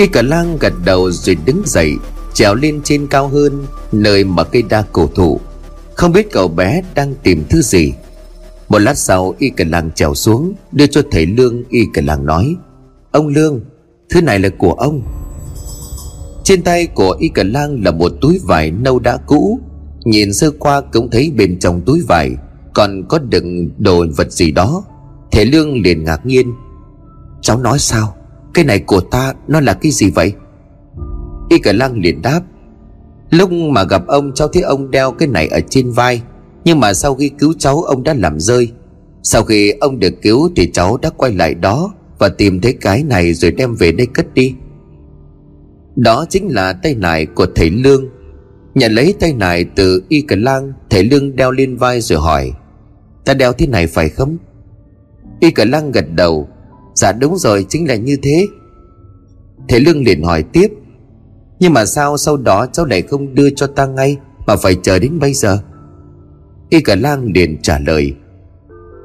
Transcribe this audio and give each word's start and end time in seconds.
Y 0.00 0.06
cả 0.06 0.22
lang 0.22 0.58
gật 0.60 0.72
đầu 0.84 1.10
rồi 1.10 1.36
đứng 1.44 1.62
dậy, 1.66 1.92
Trèo 2.34 2.54
lên 2.54 2.80
trên 2.84 3.06
cao 3.06 3.28
hơn, 3.28 3.66
Nơi 3.92 4.24
mà 4.24 4.44
cây 4.44 4.62
đa 4.62 4.82
cổ 4.92 5.06
thụ. 5.14 5.40
Không 5.94 6.12
biết 6.12 6.32
cậu 6.32 6.48
bé 6.48 6.82
đang 6.94 7.14
tìm 7.22 7.44
thứ 7.50 7.62
gì. 7.62 7.92
Một 8.68 8.78
lát 8.78 8.98
sau, 8.98 9.34
Y 9.38 9.50
cả 9.50 9.64
lang 9.68 9.90
trèo 9.94 10.14
xuống, 10.14 10.54
Đưa 10.72 10.86
cho 10.86 11.02
thầy 11.10 11.26
Lương, 11.26 11.64
Y 11.68 11.80
cả 11.94 12.02
lang 12.04 12.26
nói, 12.26 12.56
Ông 13.10 13.28
Lương, 13.28 13.60
Thứ 14.10 14.22
này 14.22 14.38
là 14.38 14.48
của 14.58 14.72
ông. 14.72 15.02
Trên 16.44 16.62
tay 16.62 16.86
của 16.86 17.16
Y 17.20 17.28
cả 17.28 17.42
lang 17.42 17.84
là 17.84 17.90
một 17.90 18.12
túi 18.20 18.40
vải 18.44 18.70
nâu 18.70 18.98
đã 18.98 19.16
cũ. 19.16 19.60
Nhìn 20.04 20.32
sơ 20.32 20.50
qua 20.50 20.80
cũng 20.80 21.10
thấy 21.10 21.32
bên 21.36 21.58
trong 21.58 21.80
túi 21.80 22.02
vải 22.08 22.30
Còn 22.74 23.02
có 23.08 23.18
đựng 23.18 23.70
đồ 23.78 24.06
vật 24.16 24.32
gì 24.32 24.50
đó. 24.50 24.84
Thầy 25.32 25.44
Lương 25.44 25.82
liền 25.82 26.04
ngạc 26.04 26.26
nhiên, 26.26 26.52
Cháu 27.42 27.58
nói 27.58 27.78
sao? 27.78 28.14
Cái 28.54 28.64
này 28.64 28.78
của 28.78 29.00
ta, 29.00 29.34
nó 29.48 29.60
là 29.60 29.74
cái 29.74 29.92
gì 29.92 30.10
vậy? 30.10 30.32
Y 31.48 31.58
cả 31.58 31.72
lăng 31.72 32.00
liền 32.00 32.22
đáp, 32.22 32.40
Lúc 33.30 33.52
mà 33.52 33.84
gặp 33.84 34.06
ông, 34.06 34.32
cháu 34.34 34.48
thấy 34.48 34.62
ông 34.62 34.90
đeo 34.90 35.12
cái 35.12 35.28
này 35.28 35.48
ở 35.48 35.60
trên 35.70 35.90
vai, 35.90 36.22
Nhưng 36.64 36.80
mà 36.80 36.94
sau 36.94 37.14
khi 37.14 37.28
cứu 37.28 37.54
cháu, 37.58 37.82
ông 37.82 38.02
đã 38.02 38.14
làm 38.14 38.40
rơi. 38.40 38.72
Sau 39.22 39.42
khi 39.42 39.70
ông 39.70 39.98
được 39.98 40.14
cứu 40.22 40.50
thì 40.56 40.70
cháu 40.72 40.96
đã 40.96 41.10
quay 41.16 41.32
lại 41.32 41.54
đó 41.54 41.94
Và 42.18 42.28
tìm 42.28 42.60
thấy 42.60 42.76
cái 42.80 43.02
này 43.02 43.34
rồi 43.34 43.50
đem 43.50 43.74
về 43.74 43.92
đây 43.92 44.06
cất 44.06 44.34
đi. 44.34 44.54
Đó 45.96 46.24
chính 46.28 46.48
là 46.48 46.72
tay 46.72 46.94
nải 46.94 47.26
của 47.26 47.46
thầy 47.54 47.70
Lương. 47.70 48.04
Nhận 48.74 48.92
lấy 48.92 49.14
tay 49.20 49.32
nải 49.32 49.64
từ 49.64 50.02
Y 50.08 50.20
Cờ 50.20 50.36
Lang 50.36 50.72
Thầy 50.90 51.04
Lương 51.04 51.36
đeo 51.36 51.50
lên 51.50 51.76
vai 51.76 52.00
rồi 52.00 52.18
hỏi, 52.18 52.52
Ta 53.24 53.34
đeo 53.34 53.52
thế 53.52 53.66
này 53.66 53.86
phải 53.86 54.08
không? 54.08 54.36
Y 55.40 55.50
Cờ 55.50 55.64
Lang 55.64 55.92
gật 55.92 56.04
đầu 56.14 56.48
Dạ 57.00 57.12
đúng 57.12 57.38
rồi, 57.38 57.66
chính 57.68 57.88
là 57.88 57.94
như 57.94 58.16
thế. 58.22 58.48
Thế 59.68 59.78
Lương 59.78 60.04
liền 60.04 60.22
hỏi 60.22 60.42
tiếp, 60.42 60.68
Nhưng 61.60 61.72
mà 61.72 61.86
sao 61.86 62.16
sau 62.16 62.36
đó 62.36 62.66
cháu 62.72 62.86
lại 62.86 63.02
không 63.02 63.34
đưa 63.34 63.50
cho 63.50 63.66
ta 63.66 63.86
ngay 63.86 64.16
Mà 64.46 64.56
phải 64.56 64.76
chờ 64.82 64.98
đến 64.98 65.18
bây 65.18 65.34
giờ? 65.34 65.58
Y 66.70 66.80
cả 66.80 66.94
lang 66.94 67.32
liền 67.34 67.62
trả 67.62 67.78
lời, 67.78 68.14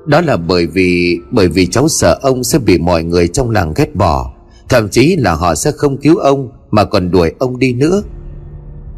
Đó 0.06 0.22
là 0.22 0.38
bởi 0.38 0.68
vì 0.68 1.20
Bởi 1.32 1.48
vì 1.48 1.66
cháu 1.66 1.88
sợ 1.88 2.20
ông 2.22 2.44
sẽ 2.44 2.60
bị 2.60 2.78
mọi 2.78 3.04
người 3.04 3.28
trong 3.28 3.50
làng 3.50 3.74
ghét 3.76 3.96
bỏ, 3.96 4.34
Thậm 4.70 4.90
chí 4.90 5.16
là 5.16 5.34
họ 5.34 5.56
sẽ 5.56 5.72
không 5.72 5.98
cứu 5.98 6.18
ông 6.18 6.50
Mà 6.72 6.86
còn 6.86 7.12
đuổi 7.12 7.34
ông 7.40 7.60
đi 7.60 7.74
nữa. 7.74 8.04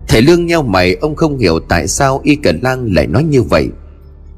Thầy 0.08 0.22
Lương 0.22 0.46
nhau 0.46 0.64
mày, 0.64 0.96
Ông 0.96 1.16
không 1.16 1.38
hiểu 1.38 1.60
tại 1.60 1.88
sao 1.88 2.22
Y 2.24 2.36
Cẩn 2.36 2.60
Lang 2.62 2.94
lại 2.94 3.08
nói 3.08 3.24
như 3.24 3.42
vậy. 3.42 3.70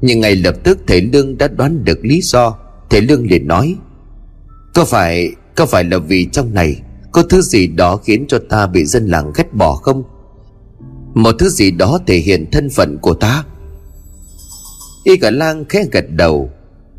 Nhưng 0.00 0.20
ngay 0.20 0.36
lập 0.36 0.54
tức 0.64 0.78
thầy 0.86 1.00
Lương 1.00 1.38
đã 1.38 1.48
đoán 1.48 1.84
được 1.84 2.04
lý 2.04 2.20
do. 2.22 2.56
Thầy 2.90 3.00
Lương 3.00 3.26
liền 3.26 3.46
nói 3.46 3.76
có 4.74 4.84
phải 4.84 5.32
Có 5.56 5.66
phải 5.66 5.84
là 5.84 5.98
vì 5.98 6.28
trong 6.32 6.54
này 6.54 6.76
Có 7.12 7.22
thứ 7.22 7.42
gì 7.42 7.66
đó 7.66 7.96
khiến 7.96 8.24
cho 8.28 8.38
ta 8.48 8.66
bị 8.66 8.84
dân 8.84 9.06
làng 9.06 9.32
ghét 9.36 9.54
bỏ 9.54 9.74
không? 9.74 10.02
Một 11.14 11.34
thứ 11.38 11.48
gì 11.48 11.70
đó 11.70 11.98
thể 12.06 12.16
hiện 12.16 12.50
thân 12.50 12.70
phận 12.70 12.98
của 12.98 13.14
ta. 13.14 13.44
Y 15.04 15.16
cả 15.16 15.30
lang 15.30 15.64
khẽ 15.68 15.84
gật 15.92 16.04
đầu. 16.10 16.50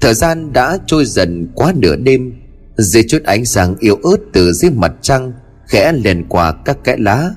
Thời 0.01 0.13
gian 0.13 0.53
đã 0.53 0.77
trôi 0.85 1.05
dần 1.05 1.47
quá 1.55 1.73
nửa 1.75 1.95
đêm. 1.95 2.33
Dưới 2.77 3.03
chút 3.09 3.23
ánh 3.23 3.45
sáng 3.45 3.75
yếu 3.79 3.95
ớt 4.03 4.17
từ 4.33 4.53
dưới 4.53 4.71
mặt 4.71 4.93
trăng 5.01 5.33
Khẽ 5.67 5.91
lèn 6.03 6.25
qua 6.29 6.53
các 6.65 6.83
kẽ 6.83 6.95
lá. 6.99 7.31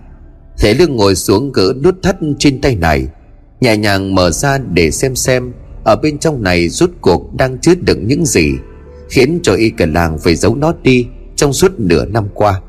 Thể 0.58 0.74
lương 0.74 0.96
ngồi 0.96 1.14
xuống 1.14 1.52
gỡ 1.52 1.72
nút 1.82 1.94
thắt 2.02 2.16
trên 2.38 2.60
tay 2.60 2.76
này, 2.76 3.06
Nhẹ 3.60 3.76
nhàng 3.76 4.14
mở 4.14 4.30
ra 4.30 4.58
để 4.58 4.90
xem 4.90 5.16
xem 5.16 5.52
Ở 5.84 5.96
bên 5.96 6.18
trong 6.18 6.42
này 6.42 6.68
rút 6.68 6.90
cuộc 7.00 7.34
đang 7.34 7.58
chứa 7.58 7.74
đựng 7.74 8.06
những 8.06 8.26
gì 8.26 8.52
khiến 9.10 9.40
cho 9.42 9.54
y 9.54 9.70
cả 9.70 9.86
làng 9.86 10.18
phải 10.18 10.34
giấu 10.34 10.54
nó 10.54 10.74
đi 10.82 11.06
trong 11.36 11.52
suốt 11.52 11.72
nửa 11.78 12.04
năm 12.04 12.28
qua. 12.34 12.60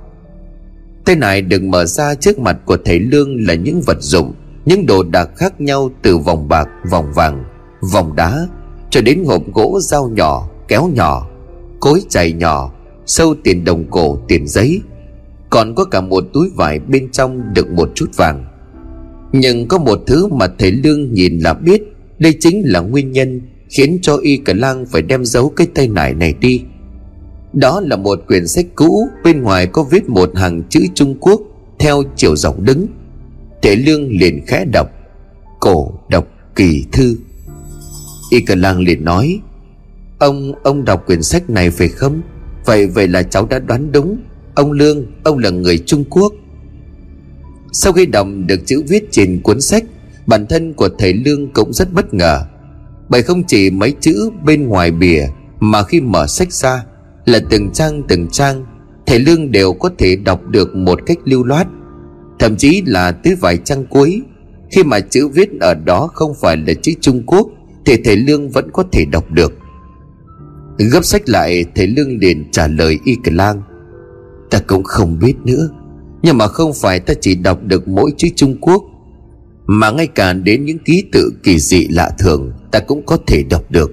Tay 1.05 1.15
này 1.15 1.41
được 1.41 1.63
mở 1.63 1.85
ra 1.85 2.15
trước 2.15 2.39
mặt 2.39 2.57
của 2.65 2.77
thầy 2.85 2.99
lương 2.99 3.47
là 3.47 3.53
những 3.53 3.81
vật 3.81 3.97
dụng, 3.99 4.33
những 4.65 4.85
đồ 4.85 5.03
đạc 5.03 5.29
khác 5.35 5.61
nhau 5.61 5.91
từ 6.01 6.17
vòng 6.17 6.47
bạc, 6.47 6.69
vòng 6.91 7.13
vàng, 7.15 7.43
vòng 7.93 8.15
đá, 8.15 8.47
cho 8.89 9.01
đến 9.01 9.23
hộp 9.27 9.41
gỗ 9.53 9.79
dao 9.81 10.09
nhỏ, 10.09 10.49
kéo 10.67 10.89
nhỏ, 10.93 11.29
cối 11.79 12.01
chày 12.09 12.33
nhỏ, 12.33 12.71
sâu 13.05 13.35
tiền 13.43 13.65
đồng 13.65 13.85
cổ, 13.91 14.19
tiền 14.27 14.47
giấy. 14.47 14.81
Còn 15.49 15.75
có 15.75 15.85
cả 15.85 16.01
một 16.01 16.23
túi 16.33 16.49
vải 16.55 16.79
bên 16.79 17.11
trong 17.11 17.53
đựng 17.53 17.75
một 17.75 17.89
chút 17.95 18.09
vàng. 18.15 18.45
Nhưng 19.31 19.67
có 19.67 19.77
một 19.77 19.99
thứ 20.07 20.27
mà 20.27 20.47
thầy 20.57 20.71
lương 20.71 21.13
nhìn 21.13 21.39
là 21.39 21.53
biết, 21.53 21.81
đây 22.19 22.37
chính 22.39 22.61
là 22.65 22.79
nguyên 22.79 23.11
nhân 23.11 23.41
khiến 23.77 23.99
cho 24.01 24.17
y 24.17 24.37
cả 24.37 24.53
lang 24.53 24.85
phải 24.85 25.01
đem 25.01 25.25
giấu 25.25 25.49
cái 25.49 25.67
tay 25.75 25.87
nải 25.87 26.13
này 26.13 26.33
đi. 26.39 26.63
Đó 27.53 27.81
là 27.81 27.95
một 27.95 28.19
quyển 28.27 28.47
sách 28.47 28.65
cũ, 28.75 29.07
bên 29.23 29.41
ngoài 29.41 29.67
có 29.67 29.83
viết 29.83 30.09
một 30.09 30.29
hàng 30.35 30.63
chữ 30.69 30.85
trung 30.95 31.15
quốc, 31.19 31.41
theo 31.79 32.03
chiều 32.15 32.35
dọc 32.35 32.59
đứng. 32.59 32.87
Tể 33.61 33.75
lương 33.75 34.09
liền 34.09 34.45
khẽ 34.47 34.65
đọc, 34.65 34.89
cổ 35.59 35.91
đọc 36.09 36.27
kỳ 36.55 36.85
thư. 36.91 37.15
Y 38.29 38.41
cả 38.41 38.55
lang 38.55 38.79
liền 38.79 39.05
nói, 39.05 39.39
ông 40.19 40.51
ông 40.63 40.85
đọc 40.85 41.03
quyển 41.05 41.23
sách 41.23 41.49
này 41.49 41.69
phải 41.69 41.87
không? 41.87 42.21
Vậy 42.65 42.87
vậy 42.87 43.07
là 43.07 43.23
cháu 43.23 43.45
đã 43.45 43.59
đoán 43.59 43.91
đúng. 43.91 44.17
Ông 44.55 44.71
lương, 44.71 45.05
ông 45.23 45.37
là 45.37 45.49
người 45.49 45.77
trung 45.77 46.03
quốc. 46.09 46.33
Sau 47.71 47.93
khi 47.93 48.05
đọc 48.05 48.27
được 48.45 48.59
chữ 48.65 48.83
viết 48.87 49.07
trên 49.11 49.41
cuốn 49.41 49.61
sách, 49.61 49.83
bản 50.27 50.45
thân 50.45 50.73
của 50.73 50.89
thầy 50.97 51.13
lương 51.13 51.53
cũng 51.53 51.73
rất 51.73 51.93
bất 51.93 52.13
ngờ 52.13 52.45
bởi 53.09 53.21
không 53.21 53.43
chỉ 53.43 53.69
mấy 53.69 53.93
chữ 53.99 54.29
bên 54.43 54.67
ngoài 54.67 54.91
bìa, 54.91 55.27
mà 55.59 55.83
khi 55.83 56.01
mở 56.01 56.27
sách 56.27 56.53
ra, 56.53 56.83
là 57.25 57.39
từng 57.49 57.69
trang 57.71 58.03
từng 58.07 58.27
trang, 58.27 58.65
thầy 59.05 59.19
lương 59.19 59.51
đều 59.51 59.73
có 59.73 59.89
thể 59.97 60.15
đọc 60.15 60.41
được 60.49 60.75
một 60.75 60.99
cách 61.05 61.17
lưu 61.23 61.43
loát. 61.43 61.67
Thậm 62.39 62.55
chí 62.57 62.81
là 62.85 63.11
tới 63.11 63.35
vài 63.35 63.57
trang 63.57 63.85
cuối, 63.85 64.21
khi 64.71 64.83
mà 64.83 64.99
chữ 64.99 65.27
viết 65.27 65.49
ở 65.59 65.73
đó 65.73 66.09
không 66.13 66.33
phải 66.41 66.57
là 66.57 66.73
chữ 66.81 66.91
trung 67.01 67.23
quốc, 67.25 67.47
thì 67.85 67.97
thầy 68.05 68.17
lương 68.17 68.49
vẫn 68.49 68.71
có 68.73 68.83
thể 68.91 69.05
đọc 69.05 69.31
được. 69.31 69.53
Gấp 70.77 71.05
sách 71.05 71.29
lại, 71.29 71.65
thầy 71.75 71.87
lương 71.87 72.17
liền 72.17 72.51
trả 72.51 72.67
lời 72.67 72.99
y 73.03 73.15
cờ 73.23 73.31
lang, 73.31 73.61
ta 74.49 74.59
cũng 74.67 74.83
không 74.83 75.19
biết 75.19 75.33
nữa, 75.43 75.69
nhưng 76.21 76.37
mà 76.37 76.47
không 76.47 76.73
phải 76.73 76.99
ta 76.99 77.13
chỉ 77.21 77.35
đọc 77.35 77.63
được 77.63 77.87
mỗi 77.87 78.11
chữ 78.17 78.27
trung 78.35 78.57
quốc, 78.61 78.83
mà 79.67 79.91
ngay 79.91 80.07
cả 80.07 80.33
đến 80.33 80.65
những 80.65 80.79
ký 80.79 81.03
tự 81.11 81.33
kỳ 81.43 81.59
dị 81.59 81.87
lạ 81.87 82.11
thường 82.19 82.51
Ta 82.75 82.81
cũng 82.81 83.05
có 83.05 83.17
thể 83.27 83.43
đọc 83.43 83.63
được. 83.69 83.91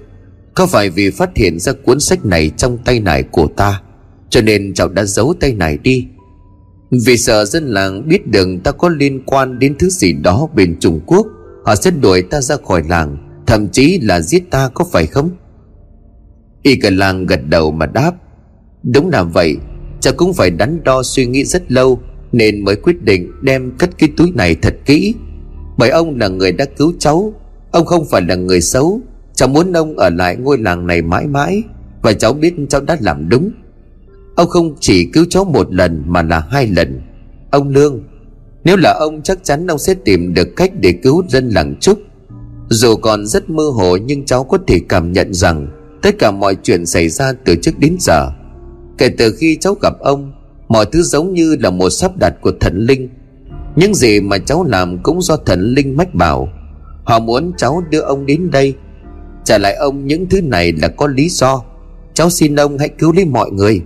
Có 0.53 0.65
phải 0.65 0.89
vì 0.89 1.09
phát 1.09 1.29
hiện 1.35 1.59
ra 1.59 1.73
cuốn 1.73 1.99
sách 1.99 2.25
này 2.25 2.51
Trong 2.57 2.77
tay 2.77 2.99
nải 2.99 3.23
của 3.23 3.47
ta, 3.47 3.81
Cho 4.29 4.41
nên 4.41 4.73
cháu 4.73 4.87
đã 4.87 5.05
giấu 5.05 5.33
tay 5.39 5.53
nải 5.53 5.77
đi? 5.77 6.07
Vì 7.05 7.17
sợ 7.17 7.45
dân 7.45 7.67
làng 7.67 8.07
biết 8.07 8.27
được 8.27 8.47
Ta 8.63 8.71
có 8.71 8.89
liên 8.89 9.23
quan 9.25 9.59
đến 9.59 9.75
thứ 9.79 9.89
gì 9.89 10.13
đó 10.13 10.47
Bên 10.55 10.75
Trung 10.79 10.99
Quốc, 11.05 11.27
Họ 11.65 11.75
sẽ 11.75 11.91
đuổi 11.91 12.21
ta 12.21 12.41
ra 12.41 12.55
khỏi 12.67 12.83
làng, 12.89 13.17
Thậm 13.47 13.67
chí 13.67 13.99
là 13.99 14.21
giết 14.21 14.51
ta 14.51 14.69
có 14.73 14.85
phải 14.91 15.05
không? 15.05 15.29
Y 16.63 16.75
cả 16.75 16.89
làng 16.89 17.25
gật 17.25 17.47
đầu 17.49 17.71
mà 17.71 17.85
đáp, 17.85 18.11
Đúng 18.83 19.09
là 19.09 19.23
vậy 19.23 19.55
Cháu 19.99 20.13
cũng 20.17 20.33
phải 20.33 20.49
đắn 20.49 20.83
đo 20.83 21.03
suy 21.03 21.25
nghĩ 21.25 21.45
rất 21.45 21.71
lâu 21.71 21.99
Nên 22.31 22.65
mới 22.65 22.75
quyết 22.75 23.03
định 23.03 23.31
đem 23.41 23.71
cất 23.77 23.97
cái 23.97 24.09
túi 24.17 24.31
này 24.31 24.55
thật 24.55 24.75
kỹ. 24.85 25.15
Bởi 25.77 25.89
ông 25.89 26.19
là 26.19 26.27
người 26.27 26.51
đã 26.51 26.65
cứu 26.65 26.93
cháu 26.99 27.33
Ông 27.73 27.85
không 27.85 28.05
phải 28.05 28.21
là 28.21 28.35
người 28.35 28.61
xấu. 28.61 29.01
Cháu 29.33 29.49
muốn 29.49 29.73
ông 29.73 29.97
ở 29.97 30.09
lại 30.09 30.35
ngôi 30.35 30.57
làng 30.57 30.87
này 30.87 31.01
mãi 31.01 31.27
mãi, 31.27 31.63
Và 32.01 32.13
cháu 32.13 32.33
biết 32.33 32.53
cháu 32.69 32.81
đã 32.81 32.97
làm 32.99 33.29
đúng. 33.29 33.51
Ông 34.35 34.49
không 34.49 34.75
chỉ 34.79 35.05
cứu 35.05 35.25
cháu 35.29 35.45
một 35.45 35.73
lần, 35.73 36.03
Mà 36.05 36.21
là 36.21 36.39
hai 36.39 36.67
lần. 36.67 37.01
Ông 37.51 37.69
Lương, 37.69 38.03
Nếu 38.63 38.77
là 38.77 38.93
ông 38.93 39.21
chắc 39.21 39.43
chắn 39.43 39.67
ông 39.67 39.79
sẽ 39.79 39.93
tìm 39.93 40.33
được 40.33 40.55
cách 40.55 40.71
để 40.79 40.93
cứu 41.03 41.23
dân 41.29 41.49
làng 41.49 41.75
Trúc. 41.79 41.99
Dù 42.69 42.95
còn 42.95 43.25
rất 43.25 43.49
mơ 43.49 43.63
hồ, 43.63 43.97
Nhưng 43.97 44.25
cháu 44.25 44.43
có 44.43 44.57
thể 44.67 44.79
cảm 44.89 45.11
nhận 45.11 45.33
rằng 45.33 45.67
Tất 46.01 46.15
cả 46.19 46.31
mọi 46.31 46.55
chuyện 46.63 46.85
xảy 46.85 47.09
ra 47.09 47.33
từ 47.45 47.55
trước 47.55 47.79
đến 47.79 47.97
giờ. 47.99 48.29
Kể 48.97 49.09
từ 49.17 49.35
khi 49.39 49.57
cháu 49.61 49.75
gặp 49.81 49.93
ông, 49.99 50.33
Mọi 50.67 50.85
thứ 50.85 51.01
giống 51.01 51.33
như 51.33 51.55
là 51.59 51.69
một 51.69 51.89
sắp 51.89 52.17
đặt 52.17 52.33
của 52.41 52.51
thần 52.59 52.77
linh. 52.77 53.09
Những 53.75 53.95
gì 53.95 54.19
mà 54.19 54.37
cháu 54.37 54.63
làm 54.63 55.03
cũng 55.03 55.21
do 55.21 55.37
thần 55.37 55.61
linh 55.61 55.97
mách 55.97 56.15
bảo. 56.15 56.49
Họ 57.03 57.19
muốn 57.19 57.51
cháu 57.57 57.83
đưa 57.89 58.01
ông 58.01 58.25
đến 58.25 58.51
đây. 58.51 58.75
Trả 59.43 59.57
lại 59.57 59.75
ông 59.75 60.07
những 60.07 60.29
thứ 60.29 60.41
này 60.41 60.73
là 60.81 60.87
có 60.87 61.07
lý 61.07 61.29
do. 61.29 61.63
Cháu 62.13 62.29
xin 62.29 62.55
ông 62.55 62.77
hãy 62.77 62.89
cứu 62.89 63.11
lấy 63.11 63.25
mọi 63.25 63.51
người. 63.51 63.81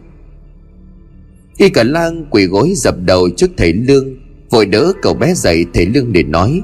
Y 1.57 1.69
cả 1.69 1.83
lang 1.83 2.25
quỳ 2.29 2.45
gối 2.45 2.73
dập 2.75 2.95
đầu 3.05 3.29
trước 3.37 3.51
thầy 3.57 3.73
Lương, 3.73 4.15
Vội 4.49 4.65
đỡ 4.65 4.93
cậu 5.01 5.13
bé 5.13 5.33
dậy 5.33 5.65
thầy 5.73 5.85
Lương 5.85 6.13
để 6.13 6.23
nói, 6.23 6.61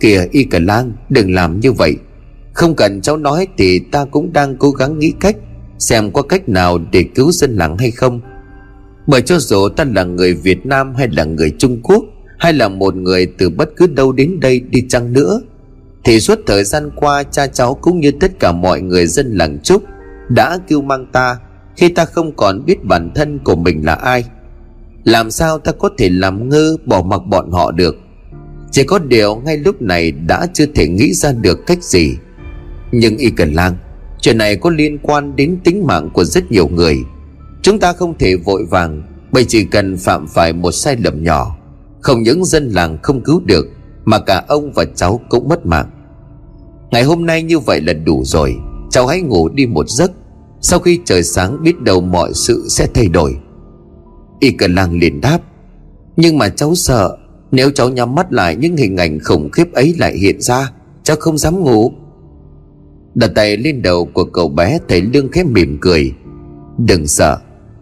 Kìa 0.00 0.26
Y 0.30 0.44
cả 0.44 0.58
lang, 0.58 0.92
đừng 1.08 1.34
làm 1.34 1.60
như 1.60 1.72
vậy. 1.72 1.96
Không 2.52 2.74
cần 2.74 3.00
cháu 3.00 3.16
nói 3.16 3.46
thì 3.58 3.78
ta 3.78 4.04
cũng 4.04 4.32
đang 4.32 4.56
cố 4.56 4.70
gắng 4.70 4.98
nghĩ 4.98 5.12
cách, 5.20 5.36
Xem 5.78 6.12
có 6.12 6.22
cách 6.22 6.48
nào 6.48 6.78
để 6.92 7.02
cứu 7.14 7.32
dân 7.32 7.56
làng 7.56 7.78
hay 7.78 7.90
không. 7.90 8.20
Bởi 9.06 9.22
cho 9.22 9.38
dù 9.38 9.68
ta 9.68 9.84
là 9.94 10.04
người 10.04 10.34
Việt 10.34 10.66
Nam 10.66 10.94
hay 10.94 11.08
là 11.08 11.24
người 11.24 11.54
Trung 11.58 11.80
Quốc, 11.82 12.04
hay 12.38 12.52
là 12.52 12.68
một 12.68 12.96
người 12.96 13.26
từ 13.38 13.50
bất 13.50 13.68
cứ 13.76 13.86
đâu 13.86 14.12
đến 14.12 14.40
đây 14.40 14.60
đi 14.60 14.84
chăng 14.88 15.12
nữa 15.12 15.40
thì 16.04 16.20
suốt 16.20 16.38
thời 16.46 16.64
gian 16.64 16.90
qua, 16.96 17.22
cha 17.22 17.46
cháu 17.46 17.74
cũng 17.74 18.00
như 18.00 18.10
tất 18.20 18.38
cả 18.40 18.52
mọi 18.52 18.80
người 18.80 19.06
dân 19.06 19.32
làng 19.32 19.58
trúc 19.62 19.82
đã 20.28 20.58
kêu 20.68 20.82
mang 20.82 21.06
ta 21.12 21.38
khi 21.76 21.88
ta 21.88 22.04
không 22.04 22.32
còn 22.36 22.64
biết 22.64 22.84
bản 22.84 23.10
thân 23.14 23.38
của 23.44 23.56
mình 23.56 23.84
là 23.86 23.94
ai. 23.94 24.24
Làm 25.04 25.30
sao 25.30 25.58
ta 25.58 25.72
có 25.72 25.90
thể 25.98 26.08
làm 26.08 26.48
ngơ 26.48 26.76
bỏ 26.86 27.02
mặc 27.02 27.20
bọn 27.26 27.50
họ 27.50 27.70
được? 27.70 27.96
Chỉ 28.70 28.82
có 28.84 28.98
điều 28.98 29.36
ngay 29.36 29.56
lúc 29.56 29.82
này 29.82 30.12
đã 30.12 30.46
chưa 30.54 30.66
thể 30.74 30.88
nghĩ 30.88 31.14
ra 31.14 31.32
được 31.32 31.66
cách 31.66 31.82
gì. 31.82 32.16
Nhưng 32.92 33.16
y 33.16 33.30
cần 33.30 33.52
lang, 33.52 33.76
Chuyện 34.20 34.38
này 34.38 34.56
có 34.56 34.70
liên 34.70 34.98
quan 35.02 35.36
đến 35.36 35.58
tính 35.64 35.86
mạng 35.86 36.10
của 36.12 36.24
rất 36.24 36.52
nhiều 36.52 36.68
người. 36.68 36.96
Chúng 37.62 37.78
ta 37.78 37.92
không 37.92 38.18
thể 38.18 38.36
vội 38.36 38.64
vàng, 38.70 39.02
Bởi 39.32 39.44
chỉ 39.44 39.64
cần 39.64 39.96
phạm 39.96 40.26
phải 40.28 40.52
một 40.52 40.72
sai 40.72 40.96
lầm 40.96 41.22
nhỏ, 41.22 41.56
Không 42.00 42.22
những 42.22 42.44
dân 42.44 42.68
làng 42.68 42.98
không 43.02 43.20
cứu 43.20 43.42
được 43.44 43.66
mà 44.10 44.18
cả 44.18 44.44
ông 44.48 44.72
và 44.72 44.84
cháu 44.94 45.20
cũng 45.28 45.48
mất 45.48 45.66
mạng. 45.66 45.90
Ngày 46.90 47.02
hôm 47.02 47.26
nay 47.26 47.42
như 47.42 47.58
vậy 47.58 47.80
là 47.80 47.92
đủ 47.92 48.22
rồi. 48.24 48.56
Cháu 48.90 49.06
hãy 49.06 49.20
ngủ 49.20 49.48
đi 49.48 49.66
một 49.66 49.88
giấc. 49.88 50.10
Sau 50.60 50.78
khi 50.78 51.00
trời 51.04 51.22
sáng 51.22 51.62
biết 51.62 51.80
đâu 51.80 52.00
mọi 52.00 52.34
sự 52.34 52.66
sẽ 52.68 52.86
thay 52.94 53.08
đổi. 53.08 53.36
Y 54.40 54.50
cờ 54.50 54.66
lang 54.66 54.98
liền 54.98 55.20
đáp. 55.20 55.38
Nhưng 56.16 56.38
mà 56.38 56.48
cháu 56.48 56.74
sợ, 56.74 57.16
Nếu 57.52 57.70
cháu 57.70 57.88
nhắm 57.88 58.14
mắt 58.14 58.32
lại 58.32 58.56
những 58.56 58.76
hình 58.76 58.96
ảnh 58.96 59.18
khủng 59.20 59.50
khiếp 59.50 59.72
ấy 59.72 59.94
lại 59.98 60.18
hiện 60.18 60.40
ra, 60.40 60.72
Cháu 61.02 61.16
không 61.20 61.38
dám 61.38 61.60
ngủ. 61.60 61.92
Đặt 63.14 63.30
tay 63.34 63.56
lên 63.56 63.82
đầu 63.82 64.08
của 64.14 64.24
cậu 64.24 64.48
bé 64.48 64.78
Thầy 64.88 65.00
Lương 65.00 65.28
khép 65.28 65.46
mỉm 65.46 65.78
cười. 65.80 66.12
Đừng 66.78 67.06
sợ, 67.06 67.38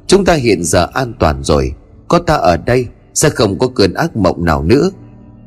Chúng 0.06 0.24
ta 0.24 0.34
hiện 0.34 0.64
giờ 0.64 0.88
an 0.94 1.12
toàn 1.18 1.42
rồi. 1.42 1.74
Có 2.08 2.18
ta 2.18 2.34
ở 2.34 2.56
đây, 2.56 2.86
Sẽ 3.14 3.28
không 3.28 3.58
có 3.58 3.68
cơn 3.68 3.94
ác 3.94 4.16
mộng 4.16 4.44
nào 4.44 4.62
nữa. 4.62 4.90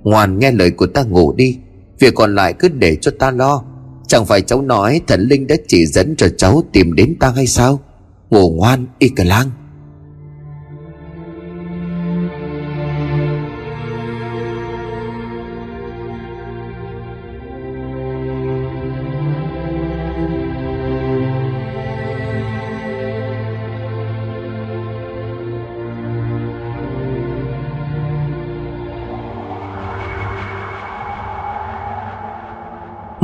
Ngoan 0.04 0.40
nghe 0.40 0.52
lời 0.52 0.72
của 0.72 0.88
ta 0.88 1.04
ngủ 1.04 1.34
đi. 1.34 1.58
Việc 2.00 2.16
còn 2.16 2.36
lại 2.36 2.54
cứ 2.60 2.68
để 2.68 2.98
cho 3.02 3.12
ta 3.20 3.32
lo. 3.32 3.64
Chẳng 4.08 4.26
phải 4.26 4.42
cháu 4.42 4.62
nói 4.62 5.02
thần 5.08 5.22
linh 5.22 5.48
đã 5.48 5.56
chỉ 5.68 5.86
dẫn 5.86 6.16
cho 6.16 6.28
cháu 6.38 6.64
tìm 6.74 6.94
đến 6.94 7.16
ta 7.20 7.32
hay 7.36 7.48
sao? 7.48 7.80
Ngủ 8.30 8.50
ngoan, 8.50 8.86
y 9.00 9.10
cờ 9.10 9.24
lang. 9.24 9.52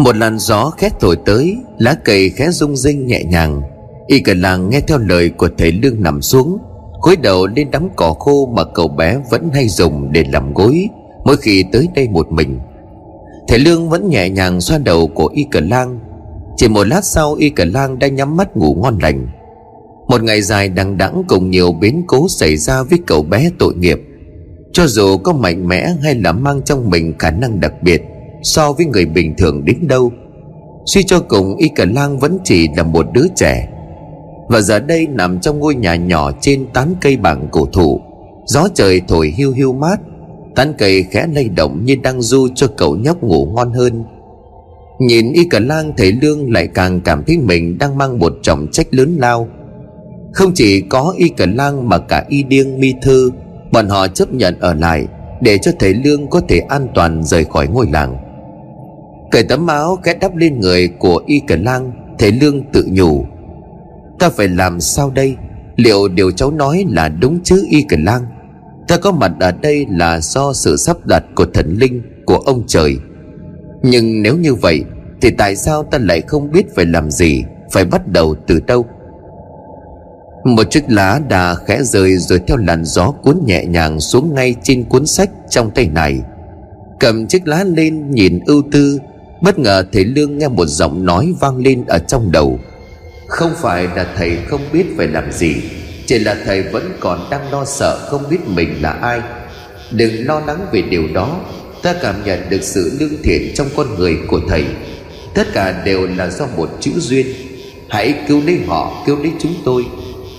Một 0.07 0.15
làn 0.15 0.39
gió 0.39 0.69
khét 0.77 0.99
thổi 0.99 1.17
tới, 1.25 1.57
Lá 1.77 1.95
cây 2.03 2.29
khẽ 2.29 2.49
rung 2.51 2.75
rinh 2.75 3.07
nhẹ 3.07 3.23
nhàng. 3.23 3.61
Y 4.07 4.19
cả 4.19 4.33
làng 4.35 4.69
nghe 4.69 4.81
theo 4.81 4.97
lời 4.97 5.29
của 5.29 5.49
thầy 5.57 5.71
Lương 5.71 6.03
nằm 6.03 6.21
xuống, 6.21 6.57
cúi 7.01 7.15
đầu 7.15 7.47
lên 7.47 7.71
đám 7.71 7.87
cỏ 7.95 8.13
khô 8.19 8.49
mà 8.55 8.63
cậu 8.63 8.87
bé 8.87 9.17
vẫn 9.31 9.49
hay 9.53 9.67
dùng 9.67 10.11
để 10.11 10.25
làm 10.31 10.53
gối, 10.53 10.89
Mỗi 11.25 11.37
khi 11.37 11.63
tới 11.71 11.87
đây 11.95 12.07
một 12.09 12.31
mình. 12.31 12.59
Thầy 13.47 13.59
Lương 13.59 13.89
vẫn 13.89 14.09
nhẹ 14.09 14.29
nhàng 14.29 14.61
xoa 14.61 14.77
đầu 14.77 15.07
của 15.07 15.29
Y 15.33 15.45
cả 15.51 15.59
Lang 15.59 15.99
Chỉ 16.57 16.67
một 16.67 16.87
lát 16.87 17.05
sau, 17.05 17.33
Y 17.33 17.49
cả 17.49 17.65
Lang 17.65 17.99
đã 17.99 18.07
nhắm 18.07 18.37
mắt 18.37 18.57
ngủ 18.57 18.75
ngon 18.75 18.97
lành. 19.01 19.27
Một 20.07 20.23
ngày 20.23 20.41
dài 20.41 20.69
đằng 20.69 20.97
đẵng 20.97 21.23
cùng 21.27 21.49
nhiều 21.49 21.71
biến 21.71 22.03
cố 22.07 22.27
xảy 22.29 22.57
ra 22.57 22.83
với 22.83 22.99
cậu 23.07 23.23
bé 23.23 23.49
tội 23.59 23.75
nghiệp. 23.75 23.99
Cho 24.73 24.87
dù 24.87 25.17
có 25.17 25.33
mạnh 25.33 25.67
mẽ 25.67 25.87
hay 26.03 26.15
là 26.15 26.31
mang 26.31 26.61
trong 26.61 26.89
mình 26.89 27.13
khả 27.19 27.31
năng 27.31 27.59
đặc 27.59 27.73
biệt 27.81 28.01
so 28.43 28.73
với 28.73 28.85
người 28.85 29.05
bình 29.05 29.35
thường 29.37 29.65
đến 29.65 29.87
đâu. 29.87 30.11
Suy 30.85 31.03
cho 31.03 31.19
cùng, 31.19 31.57
y 31.57 31.69
cả 31.69 31.85
lang 31.85 32.19
vẫn 32.19 32.37
chỉ 32.43 32.67
là 32.77 32.83
một 32.83 33.05
đứa 33.13 33.25
trẻ. 33.35 33.69
Và 34.49 34.61
giờ 34.61 34.79
đây 34.79 35.07
nằm 35.07 35.39
trong 35.39 35.59
ngôi 35.59 35.75
nhà 35.75 35.95
nhỏ 35.95 36.31
trên 36.41 36.65
tán 36.73 36.95
cây 37.01 37.17
bảng 37.17 37.47
cổ 37.51 37.65
thụ. 37.65 38.01
Gió 38.45 38.67
trời 38.73 39.01
thổi 39.07 39.33
hiu 39.37 39.51
hiu 39.51 39.73
mát. 39.73 39.99
Tán 40.55 40.73
cây 40.77 41.03
khẽ 41.03 41.27
lay 41.33 41.49
động 41.49 41.85
như 41.85 41.95
đang 42.03 42.21
du 42.21 42.47
cho 42.55 42.67
cậu 42.77 42.95
nhóc 42.95 43.23
ngủ 43.23 43.45
ngon 43.45 43.73
hơn. 43.73 44.03
Nhìn 44.99 45.33
y 45.33 45.43
cả 45.49 45.59
lang 45.59 45.93
thấy 45.97 46.11
lương 46.11 46.53
lại 46.53 46.67
càng 46.67 47.01
cảm 47.01 47.23
thấy 47.23 47.37
mình 47.37 47.77
đang 47.77 47.97
mang 47.97 48.19
một 48.19 48.33
trọng 48.41 48.67
trách 48.71 48.87
lớn 48.91 49.17
lao. 49.19 49.47
Không 50.33 50.51
chỉ 50.55 50.81
có 50.81 51.13
y 51.17 51.29
cả 51.29 51.45
lang 51.45 51.89
mà 51.89 51.97
cả 51.97 52.25
y 52.29 52.43
điêng, 52.43 52.79
mi 52.79 52.93
thư, 53.01 53.31
bọn 53.71 53.89
họ 53.89 54.07
chấp 54.07 54.33
nhận 54.33 54.59
ở 54.59 54.73
lại 54.73 55.07
để 55.41 55.57
cho 55.57 55.71
thầy 55.79 55.93
lương 55.93 56.29
có 56.29 56.41
thể 56.47 56.59
an 56.59 56.87
toàn 56.95 57.23
rời 57.23 57.43
khỏi 57.43 57.67
ngôi 57.67 57.87
làng. 57.91 58.17
Cởi 59.31 59.43
tấm 59.43 59.67
áo 59.67 59.99
cái 60.03 60.15
đắp 60.21 60.35
lên 60.35 60.59
người 60.59 60.87
của 60.87 61.21
y 61.25 61.39
cờ 61.47 61.55
lang 61.55 61.91
Thầy 62.19 62.31
Lương 62.31 62.63
tự 62.73 62.87
nhủ. 62.91 63.25
Ta 64.19 64.29
phải 64.29 64.47
làm 64.47 64.79
sao 64.79 65.09
đây? 65.09 65.35
Liệu 65.75 66.07
điều 66.07 66.31
cháu 66.31 66.51
nói 66.51 66.85
là 66.89 67.09
đúng 67.09 67.39
chứ, 67.43 67.65
y 67.69 67.81
cờ 67.81 67.97
lang? 67.99 68.21
Ta 68.87 68.97
có 68.97 69.11
mặt 69.11 69.31
ở 69.39 69.51
đây 69.51 69.85
là 69.89 70.19
do 70.19 70.53
sự 70.53 70.77
sắp 70.77 71.05
đặt 71.05 71.23
của 71.35 71.45
thần 71.45 71.77
linh, 71.79 72.01
Của 72.25 72.37
ông 72.37 72.63
trời. 72.67 72.97
Nhưng 73.83 74.21
nếu 74.21 74.37
như 74.37 74.53
vậy, 74.53 74.83
Thì 75.21 75.29
tại 75.37 75.55
sao 75.55 75.83
ta 75.83 75.97
lại 75.97 76.21
không 76.21 76.51
biết 76.51 76.75
phải 76.75 76.85
làm 76.85 77.11
gì, 77.11 77.43
Phải 77.71 77.85
bắt 77.85 78.07
đầu 78.07 78.35
từ 78.47 78.59
đâu? 78.67 78.85
Một 80.43 80.63
chiếc 80.69 80.83
lá 80.87 81.19
đà 81.29 81.55
khẽ 81.55 81.83
rơi 81.83 82.17
Rồi 82.17 82.39
theo 82.47 82.57
làn 82.57 82.85
gió 82.85 83.11
cuốn 83.11 83.37
nhẹ 83.45 83.65
nhàng 83.65 83.99
Xuống 83.99 84.35
ngay 84.35 84.55
trên 84.63 84.83
cuốn 84.83 85.05
sách 85.05 85.29
trong 85.49 85.71
tay 85.71 85.89
này. 85.89 86.21
Cầm 86.99 87.27
chiếc 87.27 87.47
lá 87.47 87.63
lên 87.63 88.11
nhìn 88.11 88.39
ưu 88.45 88.63
tư 88.71 88.99
Bất 89.41 89.59
ngờ 89.59 89.83
thầy 89.91 90.05
Lương 90.05 90.37
nghe 90.37 90.47
một 90.47 90.65
giọng 90.65 91.05
nói 91.05 91.33
vang 91.39 91.57
lên 91.57 91.85
ở 91.87 91.99
trong 91.99 92.31
đầu. 92.31 92.59
Không 93.27 93.51
phải 93.61 93.87
là 93.95 94.07
thầy 94.17 94.37
không 94.47 94.61
biết 94.73 94.85
phải 94.97 95.07
làm 95.07 95.31
gì 95.31 95.55
Chỉ 96.05 96.19
là 96.19 96.37
thầy 96.45 96.63
vẫn 96.63 96.91
còn 96.99 97.27
đang 97.31 97.51
lo 97.51 97.65
sợ 97.65 98.07
không 98.09 98.23
biết 98.29 98.47
mình 98.47 98.81
là 98.81 98.89
ai. 98.89 99.21
Đừng 99.91 100.25
lo 100.25 100.39
lắng 100.39 100.65
về 100.71 100.81
điều 100.81 101.03
đó 101.13 101.39
Ta 101.83 101.95
cảm 102.01 102.25
nhận 102.25 102.49
được 102.49 102.63
sự 102.63 102.97
lương 102.99 103.21
thiện 103.23 103.51
trong 103.55 103.67
con 103.75 103.95
người 103.95 104.17
của 104.27 104.41
thầy. 104.49 104.65
Tất 105.33 105.47
cả 105.53 105.83
đều 105.85 106.07
là 106.07 106.29
do 106.29 106.47
một 106.57 106.69
chữ 106.79 106.91
duyên. 106.97 107.27
Hãy 107.89 108.13
cứu 108.27 108.41
lấy 108.45 108.59
họ, 108.67 109.03
cứu 109.05 109.17
lấy 109.17 109.31
chúng 109.39 109.53
tôi 109.65 109.85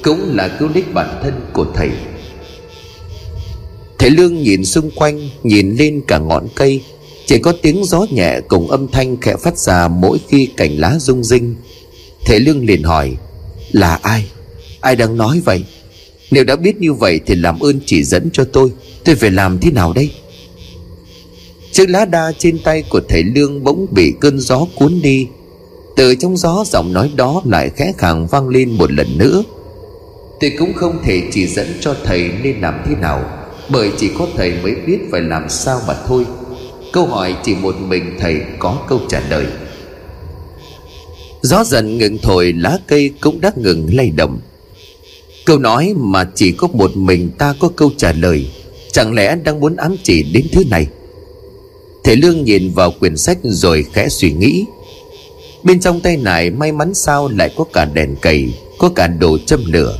Cũng 0.02 0.36
là 0.36 0.48
cứu 0.58 0.68
lấy 0.74 0.82
bản 0.92 1.20
thân 1.22 1.32
của 1.52 1.66
thầy. 1.74 1.90
Thầy 3.98 4.10
Lương 4.10 4.42
nhìn 4.42 4.64
xung 4.64 4.90
quanh 4.90 5.20
Nhìn 5.42 5.76
lên 5.78 6.02
cả 6.06 6.18
ngọn 6.18 6.48
cây 6.54 6.82
chỉ 7.28 7.38
có 7.38 7.52
tiếng 7.62 7.84
gió 7.84 8.06
nhẹ 8.10 8.40
cùng 8.48 8.70
âm 8.70 8.88
thanh 8.88 9.16
khẽ 9.20 9.36
phát 9.36 9.58
ra 9.58 9.88
mỗi 9.88 10.18
khi 10.28 10.48
cành 10.56 10.80
lá 10.80 10.98
rung 10.98 11.24
rinh 11.24 11.54
Thế 12.24 12.38
Lương 12.38 12.66
liền 12.66 12.82
hỏi, 12.82 13.16
Là 13.72 13.98
ai? 14.02 14.24
Ai 14.80 14.96
đang 14.96 15.16
nói 15.16 15.40
vậy? 15.44 15.64
Nếu 16.30 16.44
đã 16.44 16.56
biết 16.56 16.76
như 16.80 16.92
vậy 16.92 17.20
thì 17.26 17.34
làm 17.34 17.60
ơn 17.60 17.80
chỉ 17.86 18.04
dẫn 18.04 18.28
cho 18.32 18.44
tôi 18.44 18.72
Tôi 19.04 19.14
phải 19.14 19.30
làm 19.30 19.58
thế 19.58 19.70
nào 19.70 19.92
đây? 19.92 20.10
Chiếc 21.72 21.90
lá 21.90 22.04
đa 22.04 22.32
trên 22.38 22.58
tay 22.58 22.82
của 22.90 23.00
thầy 23.08 23.22
Lương 23.22 23.64
bỗng 23.64 23.86
bị 23.90 24.12
cơn 24.20 24.40
gió 24.40 24.66
cuốn 24.74 25.00
đi 25.02 25.26
Từ 25.96 26.14
trong 26.14 26.36
gió 26.36 26.64
giọng 26.66 26.92
nói 26.92 27.10
đó 27.16 27.42
lại 27.44 27.70
khẽ 27.76 27.92
khàng 27.98 28.26
vang 28.26 28.48
lên 28.48 28.70
một 28.70 28.92
lần 28.92 29.18
nữa 29.18 29.42
Tôi 30.40 30.52
cũng 30.58 30.72
không 30.74 30.98
thể 31.04 31.22
chỉ 31.32 31.46
dẫn 31.46 31.66
cho 31.80 31.96
thầy 32.04 32.30
nên 32.42 32.60
làm 32.60 32.74
thế 32.88 32.94
nào, 33.00 33.24
Bởi 33.68 33.90
chỉ 33.98 34.10
có 34.18 34.26
thầy 34.36 34.52
mới 34.62 34.74
biết 34.74 34.98
phải 35.10 35.20
làm 35.20 35.48
sao 35.48 35.80
mà 35.86 35.94
thôi 36.06 36.24
Câu 36.92 37.06
hỏi 37.06 37.36
chỉ 37.44 37.54
một 37.54 37.76
mình 37.80 38.16
thầy 38.20 38.40
có 38.58 38.78
câu 38.88 39.00
trả 39.08 39.20
lời. 39.30 39.46
Gió 41.42 41.64
dần 41.64 41.98
ngừng 41.98 42.18
thổi, 42.18 42.52
lá 42.52 42.78
cây 42.86 43.10
cũng 43.20 43.40
đã 43.40 43.50
ngừng 43.56 43.96
lay 43.96 44.10
động. 44.10 44.38
Câu 45.46 45.58
nói 45.58 45.94
mà 45.96 46.24
chỉ 46.34 46.52
có 46.52 46.68
một 46.72 46.96
mình 46.96 47.30
ta 47.38 47.54
có 47.60 47.68
câu 47.76 47.90
trả 47.96 48.12
lời, 48.12 48.50
Chẳng 48.92 49.14
lẽ 49.14 49.36
đang 49.44 49.60
muốn 49.60 49.76
ám 49.76 49.96
chỉ 50.02 50.22
đến 50.22 50.46
thứ 50.52 50.64
này? 50.70 50.86
Thầy 52.04 52.16
Lương 52.16 52.44
nhìn 52.44 52.70
vào 52.74 52.90
quyển 52.90 53.16
sách 53.16 53.38
rồi 53.42 53.84
khẽ 53.92 54.08
suy 54.08 54.32
nghĩ. 54.32 54.64
Bên 55.62 55.80
trong 55.80 56.00
tay 56.00 56.16
này 56.16 56.50
may 56.50 56.72
mắn 56.72 56.94
sao 56.94 57.28
lại 57.28 57.50
có 57.56 57.64
cả 57.72 57.84
đèn 57.84 58.16
cầy, 58.22 58.52
Có 58.78 58.88
cả 58.88 59.06
đồ 59.06 59.38
châm 59.46 59.72
lửa. 59.72 59.98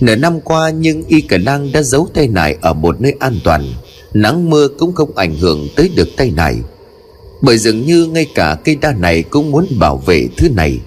Nửa 0.00 0.16
năm 0.16 0.40
qua, 0.40 0.70
nhưng 0.70 1.02
Y 1.08 1.20
Cờ 1.20 1.36
Lang 1.38 1.72
đã 1.72 1.82
giấu 1.82 2.08
tay 2.14 2.28
này 2.28 2.56
ở 2.60 2.72
một 2.72 3.00
nơi 3.00 3.14
an 3.18 3.38
toàn. 3.44 3.72
Nắng 4.14 4.50
mưa 4.50 4.68
cũng 4.68 4.92
không 4.94 5.16
ảnh 5.16 5.36
hưởng 5.36 5.68
tới 5.76 5.90
được 5.96 6.08
tay 6.16 6.32
này. 6.36 6.56
Bởi 7.40 7.58
dường 7.58 7.86
như 7.86 8.06
ngay 8.06 8.26
cả 8.34 8.58
cây 8.64 8.76
đa 8.80 8.92
này 8.92 9.22
cũng 9.22 9.50
muốn 9.50 9.66
bảo 9.78 9.96
vệ 9.96 10.26
thứ 10.36 10.48
này. 10.48 10.78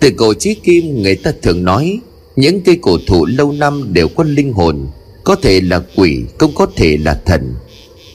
Từ 0.00 0.10
cổ 0.10 0.34
chí 0.34 0.54
kim 0.54 1.02
người 1.02 1.16
ta 1.16 1.32
thường 1.42 1.64
nói, 1.64 2.00
Những 2.36 2.60
cây 2.60 2.78
cổ 2.82 2.98
thụ 3.06 3.26
lâu 3.26 3.52
năm 3.52 3.92
đều 3.92 4.08
có 4.08 4.24
linh 4.24 4.52
hồn, 4.52 4.86
Có 5.24 5.34
thể 5.34 5.60
là 5.60 5.82
quỷ, 5.96 6.22
cũng 6.38 6.52
có 6.54 6.66
thể 6.76 6.96
là 6.96 7.20
thần. 7.26 7.54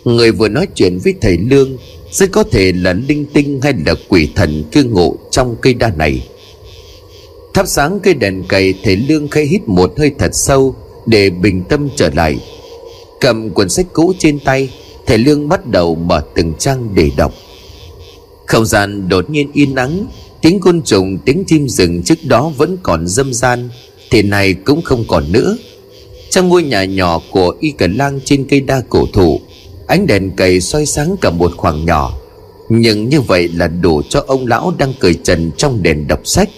Người 0.04 0.32
vừa 0.32 0.50
nói 0.50 0.68
chuyện 0.76 1.00
với 1.04 1.14
thầy 1.22 1.38
Lương 1.38 1.78
Rất 2.12 2.32
có 2.32 2.44
thể 2.44 2.72
là 2.72 2.94
linh 2.94 3.26
tinh 3.34 3.60
hay 3.62 3.74
là 3.86 3.94
quỷ 4.10 4.30
thần 4.36 4.64
cư 4.72 4.84
ngụ 4.84 5.16
trong 5.32 5.56
cây 5.62 5.74
đa 5.74 5.92
này. 5.98 6.28
Thắp 7.54 7.68
sáng 7.68 8.00
cây 8.04 8.14
đèn 8.14 8.44
cầy 8.48 8.74
thầy 8.84 8.96
Lương 8.96 9.28
khẽ 9.28 9.44
hít 9.44 9.62
một 9.68 9.94
hơi 9.98 10.12
thật 10.20 10.32
sâu 10.34 10.76
Để 11.06 11.30
bình 11.30 11.64
tâm 11.70 11.90
trở 11.96 12.10
lại. 12.16 12.40
Cầm 13.22 13.50
cuốn 13.50 13.70
sách 13.70 13.86
cũ 13.94 14.14
trên 14.20 14.40
tay, 14.40 14.70
Thầy 15.06 15.18
Lương 15.18 15.50
bắt 15.50 15.68
đầu 15.68 15.96
mở 15.96 16.22
từng 16.36 16.54
trang 16.60 16.96
để 16.96 17.12
đọc. 17.18 17.34
Không 18.48 18.66
gian 18.66 19.10
đột 19.10 19.30
nhiên 19.30 19.52
yên 19.54 19.76
ắng, 19.76 20.06
Tiếng 20.42 20.60
côn 20.60 20.82
trùng, 20.82 21.18
tiếng 21.26 21.44
chim 21.48 21.70
rừng 21.70 22.04
trước 22.04 22.24
đó 22.24 22.52
vẫn 22.58 22.78
còn 22.84 23.08
dâm 23.08 23.34
gian, 23.34 23.70
Thì 24.12 24.22
này 24.22 24.54
cũng 24.54 24.82
không 24.82 25.06
còn 25.08 25.32
nữa. 25.32 25.58
Trong 26.30 26.50
ngôi 26.50 26.64
nhà 26.64 26.84
nhỏ 26.86 27.22
của 27.32 27.56
y 27.60 27.72
cờ 27.72 27.88
lang 27.88 28.20
trên 28.26 28.46
cây 28.50 28.62
đa 28.62 28.82
cổ 28.90 29.06
thụ, 29.14 29.42
ánh 29.88 30.08
đèn 30.08 30.32
cầy 30.36 30.62
soi 30.62 30.86
sáng 30.86 31.16
cả 31.22 31.30
một 31.30 31.52
khoảng 31.58 31.86
nhỏ. 31.86 32.14
Nhưng 32.70 33.10
như 33.10 33.22
vậy 33.22 33.48
là 33.48 33.68
đủ 33.68 34.02
cho 34.10 34.24
ông 34.28 34.48
lão 34.48 34.74
đang 34.78 34.94
cười 35.00 35.14
trần 35.14 35.52
trong 35.58 35.84
đèn 35.84 36.08
đọc 36.08 36.20
sách, 36.24 36.50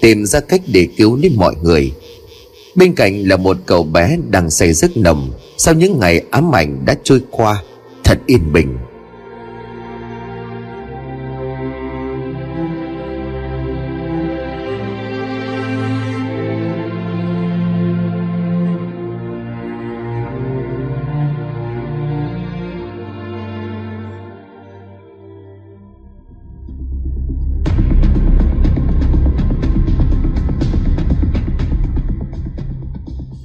tìm 0.00 0.26
ra 0.26 0.40
cách 0.40 0.60
để 0.66 0.88
cứu 0.96 1.16
đến 1.16 1.32
mọi 1.36 1.54
người. 1.62 1.92
Bên 2.74 2.94
cạnh 2.94 3.28
là 3.28 3.36
một 3.36 3.56
cậu 3.66 3.82
bé 3.82 4.18
đang 4.30 4.50
say 4.50 4.72
giấc 4.72 4.96
nồng 4.96 5.30
sau 5.62 5.74
những 5.74 5.98
ngày 6.00 6.24
ám 6.30 6.54
ảnh 6.54 6.84
đã 6.84 6.94
trôi 7.02 7.22
qua 7.30 7.62
thật 8.04 8.18
yên 8.26 8.52
bình. 8.52 8.78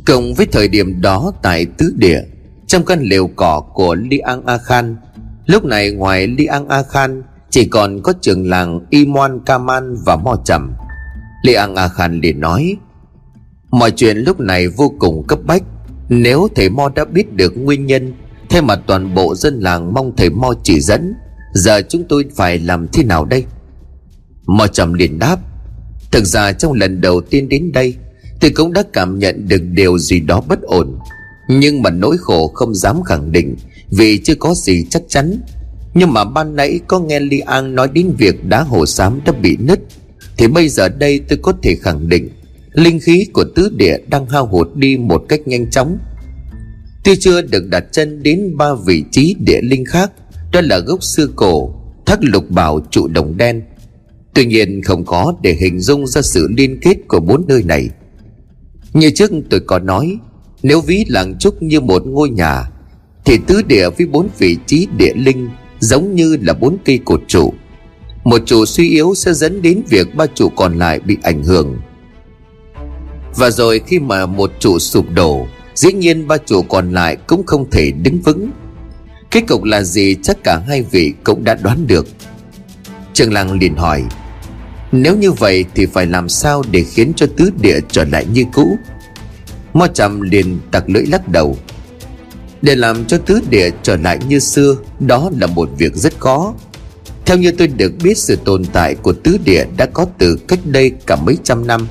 Cộng 0.06 0.34
với 0.34 0.46
thời 0.46 0.68
điểm 0.68 1.02
đó 1.02 1.34
tại 1.42 1.66
tứ 1.66 1.94
địa, 1.98 2.22
Trong 2.68 2.86
căn 2.86 3.02
lều 3.02 3.28
cỏ 3.36 3.64
của 3.74 3.96
Liang 3.96 4.46
A 4.46 4.58
Khan. 4.58 4.96
Lúc 5.46 5.66
này 5.66 5.92
ngoài 5.92 6.28
Liang 6.28 6.68
A 6.68 6.84
Khan, 6.84 7.24
Chỉ 7.50 7.66
còn 7.66 8.02
có 8.02 8.14
trường 8.22 8.50
làng 8.50 8.80
Imoan 8.90 9.40
Kaman 9.46 9.96
và 10.06 10.16
Mo 10.16 10.36
Trầm. 10.46 10.74
Liang 11.44 11.76
A 11.76 11.88
Khan 11.88 12.22
liền 12.22 12.40
nói, 12.40 12.78
Mọi 13.72 13.92
chuyện 13.92 14.18
lúc 14.18 14.40
này 14.40 14.68
vô 14.68 14.94
cùng 15.00 15.28
cấp 15.28 15.40
bách. 15.46 15.64
Nếu 16.10 16.48
thầy 16.56 16.70
Mo 16.70 16.90
đã 16.96 17.06
biết 17.06 17.34
được 17.34 17.58
nguyên 17.58 17.86
nhân 17.86 18.14
Thay 18.50 18.62
mặt 18.62 18.80
toàn 18.88 19.16
bộ 19.16 19.36
dân 19.36 19.60
làng 19.60 19.94
mong 19.94 20.16
thầy 20.18 20.30
Mo 20.30 20.54
chỉ 20.64 20.82
dẫn, 20.82 21.14
Giờ 21.54 21.82
chúng 21.90 22.04
tôi 22.10 22.26
phải 22.36 22.60
làm 22.60 22.88
thế 22.88 23.04
nào 23.04 23.26
đây? 23.26 23.46
Mo 24.48 24.68
Trầm 24.68 24.94
liền 24.94 25.20
đáp, 25.20 25.38
Thực 26.12 26.26
ra 26.26 26.54
trong 26.54 26.74
lần 26.74 27.02
đầu 27.02 27.22
tiên 27.22 27.50
đến 27.50 27.72
đây 27.72 27.96
Tôi 28.46 28.52
cũng 28.52 28.74
đã 28.74 28.84
cảm 28.94 29.20
nhận 29.20 29.48
được 29.48 29.62
điều 29.72 29.98
gì 29.98 30.20
đó 30.20 30.42
bất 30.48 30.62
ổn. 30.62 31.00
Nhưng 31.50 31.82
mà 31.82 31.90
nỗi 31.90 32.18
khổ 32.18 32.48
không 32.48 32.76
dám 32.76 33.04
khẳng 33.04 33.32
định, 33.32 33.56
Vì 33.92 34.18
chưa 34.18 34.36
có 34.36 34.54
gì 34.54 34.86
chắc 34.90 35.04
chắn. 35.08 35.40
Nhưng 35.94 36.14
mà 36.14 36.24
ban 36.24 36.56
nãy 36.56 36.80
có 36.88 37.00
nghe 37.00 37.20
Li 37.20 37.40
An 37.40 37.76
nói 37.76 37.88
đến 37.94 38.14
việc 38.18 38.46
đá 38.46 38.62
hồ 38.62 38.86
xám 38.86 39.20
đã 39.26 39.32
bị 39.32 39.58
nứt. 39.60 39.80
Thì 40.38 40.48
bây 40.48 40.70
giờ 40.70 40.90
đây 40.90 41.20
tôi 41.30 41.40
có 41.42 41.54
thể 41.64 41.76
khẳng 41.76 42.10
định, 42.10 42.30
Linh 42.74 43.00
khí 43.00 43.26
của 43.34 43.44
tứ 43.56 43.70
địa 43.78 43.98
đang 44.08 44.26
hao 44.26 44.46
hụt 44.46 44.76
đi 44.76 44.98
một 44.98 45.24
cách 45.30 45.48
nhanh 45.48 45.70
chóng. 45.70 45.98
Tuy 47.04 47.16
chưa 47.16 47.42
được 47.42 47.70
đặt 47.70 47.84
chân 47.92 48.24
đến 48.24 48.58
ba 48.58 48.74
vị 48.86 49.04
trí 49.12 49.36
địa 49.40 49.62
linh 49.62 49.86
khác, 49.86 50.12
Đó 50.52 50.62
là 50.62 50.80
gốc 50.80 51.04
xưa 51.04 51.28
cổ, 51.36 51.76
Thác 52.06 52.20
lục 52.22 52.50
bảo 52.50 52.80
trụ 52.92 53.08
đồng 53.08 53.38
đen. 53.38 53.62
Tuy 54.34 54.46
nhiên 54.46 54.82
không 54.82 55.06
có 55.06 55.34
để 55.42 55.54
hình 55.54 55.80
dung 55.80 56.08
ra 56.08 56.22
sự 56.22 56.48
liên 56.58 56.80
kết 56.82 56.96
của 57.08 57.20
bốn 57.20 57.46
nơi 57.48 57.64
này 57.64 57.90
như 58.96 59.10
trước 59.10 59.32
tôi 59.50 59.60
có 59.60 59.80
nói, 59.80 60.18
Nếu 60.64 60.82
ví 60.82 61.06
làng 61.08 61.38
trúc 61.40 61.64
như 61.64 61.82
một 61.82 62.04
ngôi 62.06 62.30
nhà, 62.30 62.64
Thì 63.26 63.38
tứ 63.48 63.62
địa 63.62 63.90
với 63.90 64.08
bốn 64.08 64.28
vị 64.38 64.58
trí 64.66 64.88
địa 64.98 65.14
linh 65.16 65.50
Giống 65.80 66.16
như 66.16 66.38
là 66.42 66.54
bốn 66.54 66.78
cây 66.86 67.00
cột 67.06 67.22
trụ. 67.28 67.54
Một 68.24 68.42
trụ 68.46 68.66
suy 68.66 68.90
yếu 68.90 69.14
sẽ 69.16 69.34
dẫn 69.34 69.62
đến 69.62 69.82
việc 69.90 70.16
ba 70.16 70.26
trụ 70.36 70.50
còn 70.50 70.78
lại 70.78 71.00
bị 71.00 71.18
ảnh 71.24 71.44
hưởng. 71.44 71.78
Và 73.36 73.50
rồi 73.50 73.82
khi 73.88 74.00
mà 74.00 74.26
một 74.26 74.52
trụ 74.60 74.80
sụp 74.80 75.06
đổ, 75.12 75.48
Dĩ 75.76 75.94
nhiên 75.94 76.28
ba 76.28 76.38
trụ 76.38 76.62
còn 76.62 76.92
lại 76.92 77.18
cũng 77.28 77.46
không 77.46 77.70
thể 77.70 77.92
đứng 77.92 78.22
vững. 78.22 78.50
Kết 79.32 79.44
cục 79.48 79.64
là 79.64 79.82
gì 79.82 80.16
chắc 80.24 80.44
cả 80.44 80.62
hai 80.68 80.82
vị 80.92 81.14
cũng 81.24 81.44
đã 81.44 81.58
đoán 81.64 81.88
được. 81.88 82.08
Trường 83.14 83.34
Lăng 83.34 83.60
liền 83.60 83.76
hỏi 83.76 84.04
nếu 85.04 85.18
như 85.18 85.32
vậy 85.32 85.66
thì 85.76 85.86
phải 85.86 86.06
làm 86.06 86.30
sao 86.30 86.64
để 86.72 86.84
khiến 86.84 87.14
cho 87.16 87.26
tứ 87.38 87.50
địa 87.62 87.80
trở 87.90 88.06
lại 88.06 88.26
như 88.34 88.44
cũ? 88.54 88.78
Mo 89.74 89.88
trầm 89.88 90.22
liền 90.22 90.60
tặc 90.72 90.90
lưỡi 90.90 91.06
lắc 91.06 91.28
đầu. 91.28 91.58
Để 92.62 92.76
làm 92.76 93.06
cho 93.06 93.18
tứ 93.18 93.40
địa 93.50 93.70
trở 93.84 93.98
lại 93.98 94.20
như 94.30 94.40
xưa, 94.40 94.78
Đó 95.00 95.30
là 95.40 95.48
một 95.48 95.70
việc 95.78 95.96
rất 95.96 96.20
khó. 96.20 96.54
Theo 97.26 97.38
như 97.38 97.52
tôi 97.52 97.68
được 97.68 97.94
biết, 98.04 98.18
sự 98.18 98.38
tồn 98.46 98.66
tại 98.66 98.96
của 98.96 99.14
tứ 99.14 99.38
địa 99.46 99.66
đã 99.78 99.86
có 99.86 100.06
từ 100.18 100.38
cách 100.48 100.60
đây 100.66 100.92
cả 101.08 101.16
mấy 101.16 101.38
trăm 101.44 101.68
năm. 101.68 101.88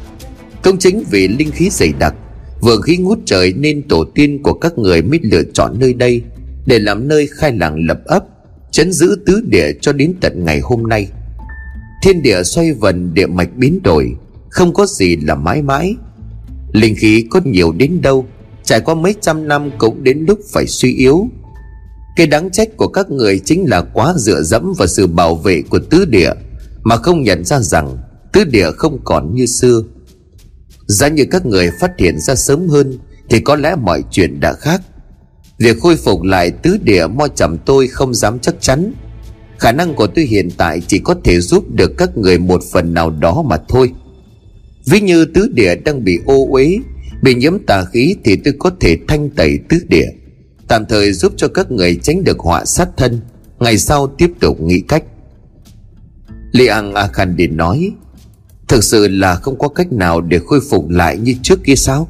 Công 0.62 0.78
chính 0.78 1.04
vì 1.10 1.28
linh 1.28 1.50
khí 1.50 1.68
dày 1.70 1.92
đặc 1.98 2.14
Vượng 2.60 2.82
khí 2.82 2.96
ngút 2.96 3.18
trời 3.24 3.52
nên 3.52 3.88
tổ 3.88 4.04
tiên 4.14 4.42
của 4.42 4.54
các 4.54 4.78
người 4.78 5.02
mới 5.02 5.20
lựa 5.22 5.42
chọn 5.54 5.78
nơi 5.78 5.94
đây, 5.94 6.22
Để 6.66 6.78
làm 6.78 7.08
nơi 7.08 7.28
khai 7.32 7.52
làng 7.52 7.86
lập 7.86 7.98
ấp, 8.04 8.24
Chấn 8.70 8.92
giữ 8.92 9.18
tứ 9.26 9.40
địa 9.46 9.72
cho 9.80 9.92
đến 9.92 10.14
tận 10.20 10.44
ngày 10.44 10.60
hôm 10.60 10.88
nay. 10.88 11.08
Thiên 12.04 12.22
địa 12.22 12.42
xoay 12.42 12.72
vần, 12.72 13.14
địa 13.14 13.26
mạch 13.26 13.56
biến 13.56 13.80
đổi, 13.82 14.16
Không 14.50 14.74
có 14.74 14.86
gì 14.86 15.16
là 15.16 15.34
mãi 15.34 15.62
mãi. 15.62 15.94
Linh 16.72 16.94
khí 16.98 17.26
có 17.30 17.40
nhiều 17.44 17.72
đến 17.72 18.02
đâu, 18.02 18.26
Trải 18.64 18.80
qua 18.80 18.94
mấy 18.94 19.14
trăm 19.20 19.48
năm 19.48 19.70
cũng 19.78 20.04
đến 20.04 20.24
lúc 20.28 20.38
phải 20.52 20.66
suy 20.66 20.94
yếu. 20.94 21.28
Cái 22.16 22.26
đáng 22.26 22.50
trách 22.50 22.76
của 22.76 22.88
các 22.88 23.10
người 23.10 23.38
chính 23.38 23.64
là 23.68 23.80
quá 23.80 24.14
dựa 24.16 24.42
dẫm 24.42 24.72
vào 24.78 24.86
sự 24.86 25.06
bảo 25.06 25.34
vệ 25.34 25.62
của 25.62 25.78
tứ 25.78 26.04
địa, 26.04 26.32
Mà 26.82 26.96
không 26.96 27.22
nhận 27.22 27.44
ra 27.44 27.60
rằng 27.60 27.98
tứ 28.32 28.44
địa 28.44 28.70
không 28.70 28.98
còn 29.04 29.34
như 29.34 29.46
xưa. 29.46 29.82
Giá 30.86 31.08
như 31.08 31.24
các 31.30 31.46
người 31.46 31.70
phát 31.80 31.90
hiện 31.98 32.20
ra 32.20 32.34
sớm 32.34 32.68
hơn, 32.68 32.98
Thì 33.28 33.40
có 33.40 33.56
lẽ 33.56 33.76
mọi 33.76 34.02
chuyện 34.10 34.40
đã 34.40 34.52
khác. 34.52 34.80
Việc 35.58 35.80
khôi 35.80 35.96
phục 35.96 36.22
lại 36.22 36.50
tứ 36.50 36.78
địa 36.82 37.06
mo 37.06 37.28
chậm 37.28 37.56
tôi 37.66 37.88
không 37.88 38.14
dám 38.14 38.38
chắc 38.38 38.54
chắn. 38.60 38.92
Khả 39.58 39.72
năng 39.72 39.94
của 39.94 40.06
tôi 40.06 40.24
hiện 40.24 40.48
tại 40.56 40.80
chỉ 40.86 40.98
có 40.98 41.14
thể 41.24 41.40
giúp 41.40 41.64
được 41.74 41.92
các 41.98 42.16
người 42.16 42.38
một 42.38 42.62
phần 42.72 42.94
nào 42.94 43.10
đó 43.10 43.42
mà 43.42 43.56
thôi. 43.68 43.92
Ví 44.86 45.00
như 45.00 45.24
tứ 45.24 45.48
địa 45.54 45.74
đang 45.74 46.04
bị 46.04 46.18
ô 46.26 46.46
uế, 46.50 46.78
Bị 47.22 47.34
nhiễm 47.34 47.58
tà 47.66 47.84
khí 47.84 48.16
thì 48.24 48.36
tôi 48.36 48.54
có 48.58 48.70
thể 48.80 48.98
thanh 49.08 49.30
tẩy 49.30 49.58
tứ 49.68 49.78
địa, 49.88 50.06
Tạm 50.68 50.84
thời 50.86 51.12
giúp 51.12 51.32
cho 51.36 51.48
các 51.48 51.70
người 51.70 52.00
tránh 52.02 52.24
được 52.24 52.38
họa 52.38 52.64
sát 52.64 52.88
thân. 52.96 53.20
Ngày 53.58 53.78
sau 53.78 54.06
tiếp 54.06 54.30
tục 54.40 54.60
nghĩ 54.60 54.80
cách. 54.88 55.04
Li 56.52 56.66
Ang 56.66 56.94
A 56.94 57.06
Khan 57.06 57.34
Din 57.38 57.56
nói, 57.56 57.92
Thực 58.68 58.84
sự 58.84 59.08
là 59.08 59.34
không 59.34 59.58
có 59.58 59.68
cách 59.68 59.92
nào 59.92 60.20
để 60.20 60.38
khôi 60.46 60.60
phục 60.70 60.88
lại 60.88 61.18
như 61.18 61.34
trước 61.42 61.64
kia 61.64 61.74
sao? 61.76 62.08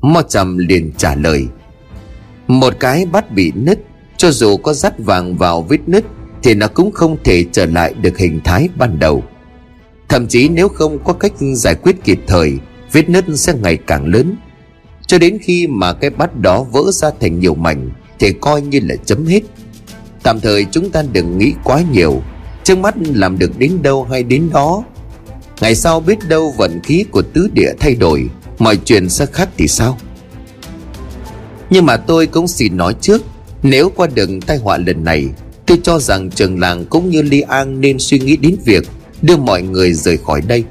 Mo 0.00 0.22
Trầm 0.22 0.58
liền 0.58 0.92
trả 0.96 1.14
lời, 1.14 1.46
Một 2.46 2.74
cái 2.80 3.06
bát 3.12 3.32
bị 3.32 3.52
nứt, 3.54 3.78
Cho 4.16 4.30
dù 4.30 4.56
có 4.56 4.74
dắt 4.74 4.94
vàng 4.98 5.36
vào 5.36 5.62
vết 5.62 5.80
nứt 5.86 6.04
thì 6.42 6.54
nó 6.54 6.68
cũng 6.68 6.92
không 6.92 7.16
thể 7.24 7.44
trở 7.52 7.66
lại 7.66 7.94
được 7.94 8.18
hình 8.18 8.40
thái 8.44 8.68
ban 8.76 8.98
đầu. 8.98 9.24
Thậm 10.08 10.26
chí 10.26 10.48
nếu 10.48 10.68
không 10.68 10.98
có 11.04 11.12
cách 11.12 11.32
giải 11.54 11.74
quyết 11.74 12.04
kịp 12.04 12.20
thời, 12.26 12.52
vết 12.92 13.08
nứt 13.08 13.24
sẽ 13.34 13.54
ngày 13.62 13.76
càng 13.76 14.06
lớn. 14.06 14.36
Cho 15.06 15.18
đến 15.18 15.38
khi 15.42 15.66
mà 15.66 15.92
cái 15.92 16.10
bát 16.10 16.36
đó 16.36 16.62
vỡ 16.62 16.82
ra 16.92 17.10
thành 17.20 17.40
nhiều 17.40 17.54
mảnh, 17.54 17.90
thì 18.18 18.32
coi 18.32 18.62
như 18.62 18.80
là 18.82 18.96
chấm 18.96 19.26
hết. 19.26 19.40
Tạm 20.22 20.40
thời 20.40 20.66
chúng 20.70 20.90
ta 20.90 21.02
đừng 21.12 21.38
nghĩ 21.38 21.52
quá 21.64 21.82
nhiều. 21.92 22.22
Trước 22.64 22.78
mắt 22.78 22.94
làm 23.14 23.38
được 23.38 23.58
đến 23.58 23.82
đâu 23.82 24.04
hay 24.04 24.22
đến 24.22 24.50
đó, 24.52 24.84
ngày 25.60 25.74
sau 25.74 26.00
biết 26.00 26.28
đâu 26.28 26.54
vận 26.56 26.80
khí 26.82 27.04
của 27.10 27.22
tứ 27.22 27.50
địa 27.54 27.72
thay 27.80 27.94
đổi, 27.94 28.28
mọi 28.58 28.76
chuyện 28.76 29.08
sẽ 29.08 29.26
khác 29.26 29.48
thì 29.56 29.68
sao? 29.68 29.98
Nhưng 31.70 31.86
mà 31.86 31.96
tôi 31.96 32.26
cũng 32.26 32.48
xin 32.48 32.76
nói 32.76 32.94
trước, 33.00 33.22
nếu 33.62 33.92
qua 33.96 34.06
đường 34.14 34.40
tai 34.40 34.56
họa 34.56 34.76
lần 34.76 35.04
này 35.04 35.28
Tôi 35.72 35.80
cho 35.82 35.98
rằng 35.98 36.30
trường 36.30 36.60
làng 36.60 36.84
cũng 36.90 37.10
như 37.10 37.22
Li 37.22 37.40
An 37.40 37.80
nên 37.80 37.98
suy 37.98 38.18
nghĩ 38.18 38.36
đến 38.36 38.56
việc 38.64 38.84
đưa 39.22 39.36
mọi 39.36 39.62
người 39.62 39.92
rời 39.92 40.16
khỏi 40.16 40.40
đây. 40.40 40.64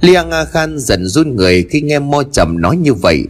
Liang 0.00 0.30
A 0.30 0.44
Khan 0.44 0.78
dần 0.78 1.06
run 1.06 1.36
người 1.36 1.66
khi 1.70 1.80
nghe 1.80 1.98
Mo 1.98 2.22
Trầm 2.32 2.60
nói 2.60 2.76
như 2.76 2.94
vậy. 2.94 3.24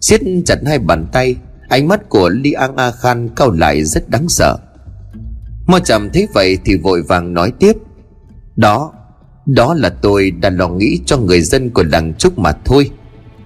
Siết 0.00 0.20
chặt 0.46 0.58
hai 0.66 0.78
bàn 0.78 1.06
tay, 1.12 1.36
Ánh 1.68 1.88
mắt 1.88 2.08
của 2.08 2.28
Liang 2.28 2.76
A 2.76 2.90
Khan 2.90 3.28
cao 3.36 3.50
lại 3.50 3.84
rất 3.84 4.10
đáng 4.10 4.28
sợ. 4.28 4.56
Mo 5.66 5.78
Trầm 5.78 6.10
thấy 6.14 6.28
vậy 6.34 6.58
thì 6.64 6.76
vội 6.76 7.02
vàng 7.02 7.34
nói 7.34 7.52
tiếp. 7.58 7.72
Đó 8.56 8.92
Đó 9.46 9.74
là 9.74 9.88
tôi 9.88 10.30
đã 10.30 10.50
lo 10.50 10.68
nghĩ 10.68 11.00
cho 11.06 11.18
người 11.18 11.40
dân 11.40 11.70
của 11.70 11.84
làng 11.92 12.14
Trúc 12.14 12.38
mà 12.38 12.52
thôi. 12.64 12.90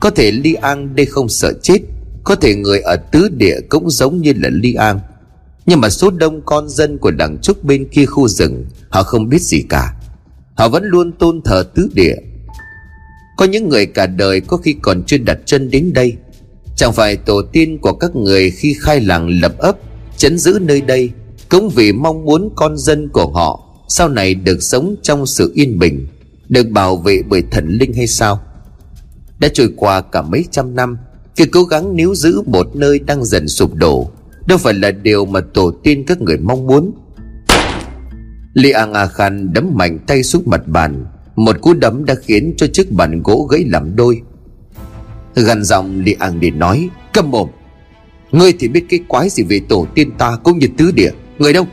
Có 0.01 0.11
thể 0.11 0.31
Li 0.31 0.55
An 0.55 0.97
đây 0.97 1.07
không 1.07 1.29
sợ 1.29 1.53
chết, 1.63 1.79
Có 2.25 2.35
thể 2.35 2.55
người 2.55 2.81
ở 2.81 2.97
tứ 2.97 3.29
địa 3.29 3.57
cũng 3.69 3.91
giống 3.91 4.21
như 4.21 4.33
là 4.37 4.49
Li 4.53 4.75
An 4.75 4.99
nhưng 5.67 5.81
mà 5.81 5.91
số 5.91 6.11
đông 6.11 6.41
con 6.47 6.69
dân 6.69 6.99
của 6.99 7.11
đảng 7.11 7.39
trúc 7.43 7.65
bên 7.65 7.89
kia 7.89 8.07
khu 8.07 8.29
rừng, 8.29 8.65
Họ 8.89 9.03
không 9.03 9.29
biết 9.29 9.43
gì 9.43 9.63
cả. 9.69 9.95
Họ 10.55 10.69
vẫn 10.69 10.85
luôn 10.85 11.13
tôn 11.13 11.43
thờ 11.45 11.65
tứ 11.75 11.89
địa. 11.95 12.15
Có 13.37 13.45
những 13.45 13.69
người 13.69 13.87
cả 13.87 14.07
đời 14.07 14.41
có 14.41 14.57
khi 14.57 14.75
còn 14.83 15.03
chưa 15.07 15.19
đặt 15.19 15.39
chân 15.45 15.71
đến 15.71 15.93
đây. 15.93 16.17
Chẳng 16.77 16.93
phải 16.93 17.17
tổ 17.17 17.43
tiên 17.53 17.79
của 17.79 17.93
các 17.93 18.17
người 18.17 18.51
khi 18.51 18.77
khai 18.81 19.01
làng 19.01 19.29
lập 19.29 19.59
ấp, 19.59 19.77
Chấn 20.17 20.39
giữ 20.39 20.59
nơi 20.63 20.81
đây, 20.81 21.11
Cũng 21.49 21.69
vì 21.69 21.93
mong 21.93 22.25
muốn 22.25 22.51
con 22.57 22.79
dân 22.79 23.09
của 23.09 23.27
họ 23.27 23.61
Sau 23.89 24.09
này 24.09 24.35
được 24.35 24.63
sống 24.63 24.95
trong 25.03 25.27
sự 25.27 25.53
yên 25.55 25.79
bình, 25.79 26.07
Được 26.49 26.69
bảo 26.69 26.97
vệ 26.97 27.23
bởi 27.29 27.43
thần 27.51 27.69
linh 27.69 27.93
hay 27.95 28.07
sao? 28.07 28.41
Đã 29.39 29.49
trôi 29.55 29.73
qua 29.77 30.01
cả 30.01 30.23
mấy 30.23 30.45
trăm 30.51 30.75
năm, 30.75 30.99
Việc 31.37 31.49
cố 31.53 31.65
gắng 31.65 31.97
níu 31.97 32.15
giữ 32.15 32.43
một 32.47 32.77
nơi 32.77 32.99
đang 32.99 33.25
dần 33.25 33.49
sụp 33.49 33.75
đổ 33.75 34.11
Đâu 34.47 34.59
phải 34.59 34.75
là 34.75 34.91
điều 34.91 35.25
mà 35.25 35.41
tổ 35.55 35.71
tiên 35.71 36.05
các 36.07 36.21
người 36.21 36.39
mong 36.39 36.67
muốn. 36.67 36.93
Li 38.55 38.71
Ang 38.71 38.93
A 38.93 39.07
Khan 39.07 39.53
đấm 39.53 39.71
mạnh 39.75 39.99
tay 40.07 40.23
xuống 40.23 40.43
mặt 40.47 40.69
bàn. 40.69 41.05
Một 41.37 41.61
cú 41.61 41.75
đấm 41.75 42.05
đã 42.05 42.15
khiến 42.15 42.55
cho 42.57 42.67
chiếc 42.67 42.93
bàn 42.93 43.23
gỗ 43.23 43.49
gãy 43.51 43.65
làm 43.67 43.97
đôi. 43.97 44.21
Gần 45.35 45.65
giọng 45.65 46.01
Li 46.05 46.17
Ang 46.19 46.41
để 46.41 46.51
nói 46.51 46.89
câm 47.13 47.31
mồm. 47.31 47.49
Ngươi 48.33 48.53
thì 48.59 48.69
biết 48.69 48.85
cái 48.89 49.01
quái 49.09 49.29
gì 49.29 49.43
về 49.43 49.61
tổ 49.69 49.87
tiên 49.95 50.11
ta 50.19 50.37
cũng 50.45 50.59
như 50.59 50.67
tứ 50.77 50.91
địa. 50.91 51.11
Người 51.39 51.53
đâu? 51.53 51.67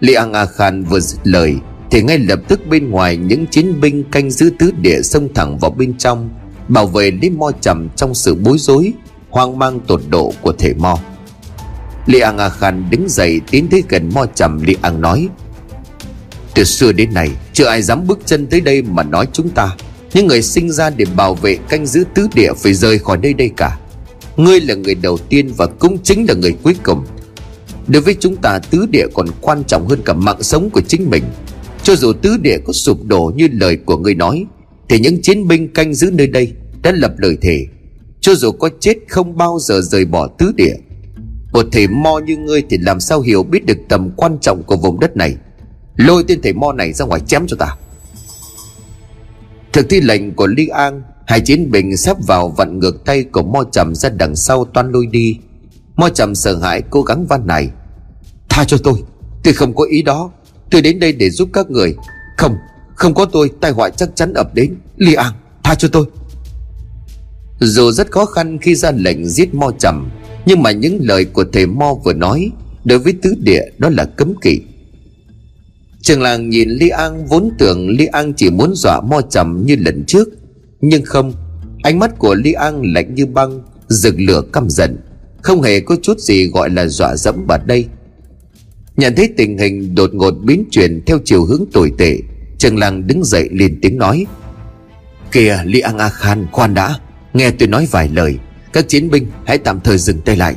Li 0.00 0.14
Ang 0.14 0.32
A 0.32 0.46
Khan 0.46 0.84
vừa 0.84 1.00
dứt 1.00 1.20
lời, 1.24 1.56
Thì 1.90 2.02
ngay 2.02 2.18
lập 2.18 2.40
tức 2.48 2.60
bên 2.70 2.90
ngoài 2.90 3.16
những 3.16 3.46
chiến 3.46 3.80
binh 3.80 4.04
canh 4.12 4.30
giữ 4.30 4.50
tứ 4.58 4.70
địa 4.80 5.02
xông 5.02 5.28
thẳng 5.34 5.58
vào 5.58 5.70
bên 5.70 5.98
trong, 5.98 6.30
Bảo 6.68 6.86
vệ 6.86 7.10
lấy 7.10 7.30
mo 7.30 7.50
trầm 7.60 7.88
trong 7.96 8.14
sự 8.14 8.34
bối 8.34 8.58
rối. 8.58 8.92
Hoang 9.34 9.58
mang 9.58 9.80
tột 9.80 10.00
độ 10.10 10.32
của 10.42 10.52
thể 10.52 10.74
mo. 10.74 10.98
Li 12.06 12.20
Ang 12.20 12.38
A 12.38 12.48
Khan 12.48 12.84
đứng 12.90 13.08
dậy 13.08 13.40
tiến 13.50 13.68
tới 13.70 13.82
gần 13.88 14.10
mo 14.14 14.26
trầm 14.34 14.62
Li 14.62 14.76
Ang 14.82 15.00
nói, 15.00 15.28
Từ 16.54 16.64
xưa 16.64 16.92
đến 16.92 17.14
nay, 17.14 17.30
Chưa 17.52 17.66
ai 17.66 17.82
dám 17.82 18.06
bước 18.06 18.18
chân 18.24 18.46
tới 18.46 18.60
đây 18.60 18.82
mà 18.82 19.02
nói 19.02 19.26
chúng 19.32 19.48
ta. 19.48 19.76
Những 20.14 20.26
người 20.26 20.42
sinh 20.42 20.72
ra 20.72 20.90
để 20.90 21.04
bảo 21.16 21.34
vệ 21.34 21.56
canh 21.68 21.86
giữ 21.86 22.04
tứ 22.14 22.28
địa 22.34 22.52
Phải 22.56 22.74
rời 22.74 22.98
khỏi 22.98 23.18
nơi 23.22 23.34
đây 23.34 23.50
cả. 23.56 23.78
Ngươi 24.36 24.60
là 24.60 24.74
người 24.74 24.94
đầu 24.94 25.18
tiên 25.18 25.52
và 25.56 25.66
cũng 25.66 25.98
chính 26.02 26.26
là 26.28 26.34
người 26.34 26.54
cuối 26.62 26.76
cùng. 26.82 27.04
Đối 27.86 28.02
với 28.02 28.16
chúng 28.20 28.36
ta, 28.36 28.58
tứ 28.70 28.86
địa 28.90 29.06
còn 29.14 29.26
quan 29.40 29.64
trọng 29.64 29.88
hơn 29.88 30.02
cả 30.04 30.12
mạng 30.12 30.42
sống 30.42 30.70
của 30.70 30.80
chính 30.80 31.10
mình. 31.10 31.24
Cho 31.82 31.96
dù 31.96 32.12
tứ 32.12 32.36
địa 32.42 32.58
có 32.64 32.72
sụp 32.72 33.04
đổ 33.04 33.32
như 33.36 33.48
lời 33.52 33.76
của 33.76 33.96
ngươi 33.96 34.14
nói, 34.14 34.44
Thì 34.88 34.98
những 34.98 35.22
chiến 35.22 35.48
binh 35.48 35.68
canh 35.68 35.94
giữ 35.94 36.10
nơi 36.10 36.26
đây 36.26 36.52
đã 36.82 36.92
lập 36.94 37.12
lời 37.18 37.36
thề. 37.42 37.66
Cho 38.24 38.34
dù 38.34 38.52
có 38.52 38.70
chết 38.80 38.94
không 39.08 39.36
bao 39.36 39.58
giờ 39.60 39.80
rời 39.80 40.04
bỏ 40.04 40.26
tứ 40.38 40.52
địa, 40.56 40.74
Một 41.52 41.66
thầy 41.72 41.88
mo 41.88 42.18
như 42.18 42.36
ngươi 42.36 42.62
thì 42.70 42.78
làm 42.78 43.00
sao 43.00 43.20
hiểu 43.20 43.42
biết 43.42 43.66
được 43.66 43.78
tầm 43.88 44.10
quan 44.16 44.38
trọng 44.40 44.62
của 44.62 44.76
vùng 44.76 45.00
đất 45.00 45.16
này? 45.16 45.36
Lôi 45.96 46.24
tên 46.28 46.40
thầy 46.42 46.52
mo 46.52 46.72
này 46.72 46.92
ra 46.92 47.04
ngoài 47.04 47.20
chém 47.26 47.46
cho 47.46 47.56
ta. 47.56 47.76
Thực 49.72 49.86
thi 49.90 50.00
lệnh 50.00 50.34
của 50.34 50.46
Lý 50.46 50.68
An, 50.68 51.02
Hai 51.26 51.40
chiến 51.40 51.70
binh 51.70 51.96
sắp 51.96 52.16
vào 52.26 52.48
vặn 52.48 52.78
ngược 52.78 53.04
tay 53.04 53.24
của 53.24 53.42
Mo 53.42 53.64
Trầm 53.72 53.94
ra 53.94 54.08
đằng 54.08 54.36
sau 54.36 54.64
toan 54.64 54.92
lôi 54.92 55.06
đi. 55.06 55.38
Mo 55.96 56.08
Trầm 56.08 56.34
sợ 56.34 56.58
hãi 56.58 56.82
cố 56.90 57.02
gắng 57.02 57.26
van 57.26 57.46
này 57.46 57.70
Tha 58.48 58.64
cho 58.64 58.78
tôi 58.78 59.02
Tôi 59.44 59.54
không 59.54 59.74
có 59.74 59.84
ý 59.84 60.02
đó. 60.02 60.30
Tôi 60.70 60.82
đến 60.82 61.00
đây 61.00 61.12
để 61.12 61.30
giúp 61.30 61.48
các 61.52 61.70
người. 61.70 61.96
Không 62.36 62.56
Không 62.94 63.14
có 63.14 63.24
tôi, 63.24 63.50
tai 63.60 63.70
họa 63.70 63.90
chắc 63.90 64.08
chắn 64.14 64.34
ập 64.34 64.54
đến. 64.54 64.76
Li 64.96 65.14
An, 65.14 65.32
Tha 65.62 65.74
cho 65.74 65.88
tôi. 65.92 66.06
Dù 67.60 67.90
rất 67.90 68.10
khó 68.10 68.24
khăn 68.24 68.58
khi 68.58 68.74
ra 68.74 68.90
lệnh 68.90 69.26
giết 69.26 69.54
Mo 69.54 69.70
Trầm, 69.78 70.10
Nhưng 70.46 70.62
mà 70.62 70.70
những 70.70 70.98
lời 71.02 71.24
của 71.24 71.44
thầy 71.52 71.66
Mo 71.66 71.94
vừa 72.04 72.12
nói 72.12 72.50
Đối 72.84 72.98
với 72.98 73.14
tứ 73.22 73.34
địa 73.40 73.62
đó 73.78 73.88
là 73.88 74.04
cấm 74.04 74.34
kỵ. 74.40 74.60
Trường 76.02 76.22
làng 76.22 76.48
nhìn 76.48 76.70
Li 76.70 76.88
An 76.88 77.26
vốn 77.26 77.50
tưởng 77.58 77.88
Li 77.88 78.06
An 78.06 78.32
chỉ 78.36 78.50
muốn 78.50 78.72
dọa 78.74 79.00
Mo 79.00 79.20
Trầm 79.20 79.62
như 79.66 79.76
lần 79.76 80.04
trước, 80.06 80.28
nhưng 80.80 81.04
không, 81.04 81.32
Ánh 81.82 81.98
mắt 81.98 82.18
của 82.18 82.34
Li 82.34 82.52
An 82.52 82.82
lạnh 82.94 83.14
như 83.14 83.26
băng, 83.26 83.60
Rực 83.88 84.14
lửa 84.18 84.42
căm 84.52 84.70
giận, 84.70 84.96
Không 85.42 85.62
hề 85.62 85.80
có 85.80 85.96
chút 86.02 86.18
gì 86.20 86.46
gọi 86.46 86.70
là 86.70 86.86
dọa 86.86 87.16
dẫm 87.16 87.44
vào 87.48 87.58
đây. 87.66 87.86
Nhận 88.96 89.14
thấy 89.16 89.28
tình 89.36 89.58
hình 89.58 89.94
đột 89.94 90.14
ngột 90.14 90.30
biến 90.30 90.64
chuyển 90.70 91.02
Theo 91.06 91.18
chiều 91.24 91.44
hướng 91.44 91.64
tồi 91.72 91.92
tệ 91.98 92.18
Trần 92.58 92.76
Lăng 92.76 93.06
đứng 93.06 93.24
dậy 93.24 93.48
lên 93.52 93.78
tiếng 93.82 93.98
nói, 93.98 94.26
Kìa 95.32 95.58
Li 95.64 95.80
An 95.80 95.98
A 95.98 96.08
Khan 96.08 96.46
khoan 96.52 96.74
đã 96.74 96.98
Nghe 97.34 97.50
tôi 97.50 97.68
nói 97.68 97.88
vài 97.90 98.08
lời, 98.08 98.38
Các 98.72 98.88
chiến 98.88 99.10
binh 99.10 99.26
hãy 99.46 99.58
tạm 99.58 99.80
thời 99.80 99.98
dừng 99.98 100.20
tay 100.20 100.36
lại. 100.36 100.54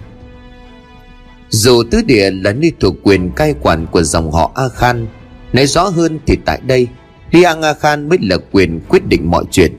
Dù 1.49 1.83
tứ 1.91 2.01
địa 2.05 2.31
là 2.31 2.51
nơi 2.53 2.71
thuộc 2.79 2.95
quyền 3.03 3.31
cai 3.31 3.53
quản 3.61 3.85
của 3.91 4.03
dòng 4.03 4.31
họ 4.31 4.51
A 4.55 4.69
Khan, 4.69 5.07
Nói 5.53 5.67
rõ 5.67 5.83
hơn 5.83 6.19
thì 6.25 6.37
tại 6.45 6.61
đây 6.65 6.87
Liang 7.31 7.61
A 7.61 7.73
Khan 7.73 8.09
mới 8.09 8.17
là 8.21 8.37
quyền 8.51 8.79
quyết 8.89 9.07
định 9.07 9.31
mọi 9.31 9.43
chuyện. 9.51 9.77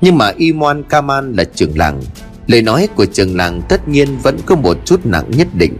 Nhưng 0.00 0.18
mà 0.18 0.32
Imon 0.36 0.82
Kaman 0.88 1.32
là 1.32 1.44
trưởng 1.44 1.78
làng, 1.78 2.02
Lời 2.46 2.62
nói 2.62 2.88
của 2.96 3.06
trường 3.06 3.36
làng 3.36 3.62
tất 3.68 3.88
nhiên 3.88 4.18
vẫn 4.22 4.38
có 4.46 4.56
một 4.56 4.78
chút 4.84 5.06
nặng 5.06 5.30
nhất 5.30 5.48
định. 5.54 5.76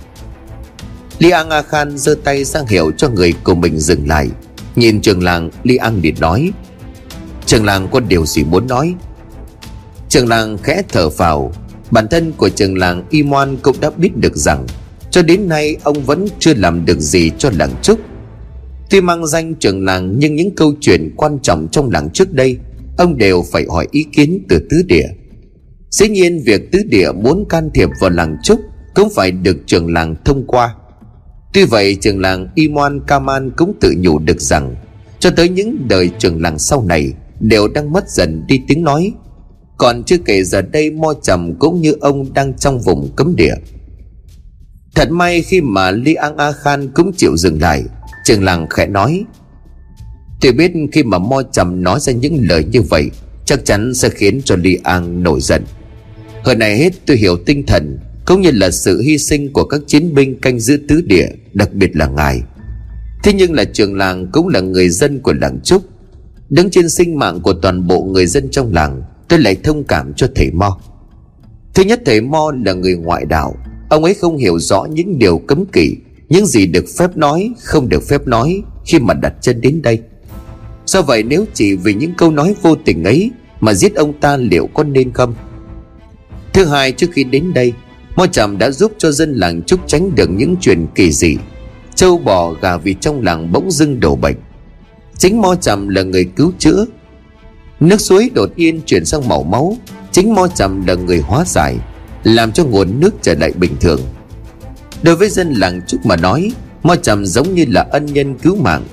Liang 1.19 1.51
A 1.51 1.63
Khan 1.63 1.99
giơ 1.99 2.15
tay 2.25 2.45
sang 2.45 2.67
hiệu 2.67 2.91
cho 2.97 3.09
người 3.09 3.35
của 3.45 3.55
mình 3.55 3.79
dừng 3.79 4.09
lại. 4.09 4.29
Nhìn 4.77 5.01
trường 5.01 5.23
làng 5.23 5.51
Liang 5.63 6.01
liền 6.03 6.15
nói 6.21 6.53
Trường 7.47 7.65
làng 7.65 7.89
có 7.93 8.01
điều 8.01 8.27
gì 8.27 8.45
muốn 8.45 8.67
nói? 8.67 8.95
Trường 10.13 10.29
làng 10.29 10.59
khẽ 10.59 10.83
thở 10.89 11.11
phào. 11.11 11.53
Bản 11.91 12.09
thân 12.11 12.33
của 12.37 12.49
trường 12.49 12.79
làng 12.79 13.05
Imon 13.11 13.57
cũng 13.63 13.77
đã 13.81 13.91
biết 13.91 14.17
được 14.17 14.37
rằng, 14.37 14.67
Cho 15.11 15.23
đến 15.23 15.49
nay 15.49 15.77
ông 15.83 16.03
vẫn 16.03 16.27
chưa 16.39 16.55
làm 16.55 16.85
được 16.85 17.01
gì 17.01 17.31
cho 17.39 17.51
làng 17.59 17.71
Trúc 17.83 17.99
Tuy 18.91 19.01
mang 19.01 19.27
danh 19.27 19.55
trường 19.55 19.85
làng, 19.85 20.19
nhưng 20.19 20.35
những 20.35 20.55
câu 20.55 20.75
chuyện 20.81 21.15
quan 21.17 21.39
trọng 21.43 21.69
trong 21.69 21.91
làng 21.91 22.11
trước 22.11 22.33
đây, 22.33 22.59
ông 22.99 23.19
đều 23.19 23.45
phải 23.53 23.65
hỏi 23.69 23.89
ý 23.91 24.05
kiến 24.13 24.45
từ 24.49 24.67
tứ 24.71 24.83
địa. 24.87 25.09
Dĩ 25.91 26.09
nhiên, 26.09 26.43
việc 26.45 26.73
tứ 26.73 26.79
địa 26.89 27.13
muốn 27.13 27.45
can 27.49 27.71
thiệp 27.75 27.89
vào 28.01 28.11
làng 28.11 28.37
trúc 28.43 28.61
cũng 28.95 29.09
phải 29.15 29.31
được 29.31 29.57
trường 29.67 29.93
làng 29.93 30.15
thông 30.25 30.47
qua. 30.47 30.75
Tuy 31.53 31.65
vậy, 31.65 31.97
trường 32.01 32.21
làng 32.21 32.49
iman 32.55 33.01
kaman 33.07 33.51
cũng 33.57 33.73
tự 33.81 33.95
nhủ 33.99 34.19
được 34.19 34.41
rằng, 34.41 34.77
cho 35.19 35.31
tới 35.31 35.49
những 35.49 35.87
đời 35.89 36.11
trường 36.19 36.43
làng 36.43 36.59
sau 36.59 36.85
này, 36.85 37.13
đều 37.41 37.69
đang 37.69 37.93
mất 37.93 38.09
dần 38.09 38.45
đi 38.47 38.61
tiếng 38.69 38.85
nói 38.85 39.13
còn 39.83 40.05
chưa 40.05 40.17
kể 40.25 40.45
giờ 40.45 40.63
đây 40.63 40.91
mo 40.91 41.15
trầm 41.23 41.55
cũng 41.59 41.81
như 41.81 41.95
ông 42.01 42.35
đang 42.35 42.55
trong 42.55 42.81
vùng 42.81 43.09
cấm 43.17 43.37
địa. 43.37 43.55
Thật 44.95 45.11
may 45.11 45.43
khi 45.43 45.61
mà 45.61 45.91
li 45.91 46.15
an 46.15 46.37
a 46.37 46.53
khan 46.53 46.89
cũng 46.95 47.13
chịu 47.17 47.37
dừng 47.37 47.61
lại, 47.61 47.85
trường 48.25 48.45
làng 48.45 48.67
khẽ 48.71 48.87
nói, 48.87 49.25
Tôi 50.41 50.53
biết 50.53 50.73
khi 50.93 51.03
mà 51.03 51.19
Mo 51.19 51.43
Trầm 51.53 51.83
nói 51.83 52.01
ra 52.01 52.13
những 52.13 52.47
lời 52.49 52.65
như 52.65 52.83
vậy, 52.83 53.11
Chắc 53.45 53.65
chắn 53.65 53.95
sẽ 53.95 54.09
khiến 54.09 54.41
cho 54.45 54.57
Li 54.57 54.79
An 54.83 55.23
nổi 55.23 55.41
giận. 55.41 55.65
Hơn 56.45 56.59
này 56.59 56.79
hết, 56.79 56.91
tôi 57.07 57.17
hiểu 57.17 57.37
tinh 57.47 57.67
thần, 57.67 57.99
Cũng 58.27 58.41
như 58.41 58.51
là 58.51 58.71
sự 58.71 59.01
hy 59.01 59.19
sinh 59.19 59.53
của 59.53 59.65
các 59.65 59.81
chiến 59.87 60.15
binh 60.15 60.41
canh 60.41 60.61
giữ 60.61 60.79
tứ 60.89 61.01
địa, 61.01 61.29
Đặc 61.53 61.75
biệt 61.75 61.97
là 61.97 62.07
ngài. 62.07 62.41
Thế 63.23 63.33
nhưng 63.33 63.53
là 63.53 63.65
trường 63.65 63.97
làng 63.97 64.27
cũng 64.33 64.49
là 64.49 64.61
người 64.61 64.89
dân 64.89 65.21
của 65.21 65.33
làng 65.33 65.61
Trúc, 65.65 65.83
Đứng 66.51 66.71
trên 66.71 66.89
sinh 66.89 67.19
mạng 67.19 67.41
của 67.41 67.53
toàn 67.53 67.87
bộ 67.87 68.03
người 68.03 68.27
dân 68.27 68.49
trong 68.51 68.73
làng. 68.73 69.03
Tôi 69.33 69.41
lại 69.41 69.57
thông 69.65 69.85
cảm 69.85 70.13
cho 70.17 70.27
thầy 70.35 70.51
Mo. 70.51 70.79
Thứ 71.75 71.83
nhất, 71.83 72.03
thầy 72.07 72.21
Mo 72.21 72.53
là 72.65 72.73
người 72.73 72.95
ngoại 72.95 73.25
đạo. 73.25 73.57
Ông 73.89 74.05
ấy 74.05 74.15
không 74.15 74.37
hiểu 74.37 74.59
rõ 74.59 74.85
những 74.85 75.19
điều 75.19 75.39
cấm 75.39 75.67
kỵ, 75.67 75.97
Những 76.29 76.47
gì 76.47 76.67
được 76.67 76.85
phép 76.99 77.17
nói, 77.17 77.51
Không 77.61 77.89
được 77.89 78.03
phép 78.09 78.27
nói 78.27 78.63
Khi 78.87 78.99
mà 78.99 79.15
đặt 79.15 79.35
chân 79.41 79.61
đến 79.61 79.83
đây. 79.83 80.01
Do 80.87 81.03
vậy, 81.03 81.23
nếu 81.23 81.45
chỉ 81.55 81.77
vì 81.77 81.95
những 81.95 82.13
câu 82.19 82.31
nói 82.31 82.55
vô 82.63 82.75
tình 82.75 83.05
ấy 83.05 83.31
Mà 83.61 83.75
giết 83.75 83.95
ông 83.95 84.13
ta, 84.21 84.37
liệu 84.37 84.69
có 84.75 84.85
nên 84.85 85.13
không? 85.13 85.35
Thứ 86.53 86.65
hai, 86.65 86.93
trước 86.93 87.11
khi 87.13 87.25
đến 87.25 87.53
đây, 87.55 87.73
Mo 88.17 88.27
Trầm 88.27 88.59
đã 88.59 88.71
giúp 88.71 88.93
cho 88.99 89.11
dân 89.11 89.35
làng 89.35 89.63
Trúc 89.63 89.81
tránh 89.87 90.15
được 90.15 90.31
những 90.31 90.57
chuyện 90.61 90.87
kỳ 90.95 91.13
dị. 91.13 91.37
Châu 91.95 92.19
bò 92.19 92.53
gà 92.53 92.77
vịt 92.77 92.97
trong 93.01 93.23
làng 93.23 93.53
bỗng 93.53 93.71
dưng 93.71 94.01
đổ 94.01 94.17
bệnh. 94.17 94.37
Chính 95.19 95.41
Mo 95.41 95.55
Trầm 95.61 95.89
là 95.89 96.03
người 96.03 96.25
cứu 96.25 96.53
chữa 96.59 96.87
Nước 97.83 98.01
suối 98.01 98.31
đột 98.35 98.51
nhiên 98.57 98.81
chuyển 98.87 99.05
sang 99.05 99.29
màu 99.29 99.43
máu, 99.43 99.77
Chính 100.13 100.35
Mo 100.35 100.47
Trầm 100.55 100.87
là 100.87 100.95
người 100.95 101.21
hóa 101.21 101.45
giải, 101.47 101.77
Làm 102.23 102.53
cho 102.53 102.65
nguồn 102.65 103.01
nước 103.01 103.11
trở 103.23 103.35
lại 103.35 103.53
bình 103.57 103.77
thường. 103.81 104.01
Đối 105.03 105.17
với 105.17 105.31
dân 105.31 105.53
làng 105.53 105.81
Trúc 105.87 106.07
mà 106.07 106.17
nói, 106.17 106.53
Mo 106.83 106.97
Trầm 106.97 107.27
giống 107.27 107.55
như 107.55 107.65
là 107.69 107.87
ân 107.91 108.07
nhân 108.07 108.35
cứu 108.39 108.57
mạng, 108.57 108.85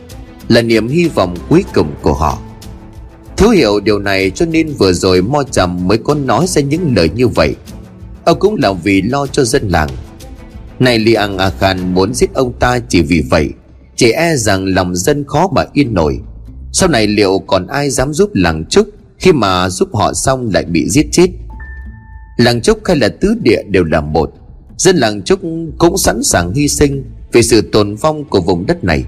là 0.47 0.62
niềm 0.62 0.88
hy 0.88 1.08
vọng 1.08 1.36
cuối 1.49 1.63
cùng 1.73 1.93
của 2.02 2.13
họ. 2.13 2.39
Thấu 3.38 3.49
hiểu 3.49 3.80
điều 3.80 3.99
này 3.99 4.30
cho 4.30 4.45
nên 4.45 4.73
vừa 4.73 4.93
rồi 4.93 5.21
mo 5.21 5.43
trầm 5.43 5.88
mới 5.88 5.97
có 5.97 6.15
nói 6.15 6.47
ra 6.47 6.62
những 6.62 6.93
lời 6.95 7.10
như 7.15 7.28
vậy. 7.28 7.56
Ông 8.25 8.39
cũng 8.39 8.56
là 8.56 8.71
vì 8.71 9.02
lo 9.02 9.28
cho 9.28 9.43
dân 9.43 9.69
làng. 9.69 9.89
Này 10.80 10.99
li 10.99 11.13
ang 11.13 11.38
a 11.38 11.49
khan 11.49 11.93
muốn 11.93 12.13
giết 12.13 12.34
ông 12.34 12.54
ta 12.60 12.80
chỉ 12.89 13.02
vì 13.02 13.23
vậy, 13.30 13.49
chỉ 13.95 14.12
e 14.12 14.36
rằng 14.36 14.65
lòng 14.65 14.95
dân 14.95 15.23
khó 15.28 15.49
mà 15.56 15.65
yên 15.73 15.93
nổi 15.93 16.19
sau 16.71 16.89
này 16.89 17.08
liệu 17.08 17.39
còn 17.47 17.67
ai 17.67 17.89
dám 17.89 18.13
giúp 18.13 18.29
làng 18.34 18.65
trúc 18.65 18.88
khi 19.17 19.34
mà 19.34 19.69
giúp 19.69 19.89
họ 19.93 20.13
xong 20.13 20.49
lại 20.53 20.65
bị 20.65 20.89
giết 20.89 21.08
chết? 21.12 21.27
Làng 22.38 22.62
trúc 22.62 22.79
hay 22.86 22.97
là 22.97 23.10
tứ 23.21 23.36
địa 23.41 23.63
đều 23.69 23.84
là 23.84 24.01
một. 24.01 24.34
Dân 24.77 24.95
làng 24.95 25.21
trúc 25.23 25.39
cũng 25.77 25.97
sẵn 25.97 26.23
sàng 26.23 26.53
hy 26.53 26.67
sinh 26.67 27.03
vì 27.32 27.43
sự 27.43 27.62
tồn 27.62 27.95
vong 27.95 28.25
của 28.25 28.41
vùng 28.41 28.65
đất 28.65 28.84
này. 28.84 29.05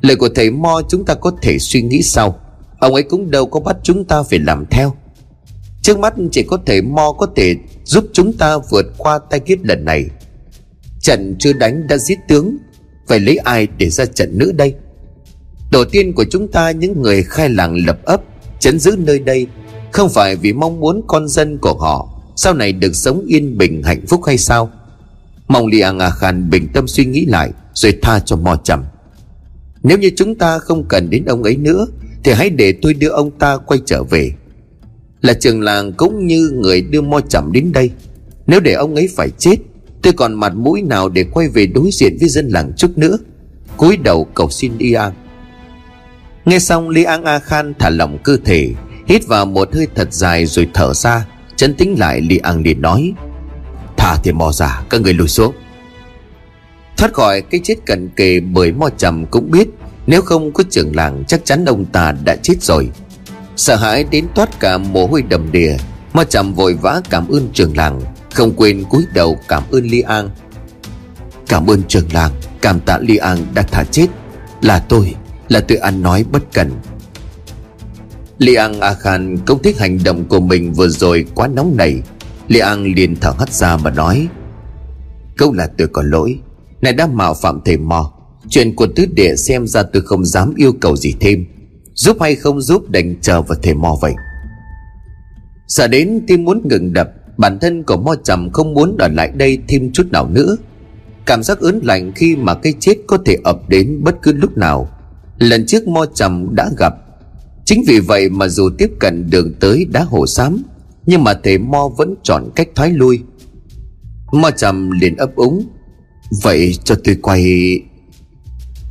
Lời 0.00 0.16
của 0.16 0.28
thầy 0.34 0.50
Mo 0.50 0.82
chúng 0.88 1.04
ta 1.04 1.14
có 1.14 1.32
thể 1.42 1.58
suy 1.58 1.82
nghĩ 1.82 2.02
sau. 2.02 2.40
Ông 2.78 2.94
ấy 2.94 3.02
cũng 3.02 3.30
đâu 3.30 3.46
có 3.46 3.60
bắt 3.60 3.76
chúng 3.82 4.04
ta 4.04 4.22
phải 4.22 4.38
làm 4.38 4.66
theo. 4.70 4.94
Trước 5.82 5.98
mắt 5.98 6.14
chỉ 6.32 6.42
có 6.42 6.58
thầy 6.66 6.82
Mo 6.82 7.12
có 7.12 7.26
thể 7.36 7.56
giúp 7.84 8.04
chúng 8.12 8.32
ta 8.32 8.58
vượt 8.70 8.86
qua 8.98 9.18
tay 9.30 9.40
kiếp 9.40 9.58
lần 9.62 9.84
này. 9.84 10.06
Trận 11.00 11.36
chưa 11.38 11.52
đánh 11.52 11.86
đã 11.86 11.96
giết 11.96 12.18
tướng. 12.28 12.56
Phải 13.08 13.20
lấy 13.20 13.36
ai 13.36 13.68
để 13.78 13.90
ra 13.90 14.06
trận 14.06 14.38
nữa 14.38 14.52
đây? 14.52 14.74
Đầu 15.70 15.84
tiên 15.84 16.12
của 16.12 16.24
chúng 16.30 16.48
ta, 16.48 16.70
những 16.70 17.02
người 17.02 17.22
khai 17.22 17.48
làng 17.48 17.86
lập 17.86 17.98
ấp, 18.04 18.22
Chấn 18.60 18.78
giữ 18.78 18.96
nơi 18.98 19.18
đây, 19.18 19.46
Không 19.92 20.08
phải 20.10 20.36
vì 20.36 20.52
mong 20.52 20.80
muốn 20.80 21.02
con 21.06 21.28
dân 21.28 21.58
của 21.58 21.74
họ 21.74 22.08
Sau 22.36 22.54
này 22.54 22.72
được 22.72 22.96
sống 22.96 23.24
yên 23.28 23.58
bình, 23.58 23.82
hạnh 23.82 24.06
phúc 24.08 24.20
hay 24.26 24.38
sao? 24.38 24.70
Mong 25.48 25.66
Liang 25.66 25.98
A 25.98 26.10
Khan 26.10 26.50
bình 26.50 26.68
tâm 26.74 26.88
suy 26.88 27.04
nghĩ 27.04 27.26
lại, 27.26 27.50
Rồi 27.74 27.98
tha 28.02 28.20
cho 28.20 28.36
Mo 28.36 28.56
Trầm. 28.64 28.84
Nếu 29.82 29.98
như 29.98 30.10
chúng 30.16 30.34
ta 30.34 30.58
không 30.58 30.84
cần 30.88 31.10
đến 31.10 31.24
ông 31.24 31.42
ấy 31.42 31.56
nữa, 31.56 31.86
Thì 32.24 32.32
hãy 32.32 32.50
để 32.50 32.74
tôi 32.82 32.94
đưa 32.94 33.08
ông 33.08 33.30
ta 33.30 33.56
quay 33.56 33.80
trở 33.86 34.02
về. 34.02 34.32
Là 35.20 35.32
trường 35.32 35.60
làng 35.60 35.92
cũng 35.92 36.26
như 36.26 36.50
người 36.54 36.80
đưa 36.80 37.00
Mo 37.00 37.20
Trầm 37.20 37.52
đến 37.52 37.72
đây. 37.72 37.90
Nếu 38.46 38.60
để 38.60 38.72
ông 38.72 38.94
ấy 38.94 39.08
phải 39.16 39.30
chết, 39.38 39.56
Tôi 40.02 40.12
còn 40.12 40.34
mặt 40.34 40.54
mũi 40.54 40.82
nào 40.82 41.08
để 41.08 41.24
quay 41.32 41.48
về 41.48 41.66
đối 41.66 41.90
diện 41.92 42.16
với 42.20 42.28
dân 42.28 42.48
làng 42.48 42.72
chút 42.76 42.98
nữa? 42.98 43.18
Cúi 43.76 43.96
đầu 43.96 44.24
cầu 44.34 44.50
xin 44.50 44.72
Liang 44.78 45.12
Nghe 46.50 46.58
xong 46.58 46.88
Liang 46.88 47.24
A 47.24 47.38
Khan 47.38 47.74
thả 47.78 47.90
lỏng 47.90 48.18
cơ 48.24 48.36
thể, 48.44 48.70
Hít 49.06 49.26
vào 49.26 49.46
một 49.46 49.74
hơi 49.74 49.86
thật 49.94 50.12
dài 50.12 50.46
rồi 50.46 50.68
thở 50.74 50.94
ra. 50.94 51.26
Chấn 51.56 51.74
tĩnh 51.74 51.98
lại 51.98 52.20
Liang 52.20 52.62
liền 52.62 52.82
nói, 52.82 53.12
Thả 53.96 54.16
thì 54.22 54.32
mò 54.32 54.52
giả 54.52 54.82
các 54.90 55.00
người 55.00 55.14
lùi 55.14 55.28
xuống. 55.28 55.54
Thoát 56.96 57.12
khỏi 57.12 57.42
cái 57.42 57.60
chết 57.64 57.74
cận 57.86 58.08
kề 58.16 58.40
bởi 58.40 58.72
mò 58.72 58.88
trầm 58.96 59.26
cũng 59.26 59.50
biết, 59.50 59.68
Nếu 60.06 60.22
không 60.22 60.52
có 60.52 60.64
trưởng 60.70 60.96
làng, 60.96 61.24
chắc 61.28 61.44
chắn 61.44 61.64
ông 61.64 61.84
ta 61.84 62.14
đã 62.24 62.36
chết 62.36 62.62
rồi. 62.62 62.90
Sợ 63.56 63.76
hãi 63.76 64.04
đến 64.04 64.26
toát 64.34 64.60
cả 64.60 64.78
mồ 64.78 65.06
hôi 65.06 65.22
đầm 65.22 65.52
đìa 65.52 65.76
mò 66.12 66.24
trầm 66.24 66.54
vội 66.54 66.74
vã 66.74 67.00
cảm 67.10 67.28
ơn 67.28 67.48
trưởng 67.52 67.76
làng, 67.76 68.00
Không 68.34 68.52
quên 68.52 68.84
cúi 68.84 69.04
đầu 69.14 69.38
cảm 69.48 69.62
ơn 69.72 69.84
Li 69.84 70.00
An. 70.00 70.30
Cảm 71.48 71.70
ơn 71.70 71.82
trưởng 71.88 72.12
làng, 72.12 72.30
Cảm 72.60 72.80
tạ 72.80 72.98
Li 72.98 73.16
An 73.16 73.38
đã 73.54 73.62
thả 73.62 73.84
chết. 73.84 74.06
Là 74.62 74.78
tôi 74.88 75.14
là 75.50 75.60
tự 75.60 75.74
ăn 75.74 76.02
nói 76.02 76.24
bất 76.32 76.42
cần. 76.52 76.70
Li 78.38 78.54
An 78.54 78.80
A 78.80 78.94
Khan 78.94 79.36
không 79.46 79.62
thích 79.62 79.78
hành 79.78 79.98
động 80.04 80.24
của 80.28 80.40
mình 80.40 80.72
vừa 80.72 80.88
rồi 80.88 81.26
quá 81.34 81.48
nóng 81.48 81.76
nảy. 81.76 82.02
Li 82.48 82.60
An 82.60 82.84
liền 82.84 83.16
thở 83.16 83.32
hắt 83.38 83.52
ra 83.52 83.76
mà 83.76 83.90
nói 83.90 84.28
Câu 85.36 85.52
là 85.52 85.66
tôi 85.78 85.88
có 85.88 86.02
lỗi. 86.02 86.38
Này 86.80 86.92
đã 86.92 87.06
mạo 87.06 87.34
phạm 87.34 87.60
thầy 87.64 87.76
mò 87.76 88.12
Chuyện 88.48 88.76
của 88.76 88.86
tứ 88.96 89.06
đệ 89.14 89.36
xem 89.36 89.66
ra 89.66 89.82
tôi 89.82 90.02
không 90.02 90.24
dám 90.24 90.54
yêu 90.56 90.72
cầu 90.80 90.96
gì 90.96 91.14
thêm. 91.20 91.46
Giúp 91.94 92.16
hay 92.20 92.34
không 92.36 92.60
giúp 92.60 92.90
đành 92.90 93.14
chờ 93.20 93.42
vào 93.42 93.58
thầy 93.62 93.74
mò 93.74 93.96
vậy. 94.00 94.14
Sợ 95.68 95.86
đến 95.86 96.20
tim 96.26 96.44
muốn 96.44 96.68
ngừng 96.68 96.92
đập, 96.92 97.10
Bản 97.40 97.58
thân 97.58 97.82
của 97.82 97.96
mo 97.96 98.14
trầm 98.24 98.50
không 98.52 98.74
muốn 98.74 98.96
ở 98.98 99.08
lại 99.08 99.32
đây 99.34 99.58
thêm 99.68 99.92
chút 99.92 100.06
nào 100.12 100.28
nữa. 100.28 100.56
Cảm 101.26 101.42
giác 101.42 101.60
ớn 101.60 101.80
lạnh 101.82 102.12
khi 102.14 102.36
mà 102.36 102.54
cái 102.54 102.74
chết 102.80 102.94
có 103.06 103.18
thể 103.24 103.36
ập 103.44 103.68
đến 103.68 104.00
bất 104.04 104.22
cứ 104.22 104.32
lúc 104.32 104.56
nào. 104.56 104.88
Lần 105.40 105.66
trước 105.66 105.88
mo 105.88 106.06
trầm 106.14 106.54
đã 106.54 106.70
gặp. 106.78 106.94
Chính 107.64 107.84
vì 107.86 108.00
vậy 108.00 108.28
mà 108.28 108.48
dù 108.48 108.70
tiếp 108.78 108.90
cận 108.98 109.30
đường 109.30 109.54
tới 109.60 109.86
đá 109.92 110.02
hồ 110.02 110.26
xám 110.26 110.62
Nhưng 111.06 111.24
mà 111.24 111.34
thầy 111.44 111.58
mo 111.58 111.88
vẫn 111.88 112.14
chọn 112.22 112.50
cách 112.56 112.68
thoái 112.74 112.90
lui. 112.90 113.20
Mo 114.32 114.50
trầm 114.50 114.90
liền 114.90 115.16
ấp 115.16 115.36
úng, 115.36 115.66
Vậy 116.42 116.74
cho 116.84 116.94
tôi 117.04 117.16
quay. 117.22 117.44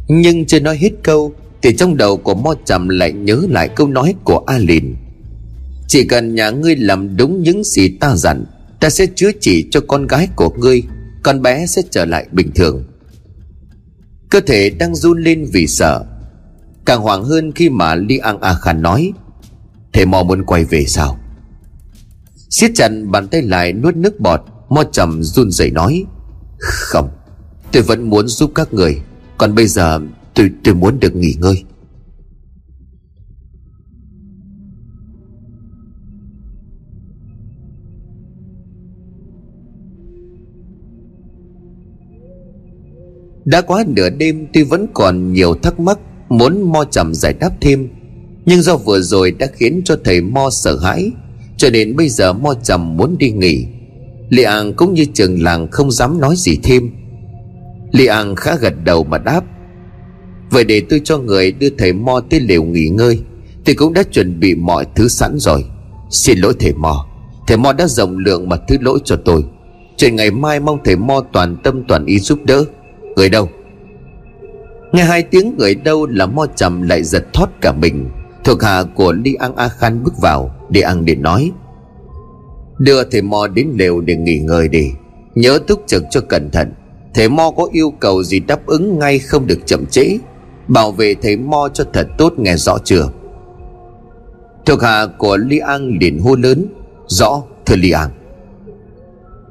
Nhưng 0.08 0.46
chưa 0.46 0.60
nói 0.60 0.78
hết 0.78 0.90
câu, 1.04 1.34
Thì 1.62 1.76
trong 1.76 1.98
đầu 1.98 2.18
của 2.18 2.36
mo 2.36 2.54
trầm 2.66 2.90
lại 2.90 3.14
nhớ 3.14 3.42
lại 3.50 3.70
câu 3.76 3.88
nói 3.88 4.16
của 4.24 4.44
A 4.48 4.58
Lìn 4.58 4.96
Chỉ 5.88 6.04
cần 6.04 6.36
nhà 6.36 6.50
ngươi 6.50 6.76
làm 6.76 7.18
đúng 7.18 7.44
những 7.44 7.64
gì 7.64 7.98
ta 7.98 8.16
dặn, 8.16 8.46
Ta 8.80 8.90
sẽ 8.90 9.06
chữa 9.16 9.32
trị 9.42 9.68
cho 9.72 9.82
con 9.88 10.08
gái 10.08 10.28
của 10.36 10.50
ngươi, 10.50 10.84
Con 11.24 11.42
bé 11.42 11.66
sẽ 11.66 11.82
trở 11.92 12.06
lại 12.06 12.26
bình 12.32 12.52
thường. 12.56 12.84
Cơ 14.30 14.40
thể 14.40 14.70
đang 14.70 14.96
run 14.96 15.24
lên 15.24 15.46
vì 15.54 15.68
sợ 15.68 16.06
Càng 16.90 17.02
hoảng 17.02 17.24
hơn 17.24 17.52
khi 17.52 17.70
mà 17.70 17.96
Li 17.96 18.18
An 18.18 18.40
A 18.42 18.54
Khan 18.54 18.82
nói, 18.82 19.14
Thầy 19.94 20.06
mò 20.06 20.24
muốn 20.24 20.44
quay 20.46 20.66
về 20.66 20.86
sao? 20.86 21.20
Siết 22.50 22.72
chặt 22.76 22.90
bàn 23.06 23.28
tay 23.28 23.42
lại, 23.42 23.74
nuốt 23.74 23.96
nước 23.96 24.20
bọt, 24.20 24.42
Mo 24.70 24.84
trầm 24.92 25.24
run 25.24 25.52
rẩy 25.52 25.72
nói, 25.72 26.06
Không, 26.60 27.10
Tôi 27.72 27.84
vẫn 27.84 28.10
muốn 28.10 28.28
giúp 28.28 28.52
các 28.56 28.74
người, 28.74 29.02
Còn 29.38 29.56
bây 29.56 29.68
giờ 29.68 30.00
tôi 30.34 30.52
tôi 30.64 30.76
muốn 30.76 31.00
được 31.00 31.16
nghỉ 31.16 31.36
ngơi. 31.40 31.64
Đã 43.46 43.62
quá 43.62 43.84
nửa 43.88 44.10
đêm 44.10 44.48
tôi 44.54 44.64
vẫn 44.64 44.88
còn 44.94 45.34
nhiều 45.34 45.56
thắc 45.56 45.80
mắc 45.80 46.00
Muốn 46.30 46.72
Mo 46.72 46.84
trầm 46.92 47.14
giải 47.14 47.34
đáp 47.34 47.52
thêm. 47.62 47.90
Nhưng 48.46 48.62
do 48.62 48.78
vừa 48.78 49.00
rồi 49.00 49.32
đã 49.32 49.48
khiến 49.54 49.82
cho 49.86 49.98
thầy 50.04 50.22
Mo 50.22 50.50
sợ 50.52 50.78
hãi, 50.78 51.12
Cho 51.58 51.70
nên 51.70 51.96
bây 51.96 52.10
giờ 52.10 52.34
Mo 52.34 52.54
trầm 52.64 52.98
muốn 52.98 53.16
đi 53.18 53.32
nghỉ. 53.32 53.66
Li 54.30 54.44
An 54.44 54.74
cũng 54.74 54.94
như 54.94 55.06
trường 55.14 55.44
làng 55.44 55.68
không 55.72 55.92
dám 55.92 56.22
nói 56.22 56.36
gì 56.38 56.58
thêm. 56.64 56.92
Li 57.92 58.06
An 58.06 58.36
khá 58.36 58.56
gật 58.56 58.74
đầu 58.84 59.04
mà 59.04 59.18
đáp, 59.18 59.42
Vậy 60.52 60.64
để 60.64 60.82
tôi 60.90 61.02
cho 61.04 61.18
người 61.18 61.52
đưa 61.52 61.70
thầy 61.78 61.94
Mo 61.94 62.20
tới 62.30 62.40
lều 62.40 62.64
nghỉ 62.64 62.90
ngơi, 62.90 63.20
Thì 63.66 63.74
cũng 63.74 63.94
đã 63.94 64.04
chuẩn 64.04 64.40
bị 64.40 64.56
mọi 64.56 64.86
thứ 64.96 65.08
sẵn 65.08 65.40
rồi. 65.40 65.66
Xin 66.12 66.40
lỗi 66.40 66.54
thầy 66.60 66.74
Mo 66.74 67.06
Thầy 67.48 67.58
Mo 67.58 67.74
đã 67.74 67.88
rộng 67.88 68.18
lượng 68.18 68.50
mà 68.50 68.58
thứ 68.68 68.78
lỗi 68.82 69.00
cho 69.06 69.16
tôi. 69.16 69.44
Chuyện 69.98 70.16
ngày 70.16 70.32
mai 70.32 70.60
mong 70.60 70.80
thầy 70.86 70.96
Mo 70.96 71.22
toàn 71.34 71.58
tâm 71.64 71.84
toàn 71.88 72.06
ý 72.06 72.20
giúp 72.20 72.40
đỡ. 72.44 72.66
Người 73.16 73.30
đâu? 73.30 73.50
Nghe 74.92 75.04
hai 75.04 75.24
tiếng 75.24 75.58
người 75.58 75.76
đâu 75.76 76.08
là 76.08 76.26
Mo 76.26 76.46
trầm 76.56 76.82
lại 76.82 77.04
giật 77.04 77.24
thoát 77.34 77.50
cả 77.62 77.74
mình. 77.74 78.10
Thuộc 78.44 78.64
hạ 78.64 78.84
của 78.96 79.14
Li 79.14 79.34
An 79.34 79.56
A 79.56 79.68
Khan 79.68 80.04
bước 80.04 80.14
vào 80.22 80.56
Để 80.70 80.82
ăn 80.82 81.06
để 81.06 81.16
nói, 81.16 81.52
Đưa 82.80 83.04
thầy 83.04 83.22
Mo 83.22 83.48
đến 83.48 83.68
lều 83.76 84.02
để 84.02 84.16
nghỉ 84.16 84.40
ngơi 84.40 84.68
đi. 84.68 84.92
Nhớ 85.36 85.60
túc 85.68 85.84
trực 85.88 86.04
cho 86.10 86.22
cẩn 86.22 86.50
thận. 86.50 86.74
Thầy 87.14 87.30
Mo 87.30 87.52
có 87.52 87.68
yêu 87.72 87.94
cầu 88.00 88.24
gì 88.24 88.40
đáp 88.40 88.66
ứng 88.66 89.00
ngay 89.00 89.20
không 89.20 89.48
được 89.48 89.60
chậm 89.66 89.86
trễ. 89.86 90.18
Bảo 90.68 90.92
vệ 90.92 91.16
thầy 91.22 91.38
Mo 91.38 91.70
cho 91.74 91.84
thật 91.94 92.08
tốt 92.18 92.34
nghe 92.38 92.56
rõ 92.56 92.78
chưa? 92.84 93.10
Thuộc 94.66 94.82
hạ 94.82 95.06
của 95.18 95.38
Li 95.38 95.58
An 95.58 95.98
liền 96.02 96.20
hô 96.20 96.36
lớn, 96.36 96.66
Rõ, 97.08 97.44
thưa 97.66 97.76
Li 97.76 97.92
An 97.92 98.10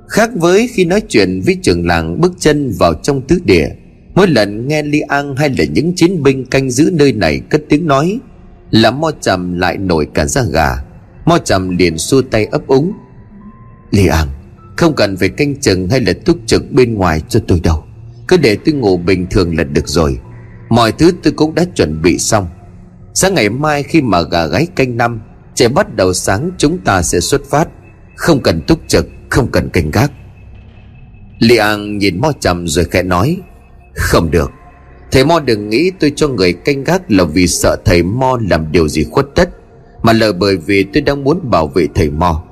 Khác 0.08 0.30
với 0.34 0.68
khi 0.72 0.84
nói 0.84 1.02
chuyện 1.08 1.40
với 1.46 1.56
trưởng 1.62 1.86
làng 1.86 2.20
bước 2.20 2.32
chân 2.38 2.72
vào 2.78 2.94
trong 2.94 3.20
tứ 3.20 3.38
địa 3.44 3.68
Mỗi 4.18 4.28
lần 4.28 4.68
nghe 4.68 4.82
Li 4.82 5.00
An 5.00 5.36
hay 5.36 5.48
là 5.58 5.64
những 5.64 5.92
chiến 5.96 6.22
binh 6.22 6.46
canh 6.46 6.70
giữ 6.70 6.90
nơi 6.92 7.12
này 7.12 7.40
cất 7.50 7.62
tiếng 7.68 7.86
nói, 7.86 8.18
Là 8.70 8.90
Mo 8.90 9.10
Trầm 9.20 9.58
lại 9.58 9.76
nổi 9.76 10.08
cả 10.14 10.26
da 10.26 10.42
gà. 10.42 10.76
Mo 11.24 11.38
Trầm 11.38 11.76
liền 11.76 11.98
xua 11.98 12.22
tay 12.22 12.46
ấp 12.46 12.66
úng. 12.66 12.92
Li 13.90 14.06
An 14.06 14.28
Không 14.76 14.94
cần 14.94 15.16
phải 15.16 15.28
canh 15.28 15.56
chừng 15.56 15.88
hay 15.88 16.00
là 16.00 16.12
túc 16.24 16.38
trực 16.46 16.72
bên 16.72 16.94
ngoài 16.94 17.22
cho 17.28 17.40
tôi 17.48 17.60
đâu. 17.60 17.84
Cứ 18.28 18.36
để 18.36 18.56
tôi 18.64 18.74
ngủ 18.74 18.96
bình 18.96 19.26
thường 19.30 19.56
là 19.56 19.64
được 19.64 19.88
rồi. 19.88 20.18
Mọi 20.68 20.92
thứ 20.92 21.12
tôi 21.22 21.32
cũng 21.32 21.54
đã 21.54 21.64
chuẩn 21.74 22.02
bị 22.02 22.18
xong. 22.18 22.46
Sáng 23.14 23.34
ngày 23.34 23.48
mai 23.48 23.82
khi 23.82 24.02
mà 24.02 24.22
gà 24.22 24.46
gáy 24.46 24.66
canh 24.76 24.96
năm, 24.96 25.20
Trẻ 25.54 25.68
bắt 25.68 25.96
đầu 25.96 26.12
sáng 26.12 26.50
chúng 26.58 26.78
ta 26.78 27.02
sẽ 27.02 27.20
xuất 27.20 27.44
phát. 27.50 27.68
Không 28.14 28.42
cần 28.42 28.60
túc 28.66 28.80
trực, 28.88 29.06
Không 29.30 29.50
cần 29.50 29.68
canh 29.70 29.90
gác. 29.90 30.12
Li 31.38 31.56
An 31.56 31.98
nhìn 31.98 32.20
Mo 32.20 32.32
Trầm 32.40 32.68
rồi 32.68 32.84
khẽ 32.84 33.02
nói 33.02 33.38
không 33.98 34.30
được. 34.30 34.50
Thầy 35.12 35.24
Mo 35.24 35.40
đừng 35.40 35.68
nghĩ 35.68 35.90
tôi 36.00 36.12
cho 36.16 36.28
người 36.28 36.52
canh 36.52 36.84
gác 36.84 37.10
là 37.10 37.24
vì 37.24 37.46
sợ 37.46 37.76
thầy 37.84 38.02
Mo 38.02 38.38
làm 38.50 38.72
điều 38.72 38.88
gì 38.88 39.04
khuất 39.10 39.26
tất, 39.34 39.50
Mà 40.02 40.12
là 40.12 40.32
bởi 40.32 40.56
vì 40.56 40.84
tôi 40.92 41.00
đang 41.00 41.24
muốn 41.24 41.50
bảo 41.50 41.66
vệ 41.66 41.86
thầy 41.94 42.10
Mo. 42.10 42.44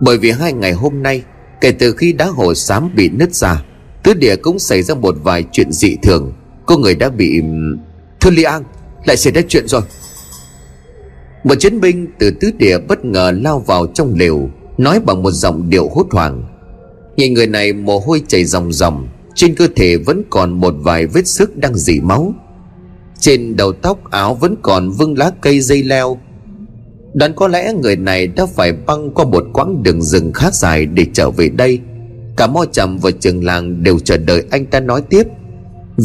Bởi 0.00 0.18
vì 0.18 0.30
hai 0.30 0.52
ngày 0.52 0.72
hôm 0.72 1.02
nay, 1.02 1.22
Kể 1.60 1.72
từ 1.72 1.92
khi 1.92 2.12
đá 2.12 2.26
hồ 2.26 2.54
xám 2.54 2.90
bị 2.94 3.08
nứt 3.08 3.34
ra 3.34 3.62
Tứ 4.02 4.14
địa 4.14 4.36
cũng 4.36 4.58
xảy 4.58 4.82
ra 4.82 4.94
một 4.94 5.16
vài 5.22 5.44
chuyện 5.52 5.72
dị 5.72 5.96
thường. 6.02 6.32
Có 6.66 6.76
người 6.76 6.94
đã 6.94 7.08
bị 7.08 7.42
Thưa 8.20 8.30
Li 8.30 8.42
An, 8.42 8.64
Lại 9.04 9.16
xảy 9.16 9.32
ra 9.32 9.42
chuyện 9.48 9.68
rồi. 9.68 9.82
Một 11.44 11.54
chiến 11.54 11.80
binh 11.80 12.06
từ 12.18 12.30
tứ 12.30 12.50
địa 12.58 12.78
bất 12.78 13.04
ngờ 13.04 13.32
lao 13.36 13.58
vào 13.58 13.86
trong 13.86 14.14
lều, 14.14 14.50
Nói 14.78 15.00
bằng 15.00 15.22
một 15.22 15.30
giọng 15.30 15.70
điệu 15.70 15.88
hốt 15.88 16.06
hoảng. 16.10 16.44
Nhìn 17.16 17.34
người 17.34 17.46
này 17.46 17.72
mồ 17.72 17.98
hôi 17.98 18.22
chảy 18.28 18.44
ròng 18.44 18.72
ròng 18.72 19.08
trên 19.38 19.54
cơ 19.54 19.68
thể 19.76 19.96
vẫn 19.96 20.22
còn 20.30 20.60
một 20.60 20.74
vài 20.78 21.06
vết 21.06 21.26
sức 21.26 21.56
đang 21.56 21.74
dỉ 21.74 22.00
máu. 22.00 22.34
Trên 23.18 23.56
đầu 23.56 23.72
tóc 23.72 24.10
áo 24.10 24.34
vẫn 24.34 24.54
còn 24.62 24.90
vương 24.90 25.18
lá 25.18 25.30
cây 25.40 25.60
dây 25.60 25.82
leo. 25.82 26.18
Đoán 27.14 27.32
có 27.36 27.48
lẽ 27.48 27.72
người 27.82 27.96
này 27.96 28.26
đã 28.26 28.46
phải 28.46 28.72
băng 28.72 29.10
qua 29.10 29.24
một 29.24 29.44
quãng 29.52 29.82
đường 29.82 30.02
rừng 30.02 30.32
khá 30.32 30.50
dài 30.52 30.86
để 30.86 31.06
trở 31.12 31.30
về 31.30 31.48
đây. 31.48 31.78
Cả 32.36 32.46
mo 32.46 32.64
trầm 32.72 32.98
và 32.98 33.10
trường 33.10 33.44
làng 33.44 33.82
đều 33.82 33.98
chờ 33.98 34.16
đợi 34.16 34.44
anh 34.50 34.66
ta 34.66 34.80
nói 34.80 35.02
tiếp. 35.10 35.22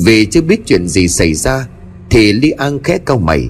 Vì 0.06 0.26
chưa 0.26 0.41
biết 0.41 0.62
chuyện 0.65 0.88
gì 0.88 1.08
xảy 1.08 1.34
ra, 1.34 1.67
Thì 2.10 2.34
Li 2.34 2.52
An 2.52 2.84
khẽ 2.84 2.98
cau 2.98 3.17
mày. 3.19 3.50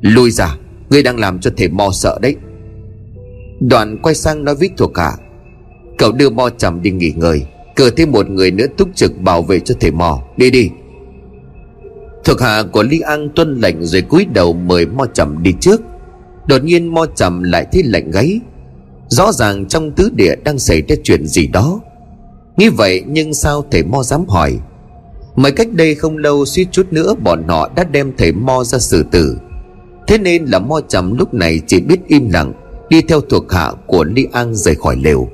Lui 0.00 0.30
ra, 0.30 0.56
Ngươi 0.90 1.02
đang 1.02 1.18
làm 1.18 1.40
cho 1.40 1.50
thể 1.56 1.68
mo 1.68 1.90
sợ 1.92 2.18
đấy. 2.22 2.36
Đoàn 3.60 3.98
quay 4.02 4.14
sang 4.14 4.44
nói 4.44 4.54
với 4.54 4.70
thuộc 4.76 4.98
hạ, 4.98 5.12
Cậu 5.98 6.12
đưa 6.12 6.30
mo 6.30 6.50
trầm 6.50 6.82
đi 6.82 6.90
nghỉ 6.90 7.12
ngơi 7.16 7.42
cử 7.76 7.90
thêm 7.90 8.12
một 8.12 8.30
người 8.30 8.50
nữa 8.50 8.66
túc 8.76 8.88
trực 8.94 9.20
bảo 9.20 9.42
vệ 9.42 9.60
cho 9.60 9.74
thầy 9.80 9.90
mò. 9.90 10.22
Đi 10.36 10.50
đi. 10.50 10.70
Thuộc 12.24 12.40
hạ 12.40 12.62
của 12.72 12.82
Lý 12.82 13.00
An 13.00 13.28
tuân 13.36 13.60
lệnh 13.60 13.84
rồi 13.84 14.02
cúi 14.02 14.26
đầu 14.34 14.52
mời 14.52 14.86
mo 14.86 15.06
trầm 15.06 15.42
đi 15.42 15.52
trước. 15.60 15.80
Đột 16.46 16.64
nhiên 16.64 16.94
mo 16.94 17.06
trầm 17.16 17.42
lại 17.42 17.66
thấy 17.72 17.82
lạnh 17.82 18.10
gáy. 18.10 18.40
Rõ 19.08 19.32
ràng 19.32 19.66
trong 19.66 19.92
tứ 19.92 20.10
địa 20.14 20.34
đang 20.44 20.58
xảy 20.58 20.82
ra 20.82 20.96
chuyện 21.04 21.26
gì 21.26 21.46
đó. 21.46 21.80
Nghĩ 22.56 22.68
vậy 22.68 23.02
nhưng 23.06 23.34
sao 23.34 23.64
thầy 23.70 23.82
mo 23.82 24.02
dám 24.02 24.24
hỏi? 24.28 24.58
Mới 25.36 25.52
cách 25.52 25.68
đây 25.72 25.94
không 25.94 26.16
lâu 26.16 26.44
suýt 26.44 26.68
chút 26.72 26.86
nữa 26.90 27.14
bọn 27.14 27.48
họ 27.48 27.70
đã 27.76 27.84
đem 27.84 28.12
thầy 28.18 28.32
mo 28.32 28.64
ra 28.64 28.78
xử 28.78 29.04
tử. 29.10 29.38
Thế 30.06 30.18
nên 30.18 30.44
là 30.44 30.58
mo 30.58 30.80
trầm 30.88 31.18
lúc 31.18 31.34
này 31.34 31.60
chỉ 31.66 31.80
biết 31.80 31.98
im 32.08 32.30
lặng, 32.30 32.52
Đi 32.88 33.02
theo 33.02 33.20
thuộc 33.20 33.52
hạ 33.52 33.72
của 33.86 34.04
lý 34.04 34.26
An 34.32 34.54
rời 34.54 34.74
khỏi 34.74 34.96
lều. 34.96 35.28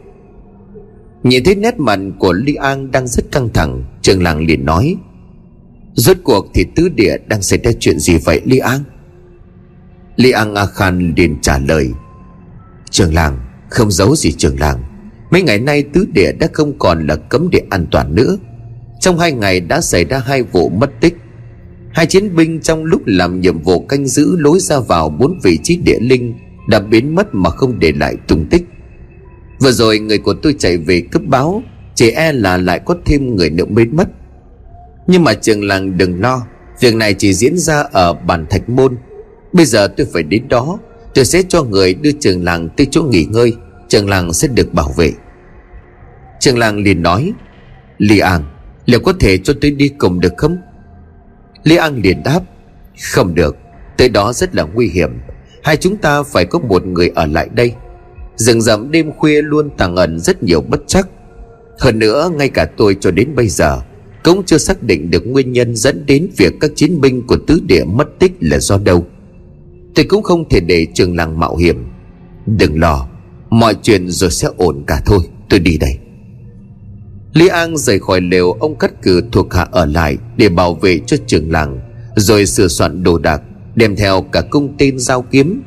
Nhìn 1.22 1.44
thấy 1.44 1.54
nét 1.54 1.78
mặt 1.78 1.98
của 2.18 2.32
Li 2.32 2.54
An 2.54 2.90
đang 2.90 3.08
rất 3.08 3.32
căng 3.32 3.48
thẳng, 3.54 3.84
Trường 4.02 4.22
làng 4.22 4.46
liền 4.46 4.64
nói, 4.64 4.96
Rốt 5.94 6.16
cuộc 6.24 6.46
thì 6.54 6.66
tứ 6.74 6.88
địa 6.88 7.16
đang 7.26 7.42
xảy 7.42 7.58
ra 7.58 7.70
chuyện 7.80 7.98
gì 7.98 8.18
vậy, 8.18 8.40
Li 8.44 8.58
An? 8.58 8.80
Li 10.16 10.30
An 10.30 10.54
A 10.54 10.66
Khan 10.66 11.14
liền 11.16 11.40
trả 11.42 11.58
lời, 11.58 11.90
Trường 12.90 13.14
làng, 13.14 13.38
không 13.70 13.90
giấu 13.90 14.16
gì 14.16 14.32
trường 14.32 14.60
làng. 14.60 14.82
Mấy 15.30 15.42
ngày 15.42 15.58
nay 15.58 15.82
tứ 15.82 16.06
địa 16.12 16.32
đã 16.32 16.48
không 16.52 16.78
còn 16.78 17.06
là 17.06 17.16
cấm 17.16 17.50
địa 17.50 17.62
an 17.70 17.86
toàn 17.90 18.14
nữa. 18.14 18.36
Trong 19.00 19.18
hai 19.18 19.32
ngày 19.32 19.60
đã 19.60 19.80
xảy 19.80 20.04
ra 20.04 20.18
hai 20.18 20.42
vụ 20.42 20.68
mất 20.68 20.90
tích. 21.00 21.16
Hai 21.92 22.06
chiến 22.06 22.36
binh 22.36 22.60
trong 22.60 22.84
lúc 22.84 23.02
làm 23.06 23.40
nhiệm 23.40 23.62
vụ 23.62 23.86
canh 23.86 24.06
giữ 24.06 24.36
lối 24.38 24.58
ra 24.60 24.80
vào 24.80 25.08
bốn 25.08 25.38
vị 25.42 25.58
trí 25.62 25.76
địa 25.76 25.98
linh 26.00 26.34
Đã 26.68 26.80
biến 26.80 27.14
mất 27.14 27.26
mà 27.32 27.50
không 27.50 27.78
để 27.78 27.92
lại 27.92 28.16
tung 28.28 28.46
tích. 28.50 28.64
Vừa 29.62 29.72
rồi 29.72 29.98
người 29.98 30.18
của 30.18 30.34
tôi 30.34 30.54
chạy 30.58 30.76
về 30.76 31.02
cấp 31.10 31.22
báo, 31.26 31.62
Chỉ 31.94 32.10
e 32.10 32.32
là 32.32 32.56
lại 32.56 32.80
có 32.84 32.96
thêm 33.04 33.36
người 33.36 33.50
nữa 33.50 33.64
biến 33.64 33.96
mất. 33.96 34.08
Nhưng 35.06 35.24
mà 35.24 35.34
trường 35.34 35.64
làng 35.64 35.98
đừng 35.98 36.20
lo, 36.20 36.46
Việc 36.80 36.94
này 36.94 37.14
chỉ 37.14 37.34
diễn 37.34 37.58
ra 37.58 37.84
ở 37.92 38.12
bản 38.14 38.46
thạch 38.50 38.68
môn. 38.68 38.96
Bây 39.52 39.66
giờ 39.66 39.88
tôi 39.96 40.06
phải 40.12 40.22
đến 40.22 40.48
đó, 40.48 40.78
Tôi 41.14 41.24
sẽ 41.24 41.42
cho 41.48 41.62
người 41.62 41.94
đưa 41.94 42.12
trường 42.20 42.44
làng 42.44 42.68
tới 42.76 42.86
chỗ 42.90 43.02
nghỉ 43.02 43.24
ngơi, 43.24 43.52
Trường 43.88 44.08
làng 44.08 44.32
sẽ 44.32 44.48
được 44.48 44.74
bảo 44.74 44.92
vệ. 44.96 45.12
Trường 46.40 46.58
làng 46.58 46.82
liền 46.82 47.02
nói 47.02 47.32
lý 47.98 48.18
An 48.18 48.42
Liệu 48.86 49.00
có 49.00 49.12
thể 49.20 49.38
cho 49.38 49.54
tôi 49.60 49.70
đi 49.70 49.88
cùng 49.88 50.20
được 50.20 50.32
không? 50.36 50.56
Lý 51.62 51.76
An 51.76 52.00
liền 52.02 52.22
đáp, 52.22 52.40
Không 53.12 53.34
được, 53.34 53.56
Tới 53.96 54.08
đó 54.08 54.32
rất 54.32 54.54
là 54.54 54.62
nguy 54.62 54.88
hiểm. 54.88 55.10
Hai 55.64 55.76
chúng 55.76 55.96
ta 55.96 56.22
phải 56.22 56.44
có 56.44 56.58
một 56.58 56.86
người 56.86 57.12
ở 57.14 57.26
lại 57.26 57.48
đây. 57.54 57.74
Rừng 58.36 58.62
rậm 58.62 58.90
đêm 58.90 59.12
khuya 59.12 59.42
luôn 59.42 59.70
tàng 59.78 59.96
ẩn 59.96 60.20
rất 60.20 60.42
nhiều 60.42 60.60
bất 60.60 60.80
chắc. 60.86 61.08
Hơn 61.78 61.98
nữa, 61.98 62.30
ngay 62.36 62.48
cả 62.48 62.66
tôi 62.76 62.96
cho 63.00 63.10
đến 63.10 63.34
bây 63.34 63.48
giờ 63.48 63.80
Cũng 64.24 64.42
chưa 64.46 64.58
xác 64.58 64.82
định 64.82 65.10
được 65.10 65.26
nguyên 65.26 65.52
nhân 65.52 65.76
dẫn 65.76 66.06
đến 66.06 66.28
việc 66.36 66.52
các 66.60 66.70
chiến 66.76 67.00
binh 67.00 67.26
của 67.26 67.36
tứ 67.46 67.60
địa 67.66 67.84
mất 67.84 68.08
tích 68.18 68.32
là 68.40 68.58
do 68.58 68.78
đâu. 68.78 69.06
Tôi 69.94 70.04
cũng 70.04 70.22
không 70.22 70.48
thể 70.48 70.60
để 70.60 70.86
trường 70.94 71.16
làng 71.16 71.40
mạo 71.40 71.56
hiểm. 71.56 71.86
Đừng 72.46 72.80
lo, 72.80 73.08
Mọi 73.50 73.74
chuyện 73.82 74.10
rồi 74.10 74.30
sẽ 74.30 74.48
ổn 74.56 74.84
cả 74.86 75.02
thôi. 75.06 75.20
Tôi 75.48 75.60
đi 75.60 75.78
đây. 75.78 75.98
Lý 77.32 77.48
An 77.48 77.76
rời 77.76 77.98
khỏi 77.98 78.20
lều, 78.20 78.52
Ông 78.52 78.78
cắt 78.78 79.02
cử 79.02 79.22
thuộc 79.32 79.54
hạ 79.54 79.68
ở 79.70 79.86
lại 79.86 80.16
Để 80.36 80.48
bảo 80.48 80.74
vệ 80.74 81.00
cho 81.06 81.16
trường 81.26 81.52
làng, 81.52 81.80
Rồi 82.16 82.46
sửa 82.46 82.68
soạn 82.68 83.02
đồ 83.02 83.18
đạc, 83.18 83.42
Đem 83.74 83.96
theo 83.96 84.22
cả 84.22 84.42
cung 84.50 84.74
tên 84.78 84.98
dao 84.98 85.22
kiếm 85.22 85.62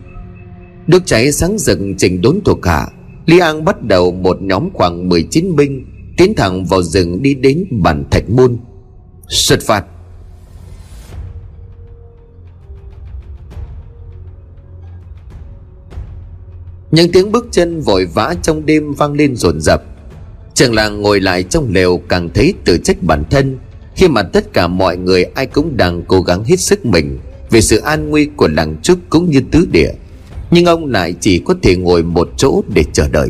Đốt 0.88 1.02
cháy 1.06 1.32
sáng 1.32 1.58
rực 1.58 1.80
trình 1.98 2.22
đốn 2.22 2.40
thuộc 2.46 2.66
hạ. 2.66 2.88
Li 3.26 3.40
An 3.40 3.66
bắt 3.66 3.82
đầu 3.82 4.12
một 4.12 4.42
nhóm 4.42 4.70
khoảng 4.74 5.10
19 5.10 5.56
binh 5.56 5.86
Tiến 6.18 6.34
thẳng 6.36 6.66
vào 6.66 6.84
rừng 6.84 7.22
đi 7.22 7.34
đến 7.34 7.66
bản 7.72 8.04
thạch 8.12 8.30
môn. 8.30 8.58
Xuất 9.28 9.60
phạt 9.62 9.86
Những 16.92 17.12
tiếng 17.12 17.32
bước 17.32 17.48
chân 17.52 17.82
vội 17.82 18.06
vã 18.06 18.36
trong 18.42 18.66
đêm 18.66 18.94
vang 18.94 19.14
lên 19.14 19.36
rồn 19.36 19.62
rập. 19.62 19.84
Trường 20.54 20.74
làng 20.74 21.02
ngồi 21.02 21.20
lại 21.20 21.44
trong 21.44 21.74
lều 21.74 21.98
càng 21.98 22.30
thấy 22.34 22.54
tự 22.66 22.78
trách 22.78 23.04
bản 23.04 23.24
thân. 23.30 23.58
Khi 23.96 24.08
mà 24.08 24.24
tất 24.24 24.54
cả 24.54 24.68
mọi 24.68 24.98
người 24.98 25.24
ai 25.24 25.46
cũng 25.46 25.78
đang 25.78 26.04
cố 26.08 26.22
gắng 26.22 26.44
hết 26.44 26.60
sức 26.60 26.86
mình 26.86 27.20
Về 27.50 27.62
sự 27.62 27.78
an 27.78 28.10
nguy 28.10 28.26
của 28.26 28.48
làng 28.48 28.76
trúc 28.84 29.00
cũng 29.10 29.30
như 29.30 29.42
tứ 29.52 29.68
địa. 29.72 29.92
Nhưng 30.52 30.66
ông 30.66 30.86
lại 30.86 31.16
chỉ 31.20 31.40
có 31.46 31.56
thể 31.62 31.76
ngồi 31.76 32.04
một 32.04 32.30
chỗ 32.38 32.62
để 32.74 32.84
chờ 32.94 33.08
đợi. 33.10 33.30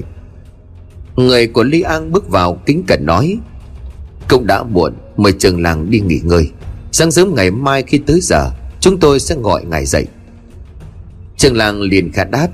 Người 1.16 1.48
của 1.48 1.64
Lý 1.64 1.82
An 1.82 2.12
bước 2.12 2.30
vào 2.30 2.62
kính 2.66 2.84
cẩn 2.88 3.06
nói, 3.06 3.38
Cũng 4.30 4.48
đã 4.48 4.64
muộn, 4.64 4.94
Mời 5.18 5.32
trường 5.32 5.62
làng 5.62 5.90
đi 5.90 6.00
nghỉ 6.00 6.20
ngơi. 6.24 6.50
Sáng 6.92 7.12
sớm 7.12 7.36
ngày 7.36 7.52
mai 7.52 7.84
khi 7.84 7.98
tới 7.98 8.20
giờ, 8.22 8.52
Chúng 8.80 9.00
tôi 9.00 9.20
sẽ 9.20 9.36
gọi 9.36 9.66
ngài 9.66 9.86
dậy. 9.86 10.06
Trường 11.38 11.56
làng 11.56 11.82
liền 11.82 12.12
khả 12.12 12.24
đáp, 12.24 12.48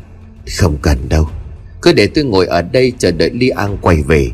không 0.59 0.77
cần 0.81 0.97
đâu. 1.09 1.27
Cứ 1.81 1.93
để 1.93 2.07
tôi 2.07 2.23
ngồi 2.23 2.45
ở 2.45 2.61
đây 2.61 2.93
chờ 2.97 3.11
đợi 3.11 3.29
Li 3.33 3.49
An 3.49 3.77
quay 3.81 4.03
về. 4.07 4.31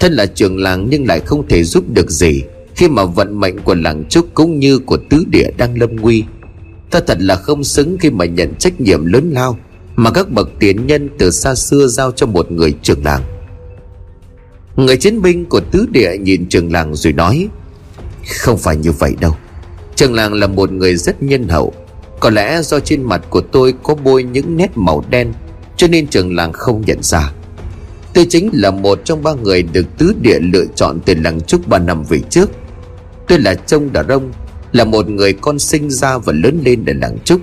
Thân 0.00 0.12
là 0.12 0.26
trường 0.26 0.58
làng 0.58 0.86
nhưng 0.90 1.06
lại 1.06 1.20
không 1.20 1.48
thể 1.48 1.64
giúp 1.64 1.84
được 1.88 2.10
gì 2.10 2.42
Khi 2.74 2.88
mà 2.88 3.04
vận 3.04 3.40
mệnh 3.40 3.58
của 3.58 3.74
làng 3.74 4.04
Trúc 4.08 4.26
cũng 4.34 4.58
như 4.58 4.78
của 4.78 4.98
tứ 5.10 5.24
địa 5.28 5.50
đang 5.56 5.78
lâm 5.78 5.96
nguy. 5.96 6.24
Ta 6.92 7.00
thật 7.06 7.18
là 7.20 7.36
không 7.36 7.64
xứng 7.64 7.96
khi 8.00 8.10
mà 8.10 8.24
nhận 8.24 8.54
trách 8.54 8.80
nhiệm 8.80 9.04
lớn 9.04 9.30
lao 9.34 9.58
Mà 9.96 10.10
các 10.10 10.30
bậc 10.30 10.50
tiền 10.58 10.86
nhân 10.86 11.08
từ 11.18 11.30
xa 11.30 11.54
xưa 11.54 11.86
giao 11.86 12.12
cho 12.12 12.26
một 12.26 12.52
người 12.52 12.74
trường 12.82 13.04
làng. 13.04 13.22
Người 14.76 14.96
chiến 14.96 15.22
binh 15.22 15.44
của 15.44 15.60
tứ 15.60 15.86
địa 15.90 16.16
nhìn 16.20 16.48
trường 16.48 16.72
làng 16.72 16.94
rồi 16.94 17.12
nói, 17.12 17.48
Không 18.40 18.58
phải 18.58 18.76
như 18.76 18.92
vậy 18.92 19.14
đâu. 19.20 19.36
Trường 19.96 20.14
làng 20.14 20.32
là 20.32 20.46
một 20.46 20.72
người 20.72 20.96
rất 20.96 21.22
nhân 21.22 21.48
hậu. 21.48 21.72
Có 22.20 22.30
lẽ 22.30 22.62
do 22.62 22.80
trên 22.80 23.02
mặt 23.02 23.22
của 23.30 23.40
tôi 23.40 23.74
có 23.82 23.94
bôi 23.94 24.22
những 24.22 24.56
nét 24.56 24.70
màu 24.74 25.04
đen, 25.10 25.32
cho 25.76 25.88
nên 25.88 26.06
trường 26.06 26.36
làng 26.36 26.52
không 26.52 26.82
nhận 26.86 27.02
ra. 27.02 27.32
Tôi 28.14 28.26
chính 28.30 28.50
là 28.52 28.70
một 28.70 29.00
trong 29.04 29.22
ba 29.22 29.32
người 29.34 29.62
được 29.62 29.86
tứ 29.98 30.14
địa 30.20 30.38
lựa 30.40 30.64
chọn 30.74 31.00
từ 31.04 31.14
làng 31.14 31.40
trúc 31.40 31.68
ba 31.68 31.78
năm 31.78 32.04
về 32.08 32.20
trước. 32.30 32.50
Tôi 33.28 33.38
là 33.38 33.54
Trông 33.54 33.92
Đà 33.92 34.02
Rông 34.08 34.32
là 34.72 34.84
một 34.84 35.08
người 35.08 35.32
con 35.32 35.58
sinh 35.58 35.90
ra 35.90 36.18
và 36.18 36.32
lớn 36.32 36.60
lên 36.64 36.84
ở 36.84 36.92
làng 36.92 37.18
trúc 37.24 37.40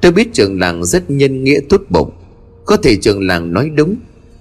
Tôi 0.00 0.12
biết 0.12 0.32
trường 0.32 0.60
làng 0.60 0.84
rất 0.84 1.10
nhân 1.10 1.44
nghĩa 1.44 1.60
tốt 1.68 1.82
bụng. 1.90 2.10
Có 2.64 2.76
thể 2.76 2.96
trường 2.96 3.26
làng 3.26 3.52
nói 3.52 3.70
đúng. 3.74 3.96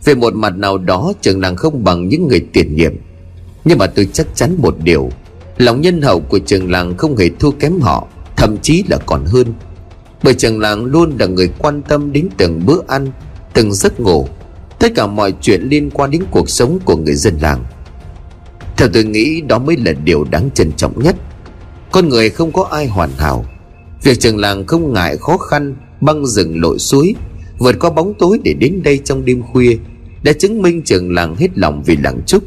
Về 0.05 0.15
một 0.15 0.35
mặt 0.35 0.57
nào 0.57 0.77
đó, 0.77 1.13
trường 1.21 1.41
làng 1.41 1.55
không 1.55 1.83
bằng 1.83 2.07
những 2.07 2.27
người 2.27 2.45
tiền 2.53 2.75
nhiệm. 2.75 2.93
Nhưng 3.65 3.77
mà 3.77 3.87
tôi 3.87 4.09
chắc 4.13 4.27
chắn 4.35 4.55
một 4.57 4.75
điều. 4.83 5.09
Lòng 5.57 5.81
nhân 5.81 6.01
hậu 6.01 6.19
của 6.19 6.39
trường 6.39 6.71
làng 6.71 6.97
không 6.97 7.17
hề 7.17 7.29
thua 7.39 7.51
kém 7.51 7.79
họ, 7.79 8.07
Thậm 8.35 8.57
chí 8.61 8.83
là 8.89 8.97
còn 9.05 9.25
hơn. 9.25 9.53
Bởi 10.23 10.33
trường 10.33 10.59
làng 10.59 10.85
luôn 10.85 11.17
là 11.19 11.25
người 11.25 11.49
quan 11.57 11.81
tâm 11.81 12.11
đến 12.11 12.27
từng 12.37 12.65
bữa 12.65 12.79
ăn, 12.87 13.07
từng 13.53 13.73
giấc 13.73 13.99
ngủ, 13.99 14.27
tất 14.79 14.91
cả 14.95 15.07
mọi 15.07 15.33
chuyện 15.41 15.61
liên 15.61 15.89
quan 15.89 16.11
đến 16.11 16.23
cuộc 16.31 16.49
sống 16.49 16.79
của 16.85 16.95
người 16.95 17.15
dân 17.15 17.37
làng. 17.41 17.63
Theo 18.77 18.89
tôi 18.93 19.03
nghĩ, 19.03 19.41
đó 19.41 19.59
mới 19.59 19.77
là 19.77 19.91
điều 20.03 20.23
đáng 20.23 20.49
trân 20.53 20.71
trọng 20.71 21.03
nhất 21.03 21.15
con 21.91 22.09
người 22.09 22.29
không 22.29 22.51
có 22.51 22.63
ai 22.63 22.87
hoàn 22.87 23.09
hảo. 23.17 23.45
Việc 24.03 24.19
trường 24.19 24.37
làng 24.37 24.65
không 24.65 24.93
ngại 24.93 25.17
khó 25.17 25.37
khăn, 25.37 25.75
băng 26.01 26.25
rừng 26.25 26.61
lội 26.61 26.79
suối, 26.79 27.15
vượt 27.57 27.75
qua 27.79 27.89
bóng 27.89 28.13
tối 28.19 28.39
để 28.43 28.53
đến 28.53 28.83
đây 28.83 28.97
trong 29.03 29.25
đêm 29.25 29.41
khuya, 29.41 29.77
đã 30.23 30.33
chứng 30.33 30.61
minh 30.61 30.81
trường 30.81 31.13
làng 31.13 31.35
hết 31.35 31.57
lòng 31.57 31.83
vì 31.85 31.97
làng 31.97 32.21
trúc. 32.25 32.43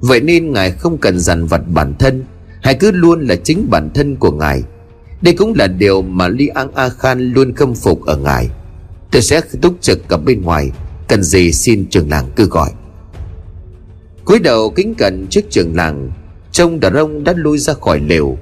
Vậy 0.00 0.20
nên 0.20 0.52
ngài 0.52 0.70
không 0.70 0.98
cần 0.98 1.20
dằn 1.20 1.46
vặt 1.46 1.62
bản 1.68 1.94
thân, 1.98 2.24
hãy 2.62 2.74
cứ 2.74 2.90
luôn 2.90 3.26
là 3.26 3.36
chính 3.36 3.70
bản 3.70 3.90
thân 3.94 4.16
của 4.16 4.30
ngài. 4.30 4.62
Đây 5.22 5.34
cũng 5.34 5.54
là 5.56 5.66
điều 5.66 6.02
mà 6.02 6.28
Li 6.28 6.46
An 6.46 6.68
A 6.74 6.88
Khan 6.88 7.32
luôn 7.32 7.54
khâm 7.54 7.74
phục 7.74 8.04
ở 8.04 8.16
ngài. 8.16 8.50
Tôi 9.10 9.22
sẽ 9.22 9.40
túc 9.62 9.74
trực 9.80 10.08
ở 10.08 10.18
bên 10.18 10.42
ngoài, 10.42 10.70
Cần 11.08 11.22
gì 11.22 11.52
xin 11.52 11.86
trường 11.90 12.10
làng 12.10 12.30
cứ 12.36 12.44
gọi. 12.44 12.70
Cúi 14.24 14.38
đầu 14.38 14.70
kính 14.70 14.94
cẩn 14.94 15.26
trước 15.30 15.40
trường 15.50 15.76
làng, 15.76 16.10
Trông 16.52 16.80
Đà 16.80 16.90
Rông 16.90 17.24
đã 17.24 17.32
lui 17.36 17.58
ra 17.58 17.74
khỏi 17.74 18.00
lều. 18.00 18.38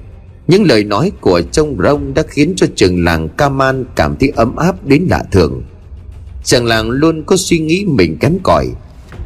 Những 0.47 0.63
lời 0.63 0.83
nói 0.83 1.11
của 1.21 1.41
trông 1.51 1.77
Rông 1.77 2.13
đã 2.13 2.23
khiến 2.27 2.53
cho 2.55 2.67
trường 2.75 3.03
làng 3.03 3.29
Kaman 3.29 3.85
cảm 3.95 4.15
thấy 4.19 4.31
ấm 4.35 4.55
áp 4.55 4.85
đến 4.85 5.07
lạ 5.09 5.23
thường. 5.31 5.63
Trường 6.43 6.65
làng 6.65 6.89
luôn 6.89 7.23
có 7.23 7.35
suy 7.37 7.59
nghĩ 7.59 7.85
mình 7.87 8.17
kém 8.19 8.37
cỏi. 8.43 8.67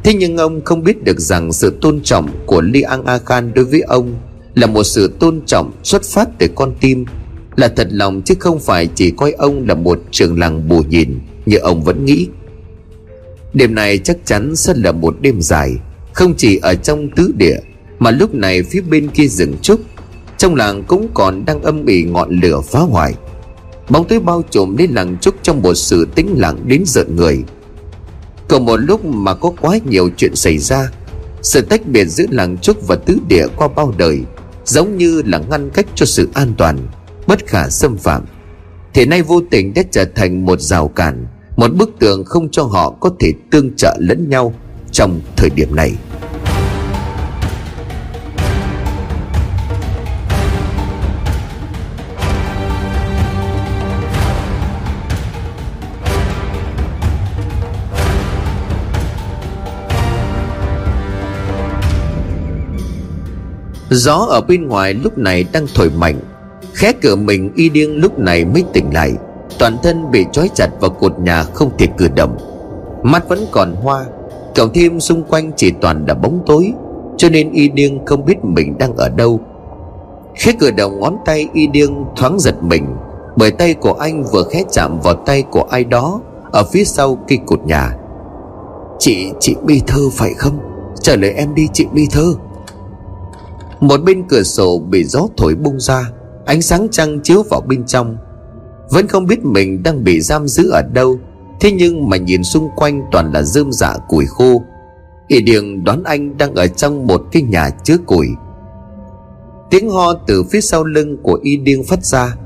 Thế 0.04 0.14
nhưng 0.14 0.36
ông 0.36 0.64
không 0.64 0.84
biết 0.84 1.04
được 1.04 1.20
rằng 1.20 1.52
sự 1.52 1.76
tôn 1.80 2.00
trọng 2.02 2.28
của 2.46 2.60
Li 2.60 2.82
An 2.82 3.04
A 3.04 3.18
Khan 3.18 3.54
đối 3.54 3.64
với 3.64 3.80
ông 3.80 4.14
Là 4.58 4.66
một 4.66 4.84
sự 4.84 5.12
tôn 5.20 5.40
trọng 5.46 5.72
xuất 5.82 6.02
phát 6.04 6.28
từ 6.38 6.48
con 6.54 6.74
tim, 6.80 7.04
là 7.56 7.68
thật 7.68 7.88
lòng 7.90 8.22
chứ 8.22 8.34
không 8.38 8.60
phải 8.60 8.88
chỉ 8.94 9.10
coi 9.10 9.32
ông 9.32 9.68
là 9.68 9.74
một 9.74 10.00
trường 10.10 10.38
làng 10.38 10.68
bù 10.68 10.82
nhìn 10.82 11.18
như 11.46 11.56
ông 11.56 11.84
vẫn 11.84 12.04
nghĩ. 12.04 12.28
Đêm 13.54 13.74
này 13.74 13.98
chắc 13.98 14.16
chắn 14.24 14.56
sẽ 14.56 14.72
là 14.76 14.92
một 14.92 15.16
đêm 15.20 15.40
dài, 15.40 15.72
không 16.12 16.34
chỉ 16.36 16.56
ở 16.62 16.74
trong 16.74 17.10
tứ 17.16 17.32
địa, 17.36 17.56
mà 17.98 18.10
lúc 18.10 18.34
này 18.34 18.62
phía 18.62 18.80
bên 18.80 19.08
kia 19.08 19.26
rừng 19.26 19.54
trúc 19.62 19.80
trong 20.38 20.54
làng 20.54 20.84
cũng 20.84 21.08
còn 21.14 21.44
đang 21.44 21.62
âm 21.62 21.86
ỉ 21.86 22.02
ngọn 22.02 22.40
lửa 22.40 22.60
phá 22.60 22.80
hoại. 22.80 23.14
Bóng 23.88 24.08
tối 24.08 24.20
bao 24.20 24.42
trùm 24.50 24.76
đến 24.76 24.90
làng 24.90 25.16
trúc 25.20 25.34
trong 25.42 25.62
một 25.62 25.74
sự 25.74 26.08
tĩnh 26.14 26.34
lặng 26.38 26.56
đến 26.66 26.82
giận 26.86 27.16
người. 27.16 27.44
Còn 28.48 28.66
một 28.66 28.76
lúc 28.76 29.04
mà 29.04 29.34
có 29.34 29.52
quá 29.60 29.78
nhiều 29.84 30.10
chuyện 30.16 30.36
xảy 30.36 30.58
ra, 30.58 30.90
sự 31.42 31.60
tách 31.60 31.86
biệt 31.86 32.04
giữa 32.04 32.24
làng 32.30 32.58
trúc 32.58 32.86
và 32.86 32.96
tứ 32.96 33.18
địa 33.28 33.46
qua 33.56 33.68
bao 33.68 33.94
đời 33.98 34.20
giống 34.64 34.96
như 34.96 35.22
là 35.26 35.38
ngăn 35.38 35.70
cách 35.70 35.86
cho 35.94 36.06
sự 36.06 36.28
an 36.34 36.52
toàn, 36.58 36.78
bất 37.26 37.46
khả 37.46 37.68
xâm 37.68 37.96
phạm. 37.96 38.24
Thì 38.94 39.04
nay 39.04 39.22
vô 39.22 39.42
tình 39.50 39.74
đã 39.74 39.82
trở 39.90 40.04
thành 40.14 40.44
một 40.44 40.60
rào 40.60 40.88
cản, 40.88 41.26
Một 41.56 41.74
bức 41.74 41.90
tường 41.98 42.24
không 42.24 42.50
cho 42.50 42.62
họ 42.62 42.90
có 42.90 43.10
thể 43.20 43.32
tương 43.50 43.76
trợ 43.76 43.96
lẫn 44.00 44.30
nhau 44.30 44.54
Trong 44.92 45.20
thời 45.36 45.50
điểm 45.50 45.76
này. 45.76 45.92
Gió 63.90 64.26
ở 64.30 64.40
bên 64.40 64.68
ngoài 64.68 64.94
lúc 64.94 65.18
này 65.18 65.44
đang 65.52 65.66
thổi 65.74 65.90
mạnh. 65.90 66.20
Khẽ 66.74 66.92
cửa 67.02 67.16
mình 67.16 67.52
y 67.54 67.68
điên 67.68 67.96
lúc 67.96 68.18
này 68.18 68.44
mới 68.44 68.64
tỉnh 68.72 68.94
lại. 68.94 69.12
Toàn 69.58 69.76
thân 69.82 70.10
bị 70.10 70.24
trói 70.32 70.50
chặt 70.54 70.68
vào 70.80 70.90
cột 70.90 71.18
nhà 71.18 71.42
không 71.42 71.70
thể 71.78 71.86
cử 71.98 72.08
động. 72.16 72.36
Mắt 73.02 73.28
vẫn 73.28 73.46
còn 73.50 73.74
hoa. 73.74 74.04
Cộng 74.56 74.72
thêm 74.72 75.00
xung 75.00 75.22
quanh 75.22 75.52
chỉ 75.56 75.70
toàn 75.70 76.04
là 76.08 76.14
bóng 76.14 76.42
tối 76.46 76.72
Cho 77.16 77.28
nên 77.28 77.52
y 77.52 77.68
điên 77.68 77.98
không 78.06 78.24
biết 78.24 78.44
mình 78.44 78.78
đang 78.78 78.96
ở 78.96 79.08
đâu. 79.08 79.40
Khẽ 80.34 80.52
cử 80.52 80.70
động 80.70 81.00
ngón 81.00 81.16
tay 81.24 81.48
y 81.52 81.66
điên 81.66 82.04
thoáng 82.16 82.40
giật 82.40 82.62
mình 82.62 82.86
Bởi 83.36 83.50
tay 83.50 83.74
của 83.74 83.92
anh 83.92 84.24
vừa 84.32 84.42
khẽ 84.50 84.64
chạm 84.72 85.00
vào 85.00 85.14
tay 85.14 85.42
của 85.42 85.66
ai 85.70 85.84
đó 85.84 86.20
Ở 86.52 86.64
phía 86.72 86.84
sau 86.84 87.18
cây 87.28 87.38
cột 87.46 87.66
nhà. 87.66 87.96
Chị, 88.98 89.30
chị 89.40 89.56
Bi 89.64 89.82
Thơ 89.86 90.00
phải 90.12 90.34
không? 90.34 90.58
Trả 91.00 91.16
lời 91.16 91.30
em 91.30 91.54
đi 91.54 91.68
chị 91.72 91.86
Bi 91.92 92.06
Thơ 92.10 92.34
một 93.80 93.96
bên 94.04 94.24
cửa 94.28 94.42
sổ 94.42 94.78
bị 94.78 95.04
gió 95.04 95.26
thổi 95.36 95.54
bung 95.54 95.80
ra, 95.80 96.10
Ánh 96.46 96.62
sáng 96.62 96.88
trăng 96.90 97.20
chiếu 97.22 97.42
vào 97.50 97.60
bên 97.60 97.86
trong. 97.86 98.16
Vẫn 98.90 99.08
không 99.08 99.26
biết 99.26 99.44
mình 99.44 99.82
đang 99.82 100.04
bị 100.04 100.20
giam 100.20 100.48
giữ 100.48 100.70
ở 100.70 100.82
đâu, 100.92 101.18
Thế 101.60 101.72
nhưng 101.72 102.08
mà 102.08 102.16
nhìn 102.16 102.44
xung 102.44 102.68
quanh 102.76 103.02
toàn 103.12 103.32
là 103.32 103.42
rơm 103.42 103.72
dạ 103.72 103.96
củi 104.08 104.26
khô. 104.26 104.62
Y 105.28 105.40
Điền 105.40 105.84
đoán 105.84 106.04
anh 106.04 106.36
đang 106.36 106.54
ở 106.54 106.66
trong 106.66 107.06
một 107.06 107.22
cái 107.32 107.42
nhà 107.42 107.70
chứa 107.84 107.96
củi. 108.06 108.28
Tiếng 109.70 109.90
ho 109.90 110.14
từ 110.26 110.42
phía 110.42 110.60
sau 110.60 110.84
lưng 110.84 111.16
của 111.22 111.38
Y 111.42 111.56
Điên 111.56 111.84
phát 111.84 112.04
ra, 112.04 112.36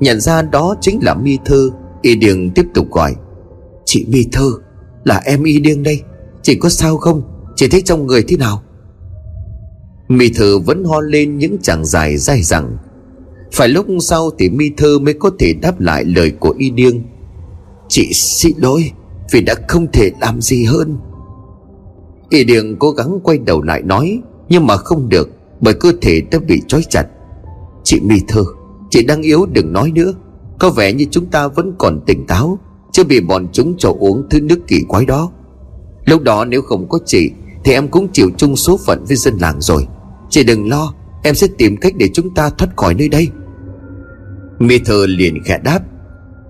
Nhận 0.00 0.20
ra 0.20 0.42
đó 0.42 0.74
chính 0.80 0.98
là 1.02 1.14
Mi 1.14 1.38
Thư 1.44 1.72
Y 2.02 2.16
Điền 2.16 2.50
tiếp 2.54 2.66
tục 2.74 2.90
gọi, 2.90 3.14
Chị 3.84 4.06
Mi 4.08 4.24
Thư 4.32 4.58
Là 5.04 5.22
em 5.24 5.44
Y 5.44 5.60
Điên 5.60 5.82
đây, 5.82 6.02
Chị 6.42 6.54
có 6.54 6.68
sao 6.68 6.96
không? 6.96 7.22
Chị 7.56 7.68
thấy 7.68 7.82
trong 7.82 8.06
người 8.06 8.24
thế 8.28 8.36
nào? 8.36 8.62
Mi 10.10 10.30
Thơ 10.34 10.58
vẫn 10.58 10.84
ho 10.84 11.00
lên 11.00 11.38
những 11.38 11.56
chàng 11.62 11.84
dài 11.84 12.16
dai 12.16 12.42
dẳng. 12.42 12.76
Phải 13.52 13.68
lúc 13.68 13.86
sau 14.00 14.30
thì 14.38 14.50
Mi 14.50 14.70
Thơ 14.76 14.98
mới 14.98 15.14
có 15.14 15.30
thể 15.38 15.52
đáp 15.62 15.80
lại 15.80 16.04
lời 16.04 16.30
của 16.30 16.54
Y 16.58 16.70
Điêng. 16.70 17.02
Chị 17.88 18.12
xin 18.12 18.52
lỗi 18.58 18.90
Vì 19.32 19.40
đã 19.40 19.54
không 19.68 19.86
thể 19.92 20.10
làm 20.20 20.40
gì 20.40 20.64
hơn. 20.64 20.96
Y 22.28 22.44
Điêng 22.44 22.76
cố 22.76 22.90
gắng 22.90 23.20
quay 23.22 23.38
đầu 23.38 23.62
lại 23.62 23.82
nói 23.82 24.20
Nhưng 24.48 24.66
mà 24.66 24.76
không 24.76 25.08
được 25.08 25.30
Bởi 25.60 25.74
cơ 25.74 25.92
thể 26.02 26.20
đã 26.30 26.38
bị 26.38 26.62
trói 26.68 26.82
chặt. 26.90 27.06
Chị 27.84 28.00
Mi 28.00 28.16
Thơ, 28.28 28.44
Chị 28.90 29.02
đang 29.02 29.22
yếu 29.22 29.46
đừng 29.46 29.72
nói 29.72 29.92
nữa. 29.94 30.12
Có 30.58 30.70
vẻ 30.70 30.92
như 30.92 31.04
chúng 31.10 31.26
ta 31.26 31.48
vẫn 31.48 31.74
còn 31.78 32.00
tỉnh 32.06 32.26
táo 32.26 32.58
Chưa 32.92 33.04
bị 33.04 33.20
bọn 33.20 33.48
chúng 33.52 33.74
cho 33.78 33.94
uống 33.98 34.26
thứ 34.30 34.40
nước 34.40 34.58
kỳ 34.66 34.80
quái 34.88 35.06
đó. 35.06 35.30
Lúc 36.04 36.22
đó 36.22 36.44
nếu 36.44 36.62
không 36.62 36.88
có 36.88 36.98
chị 37.06 37.30
Thì 37.64 37.72
em 37.72 37.88
cũng 37.88 38.08
chịu 38.12 38.30
chung 38.36 38.56
số 38.56 38.78
phận 38.86 39.04
với 39.08 39.16
dân 39.16 39.36
làng 39.38 39.60
rồi. 39.60 39.86
Chị 40.30 40.44
đừng 40.44 40.68
lo, 40.68 40.92
Em 41.22 41.34
sẽ 41.34 41.46
tìm 41.58 41.76
cách 41.76 41.92
để 41.96 42.08
chúng 42.14 42.34
ta 42.34 42.50
thoát 42.50 42.68
khỏi 42.76 42.94
nơi 42.94 43.08
đây. 43.08 43.28
Mi 44.58 44.78
thơ 44.78 45.06
liền 45.08 45.42
khẽ 45.44 45.58
đáp, 45.64 45.80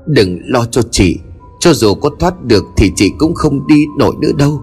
Đừng 0.06 0.38
lo 0.44 0.64
cho 0.70 0.82
chị, 0.90 1.18
Cho 1.60 1.72
dù 1.72 1.94
có 1.94 2.10
thoát 2.18 2.44
được 2.44 2.64
Thì 2.76 2.92
chị 2.96 3.10
cũng 3.18 3.34
không 3.34 3.66
đi 3.66 3.84
nổi 3.98 4.14
nữa 4.20 4.32
đâu. 4.38 4.62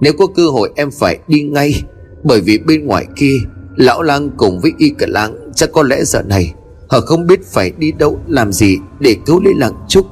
Nếu 0.00 0.12
có 0.18 0.26
cơ 0.26 0.48
hội 0.48 0.72
em 0.76 0.90
phải 0.90 1.18
đi 1.28 1.42
ngay, 1.42 1.82
Bởi 2.24 2.40
vì 2.40 2.58
bên 2.58 2.86
ngoài 2.86 3.06
kia, 3.16 3.36
Lão 3.76 4.02
lang 4.02 4.30
cùng 4.36 4.60
với 4.60 4.72
y 4.78 4.90
cả 4.98 5.06
lang 5.08 5.52
Chắc 5.54 5.72
có 5.72 5.82
lẽ 5.82 6.04
giờ 6.04 6.22
này, 6.22 6.54
Họ 6.88 7.00
không 7.00 7.26
biết 7.26 7.46
phải 7.46 7.72
đi 7.78 7.92
đâu 7.92 8.20
làm 8.26 8.52
gì 8.52 8.78
Để 9.00 9.16
cứu 9.26 9.40
lấy 9.44 9.54
lặng 9.54 9.84
trúc. 9.88 10.06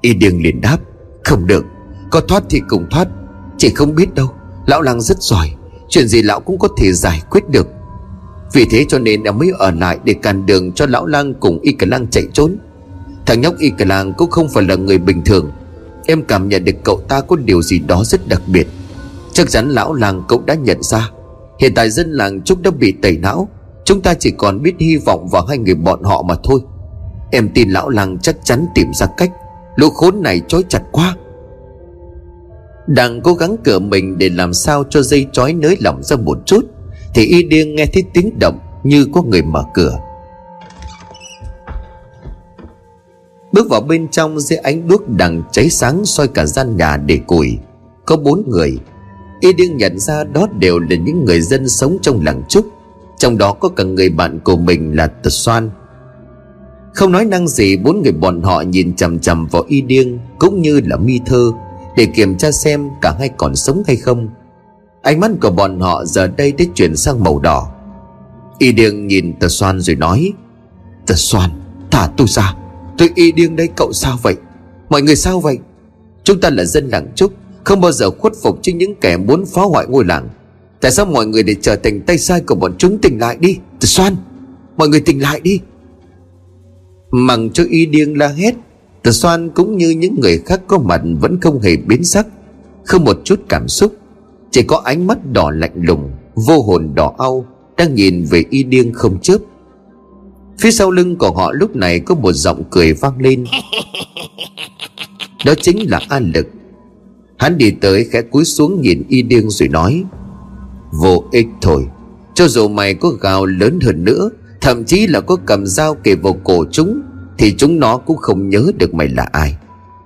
Y 0.00 0.14
điên 0.14 0.42
liền 0.42 0.60
đáp, 0.60 0.78
Không 1.24 1.46
được, 1.46 1.64
Có 2.10 2.20
thoát 2.20 2.42
thì 2.50 2.60
cùng 2.68 2.86
thoát, 2.90 3.08
Chị 3.58 3.72
không 3.74 3.94
biết 3.94 4.14
đâu, 4.14 4.30
Lão 4.66 4.82
lang 4.82 5.00
rất 5.00 5.22
giỏi 5.22 5.55
Chuyện 5.88 6.08
gì 6.08 6.22
lão 6.22 6.40
cũng 6.40 6.58
có 6.58 6.68
thể 6.76 6.92
giải 6.92 7.22
quyết 7.30 7.48
được. 7.48 7.68
Vì 8.52 8.64
thế 8.70 8.84
cho 8.88 8.98
nên 8.98 9.22
em 9.22 9.38
mới 9.38 9.50
ở 9.58 9.70
lại 9.70 9.98
Để 10.04 10.14
cản 10.22 10.46
đường 10.46 10.72
cho 10.72 10.86
lão 10.86 11.06
lang 11.06 11.34
cùng 11.34 11.58
y 11.62 11.72
cả 11.72 11.86
lang 11.90 12.06
chạy 12.10 12.24
trốn. 12.32 12.56
Thằng 13.26 13.40
nhóc 13.40 13.58
y 13.58 13.70
cả 13.70 13.84
lang 13.84 14.12
cũng 14.16 14.30
không 14.30 14.48
phải 14.48 14.64
là 14.64 14.74
người 14.74 14.98
bình 14.98 15.24
thường. 15.24 15.50
Em 16.06 16.22
cảm 16.22 16.48
nhận 16.48 16.64
được 16.64 16.76
cậu 16.84 17.00
ta 17.08 17.20
có 17.20 17.36
điều 17.36 17.62
gì 17.62 17.78
đó 17.78 18.02
rất 18.04 18.28
đặc 18.28 18.42
biệt. 18.46 18.66
Chắc 19.32 19.50
chắn 19.50 19.68
lão 19.68 19.94
làng 19.94 20.22
cậu 20.28 20.42
đã 20.46 20.54
nhận 20.54 20.82
ra. 20.82 21.10
Hiện 21.60 21.74
tại 21.74 21.90
dân 21.90 22.12
làng 22.12 22.42
Trúc 22.42 22.62
đã 22.62 22.70
bị 22.70 22.92
tẩy 23.02 23.16
não. 23.16 23.48
Chúng 23.84 24.00
ta 24.00 24.14
chỉ 24.14 24.30
còn 24.30 24.62
biết 24.62 24.74
hy 24.80 24.96
vọng 24.96 25.28
vào 25.28 25.44
hai 25.46 25.58
người 25.58 25.74
bọn 25.74 26.02
họ 26.02 26.22
mà 26.22 26.34
thôi. 26.44 26.60
Em 27.32 27.48
tin 27.54 27.70
lão 27.70 27.88
làng 27.88 28.18
chắc 28.18 28.36
chắn 28.44 28.66
tìm 28.74 28.86
ra 28.94 29.06
cách. 29.16 29.30
Lũ 29.76 29.90
khốn 29.90 30.22
này 30.22 30.40
trói 30.48 30.64
chặt 30.68 30.82
quá 30.92 31.16
đang 32.86 33.20
cố 33.20 33.34
gắng 33.34 33.56
cửa 33.64 33.78
mình 33.78 34.18
để 34.18 34.28
làm 34.28 34.54
sao 34.54 34.84
cho 34.90 35.02
dây 35.02 35.26
chói 35.32 35.52
nới 35.52 35.76
lỏng 35.80 36.02
ra 36.02 36.16
một 36.16 36.38
chút, 36.46 36.66
Thì 37.14 37.26
y 37.26 37.42
điên 37.42 37.74
nghe 37.74 37.86
thấy 37.86 38.04
tiếng 38.12 38.38
động 38.40 38.58
như 38.84 39.06
có 39.12 39.22
người 39.22 39.42
mở 39.42 39.62
cửa. 39.74 39.98
Bước 43.52 43.70
vào 43.70 43.80
bên 43.80 44.08
trong, 44.08 44.40
dưới 44.40 44.58
ánh 44.58 44.88
đuốc 44.88 45.08
đằng 45.08 45.42
cháy 45.52 45.70
sáng 45.70 46.04
soi 46.04 46.28
cả 46.28 46.46
gian 46.46 46.76
nhà 46.76 46.96
để 46.96 47.18
củi. 47.26 47.58
Có 48.06 48.16
bốn 48.16 48.42
người. 48.48 48.78
Y 49.40 49.52
điên 49.52 49.76
nhận 49.76 49.98
ra 49.98 50.24
đó 50.24 50.46
đều 50.58 50.78
là 50.78 50.96
những 50.96 51.24
người 51.24 51.40
dân 51.40 51.68
sống 51.68 51.98
trong 52.02 52.24
làng 52.24 52.42
trúc, 52.48 52.66
Trong 53.18 53.38
đó 53.38 53.52
có 53.52 53.68
cả 53.68 53.84
người 53.84 54.10
bạn 54.10 54.40
của 54.44 54.56
mình 54.56 54.96
là 54.96 55.06
Tật 55.06 55.30
Xoan. 55.30 55.70
Không 56.94 57.12
nói 57.12 57.24
năng 57.24 57.48
gì, 57.48 57.76
bốn 57.76 58.02
người 58.02 58.12
bọn 58.12 58.42
họ 58.42 58.60
nhìn 58.60 58.96
chằm 58.96 59.18
chằm 59.18 59.46
vào 59.46 59.64
Y 59.68 59.80
điên 59.80 60.18
Cũng 60.38 60.62
như 60.62 60.80
là 60.84 60.96
mi 60.96 61.20
thơ 61.26 61.52
để 61.96 62.06
kiểm 62.06 62.38
tra 62.38 62.50
xem 62.50 62.90
cả 63.02 63.16
hai 63.18 63.28
còn 63.28 63.56
sống 63.56 63.82
hay 63.86 63.96
không. 63.96 64.28
Ánh 65.02 65.20
mắt 65.20 65.30
của 65.40 65.50
bọn 65.50 65.80
họ 65.80 66.04
giờ 66.04 66.26
đây 66.26 66.52
đã 66.52 66.64
chuyển 66.74 66.96
sang 66.96 67.24
màu 67.24 67.38
đỏ. 67.38 67.72
Y 68.58 68.72
điêng 68.72 69.06
nhìn 69.06 69.38
tờ 69.40 69.48
xoan 69.48 69.80
rồi 69.80 69.96
nói 69.96 70.32
tờ 71.06 71.14
xoan, 71.14 71.50
thả 71.90 72.08
tôi 72.16 72.26
ra. 72.28 72.54
Tôi 72.98 73.10
y 73.14 73.32
điêng 73.32 73.56
đây, 73.56 73.68
cậu 73.76 73.92
sao 73.92 74.18
vậy? 74.22 74.34
Mọi 74.88 75.02
người 75.02 75.16
sao 75.16 75.40
vậy? 75.40 75.58
Chúng 76.24 76.40
ta 76.40 76.50
là 76.50 76.64
dân 76.64 76.88
làng 76.88 77.12
trúc, 77.14 77.32
không 77.64 77.80
bao 77.80 77.92
giờ 77.92 78.10
khuất 78.10 78.32
phục 78.42 78.62
trước 78.62 78.72
những 78.72 78.94
kẻ 79.00 79.16
muốn 79.16 79.44
phá 79.54 79.62
hoại 79.62 79.86
ngôi 79.88 80.04
làng. 80.04 80.28
Tại 80.80 80.90
sao 80.90 81.06
mọi 81.06 81.26
người 81.26 81.42
để 81.42 81.54
trở 81.62 81.76
thành 81.76 82.00
tay 82.00 82.18
sai 82.18 82.40
của 82.40 82.54
bọn 82.54 82.74
chúng 82.78 82.98
tỉnh 82.98 83.18
lại 83.18 83.36
đi? 83.40 83.58
Tờ 83.80 83.86
xoan, 83.86 84.16
mọi 84.76 84.88
người 84.88 85.00
tỉnh 85.00 85.22
lại 85.22 85.40
đi. 85.40 85.60
Mặc 87.10 87.38
cho 87.52 87.64
y 87.70 87.86
điêng 87.86 88.18
la 88.18 88.28
hét 88.28 88.54
Tờ 89.06 89.12
Soan 89.12 89.50
cũng 89.50 89.76
như 89.76 89.90
những 89.90 90.20
người 90.20 90.42
khác 90.46 90.60
có 90.66 90.78
mặt 90.78 91.00
Vẫn 91.20 91.40
không 91.40 91.60
hề 91.60 91.76
biến 91.76 92.04
sắc, 92.04 92.26
Không 92.84 93.04
một 93.04 93.16
chút 93.24 93.40
cảm 93.48 93.68
xúc, 93.68 93.96
Chỉ 94.50 94.62
có 94.62 94.82
ánh 94.84 95.06
mắt 95.06 95.32
đỏ 95.32 95.50
lạnh 95.50 95.72
lùng, 95.74 96.10
Vô 96.34 96.62
hồn 96.62 96.90
đỏ 96.94 97.14
au, 97.18 97.46
Đang 97.76 97.94
nhìn 97.94 98.24
về 98.30 98.44
y 98.50 98.62
điên 98.62 98.92
không 98.94 99.18
chớp. 99.20 99.38
Phía 100.58 100.70
sau 100.70 100.90
lưng 100.90 101.16
của 101.16 101.32
họ 101.32 101.52
lúc 101.52 101.76
này 101.76 102.00
Có 102.00 102.14
một 102.14 102.32
giọng 102.32 102.62
cười 102.70 102.92
vang 102.92 103.20
lên. 103.20 103.44
Đó 105.44 105.54
chính 105.62 105.90
là 105.90 106.00
An 106.08 106.32
Lực. 106.34 106.46
Hắn 107.38 107.58
đi 107.58 107.70
tới 107.70 108.04
khẽ 108.10 108.22
cúi 108.22 108.44
xuống 108.44 108.80
nhìn 108.80 109.02
y 109.08 109.22
điên 109.22 109.50
rồi 109.50 109.68
nói, 109.68 110.04
Vô 110.92 111.24
ích 111.32 111.46
thôi, 111.62 111.86
Cho 112.34 112.48
dù 112.48 112.68
mày 112.68 112.94
có 112.94 113.08
gào 113.08 113.46
lớn 113.46 113.78
hơn 113.82 114.04
nữa, 114.04 114.30
Thậm 114.60 114.84
chí 114.84 115.06
là 115.06 115.20
có 115.20 115.36
cầm 115.46 115.66
dao 115.66 115.94
kề 115.94 116.14
vào 116.14 116.36
cổ 116.44 116.64
chúng 116.70 117.02
thì 117.38 117.54
chúng 117.58 117.80
nó 117.80 117.96
cũng 117.96 118.16
không 118.16 118.48
nhớ 118.48 118.70
được 118.78 118.94
mày 118.94 119.08
là 119.08 119.28
ai. 119.32 119.56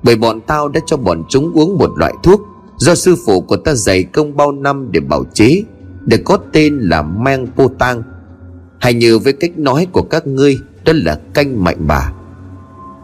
Bởi 0.03 0.16
bọn 0.16 0.41
tao 0.41 0.68
đã 0.68 0.81
cho 0.87 0.97
bọn 0.97 1.22
chúng 1.28 1.53
uống 1.53 1.78
một 1.78 1.91
loại 1.97 2.14
thuốc 2.22 2.41
Do 2.81 2.95
sư 2.95 3.16
phụ 3.26 3.41
của 3.41 3.57
ta 3.57 3.74
dày 3.74 4.03
công 4.03 4.37
bao 4.37 4.53
năm 4.53 4.89
để 4.93 5.01
bảo 5.01 5.24
chế 5.35 5.62
Được 6.07 6.20
có 6.24 6.39
tên 6.53 6.78
là 6.78 7.03
mang 7.03 7.47
pô 7.57 7.68
tang. 7.68 8.03
Hay 8.81 8.95
như 8.95 9.18
với 9.18 9.33
cách 9.33 9.59
nói 9.59 9.87
của 9.93 10.03
các 10.03 10.26
ngươi, 10.26 10.59
Đó 10.85 10.93
là 10.97 11.20
canh 11.35 11.64
mạnh 11.64 11.76
bà. 11.87 12.12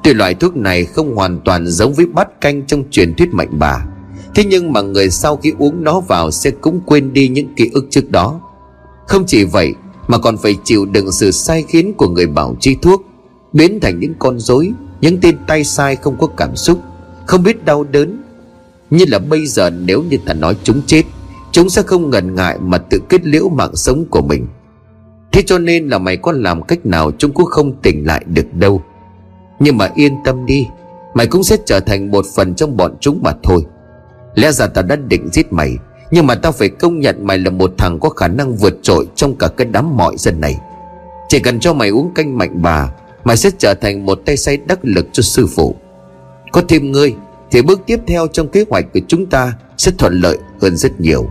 Tuy 0.05 0.15
loại 0.15 0.35
thuốc 0.35 0.57
này 0.57 0.85
không 0.85 1.17
hoàn 1.17 1.41
toàn 1.45 1.67
giống 1.67 1.95
với 1.95 2.07
bát 2.07 2.41
canh 2.41 2.67
trong 2.67 2.85
truyền 2.91 3.15
thuyết 3.15 3.35
mạnh 3.35 3.49
bà, 3.59 3.87
Thế 4.35 4.45
nhưng 4.45 4.73
mà 4.73 4.81
người 4.81 5.11
sau 5.11 5.37
khi 5.37 5.53
uống 5.59 5.85
nó 5.85 6.01
vào 6.01 6.31
sẽ 6.31 6.51
cũng 6.51 6.81
quên 6.87 7.13
đi 7.13 7.29
những 7.29 7.55
ký 7.57 7.71
ức 7.73 7.87
trước 7.91 8.11
đó. 8.11 8.41
Không 9.07 9.25
chỉ 9.27 9.45
vậy, 9.45 9.75
mà 10.09 10.19
còn 10.19 10.37
phải 10.37 10.57
chịu 10.65 10.87
đựng 10.87 11.13
sự 11.13 11.31
sai 11.31 11.65
khiến 11.69 11.93
của 11.97 12.09
người 12.09 12.27
bảo 12.27 12.57
chi 12.61 12.77
thuốc 12.83 13.03
biến 13.53 13.81
thành 13.81 14.01
những 14.01 14.15
con 14.19 14.39
rối, 14.39 14.73
những 15.01 15.21
tên 15.21 15.37
tay 15.47 15.65
sai 15.65 15.97
không 15.97 16.17
có 16.19 16.27
cảm 16.27 16.57
xúc, 16.57 16.79
không 17.27 17.43
biết 17.43 17.65
đau 17.65 17.85
đớn. 17.85 18.23
Như 18.91 19.05
là 19.09 19.19
bây 19.19 19.47
giờ 19.47 19.71
nếu 19.71 20.03
như 20.03 20.17
ta 20.27 20.35
nói 20.35 20.57
chúng 20.63 20.83
chết, 20.87 21.03
chúng 21.53 21.71
sẽ 21.71 21.83
không 21.83 22.11
ngần 22.11 22.35
ngại 22.35 22.59
mà 22.61 22.79
tự 22.79 23.01
kết 23.09 23.27
liễu 23.27 23.49
mạng 23.49 23.77
sống 23.77 24.05
của 24.11 24.23
mình. 24.23 24.47
Thế 25.33 25.43
cho 25.47 25.59
nên 25.59 25.89
là 25.89 25.99
mày 25.99 26.17
có 26.17 26.33
làm 26.33 26.63
cách 26.63 26.87
nào 26.87 27.11
chúng 27.19 27.33
cũng 27.33 27.47
không 27.47 27.73
tỉnh 27.83 28.07
lại 28.07 28.25
được 28.27 28.55
đâu. 28.55 28.83
Nhưng 29.61 29.79
mà 29.79 29.91
yên 29.95 30.17
tâm 30.25 30.47
đi, 30.47 30.67
Mày 31.17 31.27
cũng 31.27 31.43
sẽ 31.43 31.57
trở 31.67 31.81
thành 31.81 32.11
một 32.11 32.25
phần 32.35 32.55
trong 32.55 32.77
bọn 32.77 32.95
chúng 33.01 33.21
mà 33.23 33.33
thôi. 33.43 33.67
Lẽ 34.35 34.53
ra 34.53 34.67
tao 34.67 34.85
đã 34.85 34.97
định 34.97 35.29
giết 35.33 35.53
mày, 35.53 35.77
Nhưng 36.11 36.27
mà 36.27 36.35
tao 36.35 36.53
phải 36.53 36.69
công 36.69 37.01
nhận 37.01 37.27
mày 37.27 37.39
là 37.39 37.51
một 37.51 37.73
thằng 37.79 38.01
có 38.01 38.09
khả 38.09 38.29
năng 38.29 38.57
vượt 38.57 38.79
trội 38.83 39.07
Trong 39.15 39.35
cả 39.35 39.49
cái 39.57 39.67
đám 39.73 39.97
mọi 39.97 40.17
dân 40.17 40.41
này. 40.41 40.61
Chỉ 41.29 41.39
cần 41.39 41.61
cho 41.61 41.73
mày 41.73 41.89
uống 41.89 42.15
canh 42.15 42.39
mạnh 42.39 42.63
bà 42.63 42.91
Mày 43.27 43.37
sẽ 43.37 43.51
trở 43.59 43.75
thành 43.75 44.07
một 44.07 44.19
tay 44.27 44.37
say 44.37 44.57
đắc 44.57 44.79
lực 44.83 45.07
cho 45.13 45.23
sư 45.23 45.47
phụ. 45.47 45.75
Có 46.53 46.63
thêm 46.69 46.93
ngươi, 46.93 47.15
Thì 47.51 47.63
bước 47.63 47.81
tiếp 47.87 48.01
theo 48.07 48.27
trong 48.27 48.49
kế 48.49 48.65
hoạch 48.71 48.93
của 48.95 49.01
chúng 49.09 49.27
ta 49.27 49.53
Sẽ 49.77 49.93
thuận 49.99 50.21
lợi 50.21 50.39
hơn 50.61 50.77
rất 50.77 51.01
nhiều. 51.01 51.31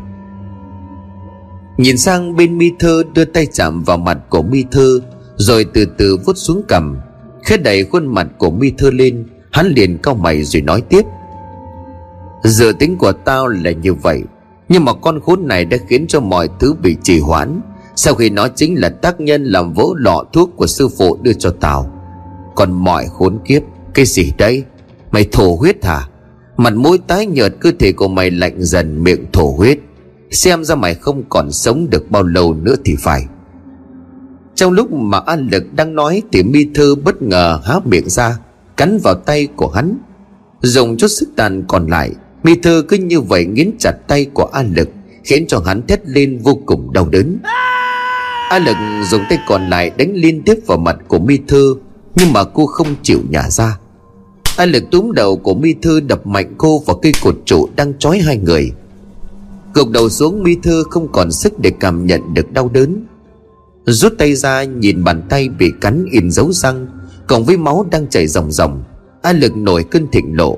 Nhìn 1.77 1.97
sang 1.97 2.35
bên 2.35 2.57
mi 2.57 2.71
thơ 2.79 3.03
đưa 3.13 3.25
tay 3.25 3.47
chạm 3.53 3.83
vào 3.83 3.97
mặt 3.97 4.17
của 4.29 4.41
mi 4.41 4.63
thơ, 4.71 4.99
Rồi 5.35 5.65
từ 5.73 5.85
từ 5.97 6.17
vuốt 6.25 6.37
xuống 6.37 6.61
cằm, 6.67 6.97
Khẽ 7.43 7.57
đẩy 7.57 7.83
khuôn 7.83 8.07
mặt 8.07 8.27
của 8.37 8.51
mi 8.51 8.71
thơ 8.77 8.89
lên, 8.91 9.27
Hắn 9.51 9.67
liền 9.67 9.97
cau 9.97 10.15
mày 10.15 10.43
rồi 10.43 10.61
nói 10.61 10.81
tiếp. 10.89 11.01
Dự 12.43 12.73
tính 12.79 12.97
của 12.97 13.11
tao 13.11 13.47
là 13.47 13.71
như 13.71 13.93
vậy, 13.93 14.21
Nhưng 14.69 14.85
mà 14.85 14.93
con 14.93 15.19
khốn 15.21 15.47
này 15.47 15.65
đã 15.65 15.77
khiến 15.87 16.07
cho 16.07 16.19
mọi 16.19 16.49
thứ 16.59 16.73
bị 16.73 16.97
trì 17.03 17.19
hoãn. 17.19 17.61
Sau 17.95 18.15
khi 18.15 18.29
nó 18.29 18.47
chính 18.47 18.79
là 18.79 18.89
tác 18.89 19.21
nhân 19.21 19.43
làm 19.43 19.73
vỡ 19.73 19.85
lọ 19.95 20.23
thuốc 20.33 20.49
của 20.55 20.67
sư 20.67 20.87
phụ 20.97 21.17
đưa 21.21 21.33
cho 21.33 21.55
tao 21.59 21.91
Còn 22.55 22.71
mọi 22.71 23.05
khốn 23.13 23.39
kiếp, 23.45 23.61
Cái 23.93 24.05
gì 24.05 24.31
đấy 24.37 24.63
Mày 25.11 25.27
thổ 25.31 25.55
huyết 25.55 25.85
hả? 25.85 26.07
Mặt 26.57 26.73
mũi 26.75 26.99
tái 27.07 27.25
nhợt, 27.25 27.53
cơ 27.59 27.71
thể 27.79 27.91
của 27.91 28.07
mày 28.07 28.31
lạnh 28.31 28.55
dần, 28.57 29.03
miệng 29.03 29.25
thổ 29.33 29.51
huyết. 29.57 29.79
Xem 30.31 30.63
ra 30.63 30.75
mày 30.75 30.95
không 30.95 31.23
còn 31.29 31.51
sống 31.51 31.89
được 31.89 32.11
bao 32.11 32.23
lâu 32.23 32.53
nữa 32.53 32.75
thì 32.85 32.95
phải. 32.99 33.25
Trong 34.55 34.71
lúc 34.71 34.91
mà 34.91 35.19
An 35.25 35.47
Lực 35.51 35.63
đang 35.73 35.95
nói 35.95 36.21
Thì 36.31 36.43
mi 36.43 36.65
thư 36.75 36.95
bất 36.95 37.21
ngờ 37.21 37.59
há 37.65 37.79
miệng 37.85 38.09
ra, 38.09 38.37
Cắn 38.77 38.99
vào 39.03 39.15
tay 39.15 39.47
của 39.55 39.67
hắn. 39.67 39.97
Dùng 40.61 40.97
chút 40.97 41.07
sức 41.07 41.29
tàn 41.35 41.63
còn 41.67 41.87
lại, 41.87 42.11
Mi 42.43 42.55
thư 42.55 42.85
cứ 42.87 42.97
như 42.97 43.21
vậy 43.21 43.45
nghiến 43.45 43.71
chặt 43.79 43.93
tay 44.07 44.25
của 44.33 44.45
An 44.45 44.73
Lực, 44.75 44.89
Khiến 45.23 45.47
cho 45.47 45.61
hắn 45.65 45.87
thét 45.87 46.07
lên 46.07 46.39
vô 46.43 46.59
cùng 46.65 46.93
đau 46.93 47.09
đớn. 47.09 47.37
A 48.49 48.59
Lực 48.59 48.77
dùng 49.09 49.21
tay 49.29 49.39
còn 49.47 49.69
lại 49.69 49.91
đánh 49.97 50.13
liên 50.13 50.41
tiếp 50.41 50.55
vào 50.67 50.77
mặt 50.77 50.97
của 51.07 51.19
Mi 51.19 51.37
Thư, 51.47 51.75
Nhưng 52.15 52.33
mà 52.33 52.43
cô 52.43 52.65
không 52.65 52.95
chịu 53.03 53.19
nhả 53.29 53.49
ra. 53.49 53.77
A 54.57 54.65
Lực 54.65 54.83
túm 54.91 55.11
đầu 55.11 55.37
của 55.37 55.53
Mi 55.53 55.73
Thư 55.81 55.99
đập 55.99 56.27
mạnh 56.27 56.53
cô 56.57 56.79
vào 56.79 56.95
cây 57.01 57.11
cột 57.23 57.35
trụ 57.45 57.69
đang 57.75 57.93
trói 57.99 58.19
hai 58.19 58.37
người. 58.37 58.71
Gục 59.73 59.89
đầu 59.89 60.09
xuống, 60.09 60.43
Mi 60.43 60.55
Thư 60.63 60.83
không 60.89 61.11
còn 61.11 61.31
sức 61.31 61.59
để 61.59 61.71
cảm 61.79 62.05
nhận 62.05 62.33
được 62.33 62.51
đau 62.53 62.69
đớn. 62.73 63.05
Rút 63.85 64.13
tay 64.17 64.35
ra, 64.35 64.63
nhìn 64.63 65.03
bàn 65.03 65.21
tay 65.29 65.49
bị 65.49 65.71
cắn 65.81 66.05
in 66.11 66.31
dấu 66.31 66.51
răng, 66.51 66.87
Cộng 67.27 67.45
với 67.45 67.57
máu 67.57 67.85
đang 67.91 68.07
chảy 68.07 68.27
ròng 68.27 68.51
ròng 68.51 68.83
A 69.21 69.33
Lực 69.33 69.57
nổi 69.57 69.83
cơn 69.91 70.07
thịnh 70.11 70.35
nộ. 70.35 70.57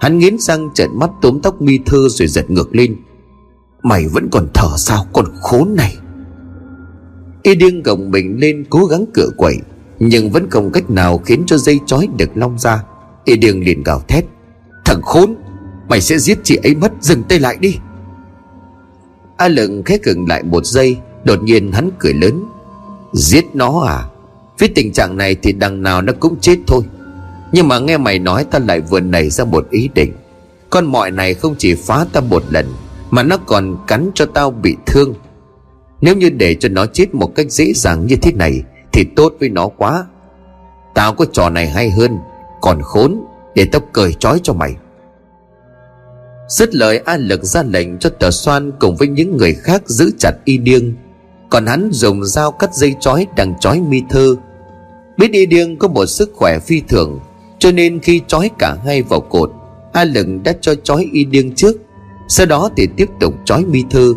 Hắn 0.00 0.18
nghiến 0.18 0.38
răng 0.38 0.68
trợn 0.74 0.90
mắt 0.94 1.10
túm 1.22 1.40
tóc 1.40 1.62
Mi 1.62 1.78
Thư 1.86 2.08
rồi 2.08 2.28
giật 2.28 2.50
ngược 2.50 2.74
lên. 2.74 2.96
Mày 3.82 4.06
vẫn 4.08 4.28
còn 4.30 4.46
thở 4.54 4.68
sao, 4.76 5.06
con 5.12 5.26
khốn 5.40 5.74
này? 5.76 5.96
Y 7.42 7.54
điên 7.54 7.82
gồng 7.82 8.10
mình 8.10 8.36
lên 8.40 8.64
cố 8.70 8.86
gắng 8.86 9.04
cựa 9.14 9.28
quậy, 9.36 9.56
Nhưng 9.98 10.30
vẫn 10.30 10.50
không 10.50 10.72
cách 10.72 10.90
nào 10.90 11.18
khiến 11.18 11.42
cho 11.46 11.56
dây 11.56 11.80
chói 11.86 12.08
được 12.16 12.30
long 12.34 12.58
ra. 12.58 12.82
Y 13.24 13.36
điên 13.36 13.64
liền 13.64 13.82
gào 13.82 14.00
thét, 14.08 14.24
Thằng 14.84 15.00
khốn, 15.02 15.34
Mày 15.88 16.00
sẽ 16.00 16.18
giết 16.18 16.38
chị 16.42 16.56
ấy 16.62 16.74
mất, 16.74 16.92
dừng 17.00 17.22
tay 17.22 17.38
lại 17.38 17.56
đi. 17.60 17.76
A 19.36 19.48
lựng 19.48 19.82
khẽ 19.82 19.98
cừng 19.98 20.28
lại 20.28 20.42
một 20.42 20.66
giây, 20.66 20.96
Đột 21.24 21.42
nhiên 21.42 21.72
hắn 21.72 21.90
cười 21.98 22.14
lớn, 22.14 22.44
Giết 23.12 23.44
nó 23.54 23.80
à? 23.80 24.04
Với 24.58 24.68
tình 24.74 24.92
trạng 24.92 25.16
này 25.16 25.36
thì 25.42 25.52
đằng 25.52 25.82
nào 25.82 26.02
nó 26.02 26.12
cũng 26.20 26.36
chết 26.40 26.56
thôi. 26.66 26.82
Nhưng 27.52 27.68
mà 27.68 27.78
nghe 27.78 27.96
mày 27.96 28.18
nói 28.18 28.44
ta 28.44 28.58
lại 28.58 28.80
vừa 28.80 29.00
nảy 29.00 29.30
ra 29.30 29.44
một 29.44 29.70
ý 29.70 29.90
định. 29.94 30.12
Con 30.70 30.86
mọi 30.86 31.10
này 31.10 31.34
không 31.34 31.54
chỉ 31.58 31.74
phá 31.74 32.06
ta 32.12 32.20
một 32.20 32.42
lần, 32.50 32.66
Mà 33.10 33.22
nó 33.22 33.36
còn 33.36 33.76
cắn 33.86 34.10
cho 34.14 34.26
tao 34.26 34.50
bị 34.50 34.76
thương. 34.86 35.14
Nếu 36.00 36.16
như 36.16 36.30
để 36.30 36.54
cho 36.54 36.68
nó 36.68 36.86
chết 36.86 37.14
một 37.14 37.34
cách 37.34 37.50
dễ 37.50 37.72
dàng 37.74 38.06
như 38.06 38.16
thế 38.16 38.32
này, 38.32 38.62
Thì 38.92 39.04
tốt 39.16 39.34
với 39.40 39.48
nó 39.48 39.68
quá. 39.68 40.06
Tao 40.94 41.14
có 41.14 41.24
trò 41.32 41.50
này 41.50 41.68
hay 41.68 41.90
hơn, 41.90 42.18
Còn 42.60 42.82
khốn, 42.82 43.20
Để 43.54 43.66
tao 43.72 43.80
cởi 43.92 44.12
trói 44.12 44.40
cho 44.42 44.52
mày. 44.52 44.74
Dứt 46.48 46.74
lời, 46.74 46.98
A 47.04 47.16
Lực 47.16 47.44
ra 47.44 47.62
lệnh 47.62 47.98
cho 47.98 48.10
tờ 48.10 48.30
xoan 48.30 48.72
cùng 48.80 48.96
với 48.96 49.08
những 49.08 49.36
người 49.36 49.54
khác 49.54 49.82
giữ 49.88 50.10
chặt 50.18 50.32
y 50.44 50.58
điêng. 50.58 50.94
Còn 51.50 51.66
hắn 51.66 51.88
dùng 51.92 52.24
dao 52.24 52.50
cắt 52.50 52.74
dây 52.74 52.94
chói 53.00 53.26
đang 53.36 53.58
chói 53.58 53.80
mi 53.80 54.02
thơ. 54.10 54.36
Biết 55.16 55.32
y 55.32 55.46
điêng 55.46 55.76
có 55.76 55.88
một 55.88 56.06
sức 56.06 56.30
khỏe 56.34 56.58
phi 56.58 56.82
thường, 56.88 57.20
Cho 57.58 57.72
nên 57.72 58.00
khi 58.00 58.20
chói 58.26 58.50
cả 58.58 58.76
hai 58.84 59.02
vào 59.02 59.20
cột, 59.20 59.52
A 59.92 60.04
Lực 60.04 60.26
đã 60.44 60.52
cho 60.60 60.74
chói 60.74 61.08
y 61.12 61.24
điêng 61.24 61.54
trước, 61.54 61.76
Sau 62.28 62.46
đó 62.46 62.70
thì 62.76 62.88
tiếp 62.96 63.08
tục 63.20 63.34
chói 63.44 63.64
mi 63.64 63.84
thơ. 63.90 64.14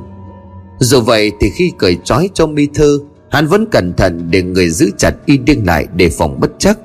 Dù 0.79 1.01
vậy 1.01 1.31
thì 1.39 1.49
khi 1.49 1.71
cởi 1.77 1.97
trói 2.03 2.29
cho 2.33 2.47
mi 2.47 2.67
thư 2.73 2.99
Hắn 3.29 3.47
vẫn 3.47 3.65
cẩn 3.71 3.93
thận 3.93 4.27
để 4.29 4.43
người 4.43 4.69
giữ 4.69 4.89
chặt 4.97 5.13
y 5.25 5.37
điên 5.37 5.63
lại 5.65 5.87
để 5.95 6.09
phòng 6.09 6.39
bất 6.39 6.51
chắc. 6.59 6.79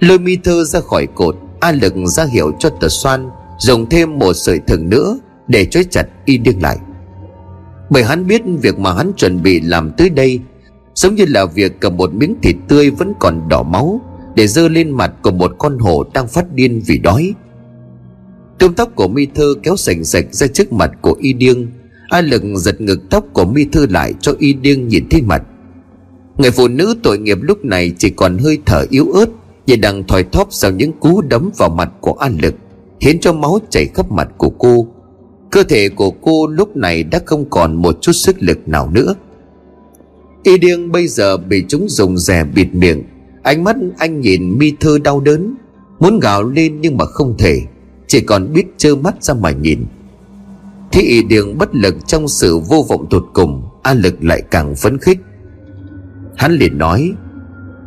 Lôi 0.00 0.18
mi 0.18 0.36
thư 0.36 0.64
ra 0.64 0.80
khỏi 0.80 1.06
cột, 1.14 1.36
A 1.60 1.72
Lực 1.72 1.94
ra 2.06 2.24
hiệu 2.24 2.52
cho 2.58 2.68
tờ 2.68 2.88
xoan 2.88 3.30
Dùng 3.58 3.88
thêm 3.88 4.18
một 4.18 4.32
sợi 4.32 4.60
thừng 4.66 4.90
nữa 4.90 5.18
Để 5.48 5.64
trói 5.64 5.84
chặt 5.84 6.06
y 6.24 6.38
điên 6.38 6.58
lại. 6.62 6.78
Bởi 7.90 8.02
hắn 8.04 8.26
biết 8.26 8.42
việc 8.62 8.78
mà 8.78 8.94
hắn 8.94 9.12
chuẩn 9.16 9.42
bị 9.42 9.60
làm 9.60 9.90
tới 9.96 10.10
đây, 10.10 10.40
Giống 10.94 11.14
như 11.14 11.24
là 11.28 11.44
việc 11.44 11.80
cầm 11.80 11.96
một 11.96 12.14
miếng 12.14 12.36
thịt 12.42 12.56
tươi 12.68 12.90
vẫn 12.90 13.12
còn 13.18 13.48
đỏ 13.48 13.62
máu 13.62 14.00
Để 14.34 14.46
dơ 14.46 14.68
lên 14.68 14.90
mặt 14.90 15.12
của 15.22 15.30
một 15.30 15.52
con 15.58 15.78
hổ 15.78 16.04
đang 16.14 16.28
phát 16.28 16.52
điên 16.52 16.82
vì 16.86 16.98
đói. 16.98 17.34
Tôm 18.58 18.74
tóc 18.74 18.88
của 18.94 19.08
mi 19.08 19.26
thơ 19.34 19.54
kéo 19.62 19.76
sành 19.76 20.04
sạch 20.04 20.26
ra 20.30 20.46
trước 20.46 20.72
mặt 20.72 20.90
của 21.02 21.16
y 21.20 21.32
điêng 21.32 21.66
A 22.08 22.20
lực 22.20 22.42
giật 22.56 22.80
ngực 22.80 23.10
tóc 23.10 23.24
của 23.32 23.44
mi 23.44 23.64
thư 23.64 23.86
lại 23.86 24.14
cho 24.20 24.32
y 24.38 24.52
điêng 24.52 24.88
nhìn 24.88 25.08
thấy 25.10 25.22
mặt. 25.22 25.42
Người 26.38 26.50
phụ 26.50 26.68
nữ 26.68 26.94
tội 27.02 27.18
nghiệp 27.18 27.38
lúc 27.40 27.64
này 27.64 27.92
chỉ 27.98 28.10
còn 28.10 28.38
hơi 28.38 28.58
thở 28.66 28.84
yếu 28.90 29.12
ớt 29.12 29.28
Và 29.66 29.76
đang 29.76 30.06
thòi 30.06 30.24
thóp 30.24 30.48
sau 30.50 30.70
những 30.70 30.92
cú 30.92 31.20
đấm 31.20 31.50
vào 31.56 31.68
mặt 31.68 31.90
của 32.00 32.12
An 32.12 32.38
Lực, 32.42 32.54
khiến 33.00 33.20
cho 33.20 33.32
máu 33.32 33.58
chảy 33.70 33.86
khắp 33.94 34.12
mặt 34.12 34.28
của 34.36 34.50
cô. 34.50 34.86
Cơ 35.50 35.62
thể 35.62 35.88
của 35.88 36.10
cô 36.10 36.46
lúc 36.46 36.76
này 36.76 37.02
đã 37.02 37.20
không 37.26 37.50
còn 37.50 37.74
một 37.74 37.98
chút 38.00 38.12
sức 38.12 38.36
lực 38.38 38.68
nào 38.68 38.90
nữa. 38.90 39.14
Y 40.42 40.58
điêng 40.58 40.92
bây 40.92 41.08
giờ 41.08 41.36
bị 41.36 41.64
chúng 41.68 41.88
dùng 41.88 42.18
rẻ 42.18 42.44
bịt 42.44 42.68
miệng. 42.72 43.02
Ánh 43.42 43.64
mắt 43.64 43.76
anh 43.98 44.20
nhìn 44.20 44.58
mi 44.58 44.72
thơ 44.80 44.98
đau 45.04 45.20
đớn, 45.20 45.54
muốn 46.00 46.20
gào 46.20 46.42
lên 46.42 46.80
nhưng 46.80 46.96
mà 46.96 47.04
không 47.04 47.34
thể, 47.38 47.60
chỉ 48.06 48.20
còn 48.20 48.52
biết 48.52 48.66
trơ 48.76 48.94
mắt 48.94 49.24
ra 49.24 49.34
mà 49.34 49.50
nhìn 49.50 49.86
thế 50.92 51.02
y 51.02 51.22
đường 51.22 51.58
bất 51.58 51.74
lực 51.74 52.06
trong 52.06 52.28
sự 52.28 52.58
vô 52.58 52.86
vọng 52.88 53.06
tột 53.10 53.24
cùng, 53.32 53.68
a 53.82 53.94
lực 53.94 54.24
lại 54.24 54.42
càng 54.50 54.74
phấn 54.74 54.98
khích. 54.98 55.18
Hắn 56.36 56.52
liền 56.52 56.78
nói, 56.78 57.12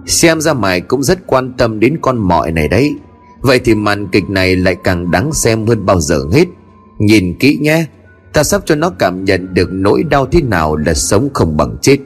xem 0.06 0.42
ra 0.42 0.54
mày 0.54 0.82
cũng 0.82 1.04
rất 1.04 1.28
quan 1.28 1.54
tâm 1.58 1.80
đến 1.80 1.98
con 2.02 2.18
mọi 2.18 2.52
này 2.52 2.68
đấy. 2.68 2.96
Vậy 3.42 3.60
thì 3.60 3.76
màn 3.76 4.08
kịch 4.08 4.30
này 4.30 4.56
lại 4.56 4.76
càng 4.84 5.12
đáng 5.12 5.34
xem 5.34 5.68
hơn 5.68 5.86
bao 5.86 6.02
giờ 6.02 6.26
hết. 6.32 6.46
Nhìn 7.00 7.36
kỹ 7.40 7.58
nhé, 7.62 7.86
Ta 8.34 8.44
sắp 8.44 8.62
cho 8.66 8.76
nó 8.76 8.90
cảm 8.90 9.24
nhận 9.24 9.54
được 9.54 9.70
nỗi 9.72 10.04
đau 10.04 10.26
thế 10.26 10.42
nào 10.42 10.76
là 10.76 10.94
sống 10.94 11.30
không 11.34 11.58
bằng 11.58 11.78
chết. 11.82 11.98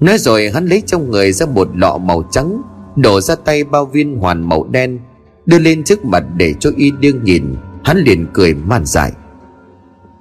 Nói 0.00 0.18
rồi 0.18 0.50
hắn 0.50 0.66
lấy 0.66 0.82
trong 0.86 1.10
người 1.10 1.32
ra 1.32 1.46
một 1.46 1.68
lọ 1.74 1.98
màu 1.98 2.28
trắng, 2.30 2.62
Đổ 2.96 3.20
ra 3.20 3.34
tay 3.34 3.64
bao 3.64 3.86
viên 3.86 4.18
hoàn 4.18 4.48
màu 4.48 4.64
đen, 4.64 4.98
Đưa 5.46 5.58
lên 5.58 5.84
trước 5.84 6.04
mặt 6.04 6.24
để 6.36 6.54
cho 6.60 6.70
y 6.76 6.90
điêng 6.90 7.24
nhìn. 7.24 7.54
Hắn 7.84 7.98
liền 7.98 8.26
cười 8.32 8.54
man 8.54 8.82
dại. 8.84 9.12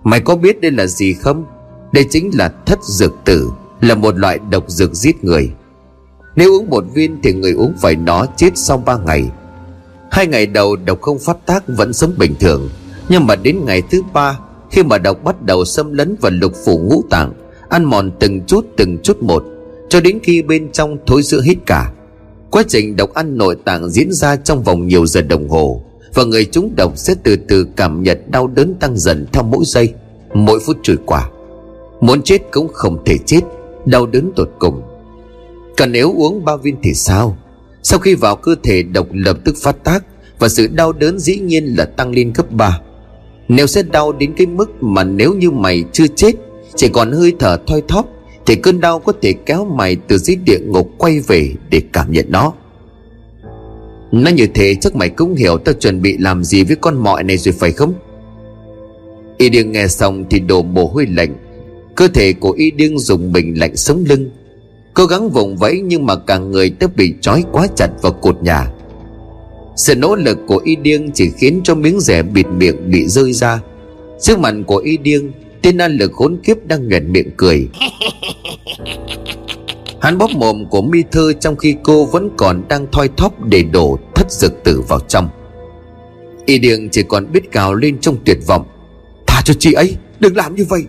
Mày 0.06 0.20
có 0.20 0.36
biết 0.36 0.62
đây 0.62 0.72
là 0.72 0.88
gì 0.88 1.14
không? 1.14 1.46
Đây 1.92 2.06
chính 2.10 2.32
là 2.34 2.54
thất 2.66 2.84
dược 2.84 3.14
tử, 3.26 3.50
Là 3.82 3.96
một 3.96 4.18
loại 4.18 4.40
độc 4.50 4.70
dược 4.70 4.94
giết 4.94 5.24
người. 5.24 5.52
Nếu 6.36 6.52
uống 6.52 6.70
một 6.70 6.84
viên 6.94 7.20
thì 7.24 7.34
người 7.34 7.54
uống 7.54 7.74
phải 7.82 7.96
nó 7.96 8.26
chết 8.36 8.50
sau 8.56 8.78
ba 8.78 8.98
ngày. 8.98 9.30
Hai 10.12 10.28
ngày 10.28 10.46
đầu 10.46 10.76
độc 10.76 11.02
không 11.02 11.20
phát 11.20 11.46
tác 11.46 11.64
vẫn 11.68 11.94
sống 11.94 12.14
bình 12.18 12.36
thường. 12.40 12.70
Nhưng 13.10 13.28
mà 13.28 13.36
đến 13.36 13.66
ngày 13.66 13.82
thứ 13.92 14.02
ba, 14.14 14.40
Khi 14.72 14.84
mà 14.84 14.98
độc 14.98 15.24
bắt 15.24 15.42
đầu 15.42 15.66
xâm 15.66 15.94
lấn 15.94 16.16
vào 16.22 16.32
lục 16.32 16.54
phủ 16.66 16.78
ngũ 16.78 17.04
tạng, 17.10 17.34
Ăn 17.70 17.84
mòn 17.84 18.12
từng 18.20 18.42
chút 18.46 18.66
từng 18.78 18.98
chút 19.04 19.24
một, 19.24 19.44
Cho 19.90 20.00
đến 20.02 20.20
khi 20.24 20.42
bên 20.42 20.72
trong 20.72 20.98
thối 21.08 21.22
giữa 21.22 21.42
hết 21.42 21.56
cả. 21.66 21.92
Quá 22.52 22.64
trình 22.68 22.96
độc 22.96 23.14
ăn 23.14 23.38
nội 23.38 23.56
tạng 23.66 23.90
diễn 23.90 24.12
ra 24.12 24.36
trong 24.36 24.64
vòng 24.64 24.88
nhiều 24.88 25.06
giờ 25.06 25.22
đồng 25.22 25.50
hồ. 25.50 25.84
Và 26.16 26.24
người 26.24 26.46
chúng 26.46 26.76
độc 26.76 26.98
sẽ 26.98 27.16
từ 27.24 27.36
từ 27.36 27.68
cảm 27.76 28.04
nhận 28.04 28.32
đau 28.32 28.48
đớn 28.48 28.76
tăng 28.80 28.98
dần 28.98 29.26
theo 29.34 29.44
mỗi 29.44 29.64
giây, 29.66 29.94
Mỗi 30.34 30.60
phút 30.66 30.78
trôi 30.84 30.98
qua. 31.06 31.30
Muốn 32.02 32.22
chết 32.22 32.42
cũng 32.52 32.68
không 32.74 33.04
thể 33.06 33.18
chết, 33.26 33.42
Đau 33.86 34.06
đớn 34.06 34.32
tột 34.36 34.50
cùng. 34.60 34.82
Còn 35.78 35.92
nếu 35.92 36.14
uống 36.18 36.46
ba 36.46 36.56
viên 36.56 36.76
thì 36.84 36.94
sao? 36.94 37.38
Sau 37.84 38.00
khi 38.00 38.16
vào 38.16 38.36
cơ 38.36 38.56
thể 38.64 38.84
độc 38.84 39.08
lập 39.12 39.38
tức 39.44 39.56
phát 39.62 39.84
tác 39.84 40.06
Và 40.40 40.50
sự 40.50 40.68
đau 40.68 40.94
đớn 40.94 41.20
dĩ 41.20 41.36
nhiên 41.36 41.66
là 41.66 41.86
tăng 41.86 42.12
lên 42.12 42.34
gấp 42.36 42.52
3 42.52 42.80
Nếu 43.48 43.68
sẽ 43.68 43.84
đau 43.84 44.12
đến 44.12 44.34
cái 44.38 44.48
mức 44.48 44.84
mà 44.84 45.04
nếu 45.04 45.34
như 45.34 45.52
mày 45.52 45.84
chưa 45.92 46.08
chết, 46.16 46.32
Chỉ 46.76 46.90
còn 46.90 47.12
hơi 47.12 47.34
thở 47.40 47.58
thoi 47.68 47.82
thóp, 47.88 48.06
Thì 48.46 48.56
cơn 48.56 48.82
đau 48.82 49.00
có 49.00 49.14
thể 49.22 49.34
kéo 49.46 49.66
mày 49.66 49.96
từ 49.96 50.18
dưới 50.18 50.36
địa 50.36 50.60
ngục 50.60 50.92
quay 50.98 51.20
về 51.20 51.54
để 51.70 51.82
cảm 51.94 52.12
nhận 52.12 52.26
nó. 52.30 52.54
Nói 54.12 54.34
như 54.34 54.48
thế 54.48 54.76
chắc 54.76 54.96
mày 54.96 55.10
cũng 55.10 55.36
hiểu 55.36 55.58
tao 55.58 55.74
chuẩn 55.74 56.02
bị 56.02 56.18
làm 56.18 56.44
gì 56.44 56.64
với 56.64 56.76
con 56.76 56.98
mọi 56.98 57.24
này 57.24 57.38
rồi 57.38 57.54
phải 57.60 57.72
không? 57.72 57.94
Y 59.38 59.50
điên 59.50 59.72
nghe 59.72 59.88
xong 59.88 60.26
thì 60.30 60.40
đổ 60.40 60.64
mồ 60.64 60.88
hôi 60.88 61.06
lạnh. 61.06 61.36
Cơ 61.96 62.08
thể 62.08 62.34
của 62.34 62.52
y 62.52 62.72
điên 62.72 62.98
dùng 63.00 63.32
mình 63.32 63.60
lạnh 63.60 63.76
sống 63.76 64.04
lưng. 64.10 64.30
Cố 64.94 65.06
gắng 65.06 65.30
vùng 65.30 65.58
vẫy 65.58 65.82
nhưng 65.86 66.06
mà 66.06 66.16
cả 66.16 66.38
người 66.38 66.70
đã 66.80 66.88
bị 66.96 67.14
trói 67.22 67.44
quá 67.52 67.68
chặt 67.76 67.90
vào 68.02 68.12
cột 68.14 68.44
nhà. 68.44 68.72
Sự 69.76 69.96
nỗ 69.96 70.16
lực 70.16 70.38
của 70.48 70.62
y 70.64 70.76
điên 70.76 71.12
chỉ 71.14 71.30
khiến 71.38 71.62
cho 71.64 71.76
miếng 71.76 72.00
rẻ 72.00 72.24
bịt 72.24 72.46
miệng 72.48 72.92
bị 72.92 73.08
rơi 73.08 73.34
ra. 73.34 73.62
Trước 74.22 74.40
mặt 74.40 74.54
của 74.68 74.78
y 74.78 74.98
điên 74.98 75.32
Tên 75.66 75.78
an 75.78 75.98
lực 75.98 76.12
khốn 76.14 76.38
kiếp 76.44 76.58
đang 76.66 76.90
nhuận 76.90 77.12
miệng 77.12 77.32
cười. 77.38 77.68
Hắn 80.06 80.18
bóp 80.18 80.30
mồm 80.32 80.66
của 80.70 80.82
mi 80.82 81.04
thơ 81.12 81.34
trong 81.34 81.56
khi 81.56 81.76
cô 81.84 82.06
vẫn 82.06 82.30
còn 82.38 82.68
đang 82.68 82.88
thoi 82.92 83.10
thóp 83.18 83.44
để 83.46 83.64
đổ 83.64 84.00
thất 84.16 84.32
dược 84.32 84.64
tử 84.64 84.82
vào 84.88 85.00
trong. 85.00 85.30
Y 86.46 86.60
Điền 86.60 86.90
chỉ 86.90 87.04
còn 87.04 87.32
biết 87.32 87.52
cào 87.52 87.74
lên 87.74 88.00
trong 88.00 88.18
tuyệt 88.26 88.38
vọng. 88.48 88.66
Thả 89.28 89.42
cho 89.46 89.54
chị 89.60 89.74
ấy, 89.74 89.96
Đừng 90.20 90.36
làm 90.36 90.56
như 90.56 90.66
vậy. 90.70 90.86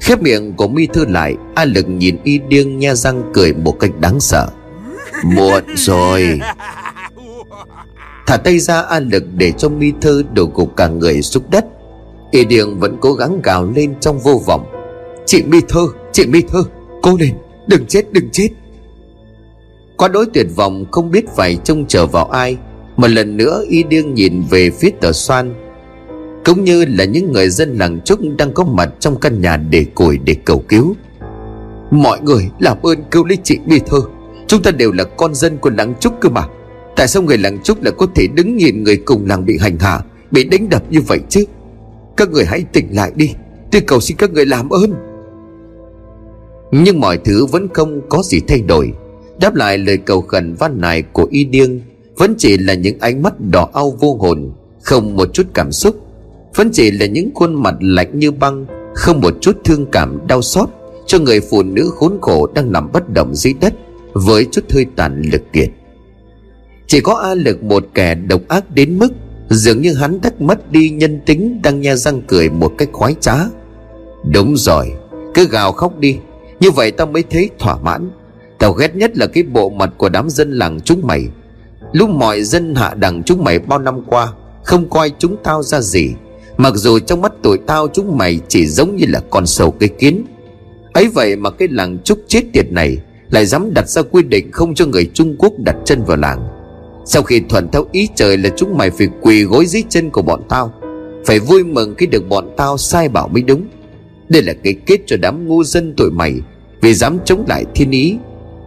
Khép 0.00 0.22
miệng 0.22 0.52
của 0.52 0.68
mi 0.68 0.86
thư 0.86 1.04
lại, 1.06 1.36
A 1.54 1.64
lực 1.64 1.88
nhìn 1.88 2.16
y 2.24 2.38
điên 2.38 2.78
nha 2.78 2.94
răng 2.94 3.30
cười 3.34 3.52
một 3.52 3.80
cách 3.80 3.90
đáng 4.00 4.20
sợ. 4.20 4.48
Muộn 5.24 5.62
rồi. 5.76 6.40
Thả 8.26 8.36
tay 8.36 8.58
ra 8.58 8.82
A 8.82 9.00
lực 9.00 9.24
để 9.34 9.52
cho 9.58 9.68
mi 9.68 9.92
thư 10.00 10.22
đổ 10.32 10.50
gục 10.54 10.76
cả 10.76 10.88
người 10.88 11.22
xuống 11.22 11.44
đất. 11.50 11.64
Y 12.30 12.44
điên 12.44 12.78
vẫn 12.78 12.96
cố 13.00 13.12
gắng 13.12 13.40
gào 13.42 13.64
lên 13.64 13.94
trong 14.00 14.18
vô 14.18 14.42
vọng. 14.46 14.66
Chị 15.26 15.42
mi 15.42 15.58
thơ, 15.68 15.80
Chị 16.12 16.26
mi 16.26 16.42
thơ, 16.42 16.64
Cố 17.02 17.16
lên. 17.16 17.34
Đừng 17.66 17.86
chết 17.86 18.12
đừng 18.12 18.30
chết. 18.32 18.48
Quá 19.96 20.08
đối 20.08 20.26
tuyệt 20.26 20.46
vọng 20.56 20.84
không 20.90 21.10
biết 21.10 21.24
phải 21.36 21.58
trông 21.64 21.86
chờ 21.86 22.06
vào 22.06 22.26
ai 22.26 22.56
Một 22.96 23.08
lần 23.10 23.36
nữa 23.36 23.64
y 23.68 23.82
điên 23.82 24.14
nhìn 24.14 24.42
về 24.50 24.70
phía 24.70 24.90
tờ 25.00 25.12
xoan 25.12 25.54
cũng 26.44 26.64
như 26.64 26.84
là 26.84 27.04
những 27.04 27.32
người 27.32 27.50
dân 27.50 27.78
làng 27.78 28.00
trúc 28.00 28.20
đang 28.38 28.52
có 28.52 28.64
mặt 28.64 28.88
trong 29.00 29.20
căn 29.20 29.40
nhà 29.40 29.56
để 29.56 29.84
củi 29.94 30.18
để 30.18 30.36
cầu 30.44 30.64
cứu. 30.68 30.96
Mọi 31.90 32.20
người 32.20 32.50
làm 32.58 32.82
ơn 32.82 32.98
cứu 33.10 33.24
lấy 33.24 33.38
chị 33.42 33.58
bi 33.66 33.80
thơ. 33.86 33.98
Chúng 34.46 34.62
ta 34.62 34.70
đều 34.70 34.92
là 34.92 35.04
con 35.04 35.34
dân 35.34 35.58
của 35.58 35.70
làng 35.70 35.94
trúc 36.00 36.20
cơ 36.20 36.28
mà. 36.28 36.42
Tại 36.96 37.08
sao 37.08 37.22
người 37.22 37.38
làng 37.38 37.62
trúc 37.62 37.82
lại 37.82 37.92
có 37.98 38.06
thể 38.14 38.26
đứng 38.34 38.56
nhìn 38.56 38.82
người 38.82 38.96
cùng 38.96 39.26
làng 39.26 39.44
bị 39.44 39.58
hành 39.60 39.78
hạ, 39.78 40.00
bị 40.30 40.44
đánh 40.44 40.68
đập 40.68 40.82
như 40.90 41.00
vậy 41.00 41.18
chứ? 41.28 41.44
Các 42.16 42.30
người 42.30 42.44
hãy 42.44 42.64
tỉnh 42.72 42.96
lại 42.96 43.12
đi. 43.14 43.30
Tôi 43.70 43.80
cầu 43.80 44.00
xin 44.00 44.16
các 44.16 44.30
người 44.30 44.46
làm 44.46 44.68
ơn 44.68 44.92
nhưng 46.72 47.00
mọi 47.00 47.18
thứ 47.18 47.46
vẫn 47.46 47.68
không 47.74 48.00
có 48.08 48.22
gì 48.22 48.40
thay 48.48 48.60
đổi. 48.60 48.92
Đáp 49.40 49.54
lại 49.54 49.78
lời 49.78 49.96
cầu 49.96 50.20
khẩn 50.20 50.54
van 50.54 50.80
nài 50.80 51.02
của 51.02 51.26
y 51.30 51.44
điêng, 51.44 51.80
vẫn 52.16 52.34
chỉ 52.38 52.58
là 52.58 52.74
những 52.74 52.98
ánh 53.00 53.22
mắt 53.22 53.40
đỏ 53.40 53.68
au 53.72 53.90
vô 53.90 54.14
hồn, 54.14 54.52
không 54.82 55.16
một 55.16 55.34
chút 55.34 55.46
cảm 55.54 55.72
xúc. 55.72 55.96
Vẫn 56.54 56.70
chỉ 56.72 56.90
là 56.90 57.06
những 57.06 57.30
khuôn 57.34 57.62
mặt 57.62 57.74
lạnh 57.80 58.18
như 58.18 58.30
băng, 58.30 58.66
Không 58.94 59.20
một 59.20 59.34
chút 59.40 59.56
thương 59.64 59.86
cảm 59.86 60.26
đau 60.26 60.42
xót 60.42 60.68
Cho 61.06 61.18
người 61.18 61.40
phụ 61.40 61.62
nữ 61.62 61.90
khốn 61.94 62.18
khổ 62.20 62.46
đang 62.54 62.72
nằm 62.72 62.92
bất 62.92 63.08
động 63.08 63.34
dưới 63.34 63.54
đất 63.60 63.74
Với 64.12 64.46
chút 64.52 64.64
hơi 64.70 64.86
tàn 64.96 65.22
lực 65.32 65.42
kiệt. 65.52 65.70
Chỉ 66.86 67.00
có 67.00 67.14
A 67.14 67.34
lực 67.34 67.62
một 67.62 67.84
kẻ 67.94 68.14
độc 68.14 68.40
ác 68.48 68.70
đến 68.74 68.98
mức 68.98 69.12
Dường 69.48 69.82
như 69.82 69.94
hắn 69.94 70.20
đã 70.22 70.30
mất 70.38 70.72
đi 70.72 70.90
nhân 70.90 71.20
tính 71.26 71.62
Đang 71.62 71.80
nha 71.80 71.96
răng 71.96 72.22
cười 72.26 72.50
một 72.50 72.72
cách 72.78 72.88
khoái 72.92 73.14
trá. 73.20 73.34
Đúng 74.32 74.56
rồi, 74.56 74.92
Cứ 75.34 75.48
gào 75.48 75.72
khóc 75.72 75.98
đi. 75.98 76.16
Như 76.62 76.70
vậy 76.70 76.90
tao 76.90 77.06
mới 77.06 77.24
thấy 77.30 77.50
thỏa 77.58 77.76
mãn. 77.76 78.10
Tao 78.58 78.72
ghét 78.72 78.96
nhất 78.96 79.18
là 79.18 79.26
cái 79.26 79.42
bộ 79.42 79.70
mặt 79.70 79.90
của 79.96 80.08
đám 80.08 80.30
dân 80.30 80.52
làng 80.52 80.80
chúng 80.80 81.00
mày. 81.06 81.24
Lúc 81.92 82.10
mọi 82.10 82.42
dân 82.42 82.74
hạ 82.74 82.94
đẳng 82.94 83.22
chúng 83.22 83.44
mày 83.44 83.58
bao 83.58 83.78
năm 83.78 84.02
qua, 84.06 84.32
Không 84.64 84.90
coi 84.90 85.10
chúng 85.18 85.36
tao 85.44 85.62
ra 85.62 85.80
gì. 85.80 86.12
Mặc 86.56 86.74
dù 86.76 86.98
trong 86.98 87.20
mắt 87.20 87.32
tụi 87.42 87.58
tao 87.66 87.88
chúng 87.92 88.18
mày 88.18 88.40
chỉ 88.48 88.66
giống 88.66 88.96
như 88.96 89.06
là 89.08 89.20
con 89.30 89.46
sầu 89.46 89.70
cây 89.70 89.88
kiến. 89.88 90.24
Ấy 90.92 91.08
vậy 91.08 91.36
mà 91.36 91.50
cái 91.50 91.68
làng 91.68 91.98
trúc 92.04 92.18
chết 92.26 92.42
tiệt 92.52 92.72
này 92.72 92.98
Lại 93.30 93.46
dám 93.46 93.74
đặt 93.74 93.88
ra 93.88 94.02
quy 94.02 94.22
định 94.22 94.52
không 94.52 94.74
cho 94.74 94.86
người 94.86 95.10
Trung 95.14 95.36
Quốc 95.38 95.52
đặt 95.58 95.76
chân 95.84 96.04
vào 96.04 96.16
làng. 96.16 96.48
Sau 97.04 97.22
khi 97.22 97.40
thuận 97.48 97.68
theo 97.72 97.86
ý 97.92 98.08
trời 98.14 98.36
là 98.36 98.50
chúng 98.56 98.78
mày 98.78 98.90
phải 98.90 99.08
quỳ 99.20 99.44
gối 99.44 99.66
dưới 99.66 99.82
chân 99.88 100.10
của 100.10 100.22
bọn 100.22 100.42
tao, 100.48 100.72
Phải 101.26 101.38
vui 101.38 101.64
mừng 101.64 101.94
khi 101.98 102.06
được 102.06 102.28
bọn 102.28 102.54
tao 102.56 102.78
sai 102.78 103.08
bảo 103.08 103.28
mới 103.28 103.42
đúng. 103.42 103.66
Đây 104.28 104.42
là 104.42 104.52
cái 104.64 104.74
kết 104.86 105.00
cho 105.06 105.16
đám 105.16 105.48
ngu 105.48 105.64
dân 105.64 105.94
tụi 105.96 106.10
mày. 106.10 106.34
Vì 106.82 106.94
dám 106.94 107.18
chống 107.24 107.44
lại 107.48 107.64
thiên 107.74 107.90
ý. 107.90 108.16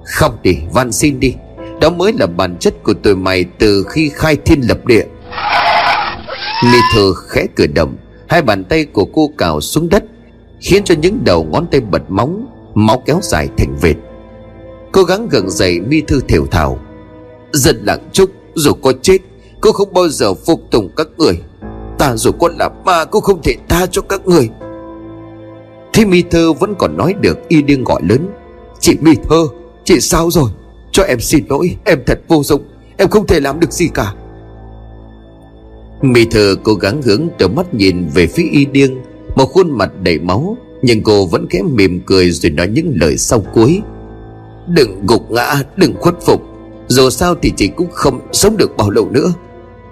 Không 0.04 0.38
đi 0.44 0.58
van 0.74 0.92
xin 0.92 1.20
đi. 1.20 1.34
Đó 1.82 1.90
mới 1.90 2.14
là 2.14 2.28
bản 2.28 2.58
chất 2.60 2.84
của 2.84 2.94
tụi 2.94 3.16
mày 3.16 3.46
từ 3.60 3.86
khi 3.90 4.12
khai 4.14 4.36
thiên 4.36 4.62
lập 4.62 4.86
địa. 4.86 5.06
Mi 6.64 6.78
thơ 6.94 7.14
khẽ 7.14 7.48
cử 7.56 7.68
động, 7.68 7.96
Hai 8.28 8.42
bàn 8.42 8.64
tay 8.64 8.86
của 8.86 9.06
cô 9.06 9.32
cào 9.38 9.62
xuống 9.62 9.90
đất, 9.90 10.04
Khiến 10.62 10.84
cho 10.84 10.96
những 11.02 11.24
đầu 11.24 11.44
ngón 11.44 11.68
tay 11.72 11.82
bật 11.82 12.02
móng, 12.10 12.46
Máu 12.74 13.04
kéo 13.06 13.20
dài 13.22 13.50
thành 13.58 13.76
vệt. 13.82 13.96
Cố 14.92 15.04
gắng 15.04 15.28
gượng 15.32 15.50
dậy 15.50 15.80
mi 15.80 16.02
thư 16.02 16.22
thều 16.28 16.46
thào. 16.46 16.80
Dân 17.52 17.84
lặng 17.84 18.10
chúc, 18.14 18.30
Dù 18.56 18.74
có 18.74 18.94
chết, 19.02 19.18
Cô 19.62 19.72
không 19.72 19.94
bao 19.94 20.10
giờ 20.10 20.34
phục 20.34 20.62
tùng 20.72 20.90
các 20.96 21.08
người. 21.18 21.42
Ta 21.98 22.16
dù 22.16 22.32
có 22.32 22.50
là 22.60 22.70
ma, 22.86 23.06
Cô 23.06 23.20
không 23.20 23.42
thể 23.44 23.56
tha 23.70 23.86
cho 23.86 24.02
các 24.02 24.28
người. 24.28 24.50
Thế 25.96 26.06
mi 26.06 26.24
thơ 26.32 26.54
vẫn 26.54 26.76
còn 26.80 26.98
nói 26.98 27.14
được 27.22 27.48
Y 27.48 27.62
điên 27.62 27.84
gọi 27.84 28.02
lớn. 28.10 28.28
Chị 28.80 28.98
mi 29.02 29.12
thơ, 29.30 29.48
Chị 29.84 30.00
sao 30.00 30.32
rồi? 30.32 30.50
Cho 30.92 31.04
em 31.04 31.20
xin 31.20 31.46
lỗi, 31.50 31.76
Em 31.86 32.00
thật 32.06 32.20
vô 32.28 32.44
dụng. 32.44 32.62
Em 32.98 33.10
không 33.10 33.28
thể 33.28 33.40
làm 33.40 33.60
được 33.60 33.72
gì 33.72 33.88
cả. 33.94 34.14
Mỹ 36.02 36.28
thơ 36.32 36.56
cố 36.64 36.74
gắng 36.74 37.02
hướng 37.02 37.28
đôi 37.40 37.50
mắt 37.50 37.74
nhìn 37.74 38.08
về 38.14 38.28
phía 38.28 38.48
y 38.52 38.66
điên 38.66 39.02
Một 39.36 39.46
khuôn 39.46 39.72
mặt 39.72 39.92
đầy 40.02 40.20
máu, 40.20 40.58
Nhưng 40.82 41.04
cô 41.04 41.26
vẫn 41.26 41.48
khẽ 41.50 41.62
mỉm 41.62 42.02
cười 42.06 42.32
rồi 42.32 42.52
nói 42.52 42.68
những 42.68 42.94
lời 42.96 43.18
sau 43.18 43.40
cuối. 43.54 43.82
Đừng 44.68 45.06
gục 45.08 45.32
ngã, 45.32 45.56
Đừng 45.76 45.94
khuất 46.00 46.16
phục. 46.22 46.42
Dù 46.88 47.10
sao 47.10 47.36
thì 47.42 47.52
chị 47.58 47.68
cũng 47.68 47.92
không 47.92 48.20
sống 48.32 48.58
được 48.58 48.78
bao 48.78 48.90
lâu 48.90 49.10
nữa. 49.10 49.34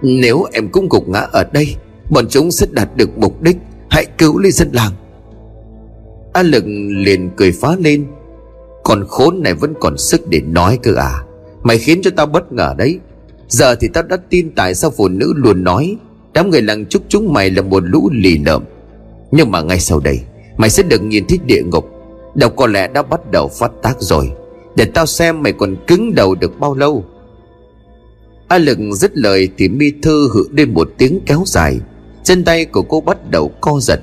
Nếu 0.01 0.45
em 0.53 0.69
cũng 0.69 0.89
gục 0.89 1.09
ngã 1.09 1.19
ở 1.19 1.43
đây, 1.43 1.75
Bọn 2.09 2.25
chúng 2.29 2.51
sẽ 2.51 2.67
đạt 2.71 2.97
được 2.97 3.17
mục 3.17 3.41
đích. 3.41 3.57
Hãy 3.89 4.05
cứu 4.17 4.39
ly 4.39 4.51
dân 4.51 4.69
làng. 4.71 4.91
A 6.33 6.43
lực 6.43 6.63
liền 6.89 7.29
cười 7.35 7.51
phá 7.51 7.75
lên. 7.79 8.05
Còn 8.83 9.07
khốn 9.07 9.41
này 9.43 9.53
vẫn 9.53 9.73
còn 9.79 9.97
sức 9.97 10.27
để 10.27 10.41
nói 10.41 10.79
cơ 10.83 10.95
à? 10.95 11.23
Mày 11.63 11.77
khiến 11.77 12.01
cho 12.03 12.11
tao 12.15 12.25
bất 12.25 12.51
ngờ 12.51 12.75
đấy. 12.77 12.99
Giờ 13.47 13.75
thì 13.75 13.87
tao 13.87 14.03
đã 14.03 14.17
tin 14.29 14.51
tại 14.55 14.75
sao 14.75 14.91
phụ 14.97 15.07
nữ 15.07 15.33
luôn 15.35 15.63
nói, 15.63 15.97
Đám 16.33 16.49
người 16.49 16.61
làng 16.61 16.85
chúc 16.85 17.03
chúng 17.07 17.33
mày 17.33 17.49
là 17.49 17.61
một 17.61 17.83
lũ 17.85 18.09
lì 18.13 18.37
lợm. 18.45 18.63
Nhưng 19.31 19.51
mà 19.51 19.61
ngay 19.61 19.79
sau 19.79 19.99
đây, 19.99 20.19
Mày 20.57 20.69
sẽ 20.69 20.83
được 20.83 21.03
nhìn 21.03 21.25
thấy 21.27 21.39
địa 21.45 21.61
ngục. 21.63 21.89
Đâu 22.35 22.49
có 22.49 22.67
lẽ 22.67 22.87
đã 22.87 23.01
bắt 23.01 23.31
đầu 23.31 23.47
phát 23.47 23.71
tác 23.81 23.95
rồi. 23.99 24.31
Để 24.75 24.85
tao 24.85 25.05
xem 25.05 25.43
mày 25.43 25.53
còn 25.53 25.75
cứng 25.87 26.15
đầu 26.15 26.35
được 26.35 26.59
bao 26.59 26.75
lâu. 26.75 27.05
A 28.47 28.57
lực 28.57 28.77
dứt 28.93 29.17
lời 29.17 29.49
thì 29.57 29.69
mi 29.69 29.91
thư 30.01 30.29
hự 30.33 30.45
lên 30.51 30.73
một 30.73 30.89
tiếng 30.97 31.19
kéo 31.25 31.43
dài. 31.45 31.79
Chân 32.23 32.43
tay 32.43 32.65
của 32.65 32.81
cô 32.81 33.01
bắt 33.01 33.31
đầu 33.31 33.51
co 33.61 33.79
giật. 33.79 33.99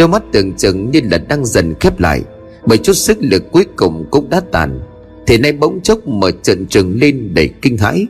Đôi 0.00 0.08
mắt 0.08 0.22
tưởng 0.32 0.52
chừng 0.52 0.90
như 0.90 1.00
là 1.10 1.18
đang 1.18 1.46
dần 1.46 1.74
khép 1.80 2.00
lại, 2.00 2.22
Bởi 2.66 2.78
chút 2.78 2.92
sức 2.92 3.18
lực 3.20 3.42
cuối 3.52 3.64
cùng 3.76 4.04
cũng 4.10 4.30
đã 4.30 4.40
tàn. 4.52 4.80
Thì 5.26 5.38
nay 5.38 5.52
bỗng 5.52 5.80
chốc 5.80 6.06
mở 6.06 6.30
trận 6.42 6.66
trừng 6.66 6.96
lên 7.00 7.34
đầy 7.34 7.50
kinh 7.62 7.78
hãi. 7.78 8.06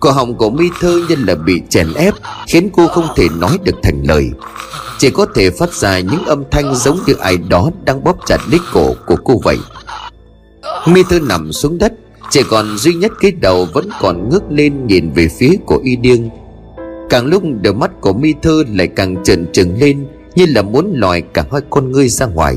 Cổ 0.00 0.10
họng 0.10 0.34
của 0.34 0.50
mi 0.50 0.64
thơ 0.80 1.00
như 1.08 1.14
là 1.26 1.34
bị 1.34 1.62
chèn 1.68 1.86
ép, 1.94 2.14
Khiến 2.46 2.70
cô 2.72 2.86
không 2.86 3.04
thể 3.16 3.26
nói 3.38 3.58
được 3.64 3.74
thành 3.82 4.02
lời. 4.08 4.30
Chỉ 4.98 5.10
có 5.10 5.26
thể 5.34 5.50
phát 5.50 5.72
ra 5.72 5.98
những 5.98 6.24
âm 6.24 6.44
thanh 6.50 6.74
giống 6.74 6.98
như 7.06 7.14
ai 7.20 7.36
đó 7.48 7.70
đang 7.84 8.04
bóp 8.04 8.16
chặt 8.26 8.38
lấy 8.50 8.60
cổ 8.72 8.94
của 9.06 9.16
cô 9.24 9.40
vậy. 9.44 9.58
Mi 10.86 11.02
thơ 11.10 11.18
nằm 11.22 11.52
xuống 11.52 11.78
đất, 11.78 11.92
Chỉ 12.30 12.42
còn 12.50 12.78
duy 12.78 12.94
nhất 12.94 13.12
cái 13.20 13.30
đầu 13.30 13.66
vẫn 13.74 13.88
còn 14.00 14.28
ngước 14.30 14.42
lên 14.50 14.86
nhìn 14.86 15.12
về 15.12 15.28
phía 15.38 15.52
của 15.66 15.80
y 15.84 15.96
điêng. 15.96 16.28
Càng 17.10 17.26
lúc 17.26 17.42
đôi 17.62 17.74
mắt 17.74 17.90
của 18.00 18.12
mi 18.12 18.34
thơ 18.42 18.64
lại 18.68 18.88
càng 18.96 19.16
trần 19.24 19.46
trừng 19.52 19.78
lên 19.80 20.06
như 20.34 20.46
là 20.48 20.62
muốn 20.62 20.92
lòi 20.94 21.20
cả 21.20 21.44
hai 21.52 21.60
con 21.70 21.92
ngươi 21.92 22.08
ra 22.08 22.26
ngoài. 22.26 22.56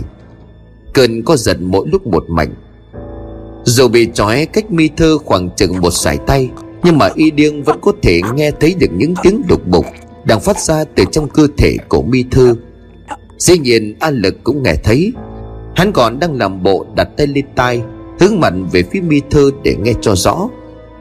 Cơn 0.93 1.23
có 1.23 1.37
giật 1.37 1.57
mỗi 1.61 1.87
lúc 1.91 2.07
một 2.07 2.25
mạnh. 2.29 2.53
Dù 3.63 3.87
bị 3.87 4.07
trói 4.13 4.45
cách 4.45 4.71
mi 4.71 4.89
thơ 4.97 5.17
khoảng 5.17 5.49
chừng 5.55 5.81
một 5.81 5.91
sải 5.91 6.17
tay, 6.17 6.49
nhưng 6.83 6.97
mà 6.97 7.09
y 7.15 7.31
điên 7.31 7.63
vẫn 7.63 7.79
có 7.81 7.91
thể 8.01 8.21
nghe 8.35 8.51
thấy 8.59 8.75
được 8.79 8.91
những 8.97 9.13
tiếng 9.23 9.41
đục 9.47 9.67
bục 9.67 9.85
đang 10.25 10.39
phát 10.39 10.59
ra 10.59 10.83
từ 10.95 11.03
trong 11.11 11.29
cơ 11.29 11.47
thể 11.57 11.77
của 11.89 12.01
mi 12.01 12.23
thư 12.31 12.55
dĩ 13.37 13.57
nhiên 13.57 13.95
an 13.99 14.15
lực 14.15 14.35
cũng 14.43 14.63
nghe 14.63 14.75
thấy. 14.83 15.13
Hắn 15.75 15.91
còn 15.91 16.19
đang 16.19 16.37
làm 16.37 16.63
bộ 16.63 16.85
đặt 16.95 17.09
tay 17.17 17.27
lên 17.27 17.45
tai, 17.55 17.81
hướng 18.19 18.39
mạnh 18.39 18.67
về 18.71 18.83
phía 18.91 19.01
mi 19.01 19.21
thư 19.29 19.51
để 19.63 19.75
nghe 19.83 19.93
cho 20.01 20.15
rõ. 20.15 20.49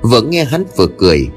Vừa 0.02 0.22
nghe 0.22 0.44
hắn 0.44 0.64
vừa 0.76 0.86
cười 0.98 1.28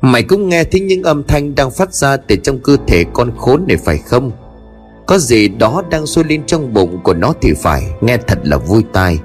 mày 0.00 0.22
cũng 0.22 0.48
nghe 0.48 0.64
thấy 0.64 0.80
những 0.80 1.02
âm 1.02 1.24
thanh 1.24 1.54
đang 1.54 1.70
phát 1.70 1.94
ra 1.94 2.16
từ 2.16 2.36
trong 2.36 2.58
cơ 2.58 2.76
thể 2.86 3.04
con 3.12 3.32
khốn 3.36 3.64
này 3.68 3.76
phải 3.76 3.98
không? 3.98 4.32
Có 5.06 5.18
gì 5.18 5.48
đó 5.48 5.82
đang 5.90 6.06
sôi 6.06 6.24
lên 6.24 6.46
trong 6.46 6.74
bụng 6.74 6.98
của 7.02 7.14
nó 7.14 7.32
thì 7.40 7.52
phải, 7.62 7.82
nghe 8.00 8.16
thật 8.26 8.38
là 8.42 8.56
vui 8.56 8.84
tai. 8.92 9.18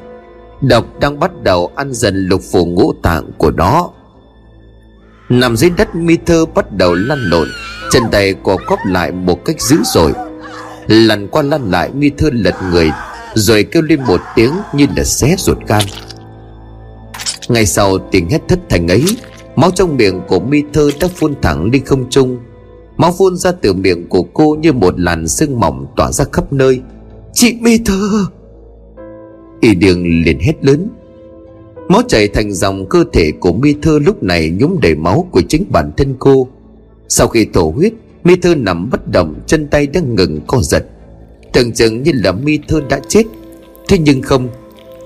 Độc 0.61 0.99
đang 0.99 1.19
bắt 1.19 1.31
đầu 1.43 1.71
ăn 1.75 1.93
dần 1.93 2.27
lục 2.27 2.41
phủ 2.51 2.65
ngũ 2.65 2.93
tạng 2.93 3.31
của 3.37 3.51
nó. 3.51 3.89
Nằm 5.29 5.57
dưới 5.57 5.69
đất 5.69 5.95
mi 5.95 6.17
thơ 6.25 6.45
bắt 6.45 6.71
đầu 6.71 6.93
lăn 6.93 7.19
lộn, 7.19 7.47
Chân 7.91 8.03
tay 8.11 8.33
của 8.33 8.57
cóp 8.67 8.79
lại 8.85 9.11
một 9.11 9.45
cách 9.45 9.61
dữ 9.61 9.77
dội. 9.83 10.13
Lăn 10.87 11.27
qua 11.27 11.41
lăn 11.41 11.71
lại, 11.71 11.89
mi 11.93 12.09
thơ 12.17 12.29
lật 12.33 12.55
người, 12.71 12.91
Rồi 13.33 13.63
kêu 13.63 13.81
lên 13.81 14.03
một 14.03 14.21
tiếng 14.35 14.53
như 14.73 14.85
là 14.97 15.03
xé 15.03 15.35
ruột 15.37 15.57
gan. 15.67 15.83
Ngay 17.49 17.65
sau, 17.65 17.97
tiếng 17.97 18.29
hét 18.29 18.41
thất 18.47 18.59
thành 18.69 18.87
ấy 18.87 19.05
Máu 19.55 19.71
trong 19.71 19.97
miệng 19.97 20.21
của 20.27 20.39
mi 20.39 20.63
thơ 20.73 20.89
đã 21.01 21.07
phun 21.07 21.33
thẳng 21.41 21.71
đi 21.71 21.79
không 21.79 22.09
trung. 22.09 22.37
Máu 22.97 23.11
phun 23.17 23.35
ra 23.35 23.51
từ 23.51 23.73
miệng 23.73 24.07
của 24.09 24.23
cô 24.23 24.57
như 24.61 24.73
một 24.73 24.99
làn 24.99 25.27
sương 25.27 25.59
mỏng 25.59 25.85
tỏa 25.95 26.11
ra 26.11 26.25
khắp 26.31 26.53
nơi. 26.53 26.81
Chị 27.33 27.57
mi 27.61 27.77
thơ! 27.85 28.25
Y 29.61 29.75
đường 29.75 30.23
liền 30.25 30.39
hét 30.39 30.65
lớn. 30.65 30.89
Máu 31.89 32.01
chảy 32.07 32.27
thành 32.27 32.53
dòng 32.53 32.89
cơ 32.89 33.03
thể 33.13 33.31
của 33.39 33.53
mi 33.53 33.75
thơ 33.81 33.99
lúc 33.99 34.23
này 34.23 34.49
nhúng 34.59 34.79
đầy 34.81 34.95
máu 34.95 35.27
của 35.31 35.41
chính 35.49 35.65
bản 35.69 35.91
thân 35.97 36.15
cô. 36.19 36.47
Sau 37.07 37.27
khi 37.27 37.47
thổ 37.53 37.71
huyết, 37.71 37.93
mi 38.23 38.35
thơ 38.35 38.55
nằm 38.55 38.89
bất 38.89 39.11
động, 39.11 39.35
chân 39.47 39.67
tay 39.67 39.87
đang 39.87 40.15
ngừng 40.15 40.39
co 40.47 40.61
giật. 40.61 40.85
Tưởng 41.53 41.71
chừng 41.71 42.03
như 42.03 42.11
là 42.15 42.31
mi 42.31 42.59
thơ 42.67 42.81
đã 42.89 42.99
chết. 43.07 43.23
Thế 43.87 43.97
nhưng 43.97 44.21
không 44.21 44.47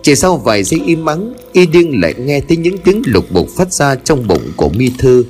chỉ 0.07 0.15
sau 0.15 0.37
vài 0.37 0.63
giây 0.63 0.81
im 0.85 1.05
mắng, 1.05 1.33
Y 1.53 1.65
điên 1.65 2.01
lại 2.01 2.13
nghe 2.17 2.41
thấy 2.41 2.57
những 2.57 2.77
tiếng 2.77 3.01
lục 3.05 3.25
bục 3.31 3.49
phát 3.49 3.73
ra 3.73 3.95
trong 3.95 4.27
bụng 4.27 4.41
của 4.55 4.69
mi 4.69 4.91
Thư. 4.97 5.25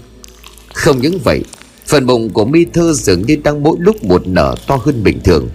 Không 0.73 1.01
những 1.01 1.19
vậy, 1.23 1.43
Phần 1.87 2.05
bụng 2.05 2.29
của 2.29 2.45
mi 2.45 2.65
Thư 2.65 2.93
dường 2.93 3.21
như 3.21 3.37
đang 3.43 3.63
mỗi 3.63 3.77
lúc 3.79 4.03
một 4.03 4.27
nở 4.27 4.55
to 4.67 4.75
hơn 4.75 5.03
bình 5.03 5.19
thường. 5.23 5.49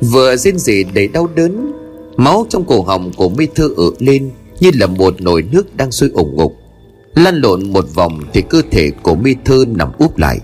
Vừa 0.00 0.36
rên 0.36 0.58
rỉ 0.58 0.84
đầy 0.84 1.08
đau 1.08 1.28
đớn, 1.34 1.72
Máu 2.16 2.46
trong 2.48 2.64
cổ 2.64 2.82
họng 2.82 3.12
của 3.16 3.28
mi 3.28 3.46
Thư 3.54 3.74
ự 3.76 3.92
lên 3.98 4.30
Như 4.60 4.70
là 4.74 4.86
một 4.86 5.20
nồi 5.20 5.42
nước 5.52 5.76
đang 5.76 5.92
sôi 5.92 6.10
ủng 6.14 6.36
ngục. 6.36 6.56
Lăn 7.14 7.40
lộn 7.40 7.72
một 7.72 7.84
vòng 7.94 8.20
Thì 8.32 8.42
cơ 8.50 8.62
thể 8.70 8.90
của 9.02 9.14
mi 9.14 9.34
Thư 9.44 9.64
nằm 9.68 9.92
úp 9.98 10.18
lại. 10.18 10.38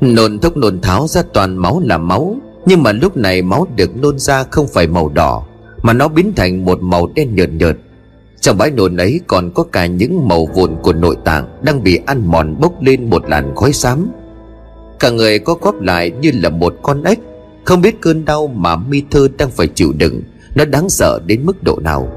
Nôn 0.00 0.38
thốc 0.38 0.56
nôn 0.56 0.80
tháo 0.80 1.06
ra 1.08 1.22
toàn 1.32 1.56
máu 1.56 1.82
là 1.84 1.98
máu, 1.98 2.36
Nhưng 2.66 2.82
mà 2.82 2.92
lúc 2.92 3.16
này 3.16 3.42
máu 3.42 3.66
được 3.76 3.96
nôn 3.96 4.18
ra 4.18 4.44
không 4.50 4.68
phải 4.68 4.86
màu 4.86 5.08
đỏ. 5.08 5.46
Mà 5.86 5.92
nó 5.92 6.08
biến 6.08 6.32
thành 6.36 6.64
một 6.64 6.82
màu 6.82 7.10
đen 7.14 7.34
nhợt 7.34 7.50
nhợt. 7.50 7.76
Trong 8.40 8.58
bãi 8.58 8.70
nồn 8.70 8.96
ấy 8.96 9.20
còn 9.26 9.50
có 9.54 9.62
cả 9.62 9.86
những 9.86 10.28
màu 10.28 10.46
vụn 10.46 10.76
của 10.82 10.92
nội 10.92 11.16
tạng 11.24 11.58
Đang 11.62 11.82
bị 11.82 12.00
ăn 12.06 12.26
mòn 12.26 12.56
bốc 12.60 12.82
lên 12.82 13.10
một 13.10 13.28
làn 13.28 13.54
khói 13.56 13.72
xám. 13.72 14.10
Cả 15.00 15.10
người 15.10 15.38
có 15.38 15.54
góp 15.54 15.80
lại 15.80 16.10
như 16.10 16.30
là 16.34 16.50
một 16.50 16.74
con 16.82 17.02
ếch, 17.02 17.18
Không 17.64 17.80
biết 17.82 18.00
cơn 18.00 18.24
đau 18.24 18.46
mà 18.46 18.76
mi 18.76 19.02
thơ 19.10 19.28
đang 19.38 19.50
phải 19.50 19.66
chịu 19.66 19.92
đựng, 19.98 20.22
Nó 20.54 20.64
đáng 20.64 20.88
sợ 20.88 21.20
đến 21.26 21.46
mức 21.46 21.62
độ 21.62 21.78
nào. 21.82 22.08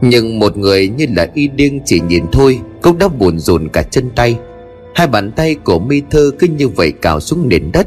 Nhưng 0.00 0.38
một 0.38 0.56
người 0.56 0.88
như 0.88 1.06
là 1.16 1.28
y 1.34 1.48
điên 1.48 1.80
chỉ 1.84 2.00
nhìn 2.00 2.24
thôi, 2.32 2.60
Cũng 2.82 2.98
đã 2.98 3.08
buồn 3.08 3.38
rùn 3.38 3.68
cả 3.68 3.82
chân 3.82 4.10
tay. 4.16 4.38
Hai 4.94 5.06
bàn 5.06 5.32
tay 5.32 5.54
của 5.54 5.78
mi 5.78 6.02
thơ 6.10 6.30
cứ 6.38 6.46
như 6.46 6.68
vậy 6.68 6.92
cào 6.92 7.20
xuống 7.20 7.48
nền 7.48 7.72
đất. 7.72 7.86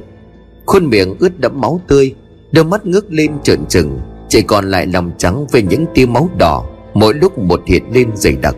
Khuôn 0.65 0.89
miệng 0.89 1.15
ướt 1.19 1.39
đẫm 1.39 1.61
máu 1.61 1.81
tươi, 1.87 2.15
Đôi 2.51 2.65
mắt 2.65 2.85
ngước 2.85 3.13
lên 3.13 3.31
trợn 3.43 3.59
trừng. 3.69 3.99
Chỉ 4.33 4.41
còn 4.41 4.71
lại 4.71 4.87
lòng 4.87 5.11
trắng 5.17 5.47
với 5.51 5.61
những 5.61 5.85
tia 5.93 6.05
máu 6.05 6.29
đỏ, 6.37 6.63
Mỗi 6.93 7.13
lúc 7.13 7.37
một 7.37 7.61
hiện 7.65 7.83
lên 7.91 8.09
dày 8.15 8.35
đặc. 8.41 8.55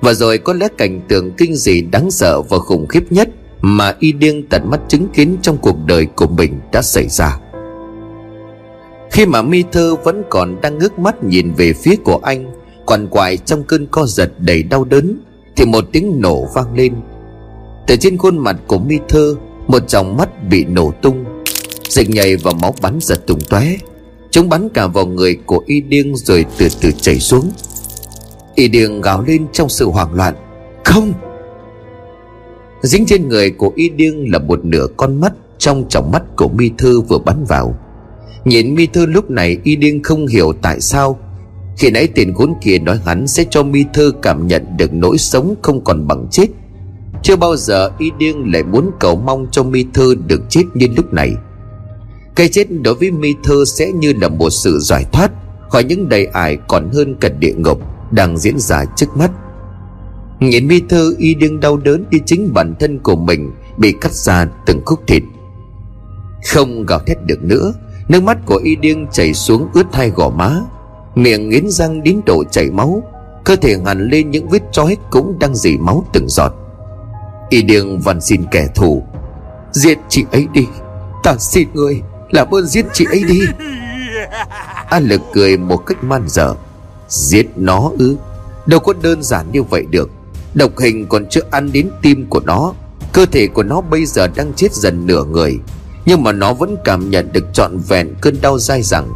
Và 0.00 0.14
rồi 0.14 0.38
có 0.38 0.52
lẽ 0.52 0.68
cảnh 0.78 1.00
tượng 1.08 1.30
kinh 1.30 1.56
dị 1.56 1.82
đáng 1.82 2.10
sợ 2.10 2.42
và 2.42 2.58
khủng 2.58 2.86
khiếp 2.86 3.12
nhất 3.12 3.28
Mà 3.60 3.94
y 3.98 4.12
điên 4.12 4.46
tận 4.50 4.70
mắt 4.70 4.80
chứng 4.88 5.08
kiến 5.08 5.36
trong 5.42 5.58
cuộc 5.58 5.76
đời 5.86 6.06
của 6.06 6.26
mình 6.26 6.60
đã 6.72 6.82
xảy 6.82 7.08
ra. 7.08 7.38
Khi 9.10 9.26
mà 9.26 9.42
mi 9.42 9.64
thơ 9.72 9.94
vẫn 10.04 10.22
còn 10.30 10.60
đang 10.60 10.78
ngước 10.78 10.98
mắt 10.98 11.24
nhìn 11.24 11.52
về 11.56 11.72
phía 11.72 11.96
của 11.96 12.20
anh, 12.22 12.52
Quằn 12.86 13.08
quại 13.08 13.36
trong 13.36 13.64
cơn 13.64 13.86
co 13.86 14.06
giật 14.06 14.32
đầy 14.38 14.62
đau 14.62 14.84
đớn, 14.84 15.18
Thì 15.56 15.64
một 15.64 15.84
tiếng 15.92 16.20
nổ 16.20 16.46
vang 16.54 16.74
lên. 16.74 16.94
Từ 17.86 17.96
trên 17.96 18.18
khuôn 18.18 18.38
mặt 18.38 18.56
của 18.66 18.78
mi 18.78 18.96
thơ, 19.08 19.34
Một 19.66 19.90
dòng 19.90 20.16
mắt 20.16 20.48
bị 20.50 20.64
nổ 20.64 20.92
tung, 21.02 21.24
Dịch 21.88 22.10
nhầy 22.10 22.36
và 22.36 22.52
máu 22.62 22.74
bắn 22.82 22.98
giật 23.00 23.26
tung 23.26 23.40
tóe. 23.40 23.76
Chúng 24.32 24.48
bắn 24.48 24.68
cả 24.68 24.86
vào 24.86 25.06
người 25.06 25.38
của 25.46 25.62
y 25.66 25.80
điêng 25.80 26.16
Rồi 26.16 26.44
từ 26.58 26.68
từ 26.80 26.90
chảy 26.92 27.18
xuống. 27.18 27.50
Y 28.54 28.68
điêng 28.68 29.00
gào 29.00 29.22
lên 29.22 29.46
trong 29.52 29.68
sự 29.68 29.86
hoảng 29.86 30.14
loạn. 30.14 30.34
Không! 30.84 31.12
Dính 32.82 33.06
trên 33.06 33.28
người 33.28 33.50
của 33.50 33.72
y 33.76 33.88
điêng 33.88 34.32
là 34.32 34.38
một 34.38 34.64
nửa 34.64 34.86
con 34.96 35.20
mắt 35.20 35.32
Trong 35.58 35.84
tròng 35.88 36.10
mắt 36.10 36.22
của 36.36 36.48
mi 36.48 36.70
thư 36.78 37.00
vừa 37.00 37.18
bắn 37.18 37.44
vào. 37.44 37.78
Nhìn 38.44 38.74
mi 38.74 38.86
thư 38.86 39.06
lúc 39.06 39.30
này, 39.30 39.58
y 39.64 39.76
điêng 39.76 40.02
không 40.02 40.26
hiểu 40.26 40.52
tại 40.62 40.80
sao. 40.80 41.18
Khi 41.78 41.90
nãy 41.90 42.06
tiền 42.06 42.34
khốn 42.34 42.54
kia 42.62 42.78
nói 42.78 43.00
hắn 43.04 43.26
sẽ 43.26 43.44
cho 43.50 43.62
mi 43.62 43.84
thư 43.94 44.12
cảm 44.22 44.46
nhận 44.46 44.76
được 44.76 44.92
nỗi 44.92 45.18
sống 45.18 45.54
không 45.62 45.84
còn 45.84 46.06
bằng 46.06 46.26
chết. 46.30 46.46
Chưa 47.22 47.36
bao 47.36 47.56
giờ 47.56 47.90
y 47.98 48.10
điên 48.18 48.52
lại 48.52 48.62
muốn 48.62 48.90
cầu 49.00 49.16
mong 49.16 49.46
cho 49.50 49.62
mi 49.62 49.84
thư 49.94 50.14
được 50.14 50.40
chết 50.48 50.62
như 50.74 50.86
lúc 50.96 51.12
này 51.12 51.32
cái 52.36 52.48
chết 52.48 52.66
đối 52.82 52.94
với 52.94 53.10
mi 53.10 53.34
thơ 53.44 53.64
sẽ 53.64 53.92
như 53.92 54.12
là 54.20 54.28
một 54.28 54.50
sự 54.50 54.78
giải 54.80 55.04
thoát 55.12 55.30
khỏi 55.70 55.84
những 55.84 56.08
đầy 56.08 56.26
ải 56.26 56.58
còn 56.68 56.90
hơn 56.92 57.16
cả 57.20 57.28
địa 57.28 57.52
ngục 57.56 57.80
đang 58.10 58.38
diễn 58.38 58.58
ra 58.58 58.84
trước 58.96 59.16
mắt. 59.16 59.30
Nhìn 60.40 60.68
mi 60.68 60.80
thơ 60.88 61.14
y 61.18 61.34
đương 61.34 61.60
đau 61.60 61.76
đớn 61.76 62.04
như 62.10 62.18
chính 62.26 62.52
bản 62.54 62.74
thân 62.80 62.98
của 62.98 63.16
mình 63.16 63.52
bị 63.76 63.92
cắt 63.92 64.12
ra 64.12 64.46
từng 64.66 64.80
khúc 64.84 65.00
thịt. 65.06 65.22
Không 66.52 66.86
gào 66.86 66.98
thét 66.98 67.16
được 67.26 67.42
nữa, 67.42 67.72
nước 68.08 68.22
mắt 68.22 68.38
của 68.46 68.60
y 68.64 68.76
điên 68.76 69.06
chảy 69.12 69.34
xuống 69.34 69.68
ướt 69.74 69.86
hai 69.92 70.10
gò 70.10 70.30
má, 70.30 70.60
miệng 71.14 71.48
nghiến 71.48 71.70
răng 71.70 72.02
đến 72.02 72.20
độ 72.26 72.44
chảy 72.50 72.70
máu, 72.70 73.02
cơ 73.44 73.56
thể 73.56 73.78
hằn 73.84 74.08
lên 74.08 74.30
những 74.30 74.48
vết 74.48 74.62
trói 74.72 74.96
cũng 75.10 75.38
đang 75.38 75.54
dì 75.54 75.76
máu 75.78 76.06
từng 76.12 76.28
giọt. 76.28 76.52
Y 77.50 77.62
điên 77.62 78.00
van 78.00 78.20
xin 78.20 78.42
kẻ 78.50 78.68
thù, 78.74 79.02
Giết 79.72 79.98
chị 80.08 80.24
ấy 80.32 80.46
đi, 80.52 80.66
Ta 81.22 81.36
xin 81.38 81.68
người 81.74 82.02
làm 82.32 82.50
ơn 82.50 82.66
giết 82.66 82.86
chị 82.92 83.04
ấy 83.04 83.22
đi. 83.28 83.40
A 84.86 85.00
lực 85.00 85.20
cười 85.32 85.56
một 85.56 85.76
cách 85.76 86.04
man 86.04 86.28
dở 86.28 86.54
Giết 87.08 87.46
nó 87.56 87.90
ư? 87.98 88.16
Đâu 88.66 88.80
có 88.80 88.92
đơn 89.02 89.22
giản 89.22 89.52
như 89.52 89.62
vậy 89.62 89.86
được. 89.90 90.10
Độc 90.54 90.78
hình 90.78 91.06
còn 91.06 91.26
chưa 91.26 91.40
ăn 91.50 91.72
đến 91.72 91.90
tim 92.02 92.26
của 92.28 92.40
nó. 92.40 92.72
Cơ 93.12 93.26
thể 93.26 93.46
của 93.46 93.62
nó 93.62 93.80
bây 93.80 94.06
giờ 94.06 94.26
đang 94.36 94.52
chết 94.56 94.74
dần 94.74 95.06
nửa 95.06 95.24
người. 95.24 95.58
Nhưng 96.06 96.22
mà 96.22 96.32
nó 96.32 96.54
vẫn 96.54 96.76
cảm 96.84 97.10
nhận 97.10 97.32
được 97.32 97.44
trọn 97.52 97.78
vẹn 97.88 98.14
cơn 98.20 98.40
đau 98.42 98.58
dai 98.58 98.82
dẳng. 98.82 99.12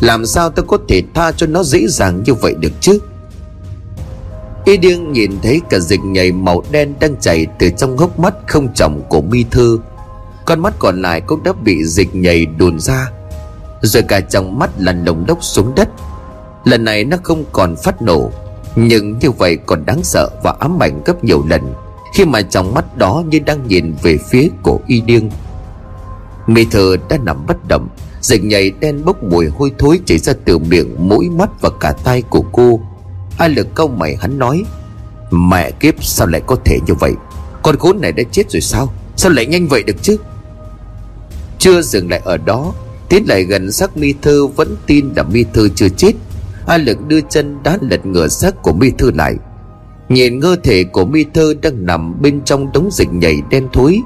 Làm 0.00 0.26
sao 0.26 0.50
tôi 0.50 0.64
có 0.68 0.78
thể 0.88 1.02
tha 1.14 1.32
cho 1.32 1.46
nó 1.46 1.62
dễ 1.62 1.86
dàng 1.88 2.22
như 2.26 2.34
vậy 2.34 2.54
được 2.60 2.72
chứ? 2.80 2.98
Y 4.64 4.76
điên 4.76 5.12
nhìn 5.12 5.30
thấy 5.42 5.60
cả 5.70 5.78
dịch 5.78 6.00
nhảy 6.04 6.32
màu 6.32 6.62
đen 6.70 6.94
đang 7.00 7.16
chảy 7.20 7.46
từ 7.58 7.70
trong 7.76 7.96
hốc 7.96 8.18
mắt 8.18 8.34
không 8.46 8.74
trọng 8.74 9.02
của 9.08 9.20
mi 9.20 9.44
thư. 9.50 9.78
Con 10.44 10.60
mắt 10.60 10.74
còn 10.78 11.02
lại 11.02 11.20
cũng 11.20 11.42
đã 11.42 11.52
bị 11.52 11.84
dịch 11.84 12.14
nhảy 12.14 12.46
đùn 12.46 12.80
ra. 12.80 13.10
Rồi 13.82 14.02
cả 14.02 14.20
trong 14.20 14.58
mắt 14.58 14.70
là 14.78 14.92
nồng 14.92 15.26
đốc 15.26 15.44
xuống 15.44 15.74
đất. 15.74 15.88
Lần 16.64 16.84
này 16.84 17.04
nó 17.04 17.16
không 17.22 17.44
còn 17.52 17.76
phát 17.76 18.02
nổ, 18.02 18.30
Nhưng 18.76 19.18
như 19.18 19.30
vậy 19.30 19.58
còn 19.66 19.86
đáng 19.86 20.02
sợ 20.02 20.28
và 20.44 20.54
ám 20.60 20.82
ảnh 20.82 21.02
gấp 21.04 21.24
nhiều 21.24 21.44
lần, 21.48 21.74
Khi 22.14 22.24
mà 22.24 22.42
trong 22.42 22.74
mắt 22.74 22.96
đó 22.96 23.22
như 23.28 23.38
đang 23.38 23.68
nhìn 23.68 23.94
về 24.02 24.18
phía 24.30 24.48
cổ 24.62 24.80
y 24.86 25.00
điên 25.00 25.30
Mi 26.46 26.64
thơ 26.64 26.96
đã 27.08 27.18
nằm 27.24 27.46
bất 27.46 27.68
động, 27.68 27.88
Dịch 28.20 28.44
nhảy 28.44 28.70
đen 28.70 29.04
bốc 29.04 29.22
mùi 29.22 29.46
hôi 29.48 29.72
thối 29.78 30.00
chảy 30.06 30.18
ra 30.18 30.32
từ 30.44 30.58
miệng, 30.58 31.08
mũi 31.08 31.30
mắt 31.30 31.50
và 31.60 31.70
cả 31.80 31.92
tay 32.04 32.22
của 32.22 32.44
cô. 32.52 32.80
Ai 33.38 33.48
lực 33.48 33.74
câu 33.74 33.88
mày 33.88 34.16
hắn 34.16 34.38
nói, 34.38 34.64
Mẹ 35.30 35.70
kiếp, 35.70 36.04
sao 36.04 36.26
lại 36.26 36.40
có 36.46 36.56
thể 36.64 36.78
như 36.86 36.94
vậy? 36.94 37.12
Con 37.62 37.78
khốn 37.78 38.00
này 38.00 38.12
đã 38.12 38.22
chết 38.32 38.50
rồi 38.50 38.60
sao? 38.60 38.92
Sao 39.16 39.32
lại 39.32 39.46
nhanh 39.46 39.68
vậy 39.68 39.82
được 39.82 40.02
chứ? 40.02 40.16
Chưa 41.62 41.82
dừng 41.82 42.10
lại 42.10 42.20
ở 42.24 42.36
đó, 42.36 42.72
Tiến 43.08 43.24
lại 43.28 43.44
gần 43.44 43.72
xác 43.72 43.96
mi 43.96 44.14
thư 44.22 44.46
Vẫn 44.46 44.76
tin 44.86 45.12
là 45.16 45.22
mi 45.22 45.44
thư 45.54 45.68
chưa 45.68 45.88
chết. 45.88 46.12
A 46.66 46.76
lực 46.76 47.06
đưa 47.08 47.20
chân 47.20 47.58
đá 47.64 47.78
lật 47.80 48.06
ngửa 48.06 48.28
xác 48.28 48.62
của 48.62 48.72
mi 48.72 48.90
thư 48.98 49.10
lại. 49.10 49.34
Nhìn 50.08 50.40
ngơ 50.40 50.56
thể 50.62 50.84
của 50.84 51.04
mi 51.04 51.24
thư 51.34 51.54
đang 51.54 51.86
nằm 51.86 52.22
bên 52.22 52.40
trong 52.44 52.72
đống 52.72 52.88
dịch 52.92 53.12
nhảy 53.12 53.42
đen 53.50 53.68
thối 53.72 54.00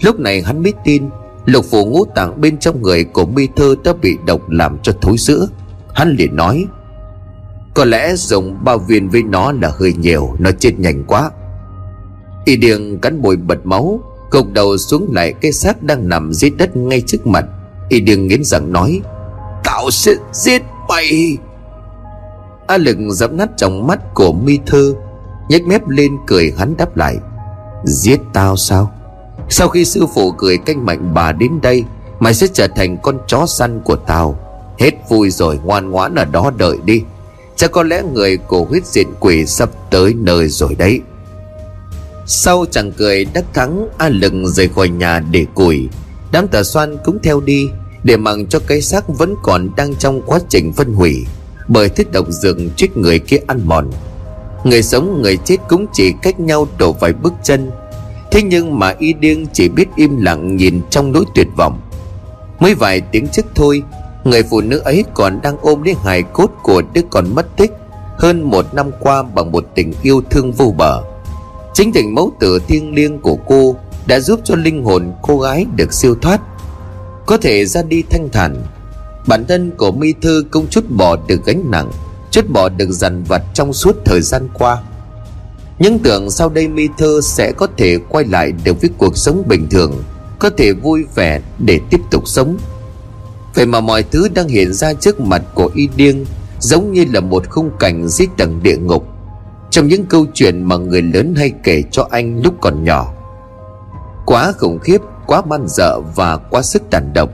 Lúc 0.00 0.20
này 0.20 0.42
hắn 0.42 0.62
mới 0.62 0.72
tin, 0.84 1.02
Lục 1.44 1.64
phủ 1.70 1.86
ngũ 1.86 2.04
tạng 2.04 2.40
bên 2.40 2.58
trong 2.58 2.82
người 2.82 3.04
của 3.04 3.26
mi 3.26 3.48
thư 3.56 3.76
đã 3.84 3.92
bị 4.02 4.16
độc 4.26 4.50
làm 4.50 4.78
cho 4.82 4.92
thối 5.00 5.18
sữa 5.18 5.48
Hắn 5.94 6.16
liền 6.18 6.36
nói, 6.36 6.66
có 7.74 7.84
lẽ 7.84 8.14
dùng 8.16 8.64
bao 8.64 8.78
viên 8.78 9.08
với 9.08 9.22
nó 9.22 9.52
là 9.52 9.72
hơi 9.78 9.92
nhiều, 9.92 10.36
Nó 10.38 10.50
chết 10.58 10.78
nhanh 10.78 11.04
quá. 11.04 11.30
Y 12.44 12.56
điền 12.56 12.98
cắn 12.98 13.22
môi 13.22 13.36
bật 13.36 13.66
máu 13.66 14.00
Gục 14.30 14.52
đầu 14.52 14.76
xuống 14.76 15.06
lại, 15.12 15.34
cái 15.40 15.52
xác 15.52 15.82
đang 15.82 16.08
nằm 16.08 16.32
dưới 16.32 16.50
đất 16.50 16.76
ngay 16.76 17.02
trước 17.06 17.26
mặt. 17.26 17.44
Y 17.88 18.00
đừng 18.00 18.28
nghiến 18.28 18.44
răng 18.44 18.72
nói, 18.72 19.00
Tao 19.64 19.90
sẽ 19.90 20.14
giết 20.32 20.62
mày. 20.88 21.36
A 22.66 22.76
lực 22.76 22.96
dẫm 23.10 23.36
nát 23.36 23.48
trong 23.56 23.86
mắt 23.86 24.14
của 24.14 24.32
mi 24.32 24.58
thư 24.66 24.94
nhếch 25.48 25.66
mép 25.66 25.88
lên 25.88 26.12
cười 26.26 26.52
hắn 26.58 26.76
đáp 26.76 26.96
lại, 26.96 27.16
Giết 27.84 28.20
tao 28.32 28.56
sao? 28.56 28.92
Sau 29.48 29.68
khi 29.68 29.84
sư 29.84 30.06
phụ 30.14 30.32
cười 30.32 30.58
canh 30.58 30.86
mạnh 30.86 31.14
bà 31.14 31.32
đến 31.32 31.60
đây, 31.62 31.84
Mày 32.20 32.34
sẽ 32.34 32.46
trở 32.52 32.68
thành 32.68 32.98
con 33.02 33.18
chó 33.26 33.46
săn 33.46 33.80
của 33.80 33.96
tao. 33.96 34.38
Hết 34.78 34.94
vui 35.08 35.30
rồi, 35.30 35.58
ngoan 35.64 35.90
ngoãn 35.90 36.14
ở 36.14 36.24
đó 36.24 36.52
đợi 36.56 36.78
đi. 36.84 37.02
Chắc 37.56 37.72
có 37.72 37.82
lẽ 37.82 38.02
người 38.12 38.36
của 38.36 38.64
huyết 38.64 38.86
diện 38.86 39.06
quỷ 39.20 39.46
sắp 39.46 39.68
tới 39.90 40.14
nơi 40.14 40.48
rồi 40.48 40.74
đấy. 40.74 41.00
Sau 42.30 42.64
chàng 42.70 42.92
cười 42.92 43.24
đắc 43.24 43.44
thắng, 43.54 43.88
A 43.98 44.08
lừng 44.08 44.48
rời 44.48 44.68
khỏi 44.68 44.88
nhà 44.88 45.20
để 45.30 45.46
củi. 45.54 45.88
Đám 46.32 46.48
tà 46.48 46.62
xoan 46.62 46.96
cũng 47.04 47.18
theo 47.22 47.40
đi, 47.40 47.68
Để 48.02 48.16
mặc 48.16 48.36
cho 48.48 48.58
cái 48.66 48.80
xác 48.82 49.08
vẫn 49.08 49.34
còn 49.42 49.70
đang 49.76 49.94
trong 49.94 50.22
quá 50.26 50.38
trình 50.48 50.72
phân 50.72 50.92
hủy, 50.92 51.26
Bởi 51.68 51.88
thiết 51.88 52.12
độc 52.12 52.26
dường 52.28 52.70
chết 52.76 52.96
người 52.96 53.18
kia 53.18 53.38
ăn 53.46 53.60
mòn. 53.64 53.90
Người 54.64 54.82
sống, 54.82 55.22
người 55.22 55.36
chết 55.36 55.56
cũng 55.68 55.86
chỉ 55.92 56.12
cách 56.22 56.40
nhau 56.40 56.68
đổ 56.78 56.92
vài 56.92 57.12
bước 57.12 57.32
chân. 57.42 57.70
Thế 58.30 58.42
nhưng 58.42 58.78
mà 58.78 58.94
y 58.98 59.12
điên 59.12 59.46
chỉ 59.52 59.68
biết 59.68 59.86
im 59.96 60.16
lặng 60.16 60.56
nhìn 60.56 60.80
trong 60.90 61.12
nỗi 61.12 61.24
tuyệt 61.34 61.48
vọng. 61.56 61.80
Mới 62.60 62.74
vài 62.74 63.00
tiếng 63.00 63.28
trước 63.28 63.46
thôi, 63.54 63.82
Người 64.24 64.42
phụ 64.42 64.60
nữ 64.60 64.78
ấy 64.78 65.04
còn 65.14 65.40
đang 65.42 65.56
ôm 65.62 65.82
lấy 65.82 65.94
hài 66.04 66.22
cốt 66.22 66.50
của 66.62 66.82
đứa 66.94 67.02
con 67.10 67.34
mất 67.34 67.56
tích. 67.56 67.70
Hơn 68.18 68.42
một 68.42 68.74
năm 68.74 68.90
qua 69.00 69.22
bằng 69.22 69.52
một 69.52 69.64
tình 69.74 69.92
yêu 70.02 70.22
thương 70.30 70.52
vô 70.52 70.74
bờ. 70.78 71.02
Chính 71.78 71.92
tình 71.92 72.14
mẫu 72.14 72.32
tử 72.40 72.58
thiêng 72.68 72.94
liêng 72.94 73.20
của 73.20 73.36
cô 73.46 73.76
Đã 74.06 74.20
giúp 74.20 74.40
cho 74.44 74.54
linh 74.54 74.84
hồn 74.84 75.12
cô 75.22 75.38
gái 75.38 75.66
được 75.76 75.92
siêu 75.92 76.14
thoát. 76.22 76.40
Có 77.26 77.36
thể 77.36 77.66
ra 77.66 77.82
đi 77.82 78.02
thanh 78.10 78.28
thản, 78.32 78.62
Bản 79.26 79.44
thân 79.46 79.70
của 79.76 79.92
mi 79.92 80.12
thư 80.22 80.44
cũng 80.50 80.66
chút 80.70 80.84
bỏ 80.90 81.16
được 81.28 81.44
gánh 81.44 81.70
nặng, 81.70 81.90
Chút 82.30 82.48
bỏ 82.48 82.68
được 82.68 82.90
dằn 82.90 83.24
vặt 83.24 83.42
trong 83.54 83.72
suốt 83.72 83.96
thời 84.04 84.20
gian 84.20 84.48
qua. 84.54 84.82
Những 85.78 85.98
tưởng 85.98 86.30
sau 86.30 86.48
đây 86.48 86.68
mi 86.68 86.88
thơ 86.98 87.20
sẽ 87.22 87.52
có 87.52 87.66
thể 87.76 87.98
quay 88.08 88.24
lại 88.24 88.52
được 88.64 88.80
với 88.80 88.90
cuộc 88.98 89.16
sống 89.16 89.42
bình 89.46 89.66
thường, 89.70 90.02
Có 90.38 90.50
thể 90.50 90.72
vui 90.72 91.04
vẻ 91.14 91.40
để 91.58 91.80
tiếp 91.90 92.00
tục 92.10 92.28
sống. 92.28 92.58
Vậy 93.54 93.66
mà 93.66 93.80
mọi 93.80 94.02
thứ 94.02 94.28
đang 94.34 94.48
hiện 94.48 94.72
ra 94.72 94.92
trước 94.94 95.20
mặt 95.20 95.42
của 95.54 95.70
y 95.74 95.88
điên 95.96 96.24
Giống 96.60 96.92
như 96.92 97.04
là 97.12 97.20
một 97.20 97.50
khung 97.50 97.70
cảnh 97.78 98.08
dưới 98.08 98.28
tầng 98.36 98.60
địa 98.62 98.76
ngục. 98.76 99.17
Trong 99.78 99.88
những 99.88 100.06
câu 100.06 100.26
chuyện 100.34 100.64
mà 100.64 100.76
người 100.76 101.02
lớn 101.02 101.34
hay 101.36 101.52
kể 101.62 101.82
cho 101.90 102.08
anh 102.10 102.42
lúc 102.42 102.54
còn 102.60 102.84
nhỏ. 102.84 103.12
Quá 104.26 104.52
khủng 104.52 104.78
khiếp, 104.78 105.00
quá 105.26 105.42
man 105.48 105.64
dợ 105.68 106.00
và 106.00 106.36
quá 106.36 106.62
sức 106.62 106.82
tàn 106.90 107.10
độc. 107.14 107.30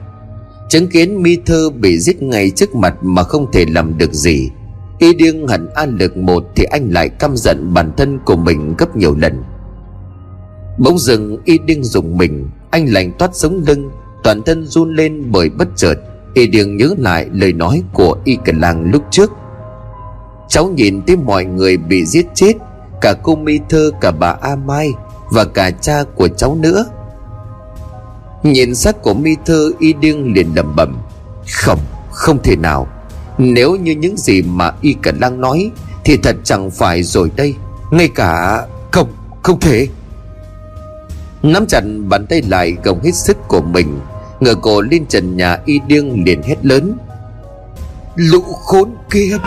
Chứng 0.69 0.89
kiến 0.89 1.23
mi 1.23 1.37
thơ 1.47 1.71
bị 1.71 1.99
giết 1.99 2.23
ngay 2.23 2.51
trước 2.51 2.75
mặt 2.75 2.95
mà 3.03 3.23
không 3.23 3.53
thể 3.53 3.67
làm 3.69 3.99
được 3.99 4.13
gì. 4.13 4.51
Y 4.99 5.15
điên 5.15 5.47
hận 5.49 5.69
an 5.75 5.97
lực 6.01 6.17
một 6.17 6.45
Thì 6.57 6.65
anh 6.65 6.91
lại 6.91 7.09
căm 7.09 7.37
giận 7.37 7.75
bản 7.75 7.93
thân 7.97 8.19
của 8.25 8.37
mình 8.37 8.75
gấp 8.79 8.97
nhiều 8.97 9.17
lần. 9.19 9.43
Bỗng 10.79 10.99
dừng 10.99 11.39
y 11.45 11.59
điên 11.59 11.85
dùng 11.85 12.17
mình. 12.17 12.49
Anh 12.71 12.93
lạnh 12.93 13.13
toát 13.19 13.31
sống 13.33 13.63
lưng 13.67 13.91
Toàn 14.25 14.43
thân 14.43 14.67
run 14.67 14.95
lên 14.95 15.33
bởi 15.33 15.49
bất 15.49 15.69
chợt. 15.77 15.95
Y 16.35 16.47
điên 16.47 16.77
nhớ 16.77 16.95
lại 16.99 17.29
lời 17.33 17.53
nói 17.53 17.83
của 17.93 18.17
Y 18.25 18.39
Cần 18.45 18.61
Lang 18.61 18.91
lúc 18.91 19.03
trước. 19.11 19.33
Cháu 20.55 20.67
nhìn 20.77 21.03
thấy 21.07 21.17
mọi 21.17 21.45
người 21.45 21.77
bị 21.77 22.07
giết 22.07 22.27
chết 22.35 22.53
Cả 23.01 23.15
cô 23.23 23.37
Mi 23.37 23.59
Thơ, 23.69 23.91
cả 24.01 24.11
bà 24.11 24.37
A 24.41 24.57
Mai 24.67 24.91
Và 25.31 25.45
cả 25.45 25.71
cha 25.71 26.03
của 26.15 26.29
cháu 26.29 26.55
nữa. 26.61 26.85
Nhìn 28.43 28.75
xác 28.75 29.03
của 29.03 29.15
Mi 29.15 29.37
Thơ 29.47 29.71
Y 29.79 29.93
điên 29.93 30.33
liền 30.35 30.55
lẩm 30.55 30.77
bẩm 30.77 30.99
Không, 31.53 31.79
không 32.11 32.43
thể 32.43 32.57
nào. 32.57 32.89
Nếu 33.39 33.77
như 33.77 33.93
những 33.93 34.17
gì 34.17 34.43
mà 34.43 34.73
Y 34.81 34.93
Cẩn 35.03 35.21
đang 35.21 35.41
nói 35.41 35.71
Thì 36.05 36.17
thật 36.17 36.37
chẳng 36.45 36.71
phải 36.71 37.03
rồi 37.03 37.31
đây 37.37 37.55
Ngay 37.91 38.09
cả 38.09 38.63
Không, 38.93 39.13
không 39.43 39.61
thể. 39.61 39.89
Nắm 41.43 41.67
chặt 41.67 41.81
bàn 42.09 42.27
tay 42.27 42.43
lại 42.43 42.77
gồng 42.85 43.01
hết 43.05 43.15
sức 43.15 43.37
của 43.49 43.61
mình 43.61 44.01
Ngửa 44.41 44.55
cổ 44.55 44.81
lên 44.81 45.07
trần 45.07 45.37
nhà 45.37 45.59
Y 45.65 45.81
Điêng 45.87 46.25
liền 46.25 46.43
hét 46.43 46.67
lớn 46.67 46.97
Lũ 48.17 48.43
khốn 48.43 48.95
kia 49.11 49.39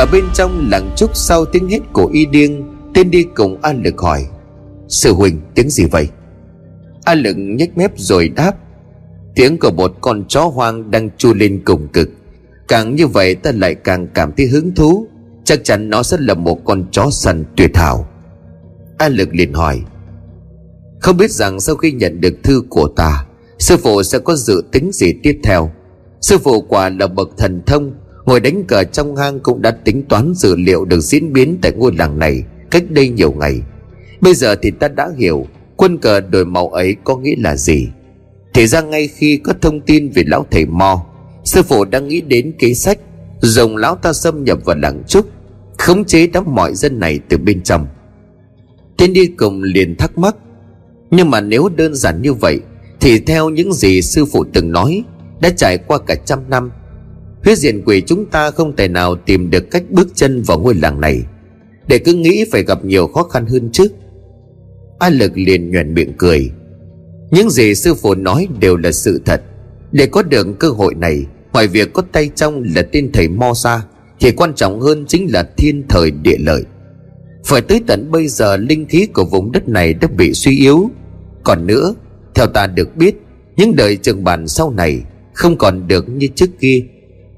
Ở 0.00 0.06
bên 0.12 0.24
trong 0.34 0.68
làng 0.70 0.90
trúc 0.96 1.16
sau 1.16 1.44
tiếng 1.44 1.68
hét 1.68 1.78
của 1.92 2.06
y 2.06 2.26
điên 2.26 2.64
Tên 2.94 3.10
đi 3.10 3.22
cùng 3.22 3.62
An 3.62 3.82
Lực 3.82 4.00
hỏi, 4.00 4.26
Sư 4.88 5.12
huynh, 5.12 5.40
tiếng 5.54 5.70
gì 5.70 5.84
vậy? 5.84 6.08
An 7.04 7.18
Lực 7.18 7.36
nhếch 7.38 7.78
mép 7.78 7.90
rồi 7.96 8.28
đáp, 8.28 8.52
Tiếng 9.34 9.58
của 9.58 9.70
một 9.70 9.92
con 10.00 10.24
chó 10.28 10.40
hoang 10.40 10.90
đang 10.90 11.10
chu 11.16 11.34
lên 11.34 11.62
cùng 11.64 11.88
cực. 11.88 12.08
Càng 12.68 12.94
như 12.94 13.06
vậy 13.06 13.34
ta 13.34 13.52
lại 13.54 13.74
càng 13.74 14.08
cảm 14.14 14.32
thấy 14.36 14.46
hứng 14.46 14.74
thú. 14.74 15.06
Chắc 15.44 15.64
chắn 15.64 15.90
nó 15.90 16.02
sẽ 16.02 16.16
là 16.20 16.34
một 16.34 16.64
con 16.64 16.84
chó 16.90 17.10
săn 17.10 17.44
tuyệt 17.56 17.76
hảo. 17.76 18.08
An 18.98 19.12
Lực 19.12 19.28
liền 19.34 19.52
hỏi, 19.52 19.80
Không 21.00 21.16
biết 21.16 21.30
rằng 21.30 21.60
sau 21.60 21.76
khi 21.76 21.92
nhận 21.92 22.20
được 22.20 22.34
thư 22.42 22.62
của 22.68 22.88
ta, 22.96 23.26
Sư 23.58 23.76
phụ 23.76 24.02
sẽ 24.02 24.18
có 24.18 24.36
dự 24.36 24.62
tính 24.72 24.90
gì 24.92 25.12
tiếp 25.22 25.38
theo? 25.42 25.70
Sư 26.20 26.38
phụ 26.38 26.60
quả 26.60 26.88
là 26.88 27.06
bậc 27.06 27.28
thần 27.38 27.62
thông 27.66 27.92
Ngồi 28.30 28.40
đánh 28.40 28.64
cờ 28.64 28.84
trong 28.84 29.16
hang 29.16 29.40
cũng 29.40 29.62
đã 29.62 29.70
tính 29.70 30.02
toán 30.08 30.32
dữ 30.34 30.56
liệu 30.56 30.84
được 30.84 31.00
diễn 31.00 31.32
biến 31.32 31.58
tại 31.62 31.72
ngôi 31.72 31.92
làng 31.98 32.18
này 32.18 32.44
cách 32.70 32.84
đây 32.90 33.08
nhiều 33.08 33.32
ngày. 33.32 33.60
Bây 34.20 34.34
giờ 34.34 34.56
thì 34.62 34.70
ta 34.70 34.88
đã 34.88 35.10
hiểu 35.16 35.46
quân 35.76 35.98
cờ 35.98 36.20
đổi 36.20 36.44
màu 36.44 36.68
ấy 36.68 36.96
có 37.04 37.16
nghĩa 37.16 37.34
là 37.38 37.56
gì. 37.56 37.88
Thì 38.54 38.66
ra 38.66 38.80
ngay 38.80 39.08
khi 39.08 39.36
có 39.36 39.52
thông 39.60 39.80
tin 39.80 40.10
về 40.10 40.22
lão 40.26 40.46
thầy 40.50 40.66
Mo, 40.66 41.06
sư 41.44 41.62
phụ 41.62 41.84
đang 41.84 42.08
nghĩ 42.08 42.20
đến 42.20 42.52
kế 42.58 42.74
sách 42.74 42.98
dùng 43.40 43.76
lão 43.76 43.96
ta 43.96 44.12
xâm 44.12 44.44
nhập 44.44 44.58
vào 44.64 44.76
làng 44.76 45.02
trúc, 45.08 45.26
khống 45.78 46.04
chế 46.04 46.26
đám 46.26 46.54
mọi 46.54 46.74
dân 46.74 46.98
này 46.98 47.20
từ 47.28 47.38
bên 47.38 47.62
trong. 47.62 47.86
Tên 48.98 49.12
đi 49.12 49.26
cùng 49.26 49.62
liền 49.62 49.96
thắc 49.96 50.18
mắc, 50.18 50.36
nhưng 51.10 51.30
mà 51.30 51.40
nếu 51.40 51.68
đơn 51.76 51.94
giản 51.94 52.22
như 52.22 52.32
vậy 52.32 52.60
thì 53.00 53.18
theo 53.18 53.50
những 53.50 53.72
gì 53.72 54.02
sư 54.02 54.24
phụ 54.24 54.44
từng 54.52 54.72
nói 54.72 55.04
đã 55.40 55.50
trải 55.56 55.78
qua 55.78 55.98
cả 55.98 56.14
trăm 56.14 56.38
năm 56.48 56.70
Huyết 57.44 57.58
diện 57.58 57.82
quỷ 57.84 58.02
chúng 58.06 58.26
ta 58.26 58.50
không 58.50 58.76
thể 58.76 58.88
nào 58.88 59.16
tìm 59.16 59.50
được 59.50 59.70
cách 59.70 59.82
bước 59.90 60.08
chân 60.14 60.42
vào 60.42 60.58
ngôi 60.58 60.74
làng 60.74 61.00
này. 61.00 61.22
Để 61.88 61.98
cứ 61.98 62.12
nghĩ 62.12 62.44
phải 62.52 62.64
gặp 62.64 62.84
nhiều 62.84 63.06
khó 63.06 63.22
khăn 63.22 63.46
hơn 63.46 63.70
trước. 63.72 63.92
A 64.98 65.08
lực 65.08 65.32
liền 65.34 65.70
nhoẻn 65.70 65.94
miệng 65.94 66.12
cười. 66.18 66.50
Những 67.30 67.50
gì 67.50 67.74
sư 67.74 67.94
phụ 67.94 68.14
nói 68.14 68.48
đều 68.60 68.76
là 68.76 68.92
sự 68.92 69.20
thật. 69.24 69.42
Để 69.92 70.06
có 70.06 70.22
được 70.22 70.46
cơ 70.58 70.68
hội 70.68 70.94
này 70.94 71.26
Ngoài 71.52 71.66
việc 71.66 71.92
có 71.92 72.02
tay 72.12 72.30
trong 72.34 72.62
là 72.74 72.82
tên 72.92 73.10
thầy 73.12 73.28
Mo 73.28 73.54
Sa. 73.54 73.82
Thì 74.20 74.30
quan 74.32 74.54
trọng 74.54 74.80
hơn 74.80 75.04
chính 75.08 75.32
là 75.32 75.42
thiên 75.56 75.84
thời 75.88 76.10
địa 76.10 76.36
lợi. 76.38 76.64
Phải 77.44 77.60
tới 77.60 77.80
tận 77.86 78.10
bây 78.10 78.28
giờ, 78.28 78.56
linh 78.56 78.86
khí 78.86 79.06
của 79.06 79.24
vùng 79.24 79.52
đất 79.52 79.68
này 79.68 79.94
đã 79.94 80.08
bị 80.08 80.32
suy 80.34 80.58
yếu. 80.58 80.90
Còn 81.44 81.66
nữa, 81.66 81.94
Theo 82.34 82.46
ta 82.46 82.66
được 82.66 82.96
biết, 82.96 83.14
Những 83.56 83.76
đời 83.76 83.96
trường 83.96 84.24
bản 84.24 84.48
sau 84.48 84.70
này 84.70 85.02
Không 85.34 85.58
còn 85.58 85.88
được 85.88 86.08
như 86.08 86.28
trước 86.34 86.50
kia. 86.60 86.82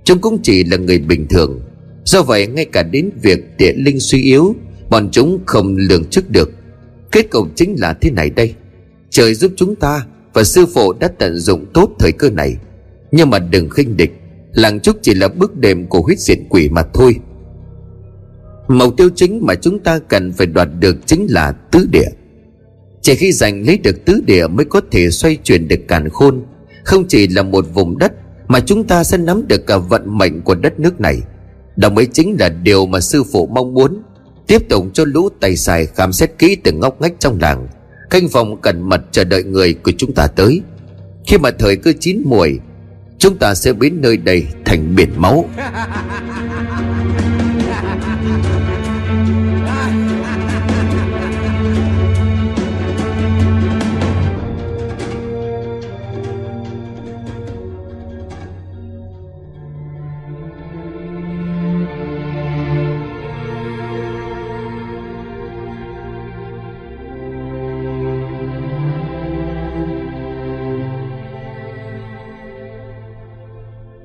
Chúng 0.04 0.18
cũng 0.18 0.38
chỉ 0.42 0.64
là 0.64 0.76
người 0.76 0.98
bình 0.98 1.26
thường. 1.30 1.60
Do 2.04 2.22
vậy, 2.22 2.46
ngay 2.46 2.64
cả 2.64 2.82
đến 2.82 3.10
việc 3.22 3.38
địa 3.58 3.72
linh 3.76 4.00
suy 4.00 4.22
yếu, 4.22 4.54
Bọn 4.90 5.08
chúng 5.12 5.38
không 5.46 5.76
lường 5.76 6.04
trước 6.04 6.30
được. 6.30 6.50
Kết 7.12 7.30
cục 7.30 7.56
chính 7.56 7.74
là 7.78 7.92
thế 8.00 8.10
này 8.10 8.30
đây. 8.30 8.54
Trời 9.10 9.34
giúp 9.34 9.52
chúng 9.56 9.74
ta 9.74 10.06
Và 10.32 10.44
sư 10.44 10.66
phụ 10.74 10.92
đã 10.92 11.08
tận 11.18 11.36
dụng 11.36 11.66
tốt 11.74 11.90
thời 11.98 12.12
cơ 12.12 12.30
này. 12.30 12.56
Nhưng 13.12 13.30
mà 13.30 13.38
đừng 13.38 13.70
khinh 13.70 13.96
địch, 13.96 14.12
Làng 14.52 14.80
trúc 14.80 14.96
chỉ 15.02 15.14
là 15.14 15.28
bước 15.28 15.56
đệm 15.56 15.86
của 15.86 16.00
huyết 16.00 16.18
diệt 16.18 16.38
quỷ 16.48 16.68
mà 16.68 16.82
thôi. 16.94 17.16
Mục 18.68 18.96
tiêu 18.96 19.08
chính 19.16 19.46
mà 19.46 19.54
chúng 19.54 19.78
ta 19.78 19.98
cần 19.98 20.32
phải 20.32 20.46
đoạt 20.46 20.68
được 20.78 20.96
chính 21.06 21.26
là 21.30 21.52
tứ 21.52 21.86
địa. 21.92 22.08
Chỉ 23.02 23.14
khi 23.14 23.32
giành 23.32 23.66
lấy 23.66 23.78
được 23.78 24.04
tứ 24.04 24.20
địa 24.26 24.46
mới 24.46 24.64
có 24.64 24.80
thể 24.90 25.10
xoay 25.10 25.36
chuyển 25.36 25.68
được 25.68 25.80
càn 25.88 26.08
khôn, 26.08 26.44
Không 26.84 27.08
chỉ 27.08 27.28
là 27.28 27.42
một 27.42 27.66
vùng 27.74 27.98
đất 27.98 28.12
mà 28.48 28.60
chúng 28.60 28.84
ta 28.84 29.04
sẽ 29.04 29.16
nắm 29.16 29.48
được 29.48 29.66
cả 29.66 29.76
vận 29.76 30.18
mệnh 30.18 30.42
của 30.42 30.54
đất 30.54 30.80
nước 30.80 31.00
này. 31.00 31.18
Đó 31.76 31.88
mới 31.88 32.06
chính 32.06 32.36
là 32.40 32.48
điều 32.48 32.86
mà 32.86 33.00
sư 33.00 33.24
phụ 33.32 33.46
mong 33.46 33.74
muốn. 33.74 34.02
Tiếp 34.46 34.68
tục 34.68 34.86
cho 34.92 35.04
lũ 35.06 35.28
tay 35.40 35.56
xài 35.56 35.86
khám 35.86 36.12
xét 36.12 36.30
kỹ 36.38 36.56
từng 36.64 36.80
ngóc 36.80 37.00
ngách 37.00 37.12
trong 37.18 37.38
làng. 37.40 37.68
Canh 38.10 38.28
phòng 38.28 38.60
cẩn 38.60 38.88
mật 38.88 39.00
chờ 39.10 39.24
đợi 39.24 39.44
người 39.44 39.74
của 39.74 39.92
chúng 39.98 40.14
ta 40.14 40.26
tới. 40.26 40.60
Khi 41.26 41.38
mà 41.38 41.50
thời 41.58 41.76
cơ 41.76 41.92
chín 42.00 42.22
muồi, 42.24 42.60
chúng 43.18 43.38
ta 43.38 43.54
sẽ 43.54 43.72
biến 43.72 43.98
nơi 44.00 44.16
đây 44.16 44.46
thành 44.64 44.94
biển 44.96 45.10
máu. 45.16 45.44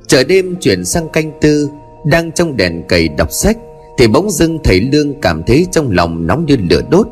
Chợ 0.08 0.24
đêm 0.24 0.56
chuyển 0.62 0.86
sang 0.86 1.10
canh 1.10 1.32
tư, 1.42 1.70
Đang 2.06 2.32
trong 2.32 2.58
đèn 2.58 2.84
cầy 2.88 3.08
đọc 3.08 3.32
sách, 3.32 3.58
Thì 3.98 4.08
bỗng 4.08 4.32
dưng 4.32 4.60
thầy 4.64 4.80
Lương 4.80 5.22
cảm 5.22 5.44
thấy 5.44 5.68
trong 5.72 5.92
lòng 5.92 6.28
nóng 6.28 6.46
như 6.46 6.58
lửa 6.70 6.82
đốt. 6.90 7.08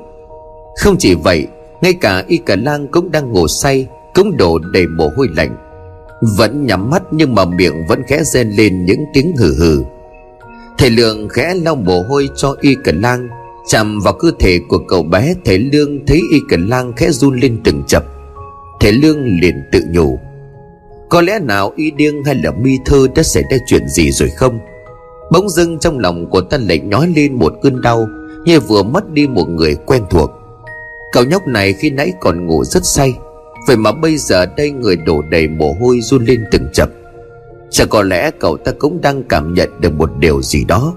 Không 0.76 0.96
chỉ 1.00 1.16
vậy, 1.16 1.48
Ngay 1.82 1.94
cả 1.94 2.24
y 2.28 2.38
cả 2.38 2.56
lang 2.56 2.88
cũng 2.88 3.12
đang 3.12 3.32
ngủ 3.32 3.48
say, 3.48 3.88
Cũng 4.14 4.38
đổ 4.38 4.60
đầy 4.60 4.88
mồ 4.88 5.10
hôi 5.18 5.28
lạnh. 5.36 5.58
Vẫn 6.38 6.66
nhắm 6.66 6.90
mắt 6.90 7.04
nhưng 7.12 7.36
mà 7.36 7.46
miệng 7.46 7.86
vẫn 7.88 8.02
khẽ 8.08 8.24
rên 8.24 8.50
lên 8.50 8.86
những 8.86 9.00
tiếng 9.14 9.36
hừ 9.38 9.54
hừ. 9.60 9.84
Thầy 10.78 10.90
Lương 10.90 11.30
khẽ 11.30 11.54
lau 11.64 11.76
mồ 11.76 12.02
hôi 12.02 12.30
cho 12.36 12.56
y 12.62 12.76
cả 12.84 12.92
lang, 12.96 13.28
Chạm 13.68 14.00
vào 14.00 14.14
cơ 14.14 14.32
thể 14.40 14.60
của 14.70 14.80
cậu 14.88 15.04
bé 15.04 15.36
Thầy 15.46 15.60
Lương 15.60 16.06
thấy 16.06 16.22
y 16.32 16.40
cả 16.50 16.58
lang 16.60 16.94
khẽ 16.96 17.12
run 17.12 17.40
lên 17.40 17.62
từng 17.64 17.84
chập. 17.88 18.04
Thầy 18.80 18.92
Lương 18.92 19.40
liền 19.42 19.56
tự 19.72 19.82
nhủ 19.90 20.20
có 21.10 21.22
lẽ 21.22 21.40
nào 21.40 21.72
y 21.76 21.92
điên 21.92 22.24
hay 22.26 22.36
là 22.36 22.52
mi 22.52 22.78
thư 22.86 23.08
đã 23.08 23.24
xảy 23.24 23.44
ra 23.52 23.58
chuyện 23.68 23.88
gì 23.88 24.12
rồi 24.12 24.30
không? 24.30 24.60
Bỗng 25.32 25.50
dưng 25.50 25.80
trong 25.80 26.00
lòng 26.00 26.30
của 26.30 26.42
ta 26.42 26.58
lại 26.58 26.80
nhói 26.80 27.08
lên 27.16 27.34
một 27.34 27.54
cơn 27.62 27.82
đau, 27.82 28.08
Như 28.46 28.60
vừa 28.60 28.84
mất 28.84 29.12
đi 29.12 29.28
một 29.28 29.50
người 29.50 29.76
quen 29.86 30.04
thuộc. 30.10 30.32
Cậu 31.12 31.24
nhóc 31.24 31.48
này 31.48 31.74
khi 31.74 31.90
nãy 31.90 32.14
còn 32.20 32.46
ngủ 32.46 32.64
rất 32.64 32.86
say, 32.86 33.14
Vậy 33.68 33.78
mà 33.78 33.92
bây 33.92 34.18
giờ 34.18 34.46
đây 34.46 34.72
người 34.72 34.96
đổ 34.96 35.22
đầy 35.22 35.48
mồ 35.48 35.76
hôi 35.82 36.00
run 36.02 36.26
lên 36.26 36.46
từng 36.52 36.68
chập. 36.74 36.90
Chắc 37.70 37.90
có 37.90 38.04
lẽ 38.04 38.32
cậu 38.40 38.58
ta 38.58 38.72
cũng 38.80 39.02
đang 39.02 39.24
cảm 39.24 39.54
nhận 39.54 39.70
được 39.82 39.94
một 39.94 40.10
điều 40.20 40.42
gì 40.42 40.66
đó. 40.66 40.94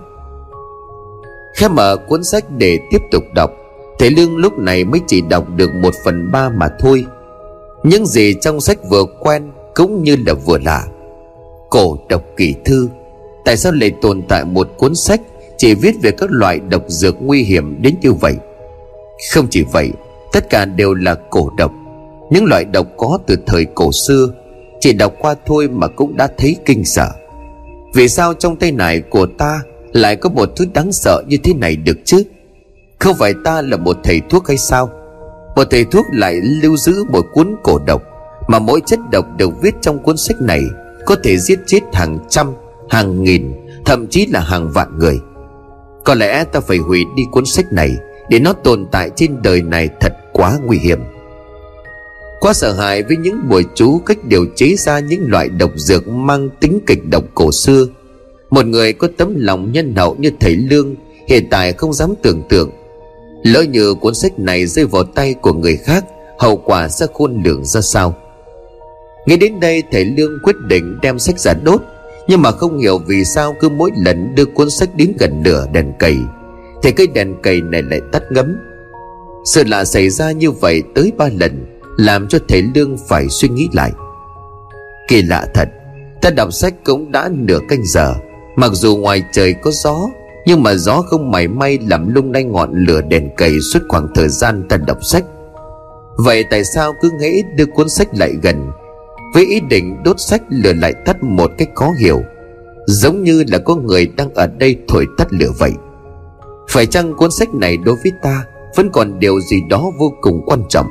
Khẽ 1.54 1.68
mở 1.68 1.96
cuốn 1.96 2.24
sách 2.24 2.44
để 2.58 2.78
tiếp 2.90 3.02
tục 3.10 3.22
đọc, 3.34 3.50
Thế 3.98 4.10
Lương 4.10 4.36
lúc 4.36 4.58
này 4.58 4.84
mới 4.84 5.00
chỉ 5.06 5.20
đọc 5.20 5.46
được 5.56 5.74
một 5.74 5.94
phần 6.04 6.32
ba 6.32 6.48
mà 6.48 6.68
thôi. 6.78 7.04
Những 7.82 8.06
gì 8.06 8.34
trong 8.40 8.60
sách 8.60 8.78
vừa 8.90 9.04
quen 9.20 9.50
cũng 9.78 10.02
như 10.02 10.16
là 10.26 10.34
vừa 10.34 10.58
lạ 10.58 10.86
cổ 11.70 11.98
độc 12.08 12.22
kỳ 12.36 12.54
thư, 12.64 12.88
tại 13.44 13.56
sao 13.56 13.72
lại 13.72 13.92
tồn 14.02 14.22
tại 14.28 14.44
một 14.44 14.68
cuốn 14.78 14.94
sách 14.94 15.20
chỉ 15.56 15.74
viết 15.74 15.94
về 16.02 16.10
các 16.10 16.30
loại 16.30 16.60
độc 16.68 16.82
dược 16.88 17.16
nguy 17.22 17.42
hiểm 17.42 17.82
đến 17.82 17.94
như 18.02 18.12
vậy? 18.12 18.34
Không 19.32 19.46
chỉ 19.50 19.64
vậy, 19.72 19.90
tất 20.32 20.50
cả 20.50 20.64
đều 20.64 20.94
là 20.94 21.14
cổ 21.14 21.50
độc. 21.56 21.72
Những 22.30 22.44
loại 22.44 22.64
độc 22.64 22.86
có 22.96 23.18
từ 23.26 23.36
thời 23.46 23.64
cổ 23.64 23.92
xưa, 23.92 24.28
chỉ 24.80 24.92
đọc 24.92 25.12
qua 25.18 25.34
thôi 25.46 25.68
mà 25.68 25.86
cũng 25.88 26.16
đã 26.16 26.28
thấy 26.38 26.56
kinh 26.64 26.84
sợ. 26.84 27.10
Vì 27.94 28.08
sao 28.08 28.34
trong 28.34 28.56
tay 28.56 28.72
này 28.72 29.00
của 29.00 29.26
ta 29.38 29.60
lại 29.92 30.16
có 30.16 30.30
một 30.30 30.48
thứ 30.56 30.64
đáng 30.74 30.92
sợ 30.92 31.22
như 31.26 31.36
thế 31.44 31.54
này 31.54 31.76
được 31.76 31.98
chứ? 32.04 32.22
Không 32.98 33.16
phải 33.18 33.34
ta 33.44 33.62
là 33.62 33.76
một 33.76 33.96
thầy 34.04 34.20
thuốc 34.30 34.48
hay 34.48 34.56
sao? 34.56 34.90
Một 35.56 35.64
thầy 35.70 35.84
thuốc 35.84 36.06
lại 36.12 36.34
lưu 36.34 36.76
giữ 36.76 37.04
một 37.12 37.26
cuốn 37.32 37.56
cổ 37.62 37.78
độc 37.86 38.02
mà 38.48 38.58
mỗi 38.58 38.80
chất 38.86 38.98
độc 39.12 39.26
được 39.36 39.50
viết 39.62 39.74
trong 39.80 40.02
cuốn 40.02 40.16
sách 40.16 40.36
này 40.40 40.62
có 41.06 41.16
thể 41.24 41.38
giết 41.38 41.58
chết 41.66 41.80
hàng 41.92 42.18
trăm, 42.28 42.52
hàng 42.90 43.24
nghìn, 43.24 43.52
thậm 43.84 44.06
chí 44.06 44.26
là 44.26 44.40
hàng 44.40 44.70
vạn 44.70 44.98
người. 44.98 45.20
Có 46.04 46.14
lẽ 46.14 46.44
ta 46.44 46.60
phải 46.60 46.78
hủy 46.78 47.04
đi 47.16 47.22
cuốn 47.32 47.44
sách 47.44 47.72
này 47.72 47.96
để 48.28 48.38
nó 48.38 48.52
tồn 48.52 48.86
tại 48.90 49.10
trên 49.16 49.42
đời 49.42 49.62
này 49.62 49.88
thật 50.00 50.12
quá 50.32 50.58
nguy 50.64 50.78
hiểm. 50.78 50.98
Quá 52.40 52.52
sợ 52.52 52.72
hãi 52.72 53.02
với 53.02 53.16
những 53.16 53.48
buổi 53.48 53.64
chú 53.74 53.98
cách 54.06 54.24
điều 54.24 54.46
chế 54.56 54.74
ra 54.78 54.98
những 54.98 55.30
loại 55.30 55.48
độc 55.48 55.70
dược 55.76 56.08
mang 56.08 56.48
tính 56.60 56.80
kịch 56.86 57.08
độc 57.10 57.24
cổ 57.34 57.52
xưa. 57.52 57.86
Một 58.50 58.66
người 58.66 58.92
có 58.92 59.08
tấm 59.16 59.34
lòng 59.36 59.72
nhân 59.72 59.96
hậu 59.96 60.16
như 60.18 60.30
thầy 60.40 60.56
lương 60.56 60.94
hiện 61.28 61.48
tại 61.50 61.72
không 61.72 61.92
dám 61.92 62.14
tưởng 62.22 62.42
tượng. 62.48 62.70
Lỡ 63.42 63.62
như 63.62 63.94
cuốn 63.94 64.14
sách 64.14 64.38
này 64.38 64.66
rơi 64.66 64.84
vào 64.84 65.04
tay 65.04 65.34
của 65.34 65.52
người 65.52 65.76
khác, 65.76 66.04
hậu 66.38 66.56
quả 66.56 66.88
sẽ 66.88 67.06
khôn 67.14 67.42
lường 67.44 67.64
ra 67.64 67.80
sao? 67.80 68.14
Nghĩ 69.28 69.36
đến 69.36 69.60
đây, 69.60 69.82
thầy 69.92 70.04
Lương 70.04 70.38
quyết 70.42 70.56
định 70.66 70.98
đem 71.02 71.18
sách 71.18 71.38
ra 71.38 71.54
đốt, 71.64 71.80
Nhưng 72.28 72.42
mà 72.42 72.50
không 72.50 72.78
hiểu 72.78 72.98
vì 72.98 73.24
sao 73.24 73.56
cứ 73.60 73.68
mỗi 73.68 73.90
lần 73.96 74.34
đưa 74.34 74.44
cuốn 74.44 74.70
sách 74.70 74.88
đến 74.96 75.12
gần 75.18 75.42
nửa 75.42 75.66
đèn 75.72 75.92
cầy, 75.98 76.16
Thì 76.82 76.92
cái 76.92 77.06
đèn 77.06 77.34
cầy 77.42 77.60
này 77.60 77.82
lại 77.82 78.00
tắt 78.12 78.22
ngấm. 78.30 78.56
Sự 79.44 79.64
lạ 79.64 79.84
xảy 79.84 80.10
ra 80.10 80.32
như 80.32 80.50
vậy 80.50 80.82
tới 80.94 81.12
ba 81.18 81.28
lần, 81.40 81.66
Làm 81.96 82.28
cho 82.28 82.38
thầy 82.48 82.62
Lương 82.74 82.96
phải 83.08 83.28
suy 83.28 83.48
nghĩ 83.48 83.68
lại. 83.72 83.92
Kỳ 85.08 85.22
lạ 85.22 85.46
thật, 85.54 85.68
Ta 86.22 86.30
đọc 86.30 86.52
sách 86.52 86.74
cũng 86.84 87.12
đã 87.12 87.30
nửa 87.32 87.58
canh 87.68 87.86
giờ, 87.86 88.14
Mặc 88.56 88.70
dù 88.72 88.96
ngoài 88.96 89.22
trời 89.32 89.54
có 89.62 89.70
gió, 89.70 90.08
Nhưng 90.46 90.62
mà 90.62 90.74
gió 90.74 91.02
không 91.02 91.30
mảy 91.30 91.48
may 91.48 91.78
làm 91.90 92.14
lung 92.14 92.32
lay 92.32 92.44
ngọn 92.44 92.70
lửa 92.74 93.00
đèn 93.00 93.30
cầy 93.36 93.60
suốt 93.60 93.80
khoảng 93.88 94.08
thời 94.14 94.28
gian 94.28 94.62
ta 94.68 94.76
đọc 94.76 95.04
sách. 95.04 95.24
Vậy 96.16 96.44
tại 96.50 96.64
sao 96.64 96.94
cứ 97.02 97.10
nghĩ 97.20 97.42
đưa 97.56 97.66
cuốn 97.66 97.88
sách 97.88 98.08
lại 98.14 98.32
gần 98.42 98.70
với 99.34 99.44
ý 99.44 99.60
định 99.60 100.02
đốt 100.04 100.20
sách 100.20 100.42
lửa 100.48 100.72
lại 100.72 100.92
tắt 100.92 101.22
một 101.22 101.50
cách 101.58 101.68
khó 101.74 101.92
hiểu, 102.00 102.22
giống 102.86 103.22
như 103.22 103.44
là 103.48 103.58
có 103.58 103.76
người 103.76 104.06
đang 104.16 104.34
ở 104.34 104.46
đây 104.46 104.76
thổi 104.88 105.06
tắt 105.18 105.26
lửa 105.30 105.50
vậy. 105.58 105.72
Phải 106.68 106.86
chăng 106.86 107.14
cuốn 107.14 107.30
sách 107.30 107.54
này 107.54 107.76
đối 107.76 107.96
với 108.02 108.12
ta 108.22 108.44
vẫn 108.76 108.90
còn 108.92 109.18
điều 109.18 109.40
gì 109.40 109.56
đó 109.70 109.90
vô 109.98 110.12
cùng 110.20 110.42
quan 110.46 110.62
trọng? 110.68 110.86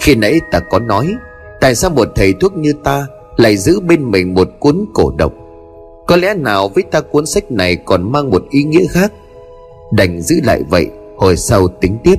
Khi 0.00 0.14
nãy 0.14 0.40
ta 0.50 0.60
có 0.70 0.78
nói, 0.78 1.14
tại 1.60 1.74
sao 1.74 1.90
một 1.90 2.08
thầy 2.14 2.32
thuốc 2.32 2.56
như 2.56 2.72
ta 2.84 3.06
lại 3.36 3.56
giữ 3.56 3.80
bên 3.80 4.10
mình 4.10 4.34
một 4.34 4.48
cuốn 4.60 4.84
cổ 4.94 5.12
độc? 5.16 5.32
Có 6.06 6.16
lẽ 6.16 6.34
nào 6.34 6.68
với 6.68 6.82
ta 6.82 7.00
cuốn 7.00 7.26
sách 7.26 7.52
này 7.52 7.76
còn 7.76 8.12
mang 8.12 8.30
một 8.30 8.44
ý 8.50 8.62
nghĩa 8.62 8.86
khác? 8.90 9.12
Đành 9.92 10.20
giữ 10.20 10.36
lại 10.44 10.62
vậy, 10.70 10.86
hồi 11.16 11.36
sau 11.36 11.68
tính 11.68 11.98
tiếp. 12.04 12.16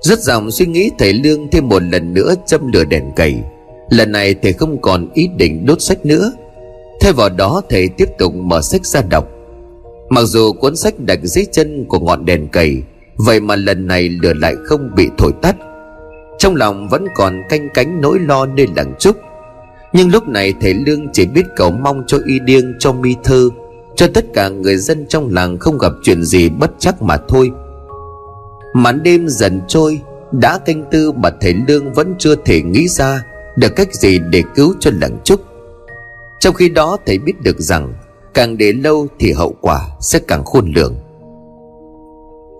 Rất 0.00 0.18
dòng 0.18 0.50
suy 0.50 0.66
nghĩ 0.66 0.90
thầy 0.98 1.12
lương 1.12 1.48
thêm 1.48 1.68
một 1.68 1.82
lần 1.82 2.14
nữa 2.14 2.34
châm 2.46 2.72
lửa 2.72 2.84
đèn 2.84 3.12
cầy 3.16 3.36
Lần 3.90 4.12
này 4.12 4.34
thầy 4.34 4.52
không 4.52 4.82
còn 4.82 5.08
ý 5.14 5.28
định 5.36 5.66
đốt 5.66 5.80
sách 5.80 6.06
nữa. 6.06 6.32
Thay 7.00 7.12
vào 7.12 7.28
đó, 7.28 7.62
thầy 7.68 7.88
tiếp 7.88 8.08
tục 8.18 8.34
mở 8.34 8.60
sách 8.60 8.86
ra 8.86 9.02
đọc. 9.10 9.28
Mặc 10.08 10.22
dù 10.22 10.52
cuốn 10.52 10.76
sách 10.76 10.94
đặt 10.98 11.18
dưới 11.22 11.44
chân 11.52 11.84
của 11.88 11.98
ngọn 11.98 12.24
đèn 12.24 12.48
cầy, 12.48 12.82
Vậy 13.26 13.40
mà 13.40 13.56
lần 13.56 13.86
này 13.86 14.08
lửa 14.08 14.32
lại 14.34 14.54
không 14.64 14.90
bị 14.96 15.08
thổi 15.18 15.32
tắt. 15.42 15.56
Trong 16.38 16.56
lòng 16.56 16.88
vẫn 16.88 17.04
còn 17.14 17.42
canh 17.48 17.68
cánh 17.74 18.00
nỗi 18.00 18.18
lo 18.18 18.46
nơi 18.46 18.66
làng 18.76 18.94
trúc. 18.98 19.16
Nhưng 19.92 20.10
lúc 20.10 20.28
này 20.28 20.54
thầy 20.60 20.74
Lương 20.74 21.12
chỉ 21.12 21.26
biết 21.26 21.46
cầu 21.56 21.70
mong 21.70 22.04
cho 22.06 22.18
y 22.26 22.38
điêng, 22.38 22.78
cho 22.78 22.92
mi 22.92 23.14
thư 23.24 23.50
Cho 23.96 24.06
tất 24.14 24.24
cả 24.34 24.48
người 24.48 24.76
dân 24.76 25.06
trong 25.08 25.34
làng 25.34 25.58
không 25.58 25.78
gặp 25.78 25.92
chuyện 26.02 26.22
gì 26.22 26.48
bất 26.48 26.70
chắc 26.78 27.02
mà 27.02 27.16
thôi. 27.28 27.50
Màn 28.74 29.02
đêm 29.02 29.28
dần 29.28 29.60
trôi, 29.68 30.00
Đã 30.32 30.58
canh 30.58 30.84
tư 30.90 31.12
mà 31.12 31.30
thầy 31.40 31.54
Lương 31.68 31.92
vẫn 31.92 32.14
chưa 32.18 32.34
thể 32.44 32.62
nghĩ 32.62 32.88
ra 32.88 33.24
được 33.60 33.76
cách 33.76 33.94
gì 33.94 34.18
để 34.30 34.42
cứu 34.54 34.74
cho 34.80 34.90
làng 35.00 35.18
trúc? 35.24 35.40
Trong 36.40 36.54
khi 36.54 36.68
đó, 36.68 36.96
thầy 37.06 37.18
biết 37.18 37.32
được 37.42 37.58
rằng 37.58 37.94
càng 38.34 38.58
để 38.58 38.72
lâu 38.72 39.06
thì 39.18 39.32
hậu 39.32 39.54
quả 39.60 39.88
sẽ 40.00 40.18
càng 40.18 40.44
khôn 40.44 40.72
lường. 40.76 40.94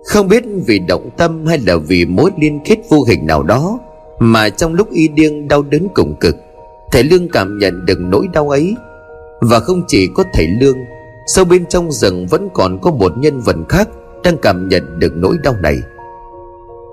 Không 0.05 0.29
biết 0.29 0.45
vì 0.67 0.79
động 0.79 1.11
tâm 1.17 1.47
hay 1.47 1.59
là 1.67 1.77
vì 1.77 2.05
mối 2.05 2.31
liên 2.41 2.61
kết 2.65 2.79
vô 2.89 3.05
hình 3.09 3.27
nào 3.27 3.43
đó 3.43 3.79
mà 4.19 4.49
trong 4.49 4.75
lúc 4.75 4.91
y 4.91 5.09
điên 5.09 5.49
đau 5.49 5.63
đớn 5.63 5.89
cùng 5.95 6.15
cực, 6.21 6.37
thầy 6.93 7.05
lương 7.05 7.29
cảm 7.29 7.59
nhận 7.59 7.87
được 7.87 7.99
nỗi 8.01 8.27
đau 8.33 8.51
ấy. 8.51 8.75
Và 9.41 9.61
không 9.61 9.83
chỉ 9.89 10.09
có 10.15 10.25
thầy 10.33 10.47
lương, 10.61 10.79
sâu 11.27 11.45
bên 11.45 11.67
trong 11.67 11.93
rừng 11.93 12.27
vẫn 12.27 12.49
còn 12.55 12.79
có 12.83 12.91
một 12.91 13.13
nhân 13.19 13.41
vật 13.41 13.57
khác 13.69 13.89
đang 14.25 14.37
cảm 14.43 14.69
nhận 14.69 14.99
được 14.99 15.13
nỗi 15.17 15.37
đau 15.43 15.55
này. 15.63 15.77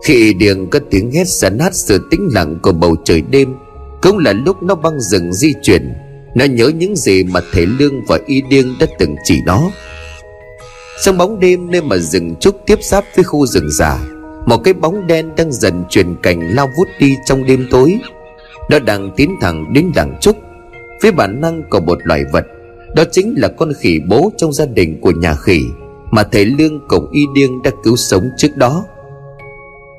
Khi 0.03 0.13
y 0.13 0.33
điên 0.33 0.67
có 0.69 0.79
tiếng 0.89 1.11
hét 1.11 1.27
xa 1.27 1.49
nát 1.49 1.75
sự 1.75 2.07
tĩnh 2.11 2.29
lặng 2.33 2.59
của 2.63 2.71
bầu 2.71 2.95
trời 3.03 3.21
đêm 3.21 3.55
cũng 4.01 4.17
là 4.17 4.33
lúc 4.33 4.63
nó 4.63 4.75
băng 4.75 5.01
rừng 5.01 5.33
di 5.33 5.53
chuyển. 5.61 5.93
Nó 6.35 6.45
nhớ 6.45 6.71
những 6.75 6.95
gì 6.95 7.23
mà 7.23 7.39
Thể 7.53 7.65
Lương 7.65 8.05
và 8.07 8.19
Y 8.25 8.41
Điêng 8.41 8.79
đã 8.79 8.87
từng 8.99 9.15
chỉ 9.23 9.41
nó. 9.45 9.71
Trong 11.03 11.17
bóng 11.17 11.39
đêm 11.39 11.71
nơi 11.71 11.81
mà 11.81 11.97
rừng 11.97 12.35
trúc 12.39 12.61
tiếp 12.65 12.79
giáp 12.81 13.03
với 13.15 13.23
khu 13.23 13.45
rừng 13.45 13.71
già, 13.71 13.99
Một 14.45 14.57
cái 14.57 14.73
bóng 14.73 15.07
đen 15.07 15.35
đang 15.37 15.51
dần 15.51 15.83
truyền 15.89 16.15
cảnh 16.23 16.55
lao 16.55 16.69
vút 16.77 16.87
đi 16.99 17.15
trong 17.25 17.45
đêm 17.45 17.67
tối. 17.71 17.99
Nó 18.69 18.79
đang 18.79 19.11
tiến 19.15 19.35
thẳng 19.41 19.73
đến 19.73 19.91
đằng 19.95 20.17
trúc. 20.21 20.37
Với 21.01 21.11
bản 21.11 21.41
năng 21.41 21.69
của 21.69 21.79
một 21.79 21.97
loài 22.03 22.23
vật, 22.31 22.45
Đó 22.95 23.03
chính 23.11 23.33
là 23.37 23.47
con 23.47 23.73
khỉ 23.79 23.99
bố 24.09 24.31
trong 24.37 24.53
gia 24.53 24.65
đình 24.65 25.01
của 25.01 25.11
nhà 25.11 25.35
khỉ 25.35 25.61
Mà 26.11 26.23
thầy 26.23 26.45
Lương 26.45 26.87
cùng 26.87 27.11
Y 27.11 27.21
Điêng 27.35 27.61
đã 27.61 27.71
cứu 27.83 27.95
sống 27.95 28.29
trước 28.37 28.57
đó. 28.57 28.85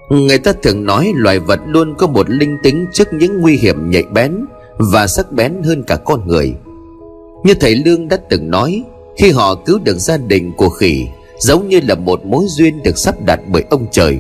Người 0.09 0.39
ta 0.39 0.53
thường 0.63 0.85
nói 0.85 1.13
loài 1.15 1.39
vật 1.39 1.61
luôn 1.67 1.95
có 1.99 2.07
một 2.07 2.31
linh 2.31 2.59
tính 2.63 2.87
trước 2.93 3.13
những 3.13 3.41
nguy 3.41 3.57
hiểm 3.57 3.91
nhạy 3.91 4.03
bén 4.03 4.45
Và 4.79 5.07
sắc 5.07 5.33
bén 5.33 5.63
hơn 5.65 5.83
cả 5.83 5.97
con 5.97 6.29
người. 6.29 6.55
Như 7.45 7.55
thầy 7.61 7.75
Lương 7.75 8.09
đã 8.09 8.17
từng 8.31 8.51
nói, 8.51 8.83
Khi 9.17 9.31
họ 9.31 9.55
cứu 9.55 9.79
được 9.85 9.99
gia 9.99 10.17
đình 10.17 10.53
của 10.57 10.69
khỉ, 10.69 11.07
Giống 11.39 11.69
như 11.69 11.81
là 11.89 11.95
một 11.95 12.25
mối 12.25 12.45
duyên 12.49 12.83
được 12.83 12.99
sắp 12.99 13.15
đặt 13.27 13.41
bởi 13.47 13.65
ông 13.71 13.87
trời. 13.91 14.19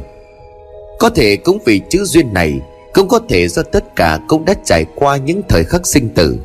Có 0.99 1.11
thể 1.11 1.37
cũng 1.37 1.59
vì 1.65 1.81
chữ 1.91 2.05
duyên 2.05 2.35
này, 2.35 2.61
Cũng 2.93 3.09
có 3.09 3.21
thể 3.29 3.49
do 3.49 3.63
tất 3.63 3.97
cả 3.97 4.19
cũng 4.29 4.45
đã 4.45 4.55
trải 4.65 4.85
qua 4.95 5.17
những 5.17 5.43
thời 5.49 5.65
khắc 5.65 5.87
sinh 5.87 6.09
tử. 6.09 6.37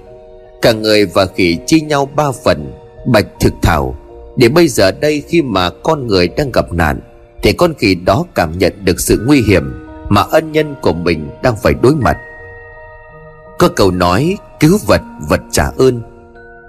Cả 0.61 0.71
người 0.71 1.05
và 1.05 1.25
khỉ 1.25 1.57
chia 1.65 1.79
nhau 1.79 2.09
ba 2.15 2.31
phần, 2.31 2.71
Bạch 3.07 3.27
thực 3.39 3.53
thảo, 3.61 3.95
Để 4.35 4.49
bây 4.49 4.67
giờ 4.67 4.91
đây 4.91 5.23
khi 5.27 5.41
mà 5.41 5.69
con 5.69 6.07
người 6.07 6.27
đang 6.27 6.51
gặp 6.51 6.73
nạn 6.73 6.99
thì 7.43 7.53
con 7.53 7.73
khỉ 7.73 7.95
đó 7.95 8.25
cảm 8.35 8.57
nhận 8.57 8.73
được 8.83 8.99
sự 8.99 9.23
nguy 9.27 9.41
hiểm 9.41 9.63
mà 10.09 10.21
ân 10.21 10.51
nhân 10.51 10.75
của 10.81 10.93
mình 10.93 11.29
đang 11.43 11.55
phải 11.63 11.73
đối 11.81 11.95
mặt. 11.95 12.17
Có 13.59 13.67
câu 13.67 13.91
nói, 13.91 14.37
cứu 14.59 14.77
vật 14.87 15.01
vật 15.29 15.41
trả 15.51 15.65
ơn. 15.77 16.01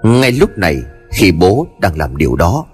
Ngay 0.02 0.32
lúc 0.32 0.58
này 0.58 0.76
khi 1.10 1.32
bố 1.32 1.66
đang 1.80 1.98
làm 1.98 2.16
điều 2.16 2.36
đó. 2.36 2.66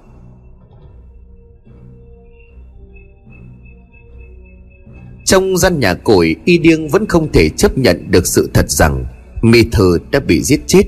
Trong 5.24 5.57
gian 5.57 5.80
nhà 5.80 5.94
cổi 5.94 6.36
y 6.44 6.59
điêng 6.59 6.88
vẫn 6.88 7.07
không 7.07 7.32
thể 7.32 7.48
chấp 7.48 7.78
nhận 7.78 8.11
được 8.11 8.26
sự 8.26 8.51
thật 8.55 8.70
rằng 8.70 9.05
mi 9.42 9.64
thơ 9.72 9.98
đã 10.11 10.20
bị 10.20 10.42
giết 10.42 10.61
chết. 10.66 10.82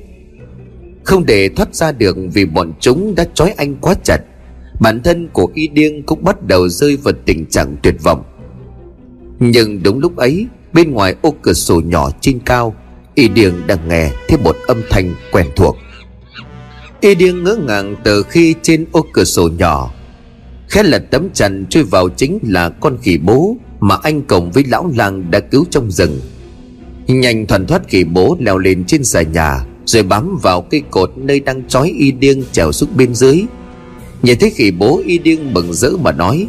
Không 1.05 1.27
để 1.27 1.49
thoát 1.49 1.75
ra 1.75 1.93
được 1.93 2.17
vì 2.33 2.45
bọn 2.45 2.73
chúng 2.81 3.15
đã 3.15 3.25
trói 3.35 3.51
anh 3.57 3.77
quá 3.81 3.95
chặt 4.05 4.19
bản 4.83 5.03
thân 5.03 5.29
của 5.33 5.49
y 5.55 5.69
điêng 5.69 6.03
cũng 6.03 6.25
bắt 6.25 6.47
đầu 6.47 6.69
rơi 6.69 6.97
vào 6.97 7.15
tình 7.25 7.47
trạng 7.47 7.77
tuyệt 7.83 7.95
vọng. 8.03 8.23
Nhưng 9.41 9.83
đúng 9.83 9.99
lúc 9.99 10.17
ấy, 10.17 10.47
bên 10.73 10.91
ngoài 10.91 11.15
ô 11.23 11.35
cửa 11.43 11.53
sổ 11.53 11.81
nhỏ 11.81 12.11
trên 12.21 12.39
cao, 12.39 12.75
y 13.15 13.29
điêng 13.29 13.67
đang 13.67 13.89
nghe 13.89 14.11
thấy 14.29 14.39
một 14.39 14.57
âm 14.67 14.83
thanh 14.91 15.15
quen 15.33 15.47
thuộc. 15.57 15.77
Y 17.01 17.15
điêng 17.15 17.45
ngỡ 17.45 17.57
ngàng 17.67 17.97
từ 18.05 18.23
khi 18.23 18.55
trên 18.63 18.85
ô 18.93 19.07
cửa 19.13 19.25
sổ 19.25 19.49
nhỏ, 19.59 19.95
khẽ 20.69 20.83
lật 20.83 21.05
tấm 21.11 21.29
chăn 21.35 21.67
chui 21.71 21.83
vào 21.83 22.09
chính 22.09 22.39
là 22.43 22.69
con 22.69 22.99
khỉ 23.03 23.19
bố 23.19 23.57
mà 23.81 23.97
anh 24.03 24.23
cộng 24.23 24.51
với 24.51 24.65
lão 24.69 24.91
lang 24.97 25.31
đã 25.31 25.41
cứu 25.41 25.65
trong 25.71 25.91
rừng. 25.91 26.21
Nhanh 27.07 27.47
thoăn 27.47 27.67
thoát 27.67 27.89
khỉ 27.89 28.05
bố 28.05 28.37
leo 28.41 28.59
lên 28.59 28.85
trên 28.85 29.05
xà 29.05 29.23
nhà, 29.23 29.65
rồi 29.85 30.03
bám 30.03 30.39
vào 30.43 30.63
cây 30.63 30.83
cột 30.91 31.13
nơi 31.17 31.41
đang 31.41 31.63
trói 31.69 31.93
y 31.99 32.13
điêng 32.13 32.43
trèo 32.53 32.73
xuống 32.73 32.91
bên 32.97 33.15
dưới 33.15 33.45
nhìn 34.23 34.39
thấy 34.39 34.51
khỉ 34.51 34.71
bố 34.71 35.03
y 35.07 35.19
điêng 35.19 35.55
mừng 35.55 35.73
rỡ 35.73 35.91
mà 35.91 36.13
nói, 36.13 36.47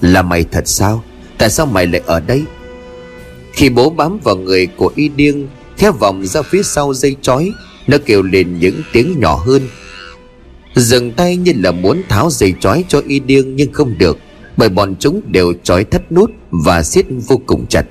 là 0.00 0.22
mày 0.22 0.44
thật 0.52 0.68
sao? 0.68 1.04
Tại 1.38 1.50
sao 1.50 1.66
mày 1.66 1.86
lại 1.86 2.02
ở 2.06 2.20
đây? 2.20 2.42
Khi 3.52 3.68
bố 3.68 3.90
bám 3.90 4.18
vào 4.24 4.36
người 4.36 4.66
của 4.66 4.92
y 4.96 5.08
điêng 5.08 5.46
theo 5.76 5.92
vòng 5.92 6.26
ra 6.26 6.42
phía 6.42 6.62
sau 6.62 6.94
dây 6.94 7.16
chói, 7.22 7.52
nó 7.86 7.96
kêu 8.06 8.22
lên 8.22 8.58
những 8.58 8.80
tiếng 8.92 9.20
nhỏ 9.20 9.42
hơn. 9.46 9.62
Dừng 10.74 11.12
tay 11.12 11.36
như 11.36 11.52
là 11.56 11.72
muốn 11.72 12.02
tháo 12.08 12.30
dây 12.30 12.54
chói 12.60 12.84
cho 12.88 13.02
y 13.06 13.20
điêng 13.20 13.56
nhưng 13.56 13.72
không 13.72 13.98
được, 13.98 14.18
bởi 14.56 14.68
bọn 14.68 14.94
chúng 14.98 15.20
đều 15.26 15.52
chói 15.62 15.84
thắt 15.84 16.12
nút 16.12 16.30
và 16.50 16.82
siết 16.82 17.06
vô 17.26 17.40
cùng 17.46 17.66
chặt. 17.66 17.86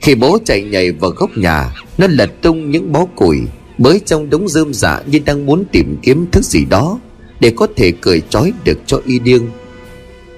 Khi 0.00 0.14
bố 0.14 0.38
chạy 0.44 0.62
nhảy 0.62 0.92
vào 0.92 1.10
góc 1.10 1.30
nhà, 1.36 1.74
nó 1.98 2.06
lật 2.10 2.30
tung 2.42 2.70
những 2.70 2.92
bó 2.92 3.04
củi, 3.04 3.40
bới 3.78 4.00
trong 4.06 4.30
đống 4.30 4.48
rơm 4.48 4.74
dạ 4.74 5.00
như 5.06 5.18
đang 5.24 5.46
muốn 5.46 5.64
tìm 5.72 5.96
kiếm 6.02 6.26
thứ 6.32 6.40
gì 6.42 6.64
đó 6.64 6.98
để 7.40 7.52
có 7.56 7.66
thể 7.76 7.92
cởi 8.00 8.22
trói 8.28 8.52
được 8.64 8.78
cho 8.86 9.00
y 9.06 9.18
điêng. 9.18 9.42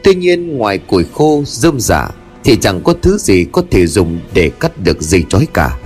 Tuy 0.04 0.14
nhiên, 0.14 0.56
ngoài 0.56 0.78
củi 0.78 1.04
khô, 1.14 1.42
rơm 1.46 1.80
giả 1.80 2.08
thì 2.44 2.56
chẳng 2.56 2.80
có 2.84 2.94
thứ 3.02 3.18
gì 3.18 3.46
có 3.52 3.62
thể 3.70 3.86
dùng 3.86 4.18
để 4.34 4.50
cắt 4.60 4.72
được 4.84 5.02
dây 5.02 5.24
trói 5.28 5.46
cả. 5.54 5.78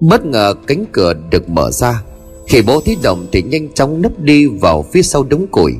Bất 0.00 0.26
ngờ 0.26 0.54
cánh 0.66 0.84
cửa 0.92 1.14
được 1.30 1.48
mở 1.48 1.70
ra, 1.70 2.02
khi 2.48 2.62
bố 2.62 2.80
thấy 2.80 2.96
động 3.02 3.26
thì 3.32 3.42
nhanh 3.42 3.72
chóng 3.72 4.02
nấp 4.02 4.20
đi 4.20 4.46
vào 4.46 4.84
phía 4.92 5.02
sau 5.02 5.22
đống 5.22 5.46
củi. 5.46 5.74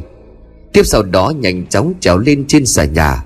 Tiếp 0.72 0.82
sau 0.84 1.02
đó 1.02 1.32
nhanh 1.36 1.66
chóng 1.66 1.94
trèo 2.00 2.18
lên 2.18 2.44
trên 2.48 2.66
xà 2.66 2.84
nhà. 2.84 3.24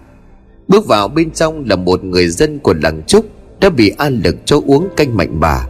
Bước 0.69 0.87
vào 0.87 1.09
bên 1.09 1.31
trong 1.31 1.65
là 1.67 1.77
một 1.77 2.05
người 2.05 2.29
dân 2.29 2.59
của 2.59 2.75
làng 2.83 3.03
trúc 3.07 3.27
đã 3.61 3.71
bị 3.71 3.93
an 3.99 4.21
lực 4.25 4.37
cho 4.45 4.61
uống 4.67 4.89
canh 4.97 5.17
mạnh 5.17 5.41
bà. 5.41 5.67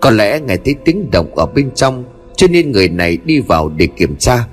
Có 0.00 0.10
lẽ 0.10 0.40
nghe 0.40 0.56
thấy 0.64 0.74
tiếng 0.84 1.10
động 1.10 1.36
ở 1.36 1.46
bên 1.46 1.70
trong 1.74 2.04
cho 2.36 2.46
nên 2.48 2.72
người 2.72 2.88
này 2.88 3.18
đi 3.24 3.40
vào 3.40 3.68
để 3.68 3.88
kiểm 3.96 4.16
tra. 4.16 4.46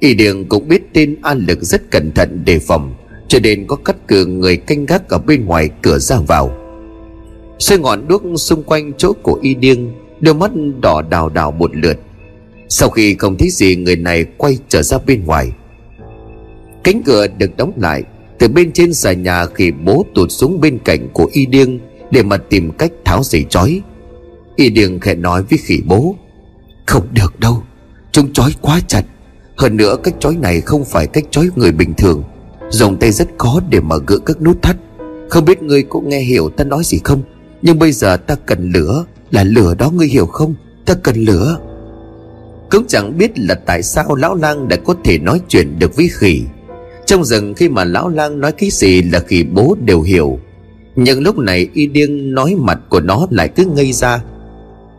Y 0.00 0.14
điền 0.14 0.44
cũng 0.44 0.68
biết 0.68 0.82
tên 0.92 1.16
an 1.22 1.38
lực 1.48 1.62
rất 1.62 1.90
cẩn 1.90 2.12
thận 2.12 2.42
đề 2.44 2.58
phòng, 2.58 2.94
cho 3.28 3.38
nên 3.42 3.66
có 3.66 3.76
cắt 3.76 3.96
cử 4.08 4.26
người 4.26 4.56
canh 4.56 4.86
gác 4.86 5.08
ở 5.08 5.18
bên 5.18 5.44
ngoài 5.44 5.70
cửa 5.82 5.98
ra 5.98 6.16
vào. 6.26 6.56
Xoay 7.58 7.80
ngọn 7.80 8.08
đuốc 8.08 8.22
xung 8.36 8.62
quanh 8.62 8.92
chỗ 8.98 9.12
của 9.12 9.38
y 9.42 9.54
điêng 9.54 9.92
đôi 10.20 10.34
mắt 10.34 10.50
đỏ 10.80 11.02
đào 11.02 11.28
đào 11.28 11.50
một 11.50 11.76
lượt. 11.76 11.96
Sau 12.68 12.88
khi 12.88 13.14
không 13.14 13.36
thấy 13.38 13.50
gì, 13.50 13.76
người 13.76 13.96
này 13.96 14.24
quay 14.36 14.58
trở 14.68 14.82
ra 14.82 14.98
bên 15.06 15.24
ngoài. 15.24 15.52
Cánh 16.84 17.02
cửa 17.02 17.26
được 17.38 17.56
đóng 17.56 17.72
lại, 17.76 18.02
từ 18.38 18.48
bên 18.48 18.72
trên 18.72 18.94
xà 18.94 19.12
nhà 19.12 19.46
khi 19.46 19.70
bố 19.70 20.06
tụt 20.14 20.30
xuống 20.30 20.60
bên 20.60 20.78
cạnh 20.84 21.08
của 21.12 21.30
y 21.32 21.46
điêng 21.46 21.78
để 22.10 22.22
mà 22.22 22.36
tìm 22.36 22.70
cách 22.70 22.92
tháo 23.04 23.22
dây 23.22 23.44
chói 23.50 23.82
y 24.56 24.68
điêng 24.68 25.00
khẽ 25.00 25.14
nói 25.14 25.42
với 25.42 25.58
khỉ 25.58 25.80
bố 25.86 26.16
không 26.86 27.06
được 27.12 27.40
đâu. 27.40 27.62
Chúng 28.12 28.32
chói 28.32 28.54
quá 28.60 28.80
chặt. 28.88 29.02
Hơn 29.56 29.76
nữa 29.76 29.96
cách 30.04 30.14
chói 30.20 30.36
này 30.36 30.60
không 30.60 30.84
phải 30.84 31.06
cách 31.06 31.24
chói 31.30 31.48
người 31.56 31.72
bình 31.72 31.94
thường. 31.94 32.22
Dùng 32.70 32.96
tay 32.96 33.12
rất 33.12 33.28
khó 33.38 33.60
để 33.70 33.80
mở 33.80 34.00
gỡ 34.06 34.18
các 34.18 34.42
nút 34.42 34.62
thắt. 34.62 34.76
Không 35.30 35.44
biết 35.44 35.62
ngươi 35.62 35.82
cũng 35.82 36.08
nghe 36.08 36.20
hiểu 36.20 36.48
ta 36.48 36.64
nói 36.64 36.82
gì 36.84 37.00
không? 37.04 37.22
Nhưng 37.62 37.78
bây 37.78 37.92
giờ 37.92 38.16
ta 38.16 38.34
cần 38.46 38.70
lửa. 38.72 39.04
Là 39.30 39.44
lửa 39.44 39.74
đó 39.78 39.90
ngươi 39.90 40.06
hiểu 40.06 40.26
không? 40.26 40.54
Ta 40.86 40.94
cần 40.94 41.16
lửa. 41.16 41.58
Cũng 42.70 42.86
chẳng 42.86 43.18
biết 43.18 43.38
là 43.38 43.54
tại 43.54 43.82
sao 43.82 44.14
lão 44.14 44.34
lang 44.34 44.68
đã 44.68 44.76
có 44.76 44.94
thể 45.04 45.18
nói 45.18 45.40
chuyện 45.48 45.78
được 45.78 45.96
với 45.96 46.08
khỉ. 46.12 46.42
Trong 47.06 47.24
rừng 47.24 47.54
khi 47.54 47.68
mà 47.68 47.84
lão 47.84 48.08
lang 48.08 48.40
nói 48.40 48.52
cái 48.52 48.70
gì 48.70 49.02
là 49.02 49.20
khỉ 49.20 49.42
bố 49.42 49.76
đều 49.84 50.02
hiểu. 50.02 50.38
Nhưng 50.96 51.22
lúc 51.22 51.38
này 51.38 51.68
y 51.74 51.86
điên 51.86 52.34
nói 52.34 52.54
mặt 52.58 52.78
của 52.88 53.00
nó 53.00 53.26
lại 53.30 53.48
cứ 53.48 53.64
ngây 53.64 53.92
ra. 53.92 54.22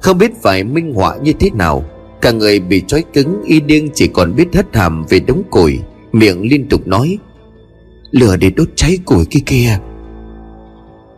Không 0.03 0.17
biết 0.17 0.31
phải 0.41 0.63
minh 0.63 0.93
họa 0.93 1.17
như 1.23 1.33
thế 1.39 1.49
nào. 1.49 1.85
Cả 2.21 2.31
người 2.31 2.59
bị 2.59 2.83
trói 2.87 3.03
cứng, 3.13 3.41
y 3.45 3.59
điên 3.59 3.89
chỉ 3.93 4.07
còn 4.07 4.35
biết 4.35 4.55
hất 4.55 4.75
hàm 4.75 5.05
về 5.09 5.19
đống 5.19 5.43
củi. 5.49 5.79
Miệng 6.11 6.41
liên 6.41 6.67
tục 6.69 6.87
nói 6.87 7.17
Lửa 8.11 8.37
để 8.37 8.49
đốt 8.49 8.67
cháy 8.75 8.97
củi 9.05 9.25
kia 9.25 9.39
kia. 9.45 9.77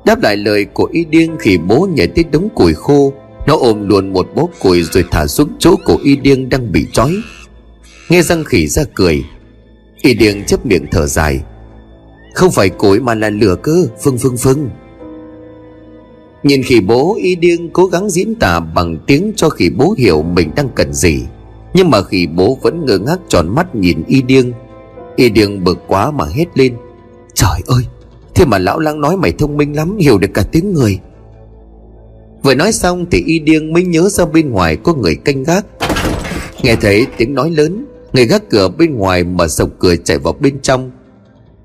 Đáp 0.06 0.22
lại 0.22 0.38
lời 0.38 0.66
của 0.66 0.90
y 0.92 1.06
điên 1.06 1.36
khi 1.40 1.58
bố 1.58 1.88
nhảy 1.94 2.08
tới 2.08 2.26
đống 2.32 2.50
củi 2.56 2.74
khô, 2.74 3.14
Nó 3.48 3.58
ôm 3.58 3.90
luôn 3.90 4.14
một 4.14 4.28
bó 4.36 4.44
củi 4.60 4.84
rồi 4.84 5.06
thả 5.12 5.28
xuống 5.28 5.50
chỗ 5.60 5.76
của 5.86 5.98
y 6.04 6.16
điên 6.16 6.50
đang 6.50 6.72
bị 6.72 6.88
trói. 6.94 7.16
Nghe 8.10 8.22
răng 8.22 8.44
khỉ 8.44 8.68
ra 8.68 8.84
cười, 8.94 9.24
Y 10.02 10.14
điên 10.14 10.44
chấp 10.48 10.66
miệng 10.66 10.86
thở 10.92 11.08
dài, 11.08 11.44
Không 12.34 12.52
phải 12.52 12.70
củi 12.70 13.00
mà 13.00 13.16
là 13.16 13.30
lửa 13.30 13.56
cơ 13.64 13.88
Phương 14.04 14.18
phương 14.18 14.38
phương 14.38 14.70
Nhìn 16.46 16.64
khỉ 16.64 16.80
bố 16.80 17.16
y 17.22 17.36
điên 17.36 17.70
cố 17.74 17.86
gắng 17.86 18.10
diễn 18.10 18.36
tả 18.36 18.60
bằng 18.60 18.98
tiếng 19.08 19.32
cho 19.36 19.50
khỉ 19.50 19.70
bố 19.70 19.96
hiểu 19.98 20.24
mình 20.24 20.52
đang 20.56 20.70
cần 20.76 20.94
gì. 20.94 21.22
Nhưng 21.74 21.90
mà 21.90 22.02
khỉ 22.02 22.28
bố 22.36 22.58
vẫn 22.62 22.86
ngơ 22.86 23.00
ngác 23.00 23.20
tròn 23.28 23.56
mắt 23.56 23.76
nhìn 23.76 24.04
y 24.08 24.22
điên. 24.22 24.54
Y 25.16 25.30
điên 25.30 25.64
bực 25.64 25.80
quá 25.88 26.12
mà 26.12 26.26
hét 26.26 26.58
lên. 26.58 26.74
Trời 27.34 27.62
ơi, 27.66 27.84
Thế 28.36 28.46
mà 28.46 28.58
lão 28.58 28.80
lang 28.80 29.02
nói 29.02 29.18
mày 29.18 29.32
thông 29.32 29.58
minh 29.58 29.76
lắm, 29.76 29.98
Hiểu 29.98 30.18
được 30.18 30.28
cả 30.34 30.44
tiếng 30.52 30.74
người. 30.74 31.00
Vừa 32.44 32.56
nói 32.56 32.72
xong 32.72 33.06
thì 33.12 33.24
y 33.26 33.40
điên 33.40 33.74
mới 33.74 33.84
nhớ 33.84 34.10
ra 34.10 34.26
bên 34.26 34.52
ngoài 34.52 34.78
có 34.78 34.94
người 34.94 35.16
canh 35.16 35.44
gác. 35.44 35.66
Nghe 36.64 36.76
thấy 36.76 37.08
tiếng 37.18 37.34
nói 37.34 37.52
lớn, 37.52 37.86
Người 38.14 38.26
gác 38.26 38.50
cửa 38.50 38.70
bên 38.78 38.96
ngoài 38.96 39.24
mở 39.24 39.48
sập 39.48 39.70
cửa 39.80 39.96
chạy 39.96 40.18
vào 40.18 40.34
bên 40.40 40.60
trong. 40.62 40.92